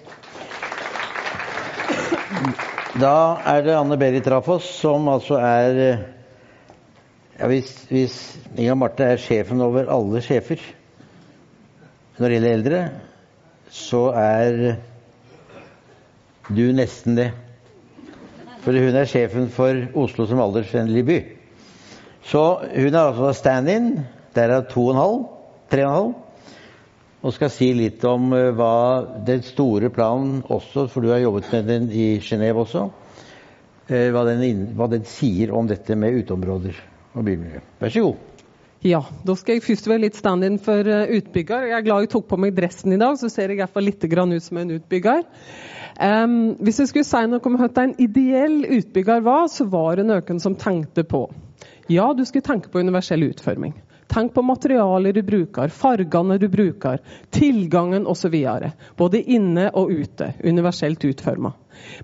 Da 2.99 3.15
er 3.47 3.63
det 3.63 3.77
Anne 3.79 3.95
Berit 3.99 4.27
Rafoss, 4.27 4.67
som 4.81 5.07
altså 5.11 5.39
er 5.39 5.79
ja, 7.41 7.47
hvis, 7.49 7.69
hvis 7.89 8.15
Inga 8.53 8.75
Marte 8.77 9.07
er 9.09 9.21
sjefen 9.21 9.61
over 9.65 9.89
alle 9.89 10.21
sjefer 10.21 10.61
når 12.19 12.27
det 12.27 12.35
gjelder 12.35 12.53
eldre, 12.53 12.79
så 13.73 14.01
er 14.13 14.57
du 16.51 16.67
nesten 16.75 17.15
det. 17.17 17.31
For 18.61 18.77
hun 18.77 18.97
er 18.99 19.09
sjefen 19.09 19.47
for 19.49 19.79
Oslo 19.97 20.27
som 20.29 20.43
aldersvennlig 20.43 21.05
by. 21.07 21.17
Så 22.29 22.43
hun 22.75 22.91
er 22.91 22.99
altså 22.99 23.31
stand-in. 23.39 24.03
Der 24.35 24.53
er 24.53 24.67
to 24.69 24.85
og 24.91 24.93
en 24.93 25.01
halv, 25.01 25.23
tre 25.71 25.87
og 25.87 25.89
en 25.89 25.97
halv. 25.97 26.13
Og 27.25 27.33
skal 27.33 27.53
si 27.53 27.71
litt 27.73 28.05
om 28.05 28.29
uh, 28.35 28.51
hva 28.53 28.75
den 29.25 29.41
store 29.45 29.89
planen 29.93 30.43
også, 30.45 30.85
for 30.93 31.01
du 31.01 31.09
har 31.09 31.23
jobbet 31.23 31.49
med 31.55 31.67
den 31.73 31.89
i 31.89 32.05
Genéve 32.21 32.67
også, 32.67 32.85
uh, 32.85 34.07
hva, 34.13 34.25
den, 34.29 34.67
hva 34.77 34.91
den 34.93 35.09
sier 35.09 35.53
om 35.57 35.69
dette 35.69 35.97
med 35.97 36.21
uteområder 36.21 36.90
og 37.13 37.25
bymiljø. 37.27 37.61
Vær 37.81 37.93
så 37.93 38.03
god. 38.05 38.27
Ja, 38.81 39.03
da 39.27 39.35
skal 39.37 39.59
jeg 39.59 39.65
først 39.65 39.85
være 39.91 40.01
litt 40.07 40.17
stand-in 40.17 40.57
for 40.61 40.87
eh, 40.89 41.11
utbygger. 41.19 41.67
Jeg 41.69 41.75
er 41.77 41.85
glad 41.85 42.05
jeg 42.05 42.13
tok 42.15 42.25
på 42.31 42.39
meg 42.41 42.55
dressen 42.57 42.95
i 42.95 42.97
dag, 42.97 43.13
så 43.19 43.29
ser 43.29 43.51
jeg 43.51 43.59
i 43.59 43.61
hvert 43.61 43.75
fall 43.75 43.85
litt 43.85 44.01
ut 44.01 44.41
som 44.41 44.57
en 44.57 44.73
utbygger. 44.79 45.21
Um, 46.01 46.55
hvis 46.65 46.79
jeg 46.79 46.89
skulle 46.89 47.05
si 47.05 47.21
noe 47.29 47.45
om 47.45 47.59
hva 47.59 47.69
en 47.83 47.93
ideell 48.01 48.63
utbygger 48.79 49.21
var, 49.21 49.45
så 49.53 49.67
var 49.69 49.99
det 49.99 50.07
noen 50.07 50.39
som 50.41 50.55
tenkte 50.55 51.03
på 51.03 51.27
Ja, 51.91 52.13
du 52.15 52.23
skulle 52.25 52.47
tenke 52.47 52.71
på 52.71 52.79
universell 52.81 53.27
utforming. 53.27 53.75
Tenk 54.11 54.33
på 54.35 54.43
materialer 54.43 55.13
du 55.15 55.21
bruker, 55.23 55.71
fargene 55.71 56.35
du 56.37 56.49
bruker, 56.51 56.99
tilgangen 57.31 58.07
osv. 58.11 58.35
Både 58.99 59.21
inne 59.23 59.69
og 59.71 59.91
ute. 59.91 60.33
Universelt 60.43 61.05
utforma. 61.07 61.53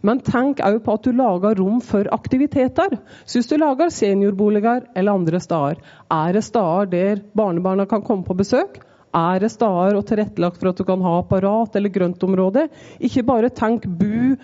Men 0.02 0.22
tenk 0.24 0.62
òg 0.64 0.80
på 0.86 0.96
at 0.96 1.04
du 1.04 1.12
lager 1.12 1.60
rom 1.60 1.82
for 1.84 2.08
aktiviteter. 2.16 2.96
Så 3.26 3.42
hvis 3.42 3.52
du 3.52 3.58
lager 3.60 3.92
seniorboliger 3.92 4.88
eller 4.96 5.20
andre 5.20 5.42
steder, 5.44 5.82
er 6.08 6.38
det 6.38 6.46
steder 6.48 6.92
der 6.94 7.26
barnebarna 7.36 7.86
kan 7.86 8.06
komme 8.08 8.24
på 8.24 8.38
besøk? 8.40 8.80
Er 9.18 9.40
det 9.44 9.52
steder 9.52 9.98
og 9.98 10.06
tilrettelagt 10.08 10.60
for 10.62 10.72
at 10.72 10.80
du 10.80 10.86
kan 10.88 11.04
ha 11.04 11.18
apparat 11.20 11.76
eller 11.76 11.92
grøntområde? 11.92 12.68
Ikke 13.04 13.26
bare 13.28 13.52
tenk 13.52 13.88
bu 14.00 14.38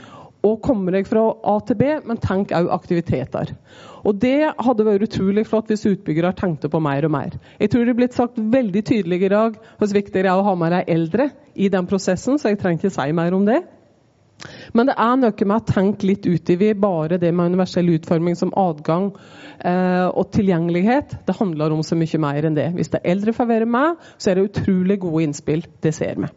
og 0.43 0.59
komme 0.63 0.91
deg 0.91 1.07
fra 1.07 1.23
A 1.47 1.55
til 1.63 1.77
B, 1.79 1.89
men 2.03 2.19
tenk 2.21 2.51
òg 2.55 2.71
aktiviteter. 2.75 3.53
Og 4.03 4.17
Det 4.19 4.51
hadde 4.59 4.85
vært 4.85 5.05
utrolig 5.07 5.45
flott 5.47 5.69
hvis 5.71 5.85
utbyggere 5.87 6.33
tenkte 6.35 6.69
på 6.69 6.81
mer 6.83 7.07
og 7.07 7.13
mer. 7.15 7.37
Jeg 7.59 7.71
tror 7.71 7.85
det 7.85 7.93
er 7.93 8.01
blitt 8.01 8.17
sagt 8.17 8.37
veldig 8.37 8.83
tydelig 8.83 9.21
i 9.23 9.31
dag 9.31 9.55
hvor 9.79 9.93
viktig 9.95 10.19
det 10.19 10.27
er 10.27 10.35
å 10.35 10.43
ha 10.43 10.55
med 10.59 10.75
de 10.75 10.83
eldre 10.91 11.29
i 11.55 11.69
den 11.71 11.87
prosessen, 11.87 12.35
så 12.37 12.51
jeg 12.51 12.59
trenger 12.59 12.83
ikke 12.83 12.97
si 12.97 13.15
mer 13.15 13.37
om 13.37 13.47
det. 13.47 13.61
Men 14.75 14.89
det 14.89 14.97
er 14.99 15.15
noe 15.21 15.47
med 15.47 15.55
å 15.55 15.71
tenke 15.71 16.09
litt 16.09 16.27
utover 16.27 16.75
bare 16.75 17.19
det 17.21 17.31
med 17.31 17.53
universell 17.53 17.93
utforming 17.95 18.35
som 18.35 18.51
adgang 18.59 19.11
eh, 19.63 20.09
og 20.09 20.31
tilgjengelighet. 20.35 21.19
Det 21.23 21.39
handler 21.39 21.71
om 21.71 21.83
så 21.85 21.95
mye 21.95 22.19
mer 22.19 22.49
enn 22.49 22.59
det. 22.59 22.71
Hvis 22.75 22.91
de 22.91 23.03
eldre 23.13 23.35
får 23.37 23.51
være 23.53 23.69
med, 23.69 24.01
så 24.17 24.31
er 24.31 24.39
det 24.39 24.49
utrolig 24.51 24.99
gode 25.05 25.29
innspill. 25.29 25.63
Det 25.79 25.95
ser 25.95 26.19
vi. 26.19 26.33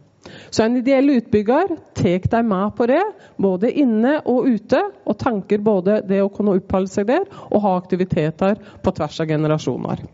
Så 0.50 0.62
en 0.62 0.76
ideell 0.76 1.10
utbygger 1.16 1.76
tar 1.96 2.28
deg 2.30 2.46
med 2.46 2.74
på 2.76 2.86
det, 2.90 3.02
både 3.36 3.70
inne 3.70 4.18
og 4.24 4.48
ute, 4.48 4.80
og 5.04 5.18
tenker 5.20 5.62
både 5.64 6.00
det 6.06 6.22
å 6.24 6.30
kunne 6.32 6.56
oppholde 6.58 6.92
seg 6.92 7.08
der 7.10 7.26
og 7.50 7.62
ha 7.64 7.74
aktiviteter 7.78 8.60
på 8.82 8.94
tvers 8.96 9.20
av 9.22 9.30
generasjoner. 9.30 10.04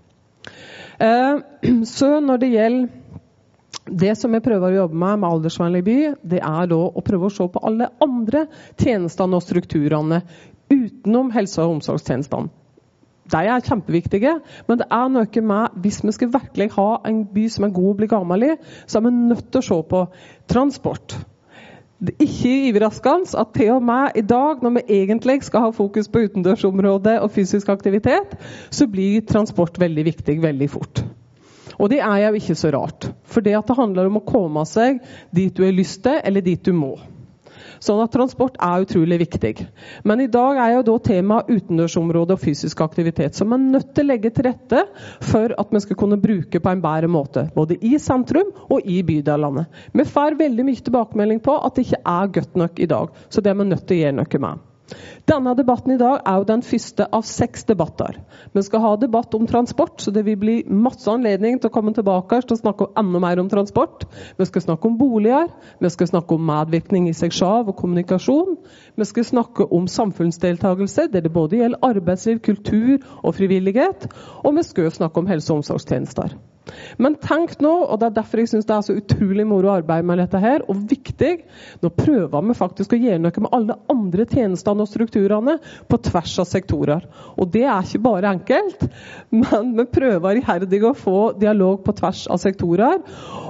Eh, 0.99 1.37
så 1.97 2.17
når 2.21 2.43
det 2.43 2.53
gjelder 2.57 3.01
det 3.89 4.13
som 4.15 4.35
jeg 4.35 4.45
prøver 4.45 4.71
å 4.71 4.83
jobbe 4.85 4.99
med 4.99 5.21
med 5.23 5.29
Aldersvennlig 5.29 5.83
by, 5.87 5.99
det 6.23 6.41
er 6.45 6.69
da 6.71 6.79
å 6.79 7.03
prøve 7.05 7.27
å 7.29 7.35
se 7.35 7.49
på 7.51 7.63
alle 7.67 7.91
andre 8.05 8.45
tjenestene 8.79 9.39
og 9.39 9.43
strukturene 9.43 10.23
utenom 10.71 11.33
helse- 11.35 11.65
og 11.65 11.79
omsorgstjenestene. 11.79 12.62
De 13.31 13.39
er 13.47 13.63
kjempeviktige, 13.63 14.33
men 14.67 14.81
det 14.81 14.89
er 14.91 15.11
noe 15.15 15.43
med 15.47 15.83
hvis 15.85 16.01
vi 16.03 16.15
skal 16.17 16.33
virkelig 16.33 16.73
ha 16.75 16.89
en 17.07 17.23
by 17.31 17.45
som 17.55 17.69
er 17.69 17.77
god 17.77 17.93
å 17.93 17.99
bli 18.01 18.09
gammel 18.11 18.49
i, 18.49 18.55
så 18.87 18.99
er 18.99 19.07
vi 19.07 19.13
nødt 19.15 19.47
til 19.53 19.63
å 19.63 19.69
se 19.69 19.79
på 19.93 20.01
transport. 20.51 21.15
Det 22.03 22.17
er 22.17 22.27
ikke 22.27 22.55
overraskende 22.73 23.39
at 23.39 23.53
til 23.55 23.77
og 23.77 23.85
med 23.87 24.17
i 24.19 24.25
dag, 24.27 24.63
når 24.65 24.75
vi 24.81 24.99
egentlig 24.99 25.37
skal 25.47 25.69
ha 25.69 25.71
fokus 25.77 26.11
på 26.11 26.25
utendørsområdet 26.27 27.21
og 27.23 27.31
fysisk 27.31 27.71
aktivitet, 27.71 28.35
så 28.75 28.89
blir 28.91 29.23
transport 29.23 29.79
veldig 29.79 30.05
viktig 30.11 30.41
veldig 30.43 30.71
fort. 30.73 31.05
Og 31.79 31.91
det 31.91 32.01
er 32.03 32.25
jo 32.25 32.41
ikke 32.41 32.59
så 32.59 32.73
rart, 32.75 33.07
for 33.23 33.41
det, 33.41 33.55
det 33.55 33.79
handler 33.79 34.11
om 34.11 34.19
å 34.19 34.27
komme 34.27 34.67
seg 34.67 34.99
dit 35.31 35.55
du 35.55 35.63
har 35.63 35.75
lyst 35.75 36.03
til, 36.03 36.19
eller 36.19 36.43
dit 36.43 36.63
du 36.67 36.75
må. 36.75 36.97
Sånn 37.83 38.03
at 38.05 38.13
transport 38.15 38.59
er 38.63 38.85
utrolig 38.85 39.19
viktig. 39.25 39.65
Men 40.07 40.23
i 40.23 40.29
dag 40.31 40.61
er 40.63 40.77
jo 40.77 40.85
da 40.87 40.97
temaet 41.03 41.51
utendørsområde 41.51 42.37
og 42.37 42.43
fysisk 42.43 42.83
aktivitet, 42.85 43.35
som 43.39 43.55
er 43.55 43.63
nødt 43.63 43.91
til 43.97 44.07
å 44.07 44.11
legge 44.13 44.31
til 44.31 44.47
rette 44.47 44.85
for 45.27 45.55
at 45.59 45.75
vi 45.75 45.83
skal 45.83 45.99
kunne 45.99 46.21
bruke 46.23 46.63
på 46.63 46.73
en 46.73 46.85
bedre 46.85 47.11
måte. 47.11 47.49
Både 47.57 47.79
i 47.83 47.97
sentrum 48.03 48.53
og 48.69 48.87
i 48.87 49.01
bydelene. 49.07 49.67
Vi 49.93 50.07
får 50.09 50.39
veldig 50.39 50.69
mye 50.69 50.85
tilbakemelding 50.87 51.43
på 51.43 51.59
at 51.59 51.75
det 51.75 51.89
ikke 51.89 52.05
er 52.15 52.37
godt 52.39 52.61
nok 52.65 52.79
i 52.79 52.91
dag. 52.95 53.17
Så 53.29 53.43
det 53.43 53.51
er 53.51 53.59
vi 53.59 53.73
nødt 53.73 53.89
til 53.89 53.99
å 53.99 54.05
gjøre 54.05 54.21
noe 54.21 54.47
med. 54.47 54.69
Denne 55.29 55.55
debatten 55.59 55.95
i 55.95 55.99
dag 56.01 56.21
er 56.27 56.41
jo 56.41 56.47
den 56.49 56.63
første 56.67 57.07
av 57.15 57.25
seks 57.27 57.65
debatter. 57.69 58.19
Vi 58.55 58.63
skal 58.67 58.83
ha 58.85 58.93
debatt 59.01 59.35
om 59.39 59.47
transport, 59.49 60.01
så 60.03 60.13
det 60.15 60.25
vil 60.27 60.39
bli 60.41 60.57
masse 60.69 61.11
anledning 61.11 61.59
til 61.61 61.71
å 61.71 61.75
komme 61.75 61.95
tilbake 61.97 62.41
til 62.43 62.57
å 62.57 62.61
snakke 62.61 62.91
enda 63.01 63.23
mer 63.23 63.41
om 63.43 63.51
transport. 63.53 64.07
Vi 64.39 64.49
skal 64.49 64.67
snakke 64.67 64.91
om 64.91 64.99
boliger, 65.01 65.51
vi 65.81 65.93
skal 65.95 66.13
snakke 66.13 66.37
om 66.37 66.47
medvirkning 66.53 67.09
i 67.11 67.17
seg 67.17 67.35
selv 67.37 67.73
og 67.73 67.79
kommunikasjon. 67.81 68.57
Vi 68.99 69.09
skal 69.09 69.29
snakke 69.29 69.69
om 69.73 69.89
samfunnsdeltakelse, 69.91 71.09
der 71.13 71.25
det 71.25 71.35
både 71.35 71.63
gjelder 71.63 71.93
arbeidsliv, 71.93 72.43
kultur 72.45 72.99
og 73.23 73.37
frivillighet. 73.39 74.09
Og 74.43 74.57
vi 74.59 74.67
skal 74.67 74.91
snakke 74.93 75.23
om 75.23 75.31
helse- 75.31 75.53
og 75.53 75.63
omsorgstjenester. 75.63 76.37
Men 77.03 77.17
tenk 77.23 77.57
nå, 77.63 77.71
og 77.91 77.99
det 78.01 78.09
er 78.09 78.17
derfor 78.21 78.43
jeg 78.43 78.51
syns 78.53 78.69
det 78.69 78.75
er 78.77 78.85
så 78.87 78.97
utrolig 78.99 79.47
moro 79.49 79.71
å 79.71 79.77
arbeide 79.81 80.07
med 80.09 80.21
dette 80.23 80.41
her, 80.43 80.65
og 80.71 80.85
viktig, 80.91 81.33
nå 81.83 81.91
prøver 81.97 82.47
vi 82.49 82.57
faktisk 82.59 82.95
å 82.95 83.01
gjøre 83.01 83.23
noe 83.25 83.45
med 83.45 83.57
alle 83.59 83.79
andre 83.93 84.27
tjenestene 84.31 84.85
og 84.85 84.91
strukturene 84.91 85.57
på 85.91 86.01
tvers 86.09 86.37
av 86.43 86.51
sektorer. 86.51 87.07
Og 87.37 87.51
det 87.55 87.65
er 87.67 87.87
ikke 87.87 88.05
bare 88.07 88.35
enkelt, 88.37 88.87
men 89.35 89.75
vi 89.81 89.89
prøver 89.99 90.43
iherdig 90.43 90.83
å 90.87 90.97
få 90.99 91.19
dialog 91.41 91.83
på 91.87 91.97
tvers 91.99 92.27
av 92.31 92.43
sektorer. 92.43 93.03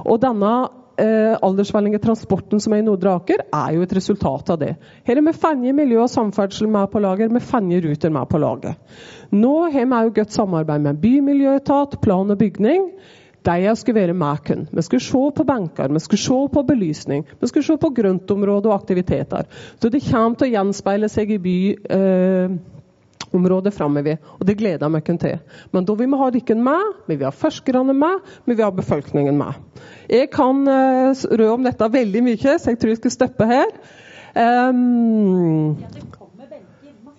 Og 0.06 0.22
denne 0.22 0.52
eh, 1.00 1.36
aldersvennlige 1.42 2.02
transporten 2.02 2.60
som 2.60 2.74
er 2.74 2.82
i 2.82 2.86
Nordre 2.86 3.14
Aker, 3.18 3.44
er 3.52 3.76
jo 3.76 3.86
et 3.86 3.94
resultat 3.96 4.52
av 4.54 4.60
det. 4.60 4.74
Her 5.06 5.20
er 5.20 5.26
vi 5.26 5.34
Fenje 5.44 5.72
miljø 5.76 6.02
og 6.04 6.12
samferdsel 6.12 6.70
med 6.72 6.90
på 6.92 7.02
lager, 7.02 7.32
vi 7.32 7.42
Fenje 7.44 7.80
Ruter 7.84 8.12
med 8.14 8.28
på 8.30 8.40
laget. 8.42 9.00
Nå 9.32 9.54
har 9.72 9.88
vi 9.88 9.98
òg 9.98 10.14
godt 10.20 10.36
samarbeid 10.36 10.86
med 10.86 11.02
bymiljøetat, 11.02 12.00
plan 12.02 12.34
og 12.34 12.40
bygning. 12.40 12.90
De 13.42 13.76
skulle 13.76 14.00
være 14.00 14.14
med 14.14 14.50
oss. 14.52 14.68
Vi 14.70 14.82
skulle 14.82 15.02
se 15.02 15.22
på 15.36 15.44
benker, 15.44 15.88
vi 15.92 16.00
skulle 16.00 16.22
se 16.22 16.42
på 16.52 16.62
belysning, 16.62 17.24
vi 17.40 17.46
skulle 17.50 17.66
se 17.66 17.76
på 17.76 17.90
grøntområde 17.90 18.70
og 18.70 18.74
aktiviteter. 18.74 19.48
Så 19.80 19.90
det 19.90 20.04
kommer 20.10 20.38
til 20.38 20.50
å 20.50 20.54
gjenspeile 20.58 21.10
seg 21.10 21.34
i 21.34 21.42
by... 21.42 21.56
eh, 21.90 22.60
framover, 23.72 24.18
og 24.38 24.46
det 24.46 24.56
gleder 24.58 24.86
jeg 24.86 24.92
meg 24.92 25.04
til. 25.04 25.38
Men 25.72 25.84
da 25.84 25.94
vil 25.94 26.10
vi 26.10 26.18
ha 26.20 26.30
dere 26.30 26.56
med, 26.56 26.92
vi 27.08 27.16
vil 27.16 27.26
ha 27.26 27.30
forskerne 27.30 27.94
med, 27.94 28.20
vi 28.46 28.54
vil 28.54 28.64
ha 28.64 28.70
befolkningen 28.70 29.38
med. 29.38 29.52
Jeg 30.08 30.30
kan 30.30 30.66
uh, 30.68 31.12
rø 31.12 31.48
om 31.52 31.64
dette 31.64 31.92
veldig 31.92 32.22
mye, 32.22 32.58
så 32.58 32.70
jeg 32.70 32.78
tror 32.78 32.90
jeg 32.90 33.00
skal 33.02 33.10
stoppe 33.10 33.46
her. 33.46 33.72
Um, 34.36 35.76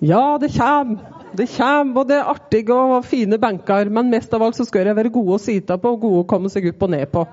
ja, 0.01 0.37
det 0.41 0.53
kommer. 0.57 0.97
Det 1.33 1.47
kommer 1.49 1.93
både 1.93 2.19
artige 2.21 2.73
og 2.73 3.05
fine 3.09 3.39
benker, 3.41 3.89
men 3.89 4.11
mest 4.13 4.33
av 4.33 4.43
alt 4.45 4.57
så 4.57 4.67
skal 4.67 4.85
de 4.85 4.93
være 4.93 5.09
gode 5.09 5.39
å 5.39 5.41
sitte 5.41 5.77
på 5.81 5.95
og 5.95 6.03
gode 6.03 6.19
å 6.21 6.27
komme 6.29 6.51
seg 6.53 6.67
opp 6.69 6.85
og 6.85 6.91
ned 6.93 7.07
på. 7.09 7.23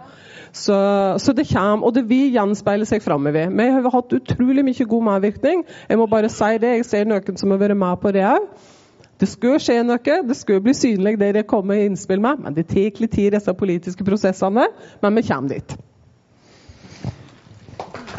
Så, 0.53 0.77
så 1.23 1.33
det 1.37 1.47
kommer, 1.49 1.87
og 1.87 1.95
det 1.95 2.03
vil 2.11 2.33
gjenspeile 2.35 2.87
seg 2.89 3.03
framover. 3.05 3.53
Vi 3.55 3.69
har 3.77 3.89
hatt 3.95 4.17
utrolig 4.17 4.65
mye 4.67 4.87
god 4.93 5.07
medvirkning. 5.07 5.65
Jeg 5.89 6.01
må 6.01 6.09
bare 6.11 6.31
si 6.33 6.51
det. 6.63 6.77
Jeg 6.81 6.89
ser 6.89 7.11
noen 7.11 7.39
som 7.39 7.55
har 7.55 7.63
vært 7.63 7.79
med 7.79 8.03
på 8.03 8.13
det 8.17 8.27
òg. 8.27 8.49
Det 9.21 9.29
skal 9.29 9.59
skje 9.61 9.83
noe, 9.85 10.15
det 10.25 10.37
skal 10.39 10.63
bli 10.65 10.73
synlig 10.73 11.19
det 11.21 11.35
det 11.37 11.45
kommer 11.49 11.83
innspill 11.85 12.23
med. 12.25 12.41
Men 12.41 12.57
det 12.57 12.71
tar 12.71 13.03
litt 13.03 13.13
tid, 13.13 13.35
disse 13.37 13.53
politiske 13.55 14.07
prosessene. 14.07 14.67
Men 15.03 15.21
vi 15.21 15.27
kommer 15.29 15.59
dit. 15.59 15.77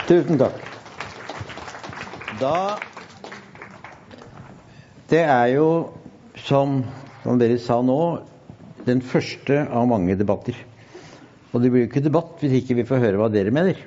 Tusen 0.08 0.40
takk. 0.40 0.70
Da 2.42 2.56
det 5.12 5.26
er 5.28 5.50
jo, 5.52 5.92
som, 6.40 6.78
som 7.26 7.40
dere 7.40 7.58
sa 7.60 7.82
nå, 7.84 7.98
den 8.86 9.02
første 9.04 9.58
av 9.68 9.90
mange 9.90 10.16
debatter. 10.16 10.56
Og 11.52 11.60
det 11.62 11.72
blir 11.72 11.84
jo 11.84 11.90
ikke 11.90 12.04
debatt 12.04 12.40
hvis 12.40 12.62
ikke 12.62 12.78
vi 12.80 12.88
får 12.88 13.04
høre 13.04 13.20
hva 13.20 13.28
dere 13.32 13.52
mener. 13.54 13.80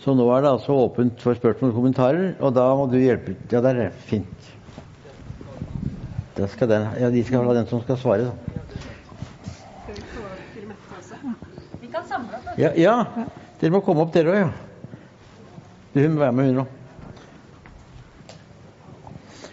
Så 0.00 0.14
nå 0.16 0.26
er 0.32 0.44
det 0.44 0.52
altså 0.54 0.76
åpent 0.86 1.20
for 1.20 1.36
spørsmål 1.36 1.72
og 1.72 1.78
kommentarer, 1.80 2.28
og 2.40 2.54
da 2.56 2.66
må 2.78 2.86
du 2.90 2.96
hjelpe 3.00 3.34
Ja, 3.50 3.60
der 3.60 3.72
er 3.72 3.80
det. 3.86 4.04
Fint. 4.06 4.52
Da 6.36 6.46
skal 6.52 6.68
den, 6.70 6.86
ja, 7.00 7.10
de 7.10 7.24
skal 7.24 7.44
ha 7.48 7.56
den 7.56 7.66
som 7.66 7.80
skal 7.82 7.98
svare, 7.98 8.28
da. 8.28 8.34
Ja, 12.56 12.70
ja. 12.76 12.94
Dere 13.60 13.72
må 13.72 13.80
komme 13.84 14.04
opp, 14.04 14.12
dere 14.14 14.32
òg, 14.32 14.38
ja. 14.44 14.50
Hun 15.96 16.14
må 16.14 16.22
være 16.22 16.36
med, 16.36 16.50
hun 16.50 16.62
òg. 16.62 16.72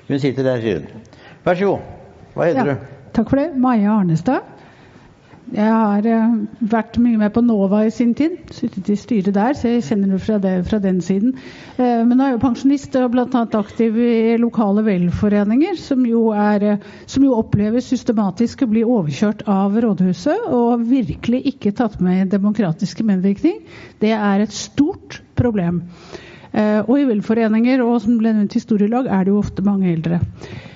Hun 0.09 0.19
sitter 0.19 0.43
der, 0.45 0.61
sier 0.63 0.84
hun. 0.84 1.05
Vær 1.43 1.59
så 1.59 1.71
god. 1.71 1.91
Hva 2.35 2.49
heter 2.49 2.67
ja, 2.67 2.75
du? 2.75 3.07
Takk 3.15 3.31
for 3.31 3.39
det. 3.39 3.49
Maja 3.59 3.95
Arnestad. 3.97 4.52
Jeg 5.51 5.67
har 5.67 6.05
uh, 6.07 6.35
vært 6.71 6.95
mye 7.03 7.19
med 7.19 7.33
på 7.35 7.43
NOVA 7.43 7.83
i 7.87 7.91
sin 7.93 8.13
tid. 8.17 8.39
Sittet 8.55 8.89
i 8.89 8.95
styret 8.97 9.35
der, 9.35 9.57
så 9.57 9.73
jeg 9.73 9.83
kjenner 9.89 10.13
det 10.13 10.21
fra, 10.23 10.39
det, 10.41 10.53
fra 10.69 10.79
den 10.81 11.01
siden. 11.03 11.35
Uh, 11.75 12.01
men 12.07 12.15
nå 12.15 12.23
er 12.23 12.31
jeg 12.31 12.37
jo 12.37 12.43
pensjonist 12.45 12.97
og 13.01 13.11
bl.a. 13.13 13.43
aktiv 13.59 13.99
i 13.99 14.37
lokale 14.41 14.85
velforeninger, 14.87 15.77
som 15.83 16.07
jo, 16.07 16.25
er, 16.31 16.67
uh, 16.77 16.89
som 17.05 17.27
jo 17.27 17.35
opplever 17.37 17.83
systematisk 17.83 18.63
å 18.63 18.71
bli 18.71 18.85
overkjørt 18.87 19.45
av 19.51 19.75
rådhuset 19.83 20.47
og 20.53 20.87
virkelig 20.89 21.43
ikke 21.53 21.75
tatt 21.77 21.99
med 22.01 22.31
demokratiske 22.33 23.05
medvirkning. 23.05 23.59
Det 24.01 24.15
er 24.15 24.45
et 24.45 24.55
stort 24.55 25.21
problem. 25.37 25.83
Eh, 26.53 26.81
og 26.85 26.99
i 26.99 27.07
velforeninger 27.09 27.81
og 27.81 27.97
som 28.03 28.19
ble 28.19 28.33
nevnt 28.35 28.53
historielag, 28.53 29.09
er 29.09 29.25
det 29.25 29.33
jo 29.33 29.41
ofte 29.41 29.65
mange 29.65 29.89
eldre. 29.89 30.19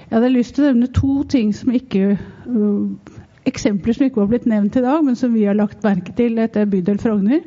Jeg 0.08 0.16
hadde 0.16 0.34
lyst 0.34 0.56
til 0.56 0.66
å 0.66 0.72
nevne 0.72 0.90
to 0.96 1.22
ting 1.30 1.52
som 1.54 1.74
ikke 1.76 2.16
Eksempler 3.48 3.96
som 3.96 4.08
ikke 4.08 4.22
var 4.22 4.32
blitt 4.32 4.48
nevnt 4.50 4.76
i 4.76 4.84
dag, 4.84 5.04
men 5.06 5.16
som 5.16 5.34
vi 5.36 5.46
har 5.48 5.56
lagt 5.58 5.86
merke 5.86 6.14
til 6.18 6.40
etter 6.44 6.68
bydel 6.70 7.00
Frogner. 7.00 7.44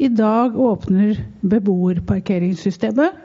I 0.00 0.10
dag 0.12 0.56
åpner 0.60 1.16
beboerparkeringssystemet, 1.40 3.16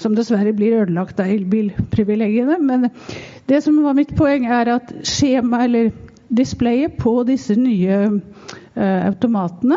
som 0.00 0.16
dessverre 0.16 0.54
blir 0.56 0.78
ødelagt 0.80 1.20
av 1.20 1.28
elbilprivilegiene. 1.28 2.56
Men 2.60 2.88
det 3.50 3.60
som 3.64 3.82
var 3.84 3.98
mitt 3.98 4.14
poeng, 4.16 4.48
er 4.48 4.72
at 4.78 4.94
skjema, 5.04 5.66
eller 5.66 5.92
displayet 6.32 6.96
på 7.00 7.18
disse 7.28 7.56
nye 7.60 7.98
eh, 8.08 9.00
automatene 9.10 9.76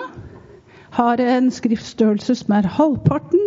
har 0.95 1.19
en 1.19 1.49
skriftstørrelse 1.51 2.37
som 2.39 2.53
er 2.55 2.69
halvparten 2.77 3.41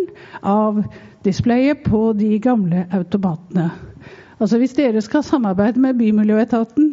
av 0.44 0.82
displayet 1.24 1.80
på 1.86 2.12
de 2.18 2.36
gamle 2.44 2.84
automatene. 2.92 3.70
Altså 4.38 4.58
Hvis 4.60 4.76
dere 4.76 5.00
skal 5.02 5.24
samarbeide 5.24 5.80
med 5.80 5.96
Bymiljøetaten, 5.98 6.92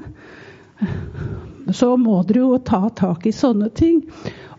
så 1.73 1.95
må 1.97 2.19
dere 2.27 2.43
jo 2.43 2.57
ta 2.63 2.89
tak 2.93 3.25
i 3.25 3.33
sånne 3.35 3.71
ting. 3.75 4.03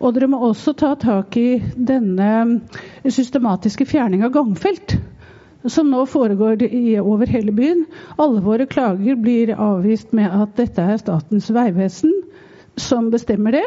Og 0.01 0.15
dere 0.17 0.29
må 0.31 0.41
også 0.45 0.75
ta 0.77 0.95
tak 1.01 1.37
i 1.41 1.61
denne 1.77 2.61
systematiske 3.05 3.87
fjerning 3.89 4.25
av 4.27 4.35
gangfelt. 4.35 4.97
Som 5.67 5.91
nå 5.91 6.05
foregår 6.07 6.63
over 7.03 7.31
hele 7.31 7.55
byen. 7.55 7.87
Alle 8.23 8.43
våre 8.45 8.69
klager 8.71 9.19
blir 9.19 9.55
avvist 9.57 10.13
med 10.15 10.31
at 10.31 10.55
dette 10.59 10.83
er 10.83 11.01
Statens 11.03 11.51
vegvesen 11.55 12.13
som 12.77 13.09
bestemmer 13.11 13.57
det. 13.57 13.65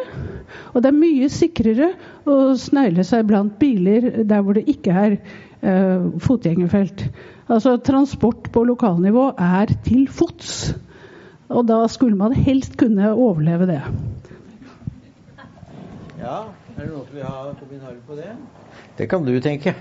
Og 0.74 0.84
det 0.84 0.92
er 0.92 1.00
mye 1.00 1.30
sikrere 1.34 1.94
å 2.30 2.54
snegle 2.60 3.04
seg 3.08 3.26
blant 3.30 3.58
biler 3.62 4.24
der 4.30 4.44
hvor 4.46 4.58
det 4.58 4.68
ikke 4.70 4.94
er 4.94 5.16
eh, 5.18 6.06
fotgjengerfelt. 6.22 7.08
Altså 7.50 7.78
Transport 7.82 8.52
på 8.54 8.64
lokalnivå 8.70 9.32
er 9.34 9.74
til 9.86 10.06
fots. 10.14 10.76
Og 11.50 11.66
da 11.66 11.80
skulle 11.90 12.18
man 12.18 12.34
helst 12.34 12.78
kunne 12.78 13.14
overleve 13.14 13.66
det. 13.70 13.82
Ja, 16.20 16.44
er 16.76 16.84
det 16.84 16.90
noen 16.92 17.08
som 17.08 17.16
vil 17.16 17.26
ha 17.26 17.38
kommentarer 17.58 18.02
på 18.06 18.18
det? 18.20 18.34
Det 19.00 19.08
kan 19.10 19.26
du 19.26 19.34
tenke. 19.42 19.74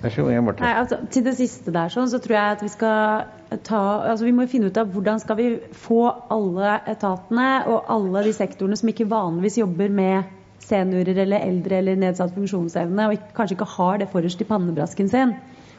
Vær 0.00 0.12
så 0.12 0.22
god, 0.22 0.40
Morten. 0.44 0.64
Altså, 0.64 0.98
til 1.10 1.24
det 1.26 1.34
siste 1.38 1.72
der 1.72 1.92
sånn, 1.92 2.08
så 2.12 2.20
tror 2.22 2.36
jeg 2.36 2.56
at 2.56 2.64
vi 2.64 2.70
skal 2.72 3.58
ta 3.64 3.80
altså 4.10 4.26
Vi 4.26 4.32
må 4.34 4.44
finne 4.50 4.70
ut 4.70 4.78
av 4.80 4.88
hvordan 4.92 5.20
skal 5.22 5.38
vi 5.38 5.46
få 5.86 6.00
alle 6.32 6.78
etatene 6.90 7.48
og 7.70 7.92
alle 7.92 8.24
de 8.26 8.32
sektorene 8.36 8.76
som 8.78 8.90
ikke 8.90 9.08
vanligvis 9.10 9.60
jobber 9.60 9.92
med 9.92 10.32
seniorer 10.66 11.22
eller 11.22 11.44
eldre 11.46 11.78
eller 11.78 11.98
nedsatt 12.00 12.34
funksjonsevne, 12.34 13.06
og 13.06 13.16
ikke, 13.16 13.32
kanskje 13.36 13.56
ikke 13.56 13.70
har 13.76 14.00
det 14.02 14.10
forrest 14.10 14.42
i 14.42 14.48
pannebrasken 14.48 15.10
sin. 15.12 15.36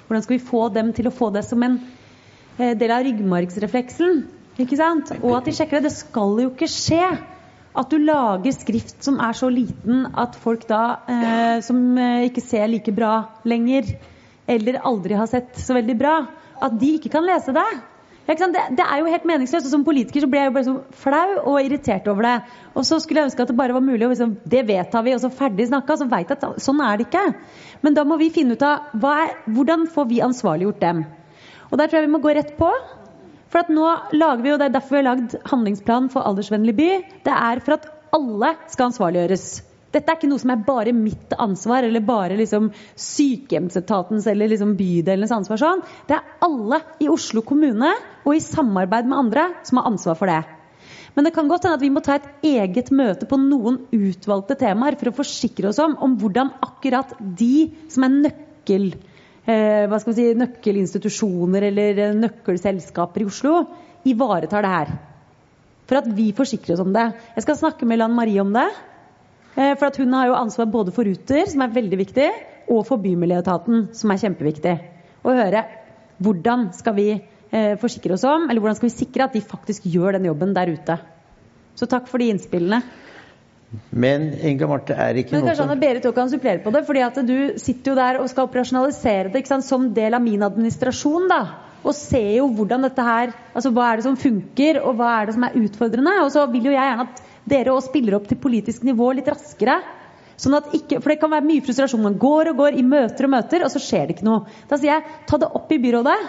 Hvordan 0.07 0.23
skal 0.23 0.37
vi 0.37 0.47
få 0.47 0.67
dem 0.73 0.93
til 0.95 1.09
å 1.09 1.13
få 1.13 1.29
det 1.35 1.43
som 1.43 1.63
en 1.65 1.81
eh, 2.57 2.73
del 2.79 2.93
av 2.95 3.03
ryggmargsrefleksen? 3.07 4.21
Ikke 4.61 4.77
sant? 4.79 5.11
Og 5.21 5.35
at 5.37 5.47
de 5.47 5.53
sjekker 5.53 5.79
det. 5.79 5.91
Det 5.91 5.97
skal 5.99 6.39
jo 6.41 6.51
ikke 6.51 6.69
skje 6.71 7.01
at 7.77 7.91
du 7.93 7.99
lager 8.01 8.55
skrift 8.55 9.03
som 9.05 9.19
er 9.21 9.35
så 9.37 9.51
liten 9.53 10.07
at 10.17 10.37
folk 10.41 10.65
da, 10.69 10.81
eh, 11.13 11.59
som 11.65 11.77
eh, 12.01 12.25
ikke 12.29 12.41
ser 12.41 12.65
like 12.71 12.93
bra 12.95 13.27
lenger, 13.45 13.91
eller 14.49 14.79
aldri 14.87 15.17
har 15.19 15.29
sett 15.29 15.59
så 15.61 15.77
veldig 15.77 15.97
bra, 15.99 16.15
at 16.63 16.79
de 16.81 16.95
ikke 16.97 17.11
kan 17.13 17.27
lese 17.27 17.53
det. 17.53 17.67
Det, 18.27 18.61
det, 18.75 18.83
er 18.83 18.99
jo 18.99 19.07
helt 19.07 19.27
meningsløst. 19.29 19.69
og 19.69 19.71
Som 19.71 19.85
politiker 19.87 20.25
så 20.25 20.27
ble 20.27 20.41
jeg 20.41 20.49
jo 20.49 20.55
bare 20.57 20.67
så 20.67 20.73
flau 20.99 21.37
og 21.53 21.61
irritert 21.61 22.09
over 22.11 22.25
det. 22.27 22.33
Og 22.75 22.83
så 22.83 22.97
skulle 22.99 23.21
jeg 23.21 23.29
ønske 23.29 23.45
at 23.45 23.53
det 23.53 23.55
bare 23.55 23.75
var 23.77 23.85
mulig 23.85 24.03
å 24.03 24.09
liksom, 24.11 24.33
Det 24.43 24.65
vedtar 24.67 25.05
vi, 25.05 25.13
og 25.15 25.21
så 25.23 25.31
ferdig 25.31 25.69
snakka. 25.69 25.95
Så 25.95 26.09
veit 26.11 26.33
at 26.35 26.43
sånn 26.59 26.81
er 26.83 26.99
det 26.99 27.07
ikke. 27.07 27.23
Men 27.85 27.95
da 27.95 28.03
må 28.03 28.17
vi 28.19 28.27
finne 28.35 28.57
ut 28.57 28.65
av 28.67 28.91
er, 29.13 29.31
hvordan 29.47 29.87
får 29.93 30.09
vi 30.11 30.19
ansvarliggjort 30.27 30.83
dem. 30.83 31.05
Og 31.71 31.79
der 31.79 31.87
tror 31.87 32.01
jeg 32.01 32.09
vi 32.09 32.15
må 32.17 32.23
gå 32.23 32.35
rett 32.35 32.51
på. 32.59 32.67
For 33.51 33.71
nå 33.71 33.87
lager 34.17 34.43
vi 34.43 34.51
jo, 34.51 34.57
Det 34.57 34.67
er 34.67 34.75
derfor 34.75 34.97
vi 34.97 35.01
har 35.03 35.09
lagd 35.15 35.37
handlingsplan 35.47 36.09
for 36.11 36.27
aldersvennlig 36.27 36.75
by. 36.75 36.89
Det 37.23 37.33
er 37.33 37.63
for 37.63 37.77
at 37.77 37.87
alle 38.15 38.53
skal 38.71 38.89
ansvarliggjøres. 38.89 39.47
Dette 39.95 40.11
er 40.11 40.19
ikke 40.19 40.27
noe 40.29 40.41
som 40.41 40.51
er 40.51 40.65
bare 40.67 40.91
mitt 40.93 41.31
ansvar, 41.39 41.85
eller 41.87 42.03
bare 42.03 42.35
liksom 42.37 42.69
sykehjemsetatens 42.99 44.27
eller 44.27 44.51
liksom 44.51 44.75
bydelenes 44.79 45.31
ansvar. 45.31 45.61
sånn. 45.61 45.83
Det 46.07 46.17
er 46.17 46.27
alle 46.43 46.81
i 46.99 47.07
Oslo 47.09 47.41
kommune 47.41 47.93
og 48.25 48.35
i 48.35 48.43
samarbeid 48.43 49.07
med 49.07 49.17
andre 49.17 49.47
som 49.63 49.79
har 49.79 49.89
ansvar 49.91 50.19
for 50.19 50.27
det. 50.27 50.43
Men 51.15 51.25
det 51.25 51.33
kan 51.33 51.47
godt 51.49 51.63
hende 51.65 51.79
at 51.79 51.81
vi 51.81 51.89
må 51.89 52.03
ta 52.05 52.19
et 52.19 52.27
eget 52.45 52.91
møte 52.93 53.25
på 53.25 53.39
noen 53.41 53.79
utvalgte 53.95 54.57
temaer 54.59 54.99
for 54.99 55.09
å 55.09 55.17
forsikre 55.17 55.71
oss 55.71 55.79
om, 55.81 55.95
om 55.97 56.13
hvordan 56.19 56.51
akkurat 56.61 57.15
de 57.39 57.71
som 57.89 58.05
er 58.05 58.19
nøkkel 58.27 58.91
hva 59.87 59.99
skal 60.03 60.15
si, 60.17 60.25
nøkkelinstitusjoner 60.35 61.69
eller 61.69 62.01
eh, 62.03 62.17
nøkkelselskaper 62.17 63.23
i 63.23 63.27
Oslo 63.29 63.61
ivaretar 64.07 64.65
det 64.65 64.71
her. 64.73 64.91
For 65.87 66.01
at 66.01 66.09
vi 66.17 66.33
forsikrer 66.35 66.75
oss 66.75 66.83
om 66.83 66.91
det. 66.95 67.05
Jeg 67.37 67.45
skal 67.45 67.59
snakke 67.61 67.87
med 67.87 68.01
Lan 68.01 68.15
Marie 68.15 68.43
om 68.43 68.51
det. 68.55 68.67
Eh, 69.55 69.73
for 69.79 69.87
at 69.87 69.99
hun 70.01 70.11
har 70.17 70.27
jo 70.27 70.37
ansvar 70.39 70.67
både 70.73 70.91
for 70.95 71.07
Ruter, 71.07 71.45
som 71.47 71.63
er 71.63 71.75
veldig 71.79 72.01
viktig, 72.03 72.27
og 72.67 72.83
for 72.89 72.99
Bymiljøetaten, 72.99 73.87
som 73.95 74.11
er 74.11 74.21
kjempeviktig. 74.25 74.77
Og 75.23 75.39
høre 75.39 75.63
hvordan 76.23 76.71
skal 76.75 76.95
vi 76.97 77.09
forsikre 77.79 78.11
oss 78.11 78.25
om, 78.27 78.49
eller 78.49 78.59
hvordan 78.59 78.75
skal 78.75 78.89
vi 78.89 78.97
sikre 78.97 79.23
at 79.23 79.35
de 79.37 79.39
faktisk 79.39 79.85
gjør 79.87 80.17
den 80.17 80.25
jobben 80.27 80.51
der 80.51 80.67
ute. 80.67 80.97
Så 81.79 81.87
takk 81.87 82.09
for 82.11 82.19
de 82.19 82.27
innspillene. 82.33 82.81
Men 83.91 84.29
Inga 84.47 84.67
Marte 84.69 84.95
er 84.95 85.17
ikke 85.19 85.35
Men 85.35 85.49
kanskje 85.49 85.59
som 85.65 85.71
og 85.73 85.81
Berit 85.81 86.05
også 86.05 86.15
kan 86.15 86.29
supplere 86.31 86.61
på 86.63 86.71
det. 86.71 86.85
fordi 86.87 87.01
at 87.03 87.17
du 87.27 87.37
sitter 87.59 87.91
jo 87.91 87.95
der 87.99 88.19
og 88.21 88.29
skal 88.31 88.47
operasjonalisere 88.47 89.31
det 89.33 89.43
sant, 89.47 89.65
som 89.67 89.89
del 89.93 90.15
av 90.15 90.23
min 90.23 90.43
administrasjon. 90.43 91.27
da, 91.27 91.41
Og 91.83 91.93
ser 91.93 92.37
jo 92.37 92.47
hvordan 92.47 92.87
dette 92.87 93.03
her 93.03 93.33
altså 93.53 93.71
Hva 93.71 93.91
er 93.91 93.97
det 93.97 94.07
som 94.07 94.15
funker, 94.15 94.79
og 94.81 94.95
hva 94.95 95.21
er 95.21 95.25
det 95.27 95.35
som 95.35 95.43
er 95.43 95.59
utfordrende? 95.59 96.15
Og 96.23 96.31
så 96.31 96.47
vil 96.51 96.69
jo 96.69 96.71
jeg 96.71 96.79
gjerne 96.79 97.07
at 97.09 97.21
dere 97.47 97.73
også 97.73 97.91
spiller 97.91 98.15
opp 98.15 98.27
til 98.27 98.37
politisk 98.37 98.83
nivå 98.83 99.11
litt 99.15 99.27
raskere. 99.27 99.81
Sånn 100.37 100.55
at 100.55 100.71
ikke, 100.71 101.01
for 101.01 101.11
det 101.11 101.19
kan 101.19 101.31
være 101.31 101.47
mye 101.49 101.63
frustrasjon. 101.65 102.03
Man 102.03 102.19
går 102.21 102.53
og 102.53 102.57
går 102.63 102.79
i 102.79 102.83
møter 102.87 103.25
og 103.25 103.35
møter, 103.35 103.63
og 103.65 103.71
så 103.73 103.81
skjer 103.83 104.07
det 104.07 104.17
ikke 104.17 104.27
noe. 104.29 104.45
Da 104.69 104.77
sier 104.77 104.93
jeg 104.93 105.23
ta 105.27 105.37
det 105.41 105.51
opp 105.59 105.71
i 105.71 105.79
byrådet. 105.81 106.19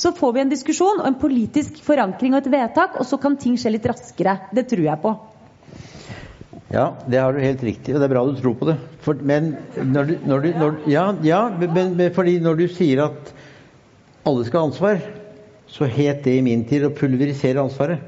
Så 0.00 0.14
får 0.16 0.32
vi 0.32 0.40
en 0.40 0.50
diskusjon 0.50 1.02
og 1.02 1.06
en 1.06 1.18
politisk 1.20 1.82
forankring 1.84 2.34
og 2.34 2.40
et 2.40 2.50
vedtak, 2.50 2.96
og 2.98 3.06
så 3.06 3.20
kan 3.20 3.36
ting 3.36 3.58
skje 3.60 3.76
litt 3.76 3.86
raskere. 3.86 4.40
Det 4.56 4.66
tror 4.70 4.86
jeg 4.88 5.02
på. 5.02 5.12
Ja, 6.70 6.92
det 7.10 7.18
har 7.18 7.34
du 7.34 7.40
helt 7.42 7.62
riktig, 7.66 7.94
og 7.94 8.00
det 8.00 8.06
er 8.06 8.12
bra 8.12 8.22
du 8.26 8.36
tror 8.38 8.54
på 8.54 8.68
det. 8.68 8.76
For, 9.02 9.18
men 9.26 9.56
når 9.74 10.04
du, 10.04 10.12
når 10.26 10.44
du 10.44 10.50
når, 10.58 10.76
ja, 10.86 11.06
ja 11.26 11.40
men, 11.58 11.96
men, 11.98 12.12
fordi 12.14 12.36
når 12.42 12.60
du 12.60 12.68
sier 12.70 13.02
at 13.08 13.32
alle 14.26 14.44
skal 14.46 14.60
ha 14.60 14.68
ansvar, 14.68 15.00
så 15.70 15.88
het 15.90 16.22
det 16.24 16.36
i 16.38 16.44
min 16.46 16.62
tid 16.68 16.86
å 16.86 16.92
pulverisere 16.94 17.62
ansvaret. 17.62 17.98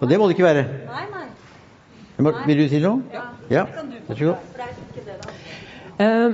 Og 0.00 0.08
det 0.08 0.18
må 0.20 0.28
det 0.28 0.36
ikke 0.36 0.46
være. 0.48 0.64
Nei, 0.88 1.04
nei. 1.12 2.32
Vil 2.46 2.62
du 2.62 2.68
si 2.72 2.80
noe? 2.80 3.02
Ja. 3.12 3.26
ja. 3.52 3.66
Vær 4.08 4.16
så 4.16 4.30
god. 4.30 4.56
Uh, 5.96 6.32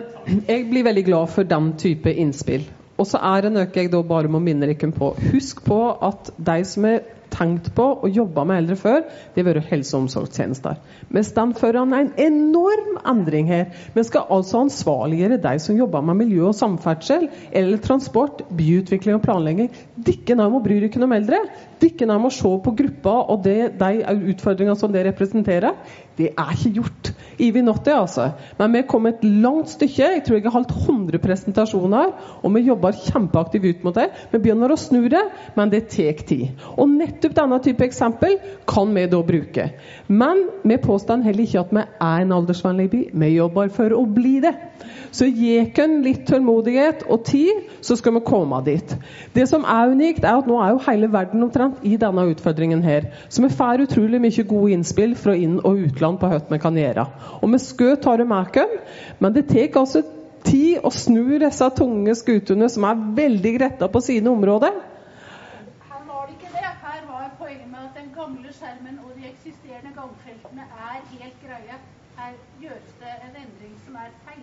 jeg 0.49 0.69
blir 0.71 0.87
veldig 0.87 1.05
glad 1.07 1.35
for 1.35 1.47
den 1.47 1.73
type 1.79 2.15
innspill. 2.15 2.69
Og 2.99 3.09
så 3.11 3.19
er 3.27 3.47
det 3.47 3.53
noe 3.55 3.67
jeg 3.75 3.91
da 3.91 4.03
bare 4.07 4.31
må 4.31 4.39
minne 4.43 4.71
dere 4.71 4.93
på. 4.95 5.13
Husk 5.33 5.65
på 5.67 5.81
at 5.99 6.31
de 6.39 6.59
som 6.69 6.87
er 6.87 7.03
tenkt 7.33 7.71
på 7.77 7.87
og 8.05 8.13
jobba 8.13 8.45
med 8.49 8.63
eldre 8.63 8.77
før, 8.79 9.01
det 9.35 9.43
har 9.43 9.49
vært 9.49 9.71
helse- 9.71 9.97
og 9.97 10.05
omsorgstjenester. 10.05 10.79
Vi 11.13 11.23
står 11.27 11.55
foran 11.59 11.95
en 11.97 12.13
enorm 12.21 13.01
endring 13.09 13.49
her. 13.49 13.73
Vi 13.95 14.05
skal 14.07 14.29
altså 14.31 14.63
ansvarliggjøre 14.67 15.41
de 15.43 15.57
som 15.63 15.79
jobber 15.79 16.05
med 16.07 16.21
miljø 16.23 16.47
og 16.51 16.57
samferdsel, 16.59 17.29
eller 17.53 17.83
transport, 17.83 18.45
byutvikling 18.53 19.19
og 19.19 19.25
planlegging. 19.27 19.73
Dere 19.97 20.39
nær 20.39 20.53
må 20.53 20.63
bry 20.65 20.79
dere 20.83 21.05
om 21.05 21.17
eldre. 21.17 21.43
Dere 21.83 22.09
nær 22.09 22.23
må 22.23 22.31
se 22.31 22.53
på 22.65 22.77
gruppa 22.79 23.19
og 23.33 23.45
det, 23.47 23.75
de 23.81 24.17
utfordringene 24.33 24.79
som 24.79 24.93
det 24.93 25.07
representerer. 25.09 25.75
Det 26.17 26.29
er 26.37 26.53
ikke 26.53 26.75
gjort 26.77 27.13
Ivi 27.43 27.63
Notti, 27.65 27.91
altså. 27.95 28.29
Men 28.59 28.77
vi 28.77 28.83
kom 28.89 29.07
et 29.09 29.23
langt 29.25 29.73
stykke. 29.73 30.11
Jeg 30.17 30.25
tror 30.27 30.37
jeg 30.37 30.45
har 30.45 30.57
holdt 30.59 30.75
100 30.77 31.23
presentasjoner, 31.23 32.13
og 32.43 32.55
vi 32.55 32.65
jobber 32.67 32.99
kjempeaktivt 32.99 33.69
ut 33.71 33.87
mot 33.87 33.97
det. 33.97 34.09
Vi 34.33 34.41
begynner 34.43 34.75
å 34.75 34.81
snu 34.81 35.07
det, 35.13 35.23
men 35.57 35.73
det 35.73 35.87
tar 35.93 36.21
tid. 36.29 36.53
Og 36.77 36.91
nettopp 37.23 37.37
denne 37.37 37.59
type 37.63 37.85
eksempel 37.87 38.39
kan 38.67 38.95
vi 38.95 39.07
da 39.07 39.23
bruke. 39.23 39.71
Men 40.09 40.49
vi 40.63 40.79
påstår 40.79 41.23
heller 41.23 41.45
ikke 41.45 41.61
at 41.61 41.73
vi 41.73 41.83
er 41.83 42.23
en 42.25 42.33
aldersvennlig 42.33 42.91
by. 42.91 43.03
Vi 43.13 43.29
jobber 43.37 43.69
for 43.71 43.95
å 43.95 44.05
bli 44.07 44.41
det. 44.43 44.55
Så 45.13 45.27
gi 45.29 45.61
oss 45.61 45.93
litt 46.03 46.25
tålmodighet 46.27 47.05
og 47.09 47.25
tid, 47.25 47.69
så 47.85 47.97
skal 47.97 48.15
vi 48.17 48.25
komme 48.27 48.63
dit. 48.65 48.95
Det 49.35 49.47
som 49.49 49.65
er 49.65 49.93
unikt, 49.93 50.25
er 50.25 50.41
at 50.41 50.49
nå 50.49 50.57
er 50.63 50.73
jo 50.73 50.81
hele 50.87 51.11
verden 51.13 51.45
omtrent 51.45 51.85
i 51.85 51.97
denne 52.01 52.25
utfordringen 52.33 52.83
her. 52.83 53.13
Så 53.29 53.45
vi 53.45 53.53
får 53.53 53.85
utrolig 53.87 54.21
mye 54.21 54.47
gode 54.49 54.73
innspill 54.73 55.15
fra 55.17 55.37
inn- 55.37 55.61
og 55.63 55.85
utland 55.87 56.19
på 56.19 56.33
hva 56.33 56.41
vi 56.49 56.59
kan 56.59 56.77
gjøre. 56.81 57.07
Og 57.43 57.53
vi 57.53 57.61
skal 57.63 57.97
ta 58.01 58.17
det 58.17 58.27
med 58.27 58.57
oss, 58.57 58.99
men 59.21 59.33
det 59.37 59.49
tar 59.49 59.79
altså 59.79 60.03
tid 60.43 60.81
å 60.83 60.91
snu 60.91 61.39
disse 61.39 61.69
tunge 61.77 62.17
skutene 62.19 62.69
som 62.73 62.89
er 62.89 63.05
veldig 63.21 63.59
retta 63.63 63.89
på 63.89 64.01
sine 64.03 64.33
områder. 64.33 64.81
Her 65.93 66.03
var 66.09 66.27
det 66.27 66.35
ikke 66.39 66.51
det. 66.57 66.73
Her 66.83 67.05
var 67.07 67.29
poenget 67.39 67.69
med 68.33 68.49
at 68.49 68.53
den 68.53 68.53
gamle 68.53 68.53
skjermen 68.57 69.01
og 69.05 69.11
de 69.17 69.29
eksisterende 69.29 69.93
gangfeltene 69.97 70.65
er 70.65 71.03
helt 71.11 71.43
greie. 71.45 71.77
Her 72.13 72.35
gjøres 72.61 72.97
det 73.01 73.13
en 73.25 73.37
endring 73.41 73.77
som 73.87 73.95
er 73.97 74.11
feil. 74.27 74.43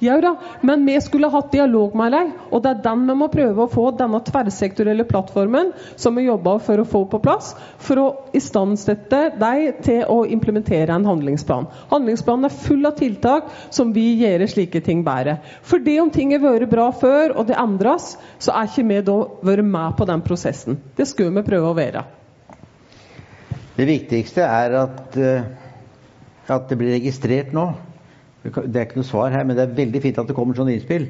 Ja 0.00 0.14
da, 0.20 0.30
men 0.64 0.86
vi 0.86 0.94
skulle 1.04 1.28
hatt 1.28 1.52
dialog 1.52 1.92
med 1.96 2.12
deg, 2.14 2.30
og 2.50 2.62
det 2.64 2.70
er 2.70 2.82
den 2.86 3.02
vi 3.04 3.16
må 3.20 3.28
prøve 3.32 3.64
å 3.66 3.68
få, 3.68 3.90
denne 3.96 4.22
tverrsektorielle 4.24 5.04
plattformen 5.04 5.74
som 6.00 6.16
vi 6.16 6.24
jobber 6.24 6.62
for 6.64 6.80
å 6.80 6.86
få 6.88 7.02
på 7.12 7.20
plass, 7.20 7.52
for 7.78 8.00
å 8.00 8.06
istandsette 8.36 9.20
deg 9.40 9.82
til 9.84 10.00
å 10.08 10.22
implementere 10.24 10.96
en 10.96 11.08
handlingsplan. 11.08 11.68
Handlingsplanen 11.92 12.48
er 12.48 12.56
full 12.64 12.88
av 12.88 12.96
tiltak 13.00 13.52
som 13.68 13.92
vil 13.92 14.24
gjøre 14.24 14.48
slike 14.48 14.80
ting 14.84 15.04
bedre. 15.04 15.36
Fordi 15.60 15.98
om 16.00 16.12
ting 16.12 16.32
har 16.32 16.44
vært 16.44 16.72
bra 16.72 16.88
før, 16.92 17.36
og 17.36 17.52
det 17.52 17.60
endres, 17.60 18.14
så 18.40 18.56
er 18.56 18.72
ikke 18.72 18.88
vi 18.88 19.02
da 19.12 19.18
vært 19.52 19.68
med 19.76 20.00
på 20.00 20.08
den 20.08 20.24
prosessen. 20.24 20.80
Det 20.96 21.08
skulle 21.12 21.36
vi 21.36 21.46
prøve 21.52 21.68
å 21.68 21.76
være. 21.76 22.06
Det 23.76 23.86
viktigste 23.86 24.42
er 24.42 24.74
at, 24.82 25.16
eh, 25.16 25.44
at 26.50 26.66
det 26.68 26.78
blir 26.78 26.94
registrert 26.96 27.54
nå. 27.54 27.70
Det 28.42 28.76
er 28.76 28.86
ikke 28.86 28.98
noe 28.98 29.06
svar 29.06 29.30
her, 29.34 29.44
men 29.44 29.56
det 29.56 29.66
er 29.66 29.78
veldig 29.78 30.02
fint 30.02 30.18
at 30.18 30.28
det 30.28 30.36
kommer 30.36 30.58
sånne 30.58 30.74
innspill. 30.74 31.06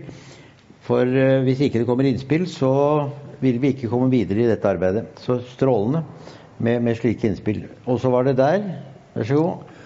For 0.85 1.07
eh, 1.07 1.41
hvis 1.47 1.62
ikke 1.65 1.81
det 1.81 1.89
kommer 1.89 2.09
innspill, 2.09 2.47
så 2.51 2.73
vil 3.41 3.61
vi 3.62 3.73
ikke 3.73 3.89
komme 3.89 4.11
videre 4.12 4.45
i 4.45 4.51
dette 4.51 4.69
arbeidet. 4.69 5.07
Så 5.24 5.41
strålende 5.55 6.05
med, 6.59 6.82
med 6.85 6.99
slike 6.99 7.31
innspill. 7.31 7.65
Og 7.87 8.01
så 8.03 8.12
var 8.12 8.28
det 8.28 8.37
der. 8.41 8.65
Vær 9.15 9.28
så 9.28 9.39
god. 9.41 9.77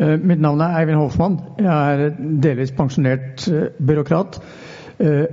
Eh, 0.00 0.14
Mitt 0.22 0.40
navn 0.40 0.62
er 0.64 0.78
Eivind 0.78 1.02
Hoffmann. 1.02 1.40
Jeg 1.60 1.68
er 2.06 2.14
delvis 2.44 2.72
pensjonert 2.76 3.48
byråkrat. 3.78 4.40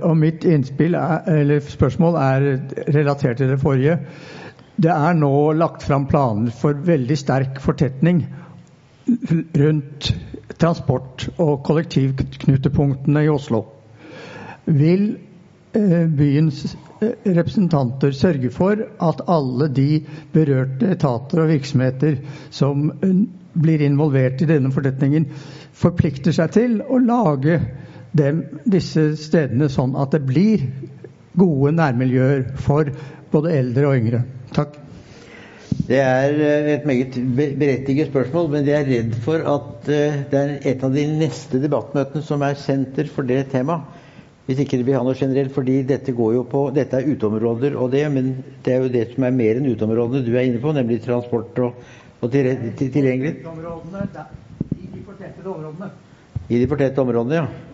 Og 0.02 0.16
mitt 0.18 0.42
innspill 0.48 0.96
er, 0.98 1.20
eller 1.30 1.60
spørsmål 1.62 2.16
er 2.18 2.46
relatert 2.90 3.38
til 3.38 3.52
det 3.52 3.60
forrige. 3.62 4.00
Det 4.80 4.92
er 4.92 5.16
nå 5.18 5.52
lagt 5.60 5.82
fram 5.84 6.06
planer 6.08 6.52
for 6.56 6.78
veldig 6.86 7.16
sterk 7.20 7.58
fortetning 7.60 8.22
rundt 9.60 10.06
transport- 10.60 11.26
og 11.36 11.58
kollektivknutepunktene 11.66 13.24
i 13.26 13.28
Oslo. 13.28 13.60
Vil 14.64 15.04
eh, 15.76 16.06
byens 16.06 16.62
eh, 17.02 17.12
representanter 17.26 18.16
sørge 18.16 18.52
for 18.54 18.80
at 19.10 19.20
alle 19.28 19.68
de 19.68 20.00
berørte 20.32 20.94
etater 20.96 21.44
og 21.44 21.52
virksomheter 21.52 22.16
som 22.48 22.88
eh, 23.02 23.14
blir 23.60 23.84
involvert 23.84 24.40
i 24.40 24.48
denne 24.48 24.72
fortetningen, 24.72 25.28
forplikter 25.76 26.32
seg 26.32 26.56
til 26.56 26.80
å 26.86 27.02
lage 27.04 27.60
dem, 28.16 28.44
disse 28.64 29.10
stedene 29.20 29.68
sånn 29.68 29.92
at 29.98 30.16
det 30.16 30.24
blir 30.24 30.70
gode 31.36 31.76
nærmiljøer 31.76 32.52
for 32.56 32.88
både 33.32 33.58
eldre 33.60 33.90
og 33.90 33.98
yngre? 34.00 34.26
Takk. 34.54 34.78
Det 35.90 35.98
er 35.98 36.34
eh, 36.34 36.68
et 36.74 36.84
meget 36.86 37.16
berettiget 37.58 38.10
spørsmål, 38.10 38.50
men 38.50 38.66
jeg 38.66 38.80
er 38.80 38.90
redd 38.90 39.14
for 39.24 39.46
at 39.52 39.88
eh, 39.90 40.20
det 40.30 40.40
er 40.40 40.52
et 40.72 40.84
av 40.86 40.92
de 40.94 41.06
neste 41.18 41.60
debattmøtene 41.62 42.22
som 42.26 42.42
er 42.46 42.58
senter 42.58 43.10
for 43.10 43.26
det 43.26 43.44
temaet. 43.54 43.98
Hvis 44.46 44.64
ikke 44.64 44.80
det 44.80 44.86
blir 44.88 44.98
noe 44.98 45.14
generelt, 45.14 45.52
fordi 45.54 45.76
dette 45.86 46.12
går 46.16 46.32
jo 46.34 46.44
på 46.50 46.64
Dette 46.74 46.98
er 46.98 47.06
uteområder 47.12 47.76
og 47.78 47.92
det, 47.92 48.02
men 48.10 48.32
det 48.66 48.74
er 48.74 48.82
jo 48.82 48.90
det 48.90 49.04
som 49.12 49.26
er 49.28 49.36
mer 49.36 49.60
enn 49.60 49.68
uteområdene 49.70 50.24
du 50.26 50.32
er 50.34 50.48
inne 50.48 50.62
på, 50.62 50.72
nemlig 50.74 50.98
transport 51.04 51.58
og, 51.62 51.82
og 52.18 52.32
til, 52.32 52.50
til, 52.78 52.90
tilgjengelig. 52.90 53.36
I 53.38 54.90
de 54.90 55.04
fortette 55.06 55.46
områdene. 55.46 55.90
I 56.48 56.58
de 56.58 56.70
fortette 56.70 57.04
områdene, 57.04 57.44
ja. 57.44 57.69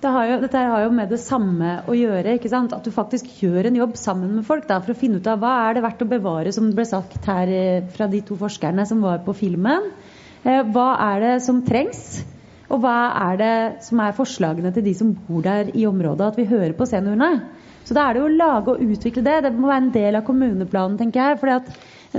Det 0.00 0.08
har 0.08 0.30
jo, 0.30 0.36
dette 0.40 0.60
har 0.64 0.86
jo 0.86 0.92
med 0.96 1.10
det 1.12 1.18
samme 1.20 1.74
å 1.84 1.92
gjøre. 1.92 2.38
ikke 2.38 2.48
sant? 2.48 2.72
At 2.72 2.86
du 2.86 2.92
faktisk 2.94 3.26
gjør 3.42 3.68
en 3.68 3.76
jobb 3.76 3.98
sammen 4.00 4.32
med 4.38 4.46
folk 4.48 4.64
da, 4.68 4.78
for 4.80 4.94
å 4.94 4.96
finne 4.96 5.20
ut 5.20 5.28
av 5.28 5.42
hva 5.42 5.52
er 5.66 5.76
det 5.76 5.84
verdt 5.84 6.04
å 6.06 6.08
bevare, 6.08 6.54
som 6.56 6.70
det 6.70 6.78
ble 6.78 6.86
sagt 6.88 7.28
her 7.28 7.52
eh, 7.52 7.84
fra 7.92 8.08
de 8.08 8.22
to 8.24 8.38
forskerne 8.40 8.86
som 8.88 9.04
var 9.04 9.20
på 9.26 9.36
filmen. 9.36 9.90
Eh, 10.40 10.62
hva 10.72 10.94
er 11.10 11.20
det 11.26 11.34
som 11.44 11.60
trengs? 11.66 12.24
Og 12.72 12.80
hva 12.80 12.96
er 13.26 13.38
det 13.42 13.54
som 13.84 14.00
er 14.00 14.16
forslagene 14.16 14.72
til 14.72 14.88
de 14.88 14.96
som 14.96 15.12
bor 15.28 15.44
der 15.44 15.74
i 15.76 15.84
området? 15.90 16.32
At 16.32 16.40
vi 16.40 16.48
hører 16.48 16.72
på 16.78 16.88
seniorene. 16.88 17.44
Så 17.84 17.92
da 17.96 18.06
er 18.06 18.16
det 18.16 18.24
jo 18.24 18.28
å 18.30 18.36
lage 18.40 18.72
og 18.72 18.82
utvikle 18.94 19.24
det. 19.26 19.38
Det 19.44 19.54
må 19.58 19.68
være 19.68 19.84
en 19.84 19.94
del 20.00 20.16
av 20.16 20.24
kommuneplanen, 20.24 20.96
tenker 20.96 21.26
jeg. 21.26 21.40
fordi 21.44 21.58
at 21.60 21.72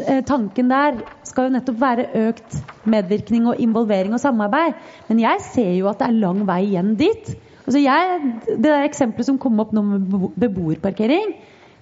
eh, 0.05 0.25
Tanken 0.27 0.69
der 0.69 1.01
skal 1.25 1.49
jo 1.49 1.57
nettopp 1.57 1.81
være 1.81 2.11
økt 2.27 2.61
medvirkning 2.85 3.49
og 3.49 3.61
involvering 3.63 4.13
og 4.13 4.21
samarbeid. 4.21 4.77
Men 5.09 5.25
jeg 5.25 5.47
ser 5.49 5.79
jo 5.79 5.89
at 5.89 6.03
det 6.03 6.11
er 6.11 6.21
lang 6.27 6.45
vei 6.45 6.67
igjen 6.67 6.99
dit. 6.99 7.39
Altså 7.61 7.81
jeg, 7.83 8.33
det 8.63 8.73
eksempelet 8.87 9.29
som 9.29 9.39
kom 9.41 9.59
opp 9.61 9.71
nå 9.75 9.83
med 9.85 10.27
beboerparkering, 10.41 11.35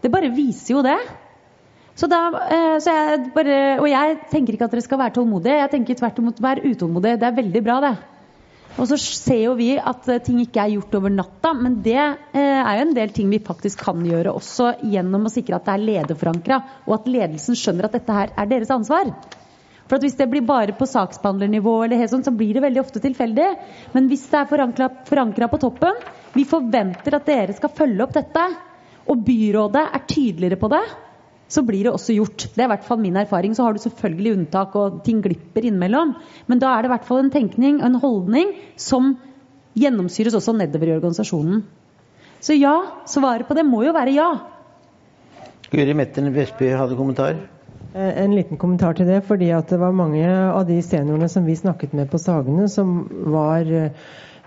det 0.03 0.11
bare 0.13 0.31
viser 0.35 0.75
jo 0.75 0.83
det. 0.85 0.99
Så 1.99 2.07
da, 2.07 2.19
eh, 2.47 2.77
så 2.79 2.93
jeg 2.95 3.31
bare, 3.35 3.57
og 3.81 3.89
jeg 3.91 4.19
tenker 4.31 4.55
ikke 4.55 4.69
at 4.69 4.75
dere 4.75 4.85
skal 4.85 5.01
være 5.01 5.17
tålmodige. 5.17 5.57
Jeg 5.59 5.71
tenker 5.73 5.99
tvert 5.99 6.21
imot 6.21 6.39
være 6.43 6.63
utålmodige. 6.69 7.19
Det 7.19 7.27
er 7.27 7.39
veldig 7.41 7.63
bra, 7.65 7.79
det. 7.83 7.95
Og 8.79 8.87
så 8.87 8.95
ser 9.01 9.41
jo 9.41 9.55
vi 9.59 9.73
at 9.75 10.07
eh, 10.07 10.21
ting 10.23 10.39
ikke 10.43 10.61
er 10.63 10.75
gjort 10.77 10.95
over 10.99 11.11
natta, 11.11 11.51
men 11.57 11.79
det 11.83 11.97
eh, 11.99 12.39
er 12.39 12.77
jo 12.77 12.85
en 12.85 12.95
del 12.95 13.11
ting 13.15 13.31
vi 13.33 13.41
faktisk 13.43 13.83
kan 13.83 14.05
gjøre 14.05 14.31
også 14.31 14.71
gjennom 14.93 15.27
å 15.27 15.33
sikre 15.33 15.57
at 15.57 15.67
det 15.67 15.75
er 15.75 15.85
lederforankra, 15.89 16.61
og 16.87 16.95
at 17.01 17.11
ledelsen 17.11 17.59
skjønner 17.59 17.89
at 17.89 17.97
dette 17.97 18.15
her 18.15 18.31
er 18.31 18.51
deres 18.53 18.71
ansvar. 18.71 19.11
For 19.89 19.97
Hvis 19.97 20.17
det 20.19 20.29
blir 20.29 20.45
bare 20.45 20.75
på 20.77 20.85
saksbehandlernivå, 20.85 21.75
eller 21.83 21.97
helt 21.97 22.11
sånn, 22.13 22.25
så 22.25 22.33
blir 22.35 22.53
det 22.53 22.61
veldig 22.61 22.81
ofte 22.83 23.01
tilfeldig. 23.01 23.47
Men 23.95 24.09
hvis 24.11 24.27
det 24.29 24.43
er 24.43 24.49
forankra 25.09 25.49
på 25.49 25.61
toppen, 25.61 25.97
vi 26.35 26.45
forventer 26.45 27.17
at 27.17 27.25
dere 27.25 27.55
skal 27.57 27.73
følge 27.73 28.05
opp 28.05 28.13
dette, 28.13 28.43
og 29.09 29.23
byrådet 29.25 29.85
er 29.87 30.05
tydeligere 30.05 30.59
på 30.61 30.69
det, 30.69 30.83
så 31.49 31.63
blir 31.65 31.87
det 31.87 31.95
også 31.95 32.13
gjort. 32.13 32.45
Det 32.53 32.61
er 32.61 32.67
i 32.67 32.71
hvert 32.75 32.85
fall 32.85 33.01
min 33.01 33.17
erfaring. 33.17 33.55
Så 33.57 33.65
har 33.65 33.73
du 33.73 33.81
selvfølgelig 33.81 34.35
unntak, 34.37 34.75
og 34.77 35.01
ting 35.07 35.23
glipper 35.25 35.65
innimellom. 35.65 36.13
Men 36.45 36.61
da 36.61 36.75
er 36.75 36.85
det 36.85 36.91
i 36.91 36.93
hvert 36.93 37.09
fall 37.09 37.23
en 37.23 37.33
tenkning 37.33 37.81
og 37.81 37.87
en 37.89 38.01
holdning 38.03 38.53
som 38.77 39.15
gjennomsyres 39.79 40.37
også 40.37 40.53
nedover 40.59 40.91
i 40.91 40.97
organisasjonen. 40.99 41.63
Så 42.45 42.53
ja, 42.53 42.75
svaret 43.09 43.49
på 43.49 43.57
det 43.57 43.65
må 43.65 43.81
jo 43.87 43.95
være 43.97 44.13
ja. 44.13 44.29
Guri 45.73 45.97
Metten 45.97 46.29
Vestby 46.35 46.69
hadde 46.77 46.97
kommentar. 46.97 47.41
Eh, 47.93 48.23
En 48.23 48.35
liten 48.35 48.57
kommentar 48.57 48.93
til 48.93 49.07
det. 49.07 49.21
fordi 49.25 49.49
at 49.49 49.69
det 49.69 49.79
var 49.79 49.91
mange 49.91 50.29
av 50.29 50.67
de 50.67 50.81
seniorene 50.81 51.29
som 51.29 51.45
vi 51.45 51.55
snakket 51.55 51.93
med 51.93 52.09
på 52.09 52.17
Sagene, 52.17 52.67
som 52.69 53.09
var 53.25 53.61
eh, 53.61 53.91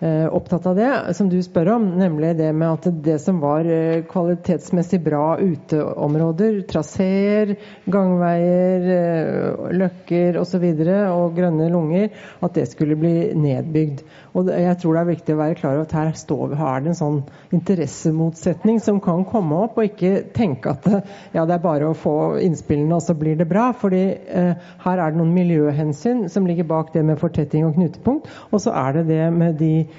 opptatt 0.02 0.66
av 0.66 0.76
det 0.76 1.14
som 1.14 1.28
du 1.30 1.36
spør 1.42 1.68
om, 1.76 1.84
nemlig 1.98 2.32
det 2.38 2.48
med 2.56 2.68
at 2.68 2.86
det 3.04 3.18
som 3.22 3.38
var 3.42 3.66
eh, 3.70 4.02
kvalitetsmessig 4.10 4.98
bra 5.04 5.36
uteområder, 5.38 6.62
traseer, 6.70 7.54
gangveier, 7.90 8.88
eh, 8.96 9.68
løkker 9.78 10.40
osv. 10.40 10.64
Og, 10.72 10.82
så 10.82 10.98
og 11.12 11.36
grønne 11.36 11.68
lunger, 11.72 12.10
at 12.42 12.58
det 12.58 12.66
skulle 12.70 12.96
bli 12.98 13.14
nedbygd. 13.38 14.02
Og 14.38 14.48
jeg 14.48 14.76
tror 14.80 14.96
det 14.96 15.02
er 15.02 15.10
viktig 15.10 15.34
å 15.34 15.40
være 15.42 15.56
klar 15.58 15.76
over 15.76 15.86
at 15.86 15.94
her, 15.96 16.12
står, 16.16 16.54
her 16.56 16.70
er 16.72 16.84
det 16.84 16.92
en 16.92 16.98
sånn 16.98 17.18
interessemotsetning 17.52 18.80
som 18.82 19.00
kan 19.04 19.26
komme 19.28 19.58
opp, 19.66 19.78
og 19.78 19.90
ikke 19.90 20.24
tenke 20.34 20.72
at 20.72 20.88
eh, 20.88 21.10
ja, 21.36 21.46
det 21.46 21.56
er 21.58 21.64
bare 21.64 21.90
å 21.90 21.98
få 21.98 22.16
innspillene, 22.42 22.96
og 22.96 23.04
så 23.04 23.16
blir 23.18 23.38
det 23.38 23.48
bra. 23.50 23.70
fordi 23.76 24.02
eh, 24.12 24.54
her 24.86 25.04
er 25.04 25.12
det 25.12 25.20
noen 25.20 25.34
miljøhensyn 25.36 26.26
som 26.32 26.48
ligger 26.48 26.68
bak 26.70 26.92
det 26.94 27.04
med 27.06 27.20
fortetting 27.20 27.66
og 27.68 27.76
knutepunkt. 27.76 28.30
Og 28.50 28.64
så 28.64 28.74
er 28.76 28.98
det 28.98 29.06
det 29.12 29.26
med 29.36 29.60
de 29.60 29.74
eh, 29.82 29.91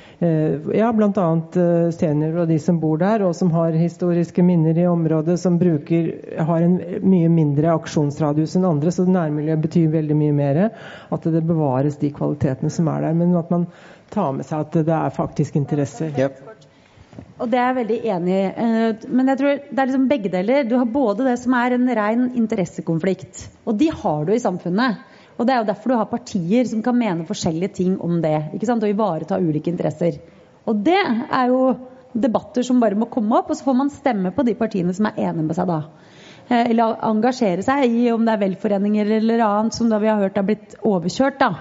ja, 0.74 0.92
bl.a. 0.94 1.26
Eh, 1.56 1.90
seniorer 1.92 2.44
og 2.44 2.48
de 2.48 2.60
som 2.62 2.80
bor 2.80 3.00
der, 3.02 3.26
og 3.28 3.36
som 3.36 3.52
har 3.56 3.76
historiske 3.76 4.44
minner 4.46 4.78
i 4.80 4.88
området, 4.88 5.40
som 5.42 5.58
bruker, 5.60 6.12
har 6.48 6.64
en 6.64 6.78
mye 7.04 7.32
mindre 7.34 7.74
aksjonsradius 7.74 8.56
enn 8.58 8.70
andre, 8.70 8.94
så 8.94 9.06
nærmiljøet 9.08 9.66
betyr 9.66 9.92
veldig 9.98 10.18
mye 10.20 10.38
mer. 10.38 10.62
At 11.14 11.28
det 11.28 11.44
bevares 11.48 12.00
de 12.02 12.14
kvalitetene 12.16 12.72
som 12.72 12.88
er 12.94 13.08
der. 13.08 13.20
Men 13.20 13.36
at 13.40 13.52
man 13.54 13.68
tar 14.14 14.32
med 14.38 14.48
seg 14.48 14.68
at 14.68 14.82
det 14.88 14.98
er 14.98 15.16
faktisk 15.16 15.58
interesser. 15.60 16.14
Og 17.42 17.50
det 17.50 17.60
er 17.60 17.68
jeg 17.68 17.80
veldig 17.82 17.98
enig 18.16 18.36
i. 18.36 18.44
Eh, 18.66 19.08
Men 19.10 19.34
jeg 19.34 19.42
tror 19.42 19.64
det 19.70 19.80
er 19.80 19.90
liksom 19.90 20.10
begge 20.10 20.32
deler. 20.34 20.70
Du 20.70 20.78
har 20.78 20.86
både 20.90 21.28
det 21.28 21.40
som 21.42 21.58
er 21.58 21.76
en 21.76 21.90
ren 22.00 22.30
interessekonflikt, 22.40 23.50
og 23.66 23.78
de 23.82 23.92
har 23.92 24.24
du 24.26 24.34
i 24.34 24.42
samfunnet. 24.42 25.10
Og 25.38 25.48
Det 25.48 25.54
er 25.54 25.62
jo 25.62 25.70
derfor 25.72 25.90
du 25.90 25.98
har 25.98 26.06
partier 26.12 26.68
som 26.70 26.84
kan 26.86 26.98
mene 26.98 27.26
forskjellige 27.26 27.74
ting 27.74 27.98
om 28.02 28.22
det. 28.22 28.54
ikke 28.54 28.70
sant? 28.70 28.84
Og 28.84 28.90
ivareta 28.90 29.40
ulike 29.40 29.72
interesser. 29.72 30.20
Og 30.68 30.84
det 30.86 31.00
er 31.00 31.48
jo 31.50 31.76
debatter 32.14 32.64
som 32.64 32.80
bare 32.80 32.96
må 32.96 33.10
komme 33.10 33.36
opp, 33.40 33.50
og 33.50 33.58
så 33.58 33.66
får 33.66 33.78
man 33.78 33.90
stemme 33.90 34.32
på 34.36 34.46
de 34.46 34.54
partiene 34.56 34.94
som 34.94 35.10
er 35.10 35.18
enige 35.18 35.48
med 35.48 35.58
seg 35.58 35.68
da. 35.68 35.80
Eh, 36.50 36.70
Eller 36.70 36.98
engasjere 37.02 37.64
seg 37.66 37.86
i 37.90 38.12
om 38.14 38.26
det 38.26 38.34
er 38.36 38.44
velforeninger 38.46 39.16
eller 39.18 39.46
annet 39.48 39.74
som 39.74 39.90
da 39.90 40.00
vi 40.00 40.12
har 40.12 40.22
hørt 40.22 40.38
har 40.38 40.46
blitt 40.48 40.76
overkjørt. 40.84 41.40
da. 41.40 41.52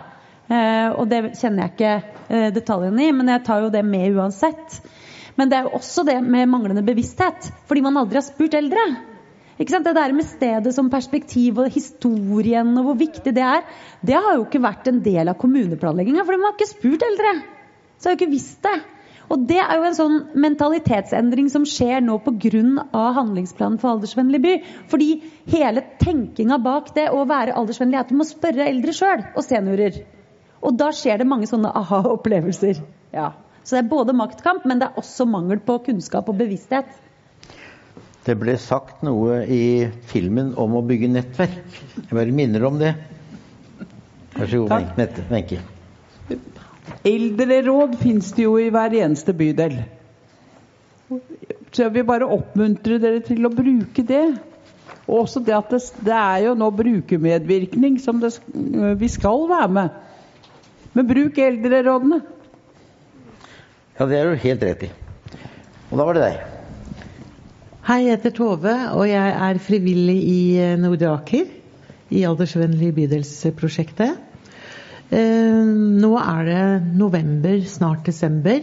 Eh, 0.49 0.91
Og 0.91 1.09
det 1.09 1.23
kjenner 1.41 1.65
jeg 1.65 1.73
ikke 1.73 2.03
eh, 2.29 2.51
detaljene 2.53 3.07
i, 3.09 3.13
men 3.13 3.29
jeg 3.29 3.45
tar 3.45 3.63
jo 3.63 3.71
det 3.71 3.85
med 3.85 4.13
uansett. 4.17 4.83
Men 5.37 5.49
det 5.49 5.57
er 5.59 5.63
jo 5.65 5.79
også 5.79 6.05
det 6.05 6.21
med 6.23 6.49
manglende 6.49 6.85
bevissthet, 6.85 7.51
fordi 7.67 7.81
man 7.81 7.97
aldri 7.97 8.21
har 8.21 8.27
spurt 8.27 8.55
eldre. 8.55 9.12
Det 9.59 9.95
der 9.95 10.13
med 10.13 10.25
stedet 10.25 10.75
som 10.75 10.91
perspektiv 10.91 11.59
og 11.59 11.71
historien 11.71 12.77
og 12.79 12.85
hvor 12.85 12.97
viktig 12.99 13.35
det 13.35 13.43
er, 13.45 13.63
det 14.03 14.15
har 14.15 14.35
jo 14.37 14.47
ikke 14.47 14.63
vært 14.63 14.89
en 14.89 15.03
del 15.05 15.29
av 15.29 15.39
kommuneplanlegginga, 15.39 16.25
for 16.25 16.33
de 16.33 16.43
har 16.43 16.57
ikke 16.57 16.73
spurt 16.73 17.03
eldre. 17.03 17.35
Så 17.99 18.09
har 18.09 18.17
jo 18.17 18.21
ikke 18.23 18.33
visst 18.33 18.63
det. 18.65 18.81
Og 19.33 19.45
det 19.49 19.61
er 19.63 19.79
jo 19.79 19.85
en 19.87 19.97
sånn 19.97 20.17
mentalitetsendring 20.45 21.47
som 21.53 21.65
skjer 21.69 22.03
nå 22.05 22.19
pga. 22.25 23.05
handlingsplanen 23.17 23.79
for 23.81 23.95
aldersvennlig 23.95 24.41
by. 24.43 24.57
Fordi 24.91 25.23
hele 25.49 25.85
tenkinga 26.01 26.59
bak 26.59 26.93
det 26.95 27.09
å 27.11 27.25
være 27.25 27.55
aldersvennlig 27.57 27.97
er 27.97 28.05
at 28.05 28.11
du 28.11 28.19
må 28.19 28.27
spørre 28.29 28.69
eldre 28.69 28.93
sjøl, 28.93 29.25
og 29.37 29.47
seniorer. 29.47 30.03
Og 30.63 30.77
da 30.77 30.91
skjer 30.93 31.23
det 31.23 31.27
mange 31.27 31.49
sånne 31.49 31.73
aha-opplevelser. 31.81 32.83
Ja. 33.15 33.33
Så 33.63 33.77
det 33.77 33.85
er 33.85 33.95
både 33.95 34.15
maktkamp, 34.19 34.67
men 34.67 34.83
det 34.83 34.91
er 34.91 35.01
også 35.01 35.25
mangel 35.25 35.63
på 35.65 35.79
kunnskap 35.87 36.29
og 36.29 36.39
bevissthet. 36.39 36.91
Det 38.23 38.37
ble 38.39 38.55
sagt 38.61 39.01
noe 39.03 39.41
i 39.51 39.89
filmen 40.11 40.53
om 40.61 40.77
å 40.79 40.83
bygge 40.87 41.09
nettverk. 41.11 41.79
Jeg 41.97 42.13
bare 42.15 42.35
minner 42.35 42.67
om 42.69 42.79
det. 42.79 42.93
Vær 44.37 44.51
så 44.53 44.61
god. 44.63 44.93
Mette. 44.99 45.25
Wenche. 45.31 45.59
Eldreråd 47.07 47.97
finnes 47.99 48.31
det 48.37 48.47
jo 48.47 48.55
i 48.63 48.69
hver 48.71 48.95
eneste 49.01 49.35
bydel. 49.35 49.81
Så 51.73 51.87
jeg 51.87 51.95
vil 51.97 52.07
bare 52.07 52.31
oppmuntre 52.31 53.01
dere 53.03 53.25
til 53.27 53.43
å 53.49 53.53
bruke 53.53 54.07
det. 54.07 54.25
Og 55.09 55.25
også 55.25 55.43
det 55.43 55.57
at 55.57 55.75
det, 55.75 55.83
det 56.07 56.15
er 56.15 56.47
jo 56.47 56.55
nå 56.59 56.71
brukermedvirkning 56.79 57.99
som 58.01 58.23
det, 58.23 58.37
vi 59.03 59.11
skal 59.11 59.49
være 59.51 59.71
med. 59.81 60.01
Men 60.95 61.11
bruk 61.11 61.43
eldrerådene. 61.43 62.23
Ja, 63.99 64.07
det 64.07 64.19
er 64.19 64.31
du 64.31 64.43
helt 64.47 64.67
rett 64.71 64.87
i. 64.87 64.95
Og 65.91 65.99
da 65.99 66.07
var 66.07 66.17
det 66.17 66.29
deg. 66.29 66.52
Hei, 67.83 68.05
jeg 68.05 68.15
heter 68.15 68.31
Tove, 68.31 68.73
og 68.95 69.09
jeg 69.11 69.31
er 69.43 69.59
frivillig 69.59 70.15
i 70.23 70.43
eh, 70.63 70.77
Nordre 70.79 71.09
Aker. 71.17 71.49
I 72.15 72.21
Aldersvennlig 72.29 72.93
bydelsprosjektet. 72.95 74.21
Eh, 75.11 75.73
nå 75.99 76.13
er 76.21 76.47
det 76.47 76.61
november, 76.95 77.59
snart 77.67 78.07
desember. 78.07 78.63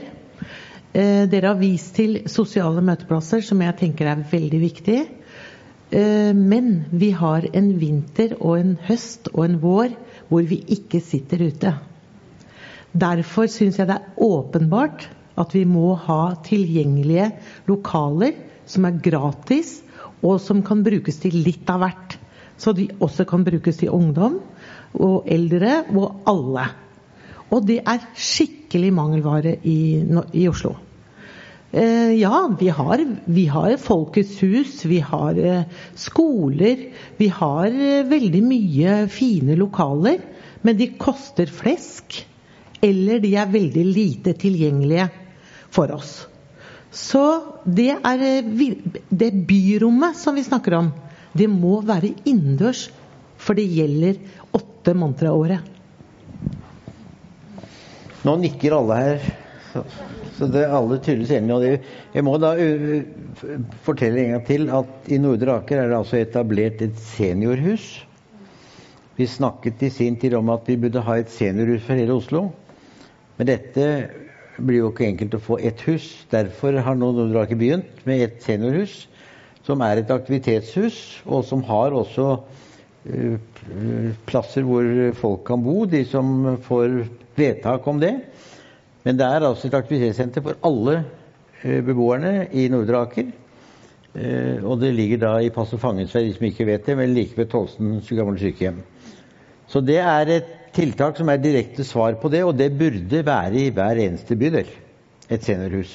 Eh, 0.95 1.27
dere 1.27 1.51
har 1.51 1.59
vist 1.59 1.97
til 1.99 2.21
sosiale 2.31 2.79
møteplasser, 2.79 3.43
som 3.43 3.59
jeg 3.59 3.75
tenker 3.83 4.07
er 4.07 4.23
veldig 4.31 4.63
viktig. 4.63 4.99
Men 5.89 6.73
vi 6.93 7.09
har 7.17 7.49
en 7.49 7.71
vinter 7.81 8.37
og 8.37 8.59
en 8.59 8.75
høst 8.87 9.31
og 9.33 9.47
en 9.49 9.55
vår 9.59 9.95
hvor 10.29 10.45
vi 10.47 10.61
ikke 10.77 11.01
sitter 11.03 11.41
ute. 11.49 11.71
Derfor 12.93 13.49
syns 13.51 13.81
jeg 13.81 13.89
det 13.89 13.97
er 13.97 14.21
åpenbart 14.21 15.09
at 15.41 15.55
vi 15.57 15.65
må 15.65 15.95
ha 16.05 16.35
tilgjengelige 16.45 17.33
lokaler 17.67 18.45
som 18.69 18.85
er 18.85 18.99
gratis, 19.03 19.79
og 20.21 20.39
som 20.43 20.61
kan 20.65 20.83
brukes 20.85 21.21
til 21.23 21.39
litt 21.45 21.69
av 21.71 21.83
hvert. 21.83 22.17
Så 22.59 22.73
de 22.75 22.89
også 22.99 23.25
kan 23.27 23.45
brukes 23.47 23.79
til 23.79 23.93
ungdom 23.95 24.41
og 24.99 25.29
eldre 25.31 25.83
og 25.95 26.27
alle. 26.27 26.67
Og 27.49 27.65
det 27.65 27.79
er 27.87 28.03
skikkelig 28.13 28.91
mangelvare 28.93 29.55
i, 29.65 30.03
i 30.37 30.45
Oslo. 30.49 30.75
Eh, 31.71 32.15
ja, 32.17 32.49
vi 32.59 32.69
har, 32.73 33.03
vi 33.25 33.45
har, 33.45 33.75
Folkets 33.77 34.39
hus, 34.41 34.85
vi 34.89 34.99
har 35.05 35.37
eh, 35.37 35.63
skoler. 35.97 36.87
Vi 37.17 37.27
har 37.29 37.69
eh, 37.69 38.05
veldig 38.09 38.41
mye 38.41 38.95
fine 39.13 39.57
lokaler, 39.57 40.17
men 40.65 40.79
de 40.79 40.91
koster 40.97 41.49
flesk. 41.53 42.23
Eller 42.81 43.21
de 43.21 43.35
er 43.37 43.53
veldig 43.53 43.85
lite 43.85 44.33
tilgjengelige 44.39 45.09
for 45.69 45.93
oss. 45.93 46.28
Så 46.91 47.23
det 47.65 47.91
er 47.93 48.23
eh, 48.25 48.53
det 49.09 49.29
byrommet 49.47 50.17
som 50.17 50.37
vi 50.37 50.45
snakker 50.45 50.77
om, 50.79 50.91
det 51.37 51.49
må 51.51 51.79
være 51.85 52.15
innendørs. 52.25 52.87
For 53.39 53.55
det 53.55 53.69
gjelder 53.71 54.17
åtte 54.51 54.91
av 54.91 55.29
året. 55.31 55.63
Nå 58.27 58.35
nikker 58.41 58.75
alle 58.75 58.97
her. 58.99 59.29
Så, 59.69 60.47
det 60.49 60.65
er 60.65 60.73
alle 60.75 60.97
tydeligvis 60.99 61.31
enige. 61.37 61.55
Og 61.55 61.63
det, 61.63 61.71
jeg 62.15 62.25
må 62.27 62.35
da 62.41 62.51
uh, 62.57 63.53
fortelle 63.85 64.23
en 64.23 64.33
gang 64.33 64.45
til 64.47 64.67
at 64.75 65.07
i 65.07 65.19
Nordre 65.21 65.59
Aker 65.61 65.83
er 65.83 65.91
det 65.91 65.99
altså 66.01 66.19
etablert 66.19 66.83
et 66.83 66.99
seniorhus. 67.13 67.87
Vi 69.15 69.27
snakket 69.27 69.83
i 69.87 69.91
sin 69.93 70.19
tid 70.19 70.35
om 70.35 70.51
at 70.51 70.67
vi 70.67 70.77
burde 70.79 71.03
ha 71.05 71.19
et 71.19 71.31
seniorhus 71.31 71.85
for 71.85 71.99
hele 71.99 72.17
Oslo. 72.19 72.49
Men 73.37 73.51
dette 73.53 73.87
blir 74.65 74.83
jo 74.83 74.91
ikke 74.91 75.07
enkelt 75.07 75.37
å 75.37 75.41
få 75.43 75.59
ett 75.65 75.81
hus. 75.87 76.07
Derfor 76.31 76.79
har 76.85 76.97
nå 76.97 77.11
Nordraker 77.15 77.59
begynt 77.59 78.03
med 78.07 78.23
et 78.25 78.43
seniorhus, 78.45 79.05
som 79.67 79.81
er 79.85 80.01
et 80.01 80.11
aktivitetshus, 80.13 80.99
og 81.27 81.45
som 81.47 81.63
har 81.67 81.95
også 81.95 82.27
uh, 82.39 83.35
plasser 84.29 84.65
hvor 84.67 84.87
folk 85.19 85.45
kan 85.47 85.63
bo, 85.63 85.83
de 85.89 86.03
som 86.07 86.57
får 86.65 87.03
vedtak 87.39 87.87
om 87.87 88.01
det. 88.01 88.15
Men 89.05 89.19
det 89.19 89.25
er 89.25 89.45
altså 89.47 89.69
et 89.69 89.77
aktivitetssenter 89.79 90.43
for 90.43 90.59
alle 90.67 90.97
eh, 91.63 91.79
beboerne 91.85 92.49
i 92.51 92.67
Nordre 92.71 93.05
Aker. 93.05 93.29
Eh, 94.13 94.65
og 94.65 94.81
det 94.81 94.91
ligger 94.97 95.21
da 95.21 95.31
i 95.39 95.51
Pass 95.53 95.71
og 95.73 95.81
Fangensvei, 95.81 96.25
de 96.27 96.35
som 96.35 96.47
ikke 96.49 96.67
vet 96.67 96.85
det, 96.85 96.97
men 96.99 97.13
like 97.15 97.37
ved 97.37 97.51
Tolsen 97.51 97.99
gamle 98.09 98.39
sykehjem. 98.41 98.81
Så 99.69 99.81
det 99.85 99.99
er 100.01 100.33
et 100.33 100.55
tiltak 100.75 101.17
som 101.17 101.29
er 101.29 101.41
direkte 101.41 101.83
svar 101.87 102.17
på 102.21 102.31
det, 102.31 102.43
og 102.45 102.57
det 102.57 102.71
burde 102.77 103.25
være 103.25 103.65
i 103.65 103.69
hver 103.73 104.01
eneste 104.05 104.37
bydel. 104.39 104.69
Et 105.29 105.43
seniorhus. 105.45 105.93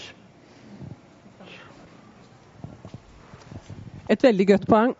Et 4.10 4.24
veldig 4.24 4.46
godt 4.52 4.66
poeng. 4.68 4.96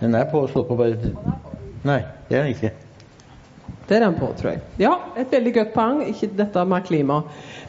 Den 0.00 0.14
er 0.16 0.30
på 0.30 0.46
slå 0.48 0.64
på 0.64 0.76
bare 0.78 1.12
Nei, 1.84 2.00
det 2.28 2.36
er 2.36 2.42
den 2.44 2.54
ikke. 2.54 2.70
Det 3.88 3.96
er 3.96 4.04
den 4.04 4.16
på, 4.20 4.28
tror 4.38 4.52
jeg. 4.52 4.60
Ja, 4.78 4.92
et 5.18 5.32
veldig 5.32 5.52
godt 5.54 5.70
poeng. 5.74 6.02
Ikke 6.06 6.28
dette 6.38 6.64
med 6.68 6.84
klima. 6.86 7.22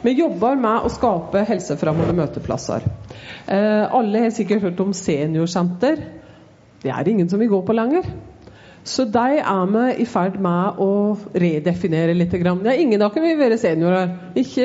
Vi 0.04 0.12
jobber 0.14 0.58
med 0.60 0.86
å 0.86 0.90
skape 0.92 1.42
helsefremmende 1.48 2.14
møteplasser. 2.14 2.84
Eh, 3.50 3.84
alle 3.88 4.26
har 4.26 4.34
sikkert 4.34 4.62
hørt 4.68 4.82
om 4.84 4.92
seniorsenter. 4.94 6.04
Det 6.82 6.92
er 6.92 7.10
ingen 7.10 7.30
som 7.30 7.42
vil 7.42 7.50
gå 7.50 7.62
på 7.66 7.74
lenger. 7.74 8.06
Så 8.84 9.04
de 9.04 9.24
er 9.38 9.66
vi 9.70 9.82
i 10.02 10.06
ferd 10.10 10.38
med 10.42 10.78
å 10.82 11.14
redefinere 11.38 12.16
litt. 12.16 12.32
Ja, 12.34 12.74
ingen 12.74 13.02
av 13.04 13.12
dere 13.14 13.28
vil 13.28 13.38
være 13.38 13.58
seniorer. 13.60 14.10
Ikke 14.38 14.64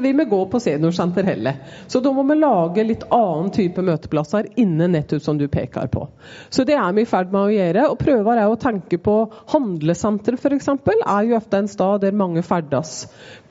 vil 0.00 0.16
vi 0.16 0.26
gå 0.30 0.38
på 0.48 0.60
seniorsenter 0.62 1.26
heller. 1.28 1.58
Så 1.86 2.00
da 2.04 2.12
må 2.16 2.24
vi 2.30 2.38
lage 2.38 2.86
litt 2.86 3.04
annen 3.12 3.50
type 3.52 3.84
møteplasser 3.84 4.48
inne 4.60 4.88
nettopp 4.94 5.24
som 5.24 5.40
du 5.40 5.44
peker 5.52 5.90
på. 5.92 6.06
Så 6.48 6.64
det 6.68 6.78
er 6.80 6.96
vi 6.96 7.04
i 7.04 7.10
ferd 7.10 7.34
med 7.34 7.42
å 7.42 7.52
gjøre. 7.52 7.84
Og 7.92 8.00
prøver 8.00 8.40
å 8.46 8.56
tenke 8.60 9.00
på 9.04 9.18
handlesenter 9.52 10.38
f.eks. 10.38 10.70
er 10.72 11.28
jo 11.28 11.36
ofte 11.36 11.60
en 11.60 11.68
stad 11.68 12.06
der 12.06 12.16
mange 12.16 12.46
ferdes. 12.46 13.02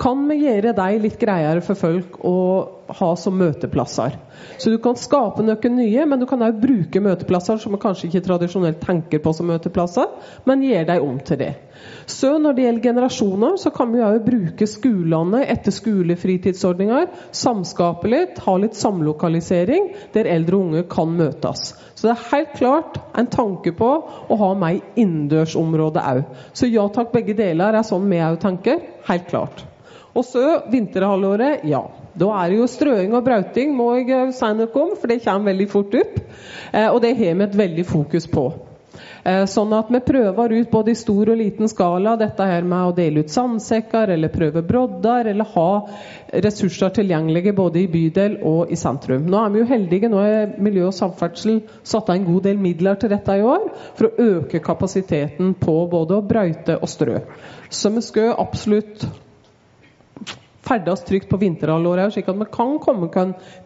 Kan 0.02 0.26
vi 0.32 0.42
gjøre 0.48 0.74
de 0.78 0.90
litt 1.04 1.22
greiere 1.22 1.62
for 1.62 1.78
folk 1.78 2.18
å 2.26 2.38
ha 2.88 3.10
som 3.20 3.38
møteplasser. 3.38 4.16
Så 4.58 4.72
du 4.72 4.78
kan 4.82 4.98
skape 5.00 5.44
noen 5.46 5.76
nye, 5.78 6.06
men 6.08 6.22
du 6.22 6.26
kan 6.30 6.44
òg 6.46 6.60
bruke 6.62 7.02
møteplasser 7.04 7.60
som 7.62 7.74
man 7.76 7.82
kanskje 7.84 8.08
ikke 8.10 8.24
tradisjonelt 8.26 8.80
tenker 8.84 9.22
på 9.24 9.34
som 9.36 9.50
møteplasser, 9.50 10.10
men 10.48 10.66
gjør 10.66 10.88
dem 10.92 11.08
om 11.08 11.20
til 11.26 11.42
det. 11.42 11.54
Så 12.10 12.34
når 12.42 12.56
det 12.56 12.64
gjelder 12.66 12.86
generasjoner, 12.88 13.58
så 13.62 13.72
kan 13.76 13.92
vi 13.94 14.04
òg 14.06 14.22
bruke 14.26 14.68
skolene 14.70 15.44
etter 15.46 15.76
skolefritidsordninger, 15.76 17.12
samskape 17.36 18.12
litt, 18.12 18.42
ha 18.46 18.56
litt 18.62 18.78
samlokalisering, 18.80 19.92
der 20.16 20.32
eldre 20.38 20.58
og 20.58 20.70
unge 20.70 20.86
kan 20.92 21.14
møtes. 21.20 21.74
Så 21.94 22.08
det 22.08 22.14
er 22.14 22.26
helt 22.32 22.58
klart 22.58 23.00
en 23.18 23.30
tanke 23.34 23.74
på 23.78 23.92
å 24.30 24.40
ha 24.42 24.52
meg 24.58 24.84
innendørsområde 24.96 26.04
òg. 26.14 26.26
Så 26.54 26.70
ja 26.72 26.88
takk, 26.94 27.14
begge 27.16 27.38
deler 27.38 27.78
er 27.78 27.88
sånn 27.88 28.10
vi 28.10 28.22
òg 28.24 28.40
tenker. 28.44 28.84
Helt 29.08 29.30
klart. 29.32 29.66
Og 30.18 30.26
så 30.26 30.44
vinterhalvåret, 30.72 31.66
ja. 31.70 31.84
Da 32.18 32.32
er 32.42 32.50
det 32.50 32.62
jo 32.62 32.70
strøing 32.72 33.14
og 33.14 33.26
brauting, 33.26 33.76
må 33.78 33.92
jeg 34.00 34.32
si 34.38 34.54
noe 34.58 34.72
om, 34.84 34.96
for 34.98 35.12
det 35.12 35.22
kommer 35.26 35.54
veldig 35.54 35.68
fort 35.70 36.00
opp. 36.00 36.18
Eh, 36.74 36.90
og 36.90 37.02
det 37.04 37.14
har 37.20 37.38
vi 37.38 37.46
et 37.46 37.62
veldig 37.66 37.86
fokus 37.86 38.26
på. 38.32 38.48
Eh, 39.28 39.44
sånn 39.50 39.74
at 39.76 39.90
vi 39.92 40.00
prøver 40.08 40.54
ut 40.56 40.70
både 40.72 40.94
i 40.94 40.98
stor 40.98 41.34
og 41.34 41.38
liten 41.40 41.68
skala 41.68 42.16
dette 42.20 42.46
her 42.48 42.64
med 42.68 42.90
å 42.90 42.96
dele 42.96 43.26
ut 43.26 43.34
sandsekker 43.34 44.14
eller 44.14 44.32
prøve 44.32 44.64
brodder, 44.66 45.28
eller 45.34 45.52
ha 45.52 45.70
ressurser 46.46 46.94
tilgjengelige 46.96 47.56
både 47.58 47.84
i 47.84 47.90
bydel 47.92 48.40
og 48.48 48.72
i 48.72 48.80
sentrum. 48.80 49.28
Nå 49.28 49.44
er 49.44 49.54
vi 49.54 49.62
jo 49.62 49.70
heldige. 49.74 50.12
Nå 50.12 50.24
er 50.24 50.56
Miljø 50.64 50.88
og 50.90 50.96
samferdsel 50.96 51.62
satt 51.84 52.10
av 52.10 52.16
en 52.16 52.28
god 52.30 52.48
del 52.48 52.62
midler 52.64 53.00
til 53.02 53.12
dette 53.12 53.36
i 53.38 53.46
år 53.46 53.70
for 54.00 54.08
å 54.08 54.32
øke 54.38 54.64
kapasiteten 54.64 55.54
på 55.60 55.78
både 55.92 56.18
å 56.18 56.26
brøyte 56.26 56.80
og 56.80 56.92
strø. 56.92 57.22
Så 57.70 57.92
vi 57.94 58.06
skal 58.06 58.36
absolutt 58.40 59.06
ferdes 60.68 61.04
trygt 61.08 61.30
på 61.32 61.40
vinterhalvåret, 61.42 62.14
slik 62.14 62.30
at 62.30 62.40
vi 62.40 62.48
kan 62.52 62.78
komme 62.84 63.10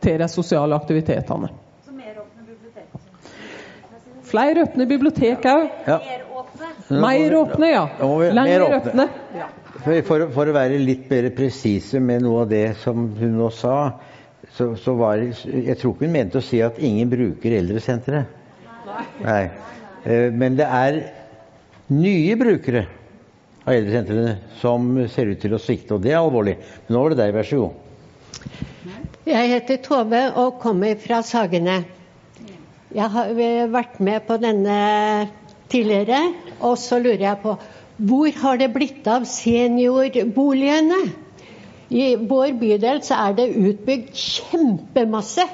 til 0.01 0.21
de 0.21 0.29
sosiale 0.31 0.77
aktivitetene. 0.77 1.51
Flere 4.31 4.63
åpne 4.63 4.85
bibliotek 4.87 5.45
òg. 5.51 5.65
Ja. 5.87 5.97
Mer 6.91 7.35
åpne, 7.35 7.71
ja. 7.71 7.83
Lenger 8.31 8.63
åpne. 8.77 9.07
For, 9.81 10.27
for, 10.31 10.51
å 10.51 10.55
være 10.55 10.77
litt 10.79 11.09
mer 11.11 11.27
presise 11.35 11.99
med 12.03 12.23
noe 12.23 12.45
av 12.45 12.51
det 12.51 12.65
som 12.83 13.09
hun 13.17 13.33
nå 13.39 13.49
sa, 13.55 13.75
så, 14.53 14.73
så 14.77 14.93
var 14.99 15.23
Jeg 15.23 15.77
tror 15.79 15.95
ikke 15.95 16.05
hun 16.05 16.13
mente 16.13 16.39
å 16.39 16.45
si 16.45 16.61
at 16.63 16.79
ingen 16.83 17.09
bruker 17.11 17.57
eldresenteret. 17.57 18.37
Nei. 18.91 19.03
Nei. 19.23 19.43
men 20.35 20.57
det 20.59 20.67
er 20.67 20.97
nye 21.91 22.35
brukere 22.39 22.85
av 23.71 23.77
eldresentrene 23.79 24.35
som 24.59 24.91
ser 25.11 25.31
ut 25.31 25.41
til 25.41 25.55
å 25.55 25.61
svikte, 25.61 25.95
og 25.95 26.03
det 26.03 26.11
er 26.13 26.19
alvorlig. 26.19 26.57
Men 26.85 26.95
nå 26.95 27.03
var 27.03 27.13
det 27.13 27.21
deg, 27.21 27.35
vær 27.35 27.47
så 27.47 27.63
god. 27.63 27.73
Jeg 29.31 29.51
heter 29.53 29.81
Tove 29.85 30.21
og 30.41 30.57
kommer 30.61 30.97
fra 30.99 31.21
Sagene. 31.25 31.81
Jeg 32.91 33.07
har 33.13 33.29
vært 33.71 34.01
med 34.03 34.25
på 34.27 34.35
denne 34.41 34.79
tidligere, 35.71 36.19
og 36.59 36.75
så 36.81 36.99
lurer 36.99 37.29
jeg 37.29 37.43
på 37.45 37.55
hvor 38.01 38.37
har 38.41 38.57
det 38.57 38.71
blitt 38.73 39.05
av 39.07 39.27
seniorboligene? 39.29 40.99
I 41.91 42.15
vår 42.15 42.55
bydel 42.57 43.01
så 43.05 43.19
er 43.27 43.35
det 43.37 43.51
utbygd 43.59 44.15
kjempemasse. 44.17 45.45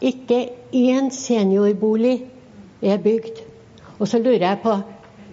Ikke 0.00 0.38
én 0.72 1.10
seniorbolig 1.12 2.14
er 2.80 3.02
bygd. 3.04 3.42
Og 3.98 4.08
så 4.08 4.22
lurer 4.22 4.46
jeg 4.46 4.62
på 4.64 4.78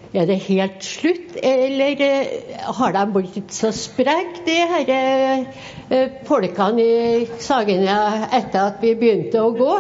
Er 0.10 0.26
det 0.26 0.40
helt 0.48 0.82
slutt, 0.82 1.36
eller 1.46 2.00
eh, 2.02 2.62
har 2.80 2.94
de 2.96 3.04
blitt 3.14 3.54
så 3.54 3.70
spreke, 3.76 4.42
de 4.48 4.56
her 4.72 4.90
eh, 4.90 6.16
folkene 6.26 6.82
i 6.82 7.28
Sagene, 7.38 7.98
etter 8.34 8.64
at 8.64 8.82
vi 8.82 8.96
begynte 8.98 9.44
å 9.44 9.52
gå? 9.54 9.76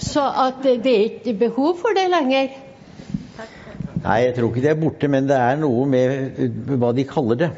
Så 0.00 0.24
at 0.24 0.64
det 0.64 0.94
er 0.94 1.04
ikke 1.10 1.36
behov 1.42 1.76
for 1.82 1.92
det 1.96 2.06
lenger. 2.08 2.56
Nei, 3.98 4.18
jeg 4.24 4.34
tror 4.38 4.48
ikke 4.48 4.64
det 4.64 4.72
er 4.72 4.80
borte, 4.80 5.12
men 5.12 5.28
det 5.28 5.36
er 5.36 5.60
noe 5.60 5.84
med 5.90 6.38
uh, 6.38 6.74
hva 6.80 6.94
de 6.96 7.04
kaller 7.08 7.42
det. 7.42 7.50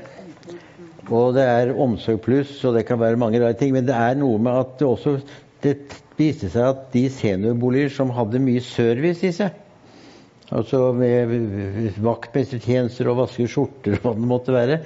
Og 1.07 1.35
det 1.37 1.47
er 1.47 1.75
omsorg 1.79 2.19
pluss, 2.25 2.57
og 2.65 2.75
det 2.79 2.87
kan 2.89 2.99
være 2.99 3.19
mange 3.21 3.39
rare 3.43 3.55
ting. 3.61 3.75
Men 3.77 3.87
det 3.87 3.95
er 3.95 4.19
noe 4.19 4.43
med 4.43 4.59
at 4.59 4.79
det 4.81 4.89
også 4.89 5.19
det 5.63 5.77
viste 6.19 6.51
seg 6.51 6.67
at 6.67 6.87
de 6.95 7.07
seniorboliger 7.13 7.93
som 7.95 8.11
hadde 8.17 8.43
mye 8.43 8.63
service 8.65 9.23
i 9.27 9.35
seg, 9.37 9.55
altså 10.51 10.91
vaktmestertjenester 12.03 13.11
og 13.11 13.23
vaske 13.25 13.47
skjorter 13.51 13.99
og 13.99 14.05
hva 14.05 14.15
det 14.19 14.31
måtte 14.33 14.55
være 14.55 14.81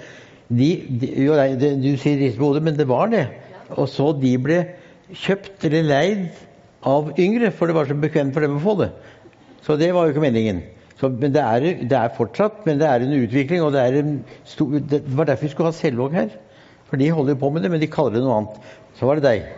de, 0.53 0.69
de, 1.01 1.11
jo, 1.25 1.37
nei, 1.39 1.55
det, 1.61 1.75
Du 1.81 1.95
sier 2.01 2.21
rist 2.21 2.39
på 2.41 2.51
hodet, 2.51 2.65
men 2.67 2.77
det 2.77 2.87
var 2.89 3.09
det. 3.13 3.25
Og 3.75 3.89
så 3.89 4.11
de 4.19 4.35
ble 4.41 4.61
kjøpt 5.15 5.65
eller 5.69 5.87
leid 5.89 6.27
av 6.85 7.11
yngre, 7.21 7.51
for 7.55 7.71
det 7.71 7.77
var 7.79 7.89
så 7.89 7.97
bekvemt 7.97 8.37
for 8.37 8.45
dem 8.45 8.59
å 8.59 8.63
få 8.63 8.77
det. 8.83 8.91
Så 9.65 9.79
det 9.81 9.91
var 9.97 10.07
jo 10.07 10.15
ikke 10.15 10.25
meningen. 10.27 10.61
Så, 11.01 11.09
men 11.11 11.33
det 11.35 11.43
er, 11.43 11.69
det 11.81 11.97
er, 11.97 12.13
fortsatt, 12.17 12.61
men 12.69 12.79
det 12.81 12.87
er 12.89 13.03
en 13.03 13.17
utvikling. 13.17 13.65
og 13.65 13.73
Det, 13.75 13.85
en 13.99 14.19
stor, 14.47 14.77
det 14.79 15.01
var 15.17 15.31
derfor 15.31 15.49
vi 15.49 15.55
skulle 15.55 15.73
ha 15.73 15.77
Selvåg 15.77 16.15
her. 16.15 16.35
For 16.91 17.01
de 17.01 17.11
holder 17.11 17.41
på 17.41 17.51
med 17.51 17.65
det, 17.65 17.73
men 17.73 17.83
de 17.83 17.91
kaller 17.91 18.19
det 18.19 18.23
noe 18.27 18.43
annet. 18.43 18.61
Så 18.99 19.09
var 19.09 19.19
det 19.19 19.27
deg. 19.27 19.49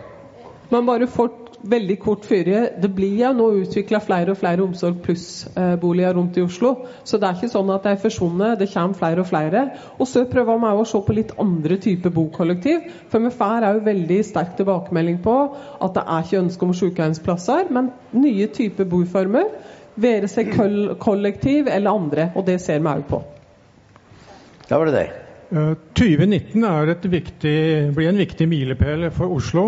Men 0.71 0.87
bare 0.87 1.09
fort, 1.11 1.46
veldig 1.65 1.97
kort 1.99 2.25
fyrje. 2.27 2.61
Det 2.81 2.89
blir 2.93 3.15
jo 3.21 3.31
nå 3.35 3.47
utvikla 3.63 3.99
flere 4.03 4.33
og 4.33 4.39
flere 4.39 4.63
Omsorg 4.65 4.99
pluss-boliger 5.05 6.15
rundt 6.17 6.37
i 6.37 6.43
Oslo. 6.45 6.73
Så 7.07 7.19
det 7.19 7.29
er 7.29 7.37
ikke 7.37 7.51
sånn 7.53 7.71
at 7.73 7.85
de 7.85 7.93
er 7.93 8.01
forsvunnet, 8.01 8.59
det 8.59 8.69
kommer 8.73 8.99
flere 8.99 9.23
og 9.23 9.29
flere. 9.29 9.63
Og 9.97 10.09
så 10.09 10.25
prøver 10.29 10.61
vi 10.63 10.73
å 10.73 10.87
se 10.87 11.01
på 11.07 11.17
litt 11.17 11.33
andre 11.41 11.79
typer 11.83 12.13
bokollektiv. 12.13 12.89
For 13.11 13.23
vi 13.23 13.33
får 13.33 13.69
òg 13.71 13.83
veldig 13.87 14.19
sterk 14.27 14.57
tilbakemelding 14.59 15.21
på 15.25 15.37
at 15.81 15.97
det 15.97 16.05
er 16.05 16.27
ikke 16.27 16.43
ønske 16.43 16.67
om 16.67 16.75
sykehjemsplasser, 16.81 17.71
men 17.73 17.91
nye 18.17 18.49
typer 18.53 18.89
boformer. 18.89 19.49
Være 19.97 20.29
seg 20.29 20.53
kollektiv 21.01 21.71
eller 21.71 21.93
andre. 21.93 22.31
Og 22.37 22.45
det 22.47 22.59
ser 22.63 22.83
vi 22.83 22.93
òg 22.93 23.07
på. 23.09 23.23
Da 24.67 24.77
var 24.77 24.91
det 24.91 24.99
deg. 24.99 25.23
2019 25.47 27.07
viktig, 27.07 27.59
blir 27.95 28.09
en 28.09 28.19
viktig 28.19 28.47
milepæl 28.51 29.07
for 29.15 29.31
Oslo. 29.31 29.63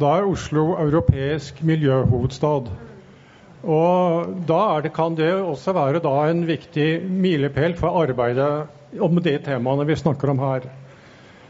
Da 0.00 0.14
er 0.18 0.28
Oslo 0.28 0.72
europeisk 0.80 1.62
miljøhovedstad. 1.62 2.70
Og 3.62 4.30
da 4.48 4.80
det, 4.82 4.92
kan 4.96 5.16
det 5.16 5.32
også 5.34 5.72
være 5.72 6.30
en 6.30 6.46
viktig 6.46 7.02
milepæl 7.10 7.74
for 7.76 8.02
arbeidet 8.02 8.66
om 9.00 9.22
de 9.22 9.38
temaene 9.38 9.86
vi 9.86 9.96
snakker 9.96 10.30
om 10.30 10.38
her. 10.38 10.60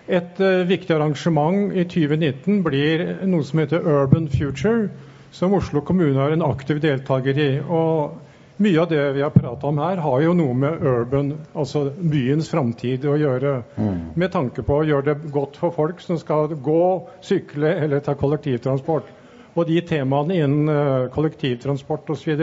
Et 0.09 0.41
uh, 0.41 0.69
viktig 0.69 0.97
arrangement 0.97 1.73
i 1.73 1.85
2019 1.85 2.63
blir 2.65 3.07
noe 3.25 3.45
som 3.45 3.63
heter 3.63 3.81
Urban 3.81 4.29
Future 4.29 4.91
som 5.33 5.55
Oslo 5.55 5.81
kommune 5.81 6.21
er 6.21 6.35
en 6.35 6.45
aktiv 6.45 6.81
deltaker 6.83 7.39
i. 7.39 7.51
Og 7.63 8.19
mye 8.63 8.81
av 8.81 8.89
det 8.91 9.01
vi 9.17 9.23
har 9.23 9.33
prata 9.35 9.67
om 9.67 9.79
her, 9.83 10.01
har 10.05 10.21
jo 10.25 10.35
noe 10.37 10.55
med 10.57 10.85
urban, 10.87 11.33
altså 11.53 11.87
byens 11.97 12.51
framtid, 12.53 13.05
å 13.09 13.17
gjøre. 13.19 13.57
Mm. 13.77 13.99
Med 14.19 14.33
tanke 14.35 14.65
på 14.67 14.79
å 14.81 14.87
gjøre 14.87 15.13
det 15.13 15.33
godt 15.35 15.59
for 15.61 15.75
folk 15.75 16.01
som 16.05 16.21
skal 16.21 16.55
gå, 16.55 16.85
sykle 17.25 17.75
eller 17.85 18.05
ta 18.05 18.15
kollektivtransport. 18.19 19.11
Og 19.53 19.69
de 19.69 19.83
temaene 19.85 20.39
innen 20.41 20.71
uh, 20.73 21.11
kollektivtransport 21.13 22.15
osv. 22.15 22.39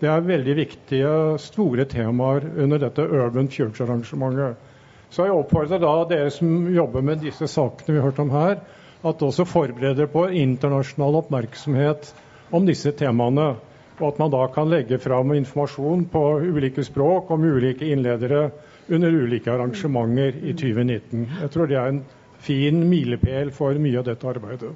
Det 0.00 0.08
er 0.08 0.26
veldig 0.26 0.56
viktige, 0.58 1.12
store 1.38 1.86
temaer 1.86 2.46
under 2.56 2.80
dette 2.82 3.04
Urban 3.04 3.50
Future-arrangementet. 3.52 4.66
Så 5.10 5.26
jeg 5.26 5.34
oppfordrer 5.34 5.82
da 5.82 5.94
dere 6.10 6.30
som 6.34 6.68
jobber 6.70 7.02
med 7.06 7.22
disse 7.22 7.46
sakene 7.50 7.94
vi 7.94 8.00
har 8.00 8.08
hørt 8.08 8.22
om 8.22 8.30
her, 8.34 8.60
at 9.00 9.22
også 9.24 9.46
forbereder 9.48 10.10
på 10.12 10.26
internasjonal 10.38 11.18
oppmerksomhet 11.22 12.12
om 12.54 12.66
disse 12.66 12.92
temaene. 12.98 13.54
Og 14.00 14.14
at 14.14 14.20
man 14.22 14.32
da 14.32 14.46
kan 14.54 14.70
legge 14.72 14.98
fram 14.98 15.34
informasjon 15.36 16.06
på 16.12 16.24
ulike 16.40 16.84
språk 16.86 17.30
om 17.30 17.44
ulike 17.44 17.88
innledere 17.92 18.48
under 18.90 19.12
ulike 19.12 19.52
arrangementer 19.52 20.38
i 20.40 20.54
2019. 20.56 21.26
Jeg 21.42 21.50
tror 21.52 21.68
det 21.68 21.76
er 21.78 21.92
en 21.92 22.04
fin 22.40 22.80
milepæl 22.88 23.52
for 23.54 23.76
mye 23.76 24.00
av 24.00 24.08
dette 24.08 24.28
arbeidet. 24.30 24.72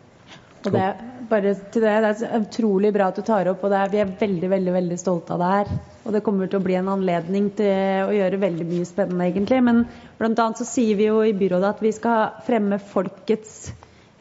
Og 0.65 0.73
det, 0.73 0.85
bare 1.29 1.53
til 1.73 1.85
det, 1.85 1.95
det 2.01 2.11
er 2.25 2.45
utrolig 2.45 2.91
bra 2.95 3.11
at 3.11 3.19
du 3.21 3.25
tar 3.27 3.49
opp, 3.51 3.65
og 3.67 3.75
er, 3.77 3.91
vi 3.93 4.01
er 4.01 4.13
veldig 4.21 4.49
veldig, 4.49 4.73
veldig 4.79 4.97
stolte 5.01 5.35
av 5.35 5.43
det 5.43 5.51
her. 5.53 5.73
Og 6.05 6.15
det 6.17 6.23
kommer 6.25 6.49
til 6.49 6.61
å 6.61 6.65
bli 6.65 6.77
en 6.79 6.89
anledning 6.93 7.51
til 7.59 8.09
å 8.09 8.15
gjøre 8.17 8.41
veldig 8.41 8.69
mye 8.71 8.89
spennende, 8.89 9.29
egentlig. 9.29 9.61
Men 9.65 9.83
bl.a. 10.21 10.47
så 10.57 10.69
sier 10.69 10.97
vi 11.01 11.11
jo 11.11 11.21
i 11.25 11.35
byrådet 11.37 11.75
at 11.75 11.85
vi 11.85 11.93
skal 11.97 12.41
fremme 12.47 12.81
folkets 12.81 13.59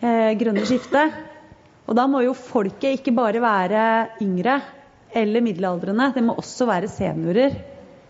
eh, 0.04 0.34
grønne 0.40 0.66
skifte. 0.68 1.06
Og 1.88 1.96
da 2.00 2.08
må 2.12 2.24
jo 2.26 2.36
folket 2.36 3.00
ikke 3.00 3.16
bare 3.16 3.44
være 3.44 3.84
yngre 4.24 4.60
eller 5.16 5.46
middelaldrende, 5.46 6.12
det 6.16 6.24
må 6.26 6.36
også 6.40 6.68
være 6.70 6.90
seniorer. 6.92 7.56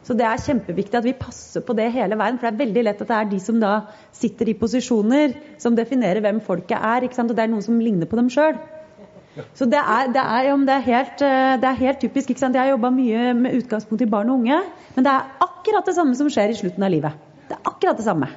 Så 0.04 0.16
det 0.20 0.26
er 0.28 0.42
kjempeviktig 0.44 1.00
at 1.00 1.06
vi 1.08 1.16
passer 1.16 1.64
på 1.64 1.76
det 1.78 1.88
hele 1.96 2.18
veien. 2.20 2.38
For 2.40 2.50
det 2.50 2.54
er 2.54 2.66
veldig 2.66 2.84
lett 2.90 3.04
at 3.06 3.10
det 3.10 3.18
er 3.18 3.30
de 3.32 3.40
som 3.40 3.60
da 3.62 3.74
sitter 4.16 4.52
i 4.52 4.58
posisjoner, 4.60 5.36
som 5.64 5.78
definerer 5.78 6.20
hvem 6.24 6.42
folket 6.44 6.76
er. 6.76 7.08
Og 7.08 7.32
det 7.32 7.44
er 7.46 7.52
noen 7.52 7.64
som 7.64 7.80
ligner 7.80 8.10
på 8.10 8.20
dem 8.20 8.32
sjøl. 8.34 8.60
Så 9.58 9.66
det 9.66 9.80
er, 9.80 10.12
det, 10.14 10.22
er, 10.22 10.50
det, 10.68 10.74
er 10.76 10.84
helt, 10.86 11.22
eh, 11.26 11.54
det 11.62 11.70
er, 11.70 11.80
helt, 11.80 12.02
typisk. 12.04 12.30
ikke 12.30 12.44
sant? 12.44 12.58
Jeg 12.58 12.68
har 12.68 12.76
jobba 12.76 12.92
mye 12.94 13.32
med 13.38 13.56
utgangspunkt 13.64 14.04
i 14.06 14.10
barn 14.12 14.30
og 14.30 14.44
unge. 14.44 14.60
Men 14.98 15.08
det 15.08 15.14
er 15.14 15.46
akkurat 15.48 15.88
det 15.88 15.96
samme 15.98 16.18
som 16.20 16.30
skjer 16.30 16.54
i 16.54 16.58
slutten 16.60 16.86
av 16.86 16.92
livet. 16.94 17.24
Det 17.48 17.58
er 17.58 17.72
akkurat 17.72 17.98
det 17.98 18.06
samme. 18.06 18.30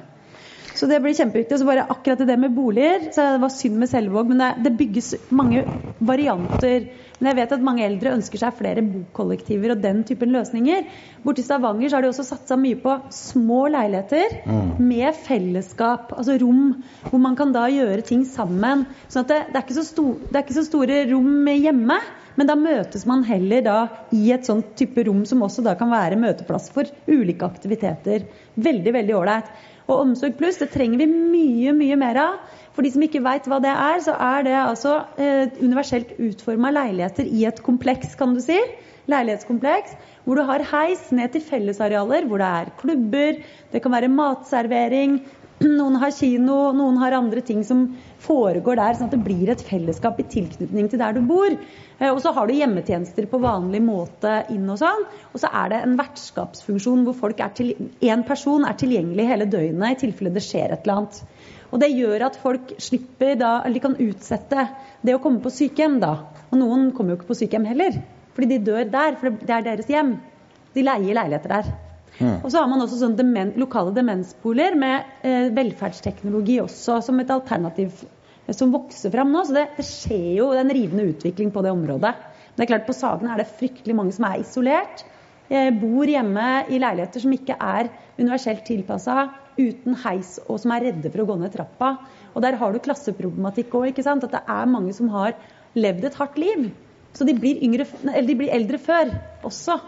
Så 0.77 0.85
det 0.89 0.99
blir 1.01 1.15
kjempeviktig. 1.17 1.55
Og 1.55 1.61
så 1.61 1.67
bare 1.67 1.87
akkurat 1.89 2.21
det 2.29 2.37
med 2.39 2.53
boliger. 2.53 3.09
så 3.11 3.33
Det 3.33 3.41
var 3.41 3.53
synd 3.53 3.77
med 3.81 3.89
Selvåg, 3.89 4.29
men 4.29 4.41
det, 4.43 4.49
det, 4.65 4.77
bygges 4.77 5.13
mange 5.29 5.63
varianter. 5.99 6.89
Men 7.17 7.31
jeg 7.31 7.37
vet 7.39 7.53
at 7.55 7.63
mange 7.65 7.85
eldre 7.85 8.13
ønsker 8.13 8.41
seg 8.41 8.57
flere 8.59 8.83
bokollektiver 8.85 9.73
og 9.73 9.81
den 9.81 10.03
typen 10.05 10.35
løsninger. 10.35 10.85
Borti 11.23 11.45
Stavanger 11.45 11.89
så 11.89 11.97
har 11.97 12.05
de 12.05 12.11
også 12.11 12.27
satsa 12.27 12.59
mye 12.61 12.77
på 12.83 12.93
små 13.13 13.63
leiligheter 13.73 14.37
mm. 14.45 14.77
med 14.85 15.17
fellesskap. 15.25 16.13
Altså 16.13 16.37
rom 16.43 16.75
hvor 17.09 17.23
man 17.23 17.37
kan 17.39 17.55
da 17.55 17.65
gjøre 17.73 18.05
ting 18.05 18.21
sammen. 18.29 18.85
sånn 19.09 19.25
at 19.25 19.33
det, 19.33 19.41
det, 19.55 19.65
er 19.65 19.87
stor, 19.87 20.13
det, 20.27 20.35
er 20.35 20.45
ikke 20.45 20.59
så 20.59 20.67
store 20.69 21.01
rom 21.09 21.49
hjemme. 21.55 21.97
Men 22.37 22.45
da 22.45 22.53
møtes 22.53 23.07
man 23.09 23.23
heller 23.25 23.63
da 23.65 23.77
i 24.13 24.27
et 24.35 24.45
sånt 24.45 24.75
type 24.77 25.01
rom 25.07 25.23
som 25.25 25.41
også 25.41 25.63
da 25.65 25.73
kan 25.79 25.89
være 25.89 26.19
møteplass 26.21 26.69
for 26.75 26.85
ulike 27.09 27.47
aktiviteter. 27.49 28.27
Veldig, 28.53 28.93
veldig 28.93 29.17
ålreit. 29.17 29.49
Og 29.87 30.01
Omsorg 30.03 30.35
pluss 30.39 30.59
det 30.59 30.69
trenger 30.73 30.99
vi 30.99 31.07
mye, 31.07 31.73
mye 31.75 31.97
mer 31.99 32.19
av. 32.19 32.39
For 32.75 32.85
de 32.85 32.91
som 32.93 33.03
ikke 33.05 33.23
veit 33.25 33.47
hva 33.49 33.61
det 33.63 33.71
er, 33.71 34.01
så 34.03 34.13
er 34.19 34.43
det 34.45 34.57
altså 34.59 34.97
eh, 35.17 35.47
universelt 35.63 36.11
utforma 36.19 36.73
leiligheter 36.75 37.25
i 37.25 37.45
et 37.49 37.63
kompleks, 37.65 38.13
kan 38.19 38.35
du 38.35 38.41
si. 38.43 38.59
Leilighetskompleks. 39.07 39.95
Hvor 40.27 40.37
du 40.37 40.43
har 40.49 40.65
heis 40.73 41.07
ned 41.15 41.31
til 41.33 41.45
fellesarealer, 41.47 42.27
hvor 42.27 42.43
det 42.43 42.51
er 42.59 42.73
klubber, 42.81 43.39
det 43.71 43.81
kan 43.81 43.95
være 43.95 44.11
matservering, 44.11 45.21
noen 45.63 45.95
har 45.97 46.11
kino, 46.13 46.71
noen 46.77 46.99
har 47.01 47.15
andre 47.17 47.41
ting 47.41 47.63
som 47.65 47.87
foregår 48.21 48.77
der, 48.77 48.97
sånn 48.97 49.09
at 49.09 49.15
det 49.15 49.25
blir 49.25 49.49
et 49.49 49.61
fellesskap 49.65 50.19
i 50.21 50.25
tilknytning 50.29 50.89
til 50.91 51.01
der 51.01 51.15
du 51.17 51.23
bor. 51.25 51.49
Eh, 51.97 52.11
og 52.11 52.19
så 52.21 52.33
har 52.35 52.47
du 52.47 52.53
hjemmetjenester 52.53 53.25
på 53.31 53.39
vanlig 53.41 53.81
måte 53.81 54.43
inn 54.53 54.67
og 54.69 54.77
sånn. 54.81 55.05
Og 55.31 55.41
så 55.41 55.49
er 55.49 55.73
det 55.73 55.79
en 55.81 55.95
vertskapsfunksjon 55.97 57.07
hvor 57.07 57.17
folk 57.17 57.41
er 57.41 57.55
til, 57.57 57.73
en 58.05 58.25
person 58.27 58.67
er 58.69 58.77
tilgjengelig 58.77 59.29
hele 59.31 59.49
døgnet 59.49 59.95
i 59.95 60.01
tilfelle 60.05 60.35
det 60.35 60.45
skjer 60.45 60.75
et 60.75 60.85
eller 60.85 61.01
annet. 61.01 61.23
Og 61.71 61.81
det 61.81 61.91
gjør 61.91 62.27
at 62.29 62.37
folk 62.39 62.75
slipper 62.79 63.33
da, 63.41 63.57
eller 63.63 63.79
de 63.79 63.85
kan 63.87 63.97
utsette 64.03 64.69
det 65.03 65.17
å 65.17 65.23
komme 65.23 65.41
på 65.43 65.51
sykehjem 65.53 65.97
da. 66.03 66.13
Og 66.51 66.61
noen 66.61 66.91
kommer 66.95 67.15
jo 67.15 67.21
ikke 67.21 67.33
på 67.33 67.41
sykehjem 67.41 67.67
heller, 67.67 67.97
fordi 68.37 68.53
de 68.53 68.63
dør 68.69 68.85
der, 68.93 69.17
for 69.19 69.41
det 69.41 69.57
er 69.57 69.67
deres 69.73 69.91
hjem. 69.91 70.15
De 70.77 70.85
leier 70.85 71.17
leiligheter 71.17 71.57
der. 71.57 71.75
Mm. 72.17 72.39
Og 72.41 72.49
så 72.51 72.61
har 72.61 72.69
man 72.71 72.81
også 72.83 72.99
sånn 73.01 73.17
demen, 73.17 73.53
lokale 73.61 73.93
demensboliger 73.95 74.77
med 74.79 75.25
eh, 75.27 75.49
velferdsteknologi 75.53 76.57
også 76.63 76.99
som 77.05 77.19
et 77.21 77.33
alternativ 77.33 78.01
eh, 78.03 78.55
som 78.55 78.73
vokser 78.73 79.13
fram 79.13 79.33
nå. 79.33 79.43
Så 79.45 79.57
det, 79.57 79.67
det 79.77 79.85
skjer 79.85 80.31
jo 80.39 80.49
en 80.57 80.73
rivende 80.73 81.05
utvikling 81.11 81.53
på 81.53 81.65
det 81.65 81.75
området. 81.75 82.13
Men 82.49 82.57
det 82.57 82.65
er 82.65 82.73
klart 82.73 82.87
på 82.89 82.97
Sagene 82.97 83.35
er 83.35 83.43
det 83.43 83.51
fryktelig 83.59 83.97
mange 83.97 84.15
som 84.15 84.25
er 84.29 84.41
isolert. 84.41 85.05
Bor 85.47 86.09
hjemme 86.09 86.45
i 86.67 86.79
leiligheter 86.81 87.23
som 87.23 87.31
ikke 87.31 87.55
er 87.55 87.87
universelt 88.17 88.65
tilpassa, 88.67 89.29
uten 89.57 89.95
heis, 90.03 90.33
og 90.43 90.59
som 90.59 90.73
er 90.75 90.89
redde 90.89 91.11
for 91.13 91.23
å 91.23 91.27
gå 91.29 91.37
ned 91.39 91.53
trappa. 91.53 91.93
Og 92.33 92.43
der 92.43 92.57
har 92.59 92.73
du 92.73 92.81
klasseproblematikk 92.83 93.77
òg. 93.77 94.01
At 94.03 94.27
det 94.33 94.41
er 94.43 94.73
mange 94.73 94.91
som 94.97 95.07
har 95.13 95.37
levd 95.77 96.09
et 96.09 96.19
hardt 96.19 96.41
liv. 96.41 96.67
Så 97.17 97.25
de 97.25 97.33
blir, 97.37 97.61
yngre, 97.65 97.87
de 98.03 98.35
blir 98.37 98.53
eldre 98.53 98.81
før 98.81 99.13
også. 99.47 99.79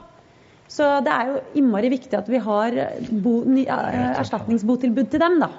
Så 0.70 0.86
det 1.06 1.12
er 1.12 1.32
jo 1.32 1.40
innmari 1.58 1.90
viktig 1.90 2.14
at 2.14 2.28
vi 2.30 2.38
har 2.46 2.76
bo, 3.24 3.40
erstatningsbotilbud 3.58 5.10
til 5.10 5.20
dem, 5.24 5.40
da. 5.42 5.50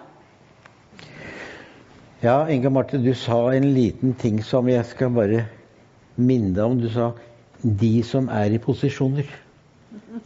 Ja, 2.22 2.44
Inga 2.52 2.68
Marte, 2.70 2.98
du 3.00 3.12
sa 3.16 3.38
en 3.56 3.70
liten 3.74 4.14
ting 4.20 4.42
som 4.44 4.68
jeg 4.68 4.84
skal 4.90 5.10
bare 5.16 5.46
minne 6.20 6.52
deg 6.54 6.64
om. 6.66 6.80
Du 6.80 6.88
sa 6.92 7.12
'de 7.64 8.02
som 8.04 8.28
er 8.28 8.52
i 8.54 8.58
posisjoner'. 8.58 9.30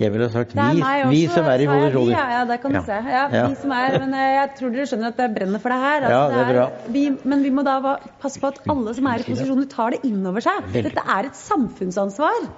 Jeg 0.00 0.10
ville 0.12 0.26
ha 0.26 0.32
sagt 0.32 0.56
er 0.56 0.72
vi, 0.74 0.82
vi 1.10 1.26
som 1.28 1.44
er 1.44 1.60
i 1.62 1.66
posisjoner. 1.66 2.10
Ja, 2.10 2.40
ja, 2.40 2.44
det 2.44 2.60
kan 2.60 2.72
du 2.72 2.76
Ja. 2.78 2.82
se. 2.84 2.92
Ja, 2.92 3.28
Ja. 3.32 3.48
Vi 3.48 3.54
som 3.54 3.70
er, 3.70 3.98
men 3.98 4.14
eh, 4.14 4.34
jeg 4.40 4.50
tror 4.58 4.70
dere 4.72 4.86
skjønner 4.86 5.06
at 5.08 5.16
jeg 5.16 5.34
brenner 5.34 5.58
for 5.60 5.68
det 5.68 5.78
her. 5.78 6.00
Altså, 6.00 6.10
Ja, 6.10 6.28
det 6.28 6.48
er 6.48 6.52
bra. 6.54 6.70
vi, 6.88 7.18
men 7.24 7.42
vi 7.42 7.50
må 7.50 7.62
da 7.64 7.96
passe 8.20 8.40
på 8.40 8.46
at 8.48 8.58
alle 8.68 8.94
som 8.94 9.06
er 9.06 9.18
i 9.20 9.22
posisjoner, 9.22 9.68
tar 9.68 9.90
det 9.90 10.04
inn 10.04 10.26
over 10.26 10.40
seg. 10.40 10.72
Dette 10.72 10.98
er 10.98 11.24
et 11.26 11.36
samfunnsansvar. 11.36 12.48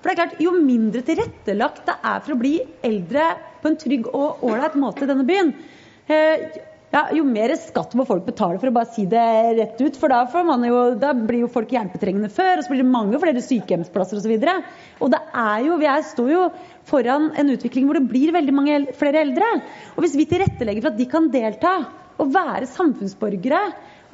For 0.00 0.10
det 0.10 0.14
er 0.14 0.20
klart, 0.22 0.38
Jo 0.42 0.54
mindre 0.56 1.02
tilrettelagt 1.06 1.84
det 1.88 1.96
er 1.96 2.22
for 2.22 2.36
å 2.36 2.40
bli 2.40 2.54
eldre 2.86 3.32
på 3.62 3.70
en 3.70 3.80
trygg 3.80 4.08
og 4.12 4.46
ålreit 4.46 4.78
måte 4.78 5.04
i 5.04 5.10
denne 5.10 5.26
byen, 5.26 5.52
eh, 6.08 6.48
ja, 6.94 7.02
jo 7.12 7.24
mer 7.28 7.52
skatt 7.58 7.94
må 7.98 8.06
folk 8.08 8.24
betale 8.24 8.60
for 8.62 8.70
å 8.70 8.74
bare 8.76 8.88
si 8.94 9.04
det 9.10 9.24
rett 9.58 9.80
ut. 9.82 9.98
For 9.98 10.12
da, 10.12 10.22
jo, 10.64 10.82
da 11.00 11.12
blir 11.16 11.42
jo 11.42 11.50
folk 11.52 11.72
hjelpetrengende 11.74 12.30
før, 12.32 12.60
og 12.60 12.64
så 12.64 12.72
blir 12.72 12.82
det 12.84 12.92
mange 12.92 13.20
flere 13.20 13.42
sykehjemsplasser 13.44 14.20
osv. 14.20 14.36
Og, 14.38 14.70
og 15.02 15.12
det 15.12 15.20
er 15.42 15.66
jo, 15.66 15.80
vi 15.82 15.90
er, 15.90 16.06
står 16.06 16.30
jo 16.32 16.46
foran 16.88 17.32
en 17.36 17.52
utvikling 17.52 17.88
hvor 17.88 17.98
det 17.98 18.06
blir 18.08 18.32
veldig 18.36 18.54
mange 18.54 18.78
flere 18.96 19.24
eldre. 19.26 19.50
Og 19.96 20.06
hvis 20.06 20.16
vi 20.16 20.28
tilrettelegger 20.30 20.86
for 20.86 20.94
at 20.94 21.00
de 21.00 21.10
kan 21.10 21.28
delta 21.34 21.74
og 22.16 22.32
være 22.32 22.70
samfunnsborgere 22.70 23.60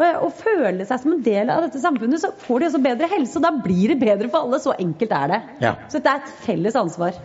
og, 0.01 0.31
føle 0.39 0.87
seg 0.89 1.03
som 1.03 1.13
en 1.15 1.23
del 1.25 1.51
av 1.53 1.67
dette 1.67 1.81
samfunnet, 1.83 2.23
så 2.23 2.33
får 2.47 2.63
de 2.63 2.69
også 2.71 2.83
bedre 2.83 3.09
helse. 3.13 3.37
Og 3.39 3.45
da 3.45 3.53
blir 3.65 3.93
det 3.93 3.99
bedre 4.01 4.31
for 4.33 4.47
alle. 4.47 4.61
Så 4.63 4.75
enkelt 4.79 5.13
er 5.19 5.33
det. 5.35 5.41
Ja. 5.65 5.75
Så 5.89 6.01
dette 6.01 6.15
er 6.15 6.25
et 6.25 6.35
felles 6.47 6.79
ansvar. 6.79 7.19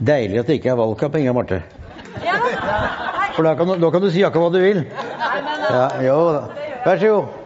Deilig 0.00 0.42
at 0.42 0.50
det 0.50 0.60
ikke 0.60 0.72
er 0.74 0.80
valgkamp, 0.80 1.16
Inga 1.20 1.34
Marte. 1.36 1.62
For 3.34 3.46
da 3.46 3.54
kan, 3.56 3.68
du, 3.68 3.76
da 3.80 3.90
kan 3.92 4.02
du 4.04 4.10
si 4.12 4.24
akkurat 4.26 4.50
hva 4.50 4.54
du 4.54 4.62
vil. 4.64 4.84
Ja, 5.70 5.84
jo 6.04 6.16
da. 6.36 6.46
Vær 6.84 7.02
så 7.02 7.12
god. 7.16 7.36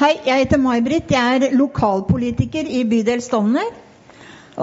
Hei, 0.00 0.16
jeg 0.26 0.42
heter 0.42 0.58
May-Britt. 0.58 1.12
Jeg 1.14 1.38
er 1.38 1.52
lokalpolitiker 1.54 2.66
i 2.66 2.82
bydel 2.88 3.22
Stovner. 3.22 3.68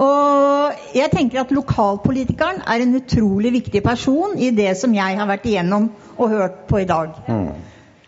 Og 0.00 0.82
jeg 0.94 1.10
tenker 1.10 1.40
at 1.40 1.54
lokalpolitikeren 1.54 2.60
er 2.68 2.84
en 2.84 2.92
utrolig 2.98 3.52
viktig 3.56 3.82
person 3.82 4.36
i 4.38 4.52
det 4.54 4.74
som 4.78 4.92
jeg 4.94 5.16
har 5.18 5.28
vært 5.30 5.48
igjennom 5.50 5.88
og 6.16 6.30
hørt 6.30 6.60
på 6.68 6.82
i 6.84 6.86
dag. 6.90 7.16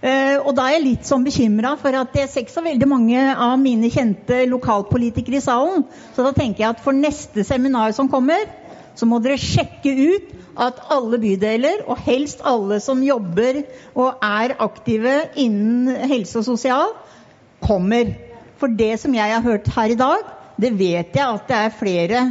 Eh, 0.02 0.34
og 0.42 0.56
da 0.58 0.64
er 0.66 0.80
jeg 0.80 0.86
litt 0.86 1.06
sånn 1.06 1.22
bekymra 1.22 1.76
for 1.78 1.94
at 1.94 2.16
jeg 2.18 2.26
ser 2.30 2.42
ikke 2.42 2.56
så 2.56 2.64
veldig 2.64 2.88
mange 2.90 3.20
av 3.30 3.54
mine 3.62 3.86
kjente 3.92 4.40
lokalpolitikere 4.50 5.38
i 5.38 5.44
salen. 5.44 5.84
Så 6.16 6.24
da 6.26 6.32
tenker 6.34 6.64
jeg 6.64 6.74
at 6.74 6.82
for 6.82 6.96
neste 6.96 7.44
seminar 7.46 7.94
som 7.94 8.10
kommer, 8.10 8.48
så 8.98 9.06
må 9.06 9.20
dere 9.22 9.38
sjekke 9.38 9.92
ut 9.94 10.32
at 10.60 10.80
alle 10.92 11.20
bydeler, 11.22 11.84
og 11.86 12.02
helst 12.04 12.42
alle 12.44 12.80
som 12.82 13.00
jobber 13.06 13.62
og 13.94 14.24
er 14.26 14.56
aktive 14.60 15.14
innen 15.40 15.94
helse 16.10 16.42
og 16.42 16.48
sosial, 16.50 16.92
kommer. 17.62 18.10
For 18.60 18.74
det 18.74 18.96
som 19.00 19.14
jeg 19.14 19.32
har 19.32 19.44
hørt 19.46 19.70
her 19.72 19.94
i 19.94 19.98
dag, 19.98 20.26
det 20.60 20.74
vet 20.78 21.14
jeg 21.16 21.22
at 21.22 21.46
det 21.48 21.56
er 21.60 21.76
flere 21.78 22.24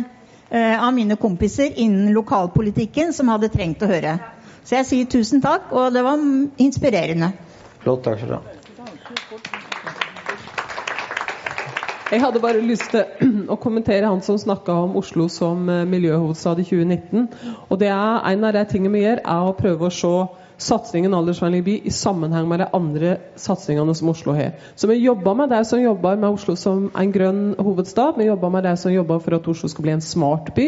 uh, 0.52 0.76
av 0.76 0.91
mine 0.95 1.18
kompiser 1.19 1.72
innen 1.81 2.11
lokalpolitikken 2.15 3.15
som 3.15 3.31
hadde 3.31 3.49
trengt 3.52 3.81
å 3.81 3.89
høre. 3.89 4.19
Så 4.61 4.77
jeg 4.77 4.89
sier 4.91 5.10
tusen 5.10 5.41
takk, 5.41 5.72
og 5.73 5.95
det 5.95 6.03
var 6.06 6.22
inspirerende. 6.61 7.31
Flott, 7.82 8.03
takk 8.06 8.22
skal 8.22 8.30
du 8.30 8.36
ha. 8.38 8.41
Jeg 12.12 12.20
hadde 12.20 12.41
bare 12.44 12.60
lyst 12.60 12.90
til 12.91 13.48
å 13.53 13.56
kommentere 13.62 14.10
han 14.10 14.20
som 14.26 14.36
snakka 14.40 14.74
om 14.84 14.98
Oslo 14.99 15.30
som 15.32 15.70
eh, 15.72 15.86
miljøhovedstad 15.88 16.60
i 16.60 16.66
2019. 16.68 17.28
Og 17.70 17.80
det 17.80 17.88
er 17.88 18.28
En 18.34 18.44
av 18.44 18.53
de 18.58 18.64
tingene 18.68 18.98
vi 18.98 19.06
gjør, 19.06 19.22
er 19.24 19.48
å 19.48 19.56
prøve 19.56 19.88
å 19.88 19.94
se 19.95 20.12
satsingen 20.62 21.16
Aldersvennlig 21.18 21.64
by 21.66 21.76
i 21.88 21.94
sammenheng 21.95 22.49
med 22.52 22.62
de 22.62 22.68
andre 22.78 23.16
satsingene 23.40 23.95
som 23.98 24.12
Oslo 24.12 24.36
har. 24.36 24.58
Så 24.76 24.91
vi 24.91 24.99
jobber 24.99 25.40
med 25.40 25.56
de 25.56 25.64
som 25.66 25.82
jobber 25.82 26.20
med 26.20 26.36
Oslo 26.36 26.58
som 26.60 26.90
en 26.91 27.14
grønn 27.16 27.44
hovedstad. 27.58 28.20
Vi 28.20 28.28
jobber 28.28 28.53
med 28.53 28.68
de 28.68 28.76
som 28.78 28.94
jobber 28.94 29.24
for 29.24 29.40
at 29.40 29.48
Oslo 29.48 29.72
skal 29.72 29.88
bli 29.88 29.95
en 29.95 30.06
smart 30.06 30.52
by. 30.58 30.68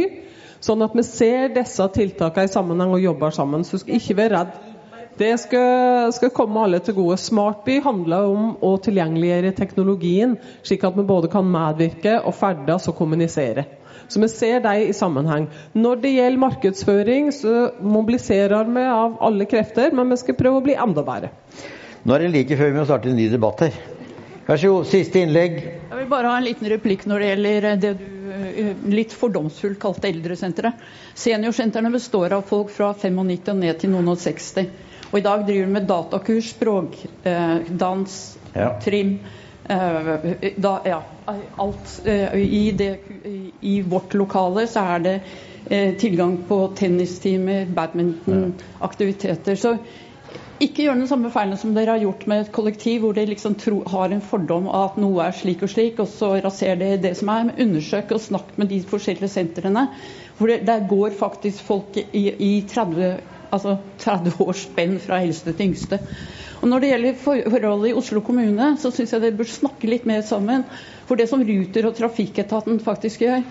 Sånn 0.64 0.82
at 0.86 0.96
vi 0.96 1.04
ser 1.04 1.52
disse 1.54 1.86
tiltakene 1.92 2.48
i 2.48 2.56
sammenheng 2.56 2.96
og 2.96 3.04
jobber 3.04 3.36
sammen. 3.36 3.68
Så 3.68 3.84
skal 3.84 4.00
ikke 4.00 4.22
være 4.24 4.38
redd. 4.40 4.73
Det 5.18 5.36
skal, 5.38 6.10
skal 6.16 6.32
komme 6.34 6.64
alle 6.66 6.80
til 6.82 6.96
gode. 6.98 7.20
Smartby 7.22 7.78
handler 7.86 8.32
om 8.32 8.50
å 8.66 8.74
tilgjengeliggjøre 8.82 9.54
teknologien, 9.58 10.36
slik 10.66 10.86
at 10.88 10.98
vi 10.98 11.06
både 11.06 11.30
kan 11.34 11.46
medvirke 11.46 12.18
og 12.24 12.34
ferdes 12.38 12.90
og 12.90 12.98
kommunisere. 12.98 13.68
Så 14.10 14.20
vi 14.22 14.30
ser 14.32 14.64
dem 14.66 14.90
i 14.90 14.96
sammenheng. 14.96 15.48
Når 15.78 16.02
det 16.04 16.16
gjelder 16.16 16.42
markedsføring, 16.42 17.30
så 17.34 17.70
mobiliserer 17.82 18.68
vi 18.74 18.84
av 18.90 19.20
alle 19.24 19.48
krefter, 19.50 19.94
men 19.96 20.10
vi 20.12 20.20
skal 20.22 20.38
prøve 20.40 20.60
å 20.60 20.66
bli 20.66 20.76
enda 20.76 21.06
bedre. 21.06 21.32
Nå 22.04 22.16
er 22.16 22.26
det 22.26 22.34
like 22.34 22.58
før 22.60 22.74
vi 22.74 22.80
må 22.82 22.88
starte 22.90 23.12
en 23.12 23.18
ny 23.18 23.30
debatt 23.32 23.64
her. 23.64 23.78
Vær 24.44 24.60
så 24.60 24.74
god, 24.74 24.88
siste 24.92 25.22
innlegg. 25.24 25.62
Jeg 25.64 25.98
vil 26.02 26.10
bare 26.12 26.34
ha 26.34 26.40
en 26.42 26.44
liten 26.50 26.68
replikk 26.68 27.06
når 27.08 27.22
det 27.22 27.28
gjelder 27.30 27.68
det 27.80 27.92
du 28.02 28.08
eh, 28.34 28.74
litt 28.92 29.14
fordomsfullt 29.16 29.80
kalte 29.80 30.10
eldresenteret. 30.10 30.82
Seniorsentrene 31.16 31.94
består 31.94 32.36
av 32.36 32.44
folk 32.50 32.74
fra 32.76 32.90
95 32.98 33.54
og 33.54 33.62
ned 33.62 33.80
til 33.80 33.94
noen 33.94 34.12
og 34.12 34.20
60. 34.20 34.68
Og 35.14 35.20
i 35.20 35.26
dag 35.26 35.44
driver 35.46 35.68
de 35.68 35.74
med 35.76 35.88
datakurs, 35.90 36.48
språkdans, 36.56 38.38
Ja. 38.56 38.72
trim. 38.82 39.20
eh, 39.70 40.54
da, 40.58 40.72
ja, 40.86 41.02
alt. 41.58 42.02
eh, 42.06 42.34
i, 42.36 42.72
det, 42.72 42.98
I 43.62 43.82
vårt 43.82 44.14
lokale 44.14 44.68
så 44.68 44.80
er 44.96 45.00
det 45.00 45.14
eh, 45.70 45.94
tilgang 45.98 46.38
på 46.48 46.58
tennistimer, 46.76 47.66
badminton, 47.66 48.54
aktiviteter. 48.82 49.56
Så 49.56 49.78
ikke 50.60 50.84
gjør 50.84 50.96
den 51.00 51.08
samme 51.08 51.30
feilen 51.32 51.58
som 51.58 51.74
dere 51.76 51.92
har 51.96 52.02
gjort 52.04 52.26
med 52.28 52.42
et 52.42 52.52
kollektiv, 52.52 53.02
hvor 53.02 53.14
de 53.14 53.26
liksom 53.26 53.56
tro, 53.56 53.84
har 53.88 54.10
en 54.12 54.22
fordom 54.22 54.68
av 54.68 54.92
at 54.92 54.98
noe 55.02 55.24
er 55.26 55.32
slik 55.38 55.64
og 55.64 55.70
slik, 55.70 56.00
og 56.00 56.08
så 56.08 56.34
raserer 56.44 56.80
det 56.80 57.02
det 57.04 57.14
som 57.20 57.30
er. 57.30 57.44
Men 57.52 57.68
undersøk 57.70 58.12
og 58.12 58.22
snakk 58.22 58.58
med 58.58 58.68
de 58.74 58.82
forskjellige 58.82 59.30
sentrene. 59.30 59.88
For 60.40 60.48
det, 60.50 60.66
der 60.68 60.88
går 60.90 61.10
faktisk 61.20 61.62
folk 61.64 61.98
i, 62.02 62.26
i 62.40 62.54
30, 62.68 63.18
altså 63.54 63.78
30 64.04 64.40
års 64.44 64.64
spenn 64.68 64.98
fra 65.04 65.22
eldste 65.24 65.54
til 65.54 65.72
yngste. 65.72 66.00
Og 66.64 66.70
Når 66.72 66.80
det 66.80 66.90
gjelder 66.94 67.20
forholdet 67.20 67.90
i 67.90 67.98
Oslo 68.00 68.22
kommune, 68.24 68.70
så 68.80 68.92
syns 68.92 69.12
jeg 69.12 69.22
dere 69.22 69.36
burde 69.36 69.52
snakke 69.52 69.90
litt 69.92 70.06
mer 70.08 70.22
sammen. 70.24 70.64
For 71.10 71.20
det 71.20 71.28
som 71.30 71.44
Ruter 71.44 71.90
og 71.90 71.98
Trafikketaten 71.98 72.80
faktisk 72.84 73.26
gjør, 73.26 73.44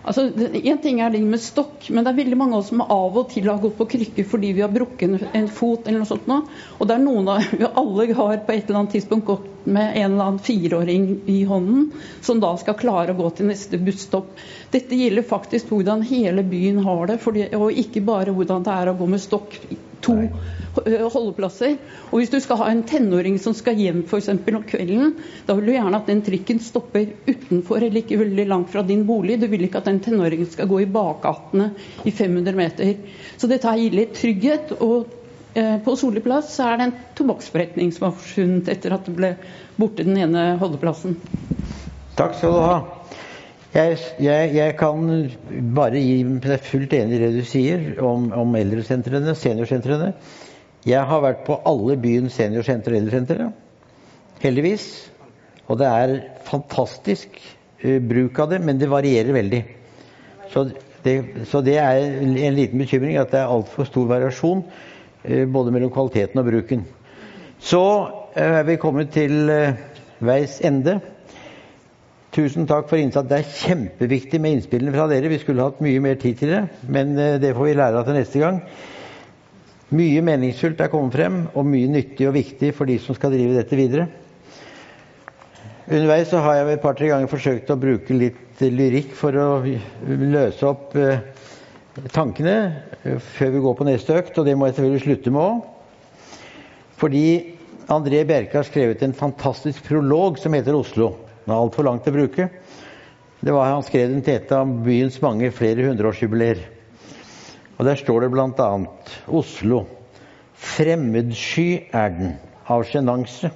Altså, 0.00 0.22
En 0.64 0.78
ting 0.80 1.00
er 1.04 1.12
det 1.12 1.20
med 1.28 1.42
stokk, 1.44 1.90
men 1.92 2.04
det 2.04 2.12
er 2.12 2.18
veldig 2.22 2.38
mange 2.40 2.56
av 2.56 2.62
oss 2.62 2.70
som 2.72 2.80
av 2.80 3.18
og 3.20 3.26
til 3.34 3.50
har 3.50 3.60
gått 3.60 3.76
på 3.76 3.86
krykker 3.94 4.28
fordi 4.28 4.54
vi 4.56 4.62
har 4.64 4.72
brukket 4.72 5.26
en 5.36 5.48
fot 5.52 5.84
eller 5.84 6.00
noe 6.00 6.08
sånt 6.08 6.28
nå. 6.30 6.38
Og 6.78 6.88
det 6.88 6.96
er 6.96 7.02
noen 7.04 7.28
av 7.34 7.50
vi 7.60 7.68
alle 7.68 8.06
har 8.16 8.40
på 8.46 8.54
et 8.54 8.64
eller 8.64 8.80
annet 8.80 8.96
tidspunkt 8.96 9.28
gått 9.28 9.68
med 9.68 9.90
en 9.90 10.14
eller 10.14 10.24
annen 10.24 10.40
fireåring 10.40 11.06
i 11.28 11.42
hånden, 11.44 11.90
som 12.24 12.40
da 12.40 12.54
skal 12.56 12.78
klare 12.80 13.12
å 13.12 13.18
gå 13.18 13.28
til 13.36 13.50
neste 13.50 13.80
busstopp. 13.82 14.32
Dette 14.72 14.96
gjelder 14.96 15.28
faktisk 15.28 15.68
hvordan 15.74 16.06
hele 16.08 16.46
byen 16.48 16.80
har 16.86 17.12
det, 17.12 17.20
fordi, 17.20 17.50
og 17.60 17.76
ikke 17.84 18.00
bare 18.06 18.32
hvordan 18.32 18.64
det 18.64 18.76
er 18.80 18.92
å 18.92 18.96
gå 18.96 19.10
med 19.10 19.20
stokk 19.20 19.60
to 20.04 20.16
eh, 20.22 21.04
holdeplasser. 21.12 21.76
Og 22.10 22.20
hvis 22.20 22.32
du 22.32 22.38
skal 22.42 22.60
ha 22.62 22.70
en 22.72 22.82
tenåring 22.88 23.38
som 23.42 23.54
skal 23.56 23.78
hjem 23.80 24.02
f.eks. 24.06 24.30
om 24.32 24.64
kvelden, 24.68 25.14
da 25.46 25.56
vil 25.58 25.70
du 25.70 25.74
gjerne 25.74 26.00
at 26.00 26.10
den 26.10 26.22
trikken 26.26 26.60
stopper 26.64 27.12
utenfor 27.28 27.80
eller 27.80 28.02
ikke 28.02 28.20
veldig 28.20 28.46
langt 28.50 28.72
fra 28.72 28.84
din 28.86 29.06
bolig. 29.08 29.40
Du 29.40 29.48
vil 29.50 29.66
ikke 29.66 29.82
at 29.82 29.90
den 29.90 30.02
tenåringen 30.04 30.50
skal 30.50 30.70
gå 30.70 30.82
i 30.84 30.90
bakgatene 30.90 31.72
i 32.04 32.14
500 32.14 32.58
meter. 32.58 32.94
Så 33.36 33.50
dette 33.50 33.76
gir 33.80 33.96
litt 33.96 34.14
trygghet. 34.18 34.76
Og 34.80 35.10
eh, 35.54 35.76
på 35.84 35.96
Solli 35.98 36.22
plass 36.24 36.56
er 36.62 36.78
det 36.78 36.88
en 36.88 36.96
tobakksforretning 37.18 37.92
som 37.96 38.10
har 38.10 38.16
forsvunnet 38.18 38.72
etter 38.72 38.96
at 38.96 39.08
det 39.08 39.16
ble 39.18 39.34
borte 39.80 40.06
den 40.06 40.18
ene 40.20 40.54
holdeplassen. 40.60 41.18
Takk 42.20 42.34
skal 42.36 42.56
du 42.56 42.64
ha. 42.64 42.99
Jeg, 43.70 43.98
jeg, 44.18 44.50
jeg 44.56 44.72
kan 44.80 45.02
bare 45.76 46.00
gi 46.02 46.24
deg 46.42 46.64
fullt 46.66 46.94
enig 46.96 47.14
i 47.14 47.20
det 47.22 47.28
du 47.36 47.44
sier 47.46 48.00
om, 48.02 48.24
om 48.34 48.56
eldresentrene, 48.58 49.36
seniorsentrene. 49.38 50.08
Jeg 50.90 51.04
har 51.06 51.22
vært 51.22 51.44
på 51.46 51.60
alle 51.68 51.94
byens 52.02 52.34
seniorsenter 52.34 52.96
og 52.96 52.98
eldresentre. 52.98 53.46
Heldigvis. 54.42 54.86
Og 55.70 55.78
det 55.78 55.86
er 55.86 56.14
fantastisk 56.48 57.38
uh, 57.38 58.00
bruk 58.10 58.40
av 58.42 58.50
det, 58.56 58.58
men 58.66 58.80
det 58.80 58.90
varierer 58.90 59.38
veldig. 59.38 59.62
Så 60.50 60.66
det, 61.04 61.14
så 61.46 61.62
det 61.62 61.78
er 61.78 62.02
en 62.10 62.58
liten 62.58 62.82
bekymring 62.82 63.20
at 63.22 63.30
det 63.30 63.38
er 63.38 63.54
altfor 63.54 63.86
stor 63.86 64.10
variasjon 64.10 64.64
uh, 64.66 65.44
både 65.46 65.76
mellom 65.76 65.94
kvaliteten 65.94 66.42
og 66.42 66.50
bruken. 66.50 66.82
Så 67.62 67.84
uh, 67.86 68.34
er 68.34 68.66
vi 68.66 68.80
kommet 68.82 69.14
til 69.14 69.46
veis 70.18 70.58
ende. 70.66 70.98
Tusen 72.30 72.68
takk 72.70 72.86
for 72.86 73.00
innsats. 73.00 73.26
Det 73.26 73.40
er 73.40 73.52
kjempeviktig 73.64 74.38
med 74.40 74.58
innspillene 74.58 74.94
fra 74.94 75.08
dere. 75.10 75.32
Vi 75.32 75.40
skulle 75.42 75.66
hatt 75.66 75.82
mye 75.82 76.02
mer 76.04 76.18
tid 76.20 76.38
til 76.38 76.54
det, 76.54 76.62
men 76.86 77.16
det 77.16 77.54
får 77.56 77.66
vi 77.66 77.76
lære 77.78 77.98
av 77.98 78.06
til 78.06 78.18
neste 78.20 78.42
gang. 78.42 78.60
Mye 79.90 80.22
meningsfullt 80.22 80.78
er 80.84 80.90
kommet 80.92 81.16
frem, 81.18 81.40
og 81.58 81.66
mye 81.66 81.90
nyttig 81.90 82.28
og 82.28 82.36
viktig 82.36 82.70
for 82.78 82.86
de 82.86 83.00
som 83.02 83.16
skal 83.18 83.32
drive 83.34 83.56
dette 83.58 83.78
videre. 83.78 84.06
Underveis 85.90 86.28
så 86.30 86.38
har 86.44 86.60
jeg 86.60 86.76
et 86.76 86.82
par-tre 86.84 87.08
ganger 87.10 87.26
forsøkt 87.26 87.72
å 87.74 87.78
bruke 87.80 88.14
litt 88.14 88.60
lyrikk 88.62 89.10
for 89.18 89.34
å 89.34 89.48
løse 90.06 90.68
opp 90.68 90.94
eh, 90.94 91.24
tankene 92.14 92.54
eh, 93.02 93.16
før 93.34 93.50
vi 93.56 93.62
går 93.64 93.74
på 93.80 93.86
neste 93.88 94.20
økt, 94.20 94.38
og 94.38 94.46
det 94.46 94.54
må 94.54 94.68
jeg 94.68 94.76
selvfølgelig 94.76 95.02
slutte 95.08 95.32
med 95.34 95.42
òg. 95.42 95.64
Fordi 97.00 97.24
André 97.90 98.22
Bjerke 98.28 98.60
har 98.60 98.68
skrevet 98.68 99.02
en 99.02 99.16
fantastisk 99.18 99.82
prolog 99.88 100.38
som 100.38 100.54
heter 100.54 100.78
'Oslo'. 100.78 101.10
Er 101.46 101.56
altfor 101.56 101.86
langt 101.86 102.08
å 102.08 102.14
bruke. 102.14 102.48
Det 103.40 103.54
var 103.54 103.70
Han 103.72 103.86
skrev 103.86 104.10
den 104.12 104.22
til 104.22 104.36
et 104.36 104.52
av 104.52 104.68
byens 104.84 105.16
mange 105.22 105.48
flere 105.54 105.86
hundreårsjubileer. 105.88 106.60
Og 107.78 107.86
Der 107.86 107.96
står 107.96 108.20
det 108.20 108.30
bl.a.: 108.34 108.70
Oslo. 109.28 109.86
Fremmedsky 110.60 111.88
er 111.92 112.10
den, 112.12 112.34
av 112.68 112.84
sjenanse. 112.84 113.50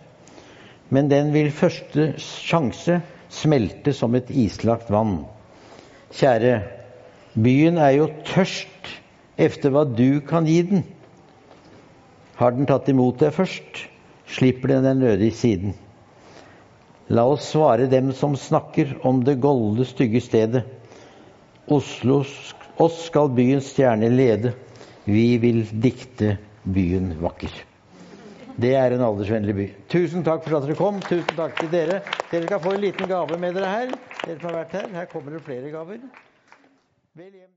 Men 0.89 1.11
den 1.11 1.33
vil 1.35 1.51
første 1.53 2.15
sjanse 2.17 3.03
smelte 3.29 3.93
som 3.93 4.15
et 4.17 4.31
islagt 4.31 4.91
vann. 4.91 5.27
Kjære, 6.15 6.63
byen 7.35 7.79
er 7.79 7.97
jo 7.99 8.09
tørst 8.25 8.93
efter 9.37 9.75
hva 9.75 9.85
du 9.85 10.21
kan 10.25 10.47
gi 10.49 10.63
den. 10.63 10.85
Har 12.39 12.55
den 12.55 12.67
tatt 12.67 12.89
imot 12.89 13.21
deg 13.21 13.35
først, 13.35 13.85
slipper 14.27 14.73
den 14.73 14.87
deg 14.87 15.01
nødig 15.03 15.33
siden. 15.37 15.75
La 17.09 17.27
oss 17.29 17.51
svare 17.51 17.87
dem 17.87 18.13
som 18.13 18.37
snakker 18.37 18.99
om 19.07 19.25
det 19.25 19.35
golde, 19.35 19.85
stygge 19.85 20.21
stedet. 20.25 20.65
Oslo, 21.67 22.23
oss 22.77 23.05
skal 23.07 23.29
byens 23.37 23.69
stjerne 23.73 24.09
lede. 24.09 24.55
Vi 25.05 25.37
vil 25.39 25.65
dikte 25.69 26.39
byen 26.65 27.13
vakker. 27.21 27.53
Det 28.57 28.75
er 28.79 28.95
en 28.95 29.03
aldersvennlig 29.05 29.55
by. 29.55 29.67
Tusen 29.91 30.25
takk 30.25 30.45
for 30.47 30.57
at 30.57 30.69
dere 30.69 30.77
kom. 30.79 31.01
Tusen 31.03 31.35
takk 31.37 31.59
til 31.59 31.73
dere. 31.73 31.99
Dere 32.31 32.47
skal 32.47 32.63
få 32.63 32.77
en 32.77 32.85
liten 32.87 33.11
gave 33.11 33.39
med 33.41 33.59
dere 33.59 33.73
her. 33.73 33.91
Dere 34.23 34.39
som 34.39 34.49
har 34.51 34.61
vært 34.63 34.79
her. 34.79 34.95
Her 34.95 35.11
kommer 35.11 35.35
det 35.35 35.43
flere 35.45 35.75
gaver. 35.75 36.07
Vel 37.19 37.35
hjem. 37.35 37.51